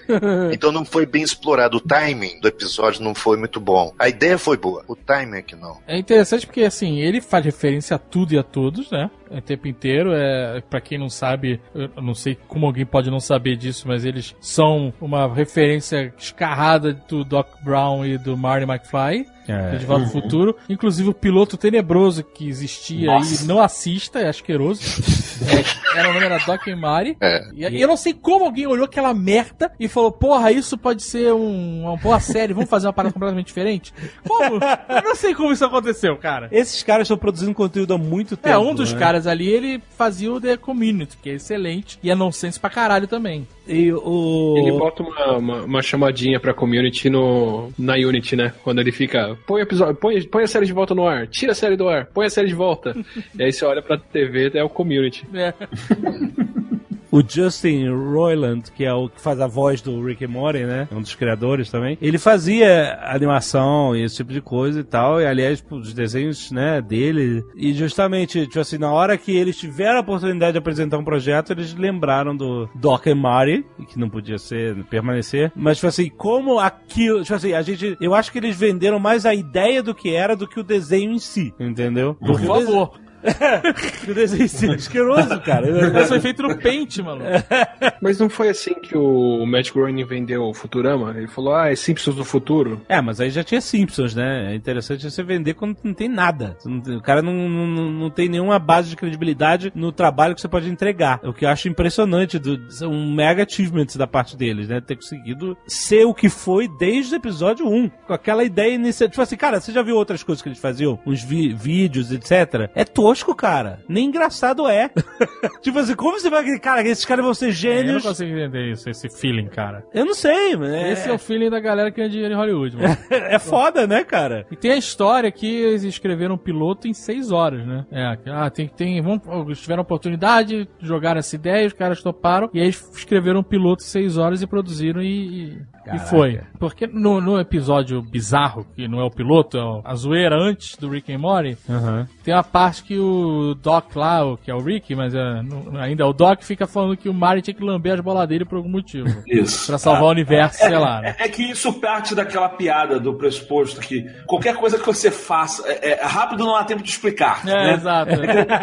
[0.08, 0.54] É.
[0.60, 1.76] Então não foi bem explorado.
[1.76, 3.94] O timing do episódio não foi muito bom.
[3.98, 5.78] A ideia foi boa, o timing é que não.
[5.86, 9.10] É interessante porque, assim, ele faz referência a tudo e a todos, né?
[9.30, 10.12] O tempo inteiro.
[10.12, 14.04] É, para quem não sabe, eu não sei como alguém pode não saber disso, mas
[14.04, 19.26] eles são uma referência escarrada do Doc Brown e do Marty McFly.
[19.50, 19.76] É.
[19.76, 20.56] De Volta ao Futuro.
[20.68, 23.42] Inclusive o piloto tenebroso que existia Nossa.
[23.42, 24.80] aí, não assista, é asqueroso.
[25.40, 27.16] É, era o nome era Doc e Mari.
[27.18, 27.40] É.
[27.54, 31.02] E e eu não sei como alguém olhou aquela merda e falou: Porra, isso pode
[31.02, 33.92] ser um, uma boa série, vamos fazer uma parada completamente diferente?
[34.26, 34.56] Como?
[34.56, 36.48] Eu não sei como isso aconteceu, cara.
[36.52, 38.54] Esses caras estão produzindo conteúdo há muito tempo.
[38.54, 38.98] É, um dos né?
[38.98, 43.06] caras ali, ele fazia o The Community, que é excelente, e é nonsense pra caralho
[43.06, 43.46] também.
[43.66, 44.56] E o.
[44.58, 48.52] Ele bota uma, uma, uma chamadinha pra community no, na Unity, né?
[48.64, 49.38] Quando ele fica.
[49.46, 52.06] Põe, episódio, põe, põe a série de volta no ar, tira a série do ar,
[52.06, 52.94] põe a série de volta.
[53.38, 55.26] e aí você olha pra TV, é o community.
[55.34, 55.54] É.
[57.10, 60.88] O Justin Roiland, que é o que faz a voz do Rick and Morty, né?
[60.92, 61.98] Um dos criadores também.
[62.00, 65.20] Ele fazia animação e esse tipo de coisa e tal.
[65.20, 67.44] E aliás, os desenhos, né, dele.
[67.56, 71.52] E justamente, tipo assim, na hora que eles tiveram a oportunidade de apresentar um projeto,
[71.52, 75.52] eles lembraram do Doc and Marty, que não podia ser, permanecer.
[75.54, 77.22] Mas, tipo assim, como aquilo.
[77.22, 77.96] Tipo assim, a gente.
[78.00, 81.12] Eu acho que eles venderam mais a ideia do que era do que o desenho
[81.12, 82.14] em si, entendeu?
[82.14, 82.92] Por favor.
[84.08, 85.90] o desenho asqueroso, cara.
[85.92, 87.22] Mas foi feito no Paint, mano.
[88.00, 91.14] Mas não foi assim que o Matt Groening vendeu o Futurama?
[91.16, 92.80] Ele falou, ah, é Simpsons do futuro.
[92.88, 94.52] É, mas aí já tinha Simpsons, né?
[94.52, 96.56] É interessante você vender quando não tem nada.
[96.64, 100.68] O cara não, não, não- tem nenhuma base de credibilidade no trabalho que você pode
[100.68, 101.20] entregar.
[101.22, 104.80] O que eu acho impressionante, do, são mega achievements da parte deles, né?
[104.80, 107.88] Ter conseguido ser o que foi desde o episódio 1.
[108.06, 109.08] Com aquela ideia inicial.
[109.08, 110.98] Tipo assim, cara, você já viu outras coisas que eles faziam?
[111.06, 112.70] Uns vi- vídeos, etc.
[112.74, 113.80] É tosco, cara.
[113.88, 114.90] Nem engraçado é.
[115.60, 116.58] tipo assim, como você vai.
[116.58, 118.02] Cara, esses caras vão ser É, eu não gênios.
[118.02, 119.84] consigo entender isso, esse feeling, cara.
[119.92, 120.70] eu não sei, mas.
[120.70, 122.96] É, Esse é o feeling da galera que ganha dinheiro em Hollywood, mano.
[123.10, 124.46] é foda, né, cara?
[124.50, 127.84] E tem a história que eles escreveram um piloto em seis horas, né?
[127.90, 132.60] É, ah, tem, tem, vamos, eles tiveram oportunidade, jogaram essa ideia, os caras toparam, e
[132.60, 136.06] aí escreveram um piloto em seis horas e produziram e, e- e Caraca.
[136.06, 136.40] foi.
[136.58, 140.88] Porque no, no episódio bizarro, que não é o piloto, é a zoeira antes do
[140.88, 142.06] Rick and Morty, Aham.
[142.22, 146.02] tem uma parte que o Doc lá, que é o Rick, mas é, não- ainda
[146.02, 148.56] é o Doc, fica falando que o Marty tinha que lamber as bolas dele por
[148.56, 149.08] algum motivo.
[149.26, 149.66] Isso.
[149.66, 151.16] Pra salvar o universo, sei lá, né?
[151.18, 155.62] É, é que isso parte daquela piada do pressuposto que qualquer coisa que você faça
[155.66, 157.40] é, é rápido não há tempo de explicar.
[157.46, 157.72] É, né?
[157.74, 158.10] exato.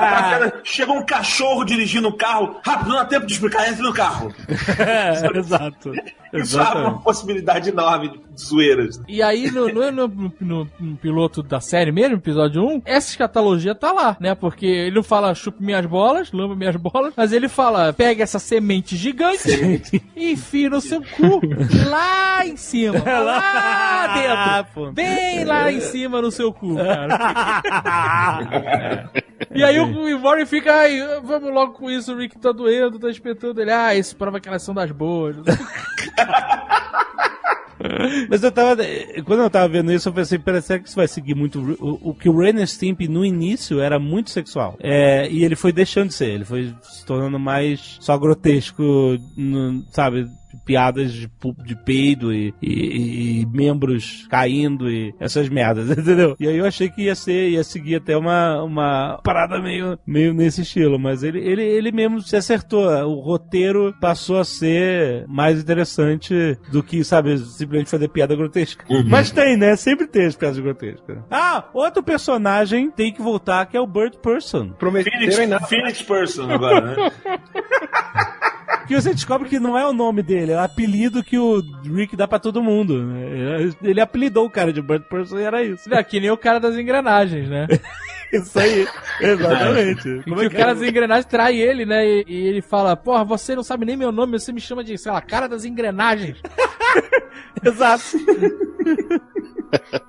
[0.63, 4.33] Chega um cachorro dirigindo um carro, rápido não há tempo de explicar, entre no carro.
[4.77, 5.91] É, exato.
[7.07, 9.01] Possibilidade enorme de zoeiras.
[9.07, 13.73] E aí, no, no, no- no- no piloto da série mesmo, episódio 1, essa escatologia
[13.73, 14.35] tá lá, né?
[14.35, 18.39] Porque ele não fala chupe minhas bolas, lamba minhas bolas, mas ele fala, pega essa
[18.39, 19.49] semente gigante
[20.17, 21.39] e enfia no seu cu
[21.89, 22.97] lá em cima.
[23.07, 24.07] Lá
[24.65, 24.91] dentro.
[24.97, 27.17] Bem lá em cima no seu cu, cara.
[29.53, 33.09] E aí o Warren fica, ai, vamos logo com isso, o Rick tá doendo, tá
[33.09, 33.71] espetando ele.
[33.71, 35.35] Ah, isso prova que elas são das boas.
[38.29, 38.81] Mas eu tava.
[39.23, 41.59] Quando eu tava vendo isso, eu pensei, pera, será que isso vai seguir muito.
[41.79, 44.75] O, o que o Ren Stimp no início era muito sexual.
[44.81, 48.83] É, e ele foi deixando de ser, ele foi se tornando mais só grotesco,
[49.35, 50.27] no- sabe?
[50.65, 51.29] Piadas de,
[51.65, 56.35] de peido e, e- e membros caindo e essas merdas, entendeu?
[56.39, 60.33] E aí eu achei que ia ser, ia seguir até uma, uma parada meio, meio
[60.33, 62.87] nesse estilo, mas ele, ele, ele mesmo se acertou.
[63.07, 68.85] O roteiro passou a ser mais interessante do que, sabe, simplesmente fazer piada grotesca.
[69.07, 69.75] Mas tem, né?
[69.75, 71.17] Sempre tem as piadas grotescas.
[71.29, 74.73] Ah, outro personagem tem que voltar, que é o Bird Person.
[74.79, 75.35] Phoenix,
[75.69, 77.11] Phoenix Person agora, né?
[78.87, 82.15] Que você descobre que não é o nome dele, é o apelido que o Rick
[82.15, 83.03] dá pra todo mundo.
[83.03, 83.69] né?
[83.83, 85.93] Ele apelidou o cara de Bird Person e era isso.
[85.93, 87.67] É que nem o cara das engrenagens, né?
[88.31, 88.85] Isso aí,
[89.21, 90.21] exatamente.
[90.25, 92.05] Como é que o cara das engrenagens trai ele, né?
[92.05, 94.97] E, e ele fala, porra, você não sabe nem meu nome, você me chama de,
[94.97, 96.37] sei lá, cara das engrenagens.
[97.63, 98.03] Exato.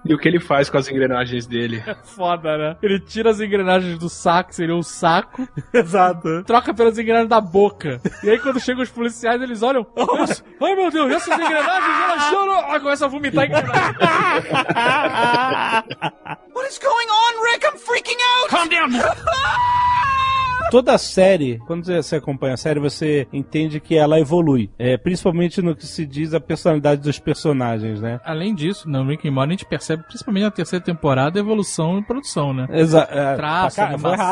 [0.05, 1.83] E o que ele faz com as engrenagens dele?
[2.05, 2.77] Foda, né?
[2.83, 6.43] Ele tira as engrenagens do saco, seria o saco, Exato.
[6.45, 8.01] troca pelas engrenagens da boca.
[8.23, 12.03] E aí quando chegam os policiais, eles olham, "Oh, mas- ai meu Deus, essas engrenagens,
[12.05, 12.59] elas choram.
[12.73, 13.73] Ah, começa a vomitar engrenagem.
[16.55, 17.65] What is going on, Rick?
[17.67, 18.49] I'm freaking out!
[18.51, 18.89] Calm down!
[20.71, 24.71] Toda a série, quando você acompanha a série, você entende que ela evolui.
[24.79, 28.21] É, principalmente no que se diz a personalidade dos personagens, né?
[28.25, 32.03] Além disso, no Rick and Morty a gente percebe, principalmente na terceira temporada, evolução em
[32.03, 32.67] produção, né?
[32.71, 33.13] Exato.
[33.13, 34.25] É, Traço, cá- foi animação,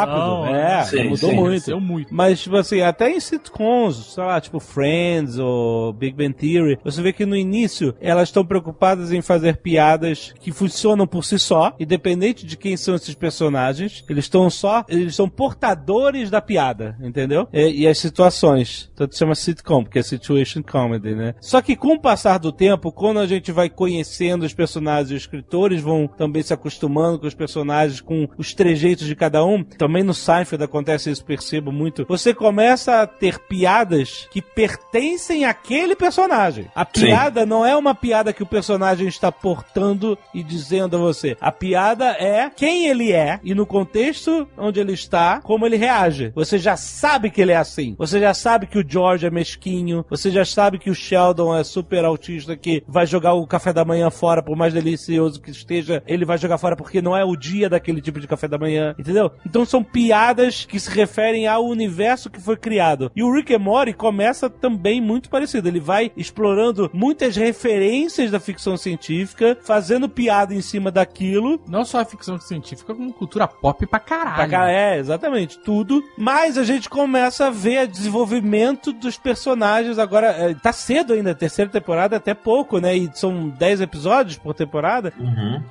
[0.43, 0.55] rápido.
[0.55, 1.81] É, Sim, mudou sim, muito.
[1.81, 2.15] Muito.
[2.15, 7.01] Mas, tipo assim, até em sitcoms, sei lá, tipo Friends ou Big Bang Theory, você
[7.03, 11.75] vê que no início elas estão preocupadas em fazer piadas que funcionam por si só,
[11.79, 14.05] independente de quem são esses personagens.
[14.09, 17.49] Eles estão só, eles são portadores da piada, entendeu?
[17.53, 18.91] E, e as situações.
[18.95, 21.35] Tanto chama sitcom, porque é situation comedy, né?
[21.41, 25.23] Só que com o passar do tempo, quando a gente vai conhecendo os personagens, os
[25.23, 29.63] escritores vão também se acostumando com os personagens, com os trejeitos de cada um.
[29.63, 32.07] Também no Seinfeld acontece isso, percebo muito.
[32.09, 36.67] Você começa a ter piadas que pertencem àquele personagem.
[36.75, 37.07] A Sim.
[37.07, 41.37] piada não é uma piada que o personagem está portando e dizendo a você.
[41.41, 46.16] A piada é quem ele é e no contexto onde ele está, como ele reage.
[46.35, 47.95] Você já sabe que ele é assim.
[47.99, 50.05] Você já sabe que o George é mesquinho.
[50.09, 53.85] Você já sabe que o Sheldon é super autista que vai jogar o café da
[53.85, 57.37] manhã fora, por mais delicioso que esteja, ele vai jogar fora porque não é o
[57.37, 59.31] dia daquele tipo de café da manhã, entendeu?
[59.45, 63.11] Então são piadas que se referem ao universo que foi criado.
[63.15, 65.69] E o Rick and Morty começa também muito parecido.
[65.69, 71.61] Ele vai explorando muitas referências da ficção científica, fazendo piada em cima daquilo.
[71.69, 74.37] Não só a ficção científica, como cultura pop pra caralho.
[74.37, 75.59] Pra cá, é, exatamente.
[75.61, 79.99] Tudo mas a gente começa a ver o desenvolvimento dos personagens.
[79.99, 82.97] Agora, é, tá cedo ainda, terceira temporada é até pouco, né?
[82.97, 85.13] E são 10 episódios por temporada.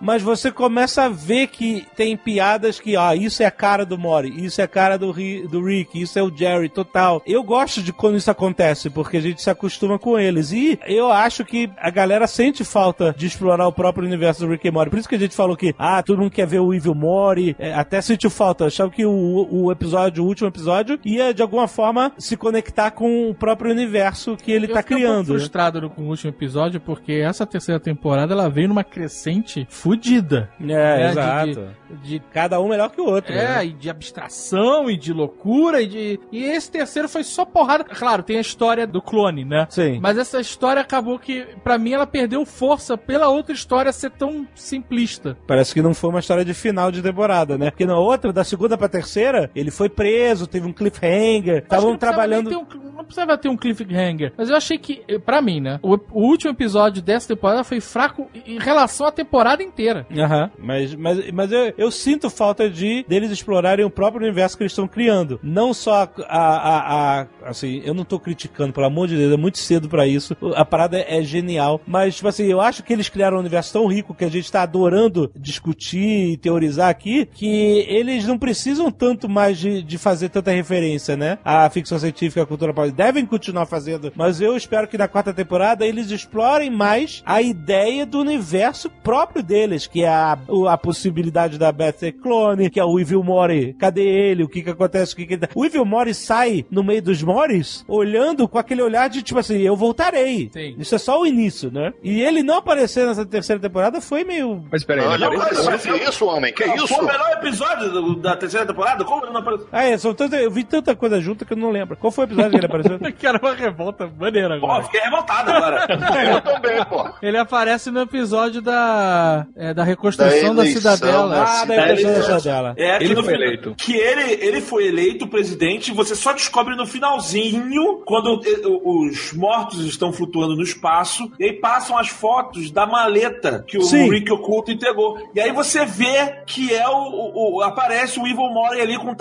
[0.01, 3.97] Mas você começa a ver que tem piadas que, ah, isso é a cara do
[3.97, 7.22] Mori, isso é a cara do, Ri- do Rick, isso é o Jerry, total.
[7.25, 10.51] Eu gosto de quando isso acontece, porque a gente se acostuma com eles.
[10.51, 14.67] E eu acho que a galera sente falta de explorar o próprio universo do Rick
[14.67, 14.89] e Morty.
[14.89, 17.55] Por isso que a gente falou que, ah, todo mundo quer ver o Evil Mori.
[17.59, 18.64] É, até sentiu falta.
[18.64, 22.91] Eu achava que o, o episódio, o último episódio, ia de alguma forma se conectar
[22.91, 25.33] com o próprio universo que ele Eu tá criando.
[25.33, 25.39] né?
[25.39, 30.49] frustrado no- com o último episódio, porque essa terceira temporada ela veio numa crescente fudida.
[30.59, 31.67] É, né, de- exato.
[32.03, 33.31] De, de- Cada um melhor que o outro.
[33.33, 33.65] é, né?
[33.67, 36.19] e de abstração, e de loucura, e de.
[36.31, 37.83] E esse terceiro foi só porrada.
[37.83, 39.67] Claro, tem a história do clone, né?
[39.69, 39.99] Sim.
[40.01, 44.47] Mas essa história acabou que, pra mim, ela perdeu força pela outra história ser tão
[44.55, 45.37] simplista.
[45.47, 47.69] Parece que não foi uma história de final de temporada, né?
[47.71, 50.15] Porque na outra, da segunda pra terceira, ele foi preso,
[50.48, 52.50] teve um cliffhanger, estavam trabalhando.
[52.52, 54.32] um- não precisava ter um cliffhanger.
[54.38, 55.80] Mas eu achei que, eh, pra mim, né?
[55.84, 60.08] O, o último episódio dessa temporada foi fraco em relação à temporada inteira.
[60.18, 64.64] Aham, mas, mas, mas eu, eu sinto falta de deles explorarem o próprio universo que
[64.64, 65.40] eles estão criando.
[65.44, 69.38] Não só a, a, a- Assim, eu não tô criticando, pelo amor de Deus, é
[69.38, 70.35] muito cedo pra isso.
[70.56, 71.80] A parada é genial.
[71.85, 74.52] Mas, tipo assim, eu acho que eles criaram um universo tão rico que a gente
[74.52, 80.30] tá adorando discutir e teorizar aqui que eles não precisam tanto mais de, de fazer
[80.30, 81.40] tanta referência, né?
[81.43, 82.92] A ficção científica, a cultura pop.
[82.92, 88.06] Devem continuar fazendo, mas eu espero que na quarta temporada eles explorem mais a ideia
[88.06, 90.38] do universo próprio deles, que é a,
[90.69, 93.74] a possibilidade da Beth ser clone, que é o Evil Mori.
[93.80, 94.43] Cadê ele?
[94.43, 95.14] O que que acontece?
[95.14, 98.59] O que que ele tá- O Evil Mori sai no meio dos Moris, olhando com
[98.59, 100.51] aquele olhar de tipo assim, eu voltarei.
[100.53, 100.75] Sim.
[100.77, 101.93] Isso é só o início, né?
[102.03, 104.64] E ele não aparecer nessa terceira temporada foi meio...
[104.72, 105.93] Mas peraí, Olha, ele mas apareceu.
[105.98, 106.53] que isso, homem?
[106.53, 106.88] Que isso?
[106.90, 109.03] Foi o melhor episódio do- da terceira temporada?
[109.03, 109.67] Como ele não apareceu?
[109.72, 111.98] Ah, é, são tanta- eu vi tanta coisa junta que eu não lembro.
[111.98, 112.99] Qual foi o episódio que ele apareceu?
[113.17, 114.83] Que era uma revolta maneira Pô, agora.
[114.83, 115.88] fiquei revoltado agora.
[116.35, 117.09] Eu também, pô.
[117.22, 121.30] Ele aparece no episódio da, é, da reconstrução Da da, cidadela.
[121.35, 122.74] da Ah, da É, ele- da cidadela.
[122.77, 123.75] É, Ele foi final- eleito.
[123.77, 129.82] Que ele, ele foi eleito presidente, você só descobre no finalzinho, quando eh, os mortos
[129.85, 134.09] estão flutuando no espaço, e aí passam as fotos da maleta que o Sim.
[134.09, 135.17] Rick Oculto entregou.
[135.33, 139.09] E aí você vê que é o, o- o- aparece o Evil Mori ali com
[139.11, 139.15] um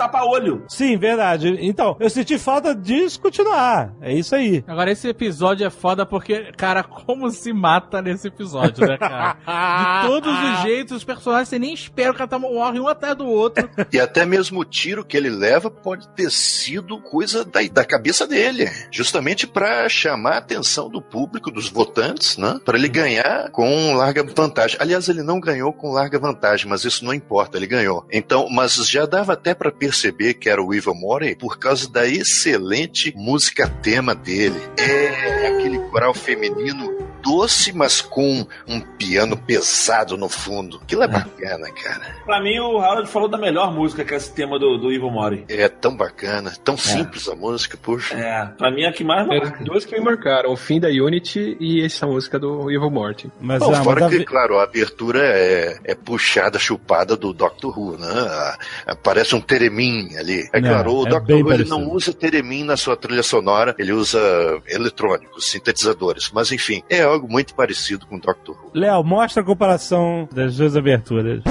[0.67, 1.57] Sim, verdade.
[1.61, 3.93] Então, eu senti falta disso continuar.
[4.01, 4.63] É isso aí.
[4.67, 10.01] Agora, esse episódio é foda porque, cara, como se mata nesse episódio, né, cara?
[10.01, 13.25] De todos os jeitos, os personagens, você nem espera que ela morre um atrás do
[13.25, 13.69] outro.
[13.91, 18.27] E até mesmo o tiro que ele leva pode ter sido coisa da, da cabeça
[18.27, 18.69] dele.
[18.91, 22.59] Justamente pra chamar a atenção do público, dos votantes, né?
[22.63, 24.77] Pra ele ganhar com larga vantagem.
[24.79, 28.05] Aliás, ele não ganhou com larga vantagem, mas isso não importa, ele ganhou.
[28.11, 32.07] Então, mas já dava até pra perceber que era o Evil Mori por causa da
[32.07, 34.59] excelente música tema dele.
[34.77, 40.79] É aquele coral feminino doce, mas com um piano pesado no fundo.
[40.83, 42.15] Aquilo é bacana, cara.
[42.23, 45.09] Pra mim, o Harold falou da melhor música que é esse tema do, do Evil
[45.09, 45.43] Mori.
[45.49, 48.15] É tão bacana, tão simples a música, puxa.
[48.15, 49.63] É, pra mim é a que mais marca.
[49.63, 53.31] duas que me marcaram, o fim da Unity e essa música do Evil Morty.
[53.41, 57.77] Mas, Bom, ah, fora mas que, claro, a abertura é, é puxada, chupada do Doctor
[57.77, 58.07] Who, né?
[58.07, 60.47] Ah, ah, Parece um teremin ali.
[60.53, 63.75] É Não, claro, o é Doctor Who ele não usa teremin na sua trilha sonora,
[63.79, 64.19] ele usa
[64.67, 66.29] eletrônicos, sintetizadores.
[66.31, 68.71] Mas enfim, é algo muito parecido com o Doctor Who.
[68.73, 71.41] Léo, mostra a comparação das duas aberturas.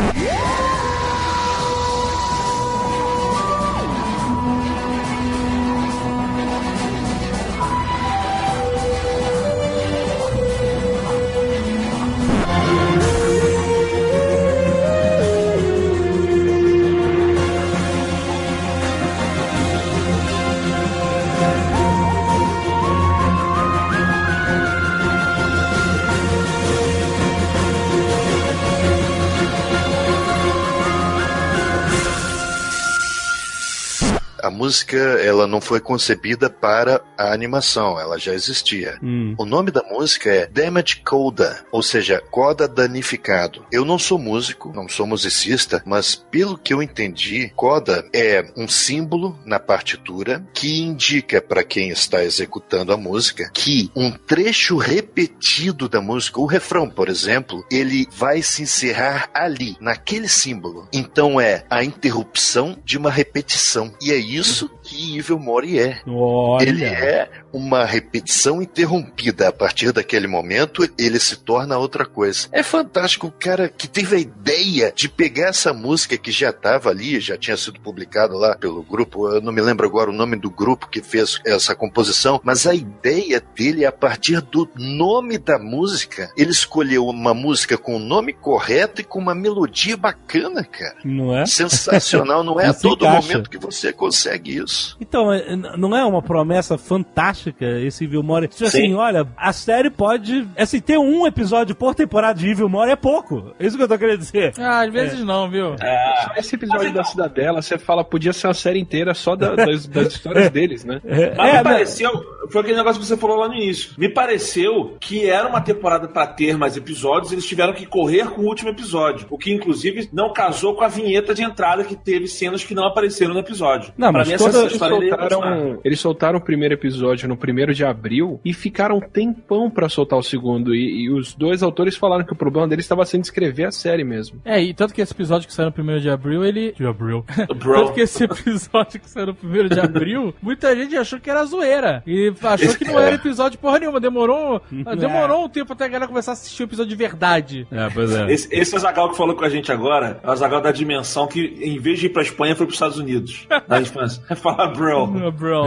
[34.65, 38.99] Música, ela não foi concebida para a animação, ela já existia.
[39.02, 39.34] Hum.
[39.36, 43.67] O nome da música é Damage Coda, ou seja, coda danificado.
[43.70, 48.67] Eu não sou músico, não sou musicista, mas pelo que eu entendi, coda é um
[48.67, 55.91] símbolo na partitura que indica para quem está executando a música que um trecho repetido
[55.91, 60.89] da música, o refrão, por exemplo, ele vai se encerrar ali, naquele símbolo.
[60.91, 63.93] Então é a interrupção de uma repetição.
[64.01, 66.01] E é isso Dios que Evil Mori é.
[66.07, 66.69] Olha.
[66.69, 69.49] Ele é uma repetição interrompida.
[69.49, 72.49] A partir daquele momento, ele se torna outra coisa.
[72.53, 76.91] É fantástico o cara que teve a ideia de pegar essa música que já estava
[76.91, 79.29] ali, já tinha sido publicado lá pelo grupo.
[79.33, 82.75] Eu não me lembro agora o nome do grupo que fez essa composição, mas a
[82.75, 88.33] ideia dele, a partir do nome da música, ele escolheu uma música com o nome
[88.33, 90.97] correto e com uma melodia bacana, cara.
[91.05, 91.47] Não é?
[91.47, 93.21] Sensacional, não é a todo encaixa.
[93.29, 94.74] momento que você consegue isso.
[95.01, 98.49] Então, é, não é uma promessa fantástica esse Evil Mori?
[98.49, 98.94] Tipo assim, Sim.
[98.94, 100.47] olha, a série pode.
[100.57, 103.55] Assim, ter um episódio por temporada de Evil Mori é pouco.
[103.59, 104.53] É isso que eu tô querendo dizer.
[104.59, 105.77] Ah, às vezes não, viu?
[105.78, 109.86] Só esse episódio da Cidadela, você fala, podia ser uma série inteira só da- das,
[109.86, 111.01] das histórias deles, né?
[111.05, 112.11] É, Mas me pareceu,
[112.51, 113.93] foi aquele negócio que você falou lá no início.
[113.99, 118.43] Me pareceu que era uma temporada pra ter mais episódios, eles tiveram que correr com
[118.43, 119.27] o último episódio.
[119.31, 122.86] O que, inclusive, não casou com a vinheta de entrada que teve cenas que não
[122.86, 123.93] apareceram no episódio.
[123.97, 127.84] Não, Pra mas mim, toda, eles, soltaram, eles soltaram o primeiro episódio no primeiro de
[127.84, 130.75] abril e ficaram um tempão pra soltar o segundo.
[130.75, 134.05] E, e os dois autores falaram que o problema deles estava sendo escrever a série
[134.05, 134.41] mesmo.
[134.44, 136.73] É, e tanto que esse episódio que saiu no primeiro de abril, ele.
[136.73, 137.25] De abril.
[137.57, 137.75] Bro.
[137.75, 141.44] tanto que esse episódio que saiu no primeiro de abril, muita gente achou que era
[141.44, 142.02] zoeira.
[142.07, 144.01] E achou que não era episódio porra nenhuma.
[144.01, 144.60] Demorou,
[144.99, 147.67] demorou um tempo até a galera começar a assistir o episódio de verdade.
[147.70, 148.33] É, pois é.
[148.33, 151.41] Esse, esse Azagal que falou com a gente agora é o Azagal da dimensão que,
[151.60, 153.47] em vez de ir pra Espanha, foi pros Estados Unidos.
[153.68, 154.23] Na infância.
[154.57, 155.33] Falar, bro.
[155.33, 155.65] Bro.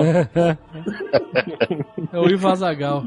[2.13, 3.03] É o Ivo Azagal.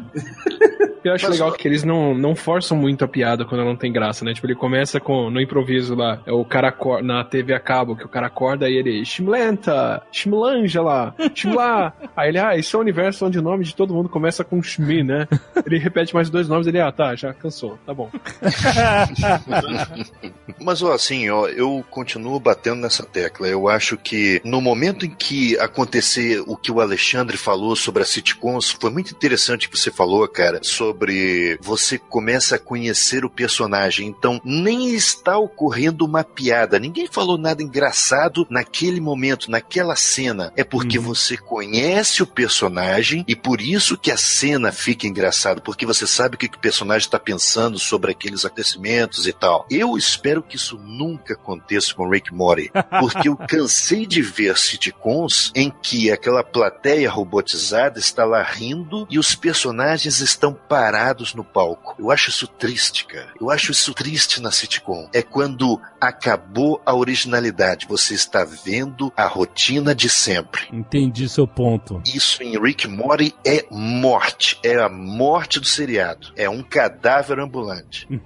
[1.02, 3.90] Eu acho legal que eles não, não forçam muito a piada quando ela não tem
[3.90, 4.34] graça, né?
[4.34, 8.04] Tipo, ele começa com, no improviso lá, é o cara na TV a cabo, que
[8.04, 11.94] o cara acorda e ele, Shimlenta, Shimlangela, Shimla.
[12.14, 14.62] Aí ele, ah, esse é o universo onde o nome de todo mundo começa com
[14.62, 15.26] Shmi, né?
[15.64, 18.10] Ele repete mais dois nomes, ele, ah, tá, já cansou, tá bom.
[20.60, 23.48] Mas ó, assim, ó, eu continuo batendo nessa tecla.
[23.48, 28.10] Eu acho que no momento em que acontecer o que o Alexandre falou sobre as
[28.10, 34.06] sitcoms, foi muito interessante que você falou, cara, sobre você começa a conhecer o personagem.
[34.06, 36.78] Então, nem está ocorrendo uma piada.
[36.78, 40.52] Ninguém falou nada engraçado naquele momento, naquela cena.
[40.56, 45.86] É porque você conhece o personagem e por isso que a cena fica engraçada, porque
[45.86, 49.66] você sabe o que o personagem está pensando sobre aqueles acontecimentos e tal.
[49.70, 55.52] Eu espero que isso nunca aconteça com Rick Mori, porque eu cansei de ver sitcoms
[55.60, 61.94] em que aquela plateia robotizada está lá rindo e os personagens estão parados no palco.
[61.98, 63.28] Eu acho isso triste, cara.
[63.38, 65.06] Eu acho isso triste na sitcom.
[65.12, 67.86] É quando acabou a originalidade.
[67.86, 70.62] Você está vendo a rotina de sempre.
[70.72, 72.00] Entendi seu ponto.
[72.06, 74.58] Isso em Rick Mori é morte.
[74.64, 76.28] É a morte do seriado.
[76.36, 78.08] É um cadáver ambulante.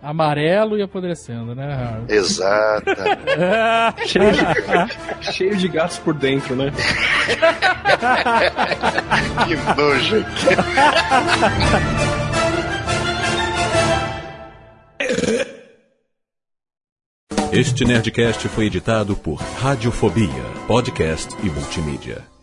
[0.00, 2.04] Amarelo e apodrecendo, né,
[4.06, 4.62] cheio, de,
[5.32, 6.72] cheio de gatos por dentro, né?
[9.46, 10.24] que nojo.
[17.50, 20.28] Este Nerdcast foi editado por Radiofobia,
[20.66, 22.37] podcast e multimídia.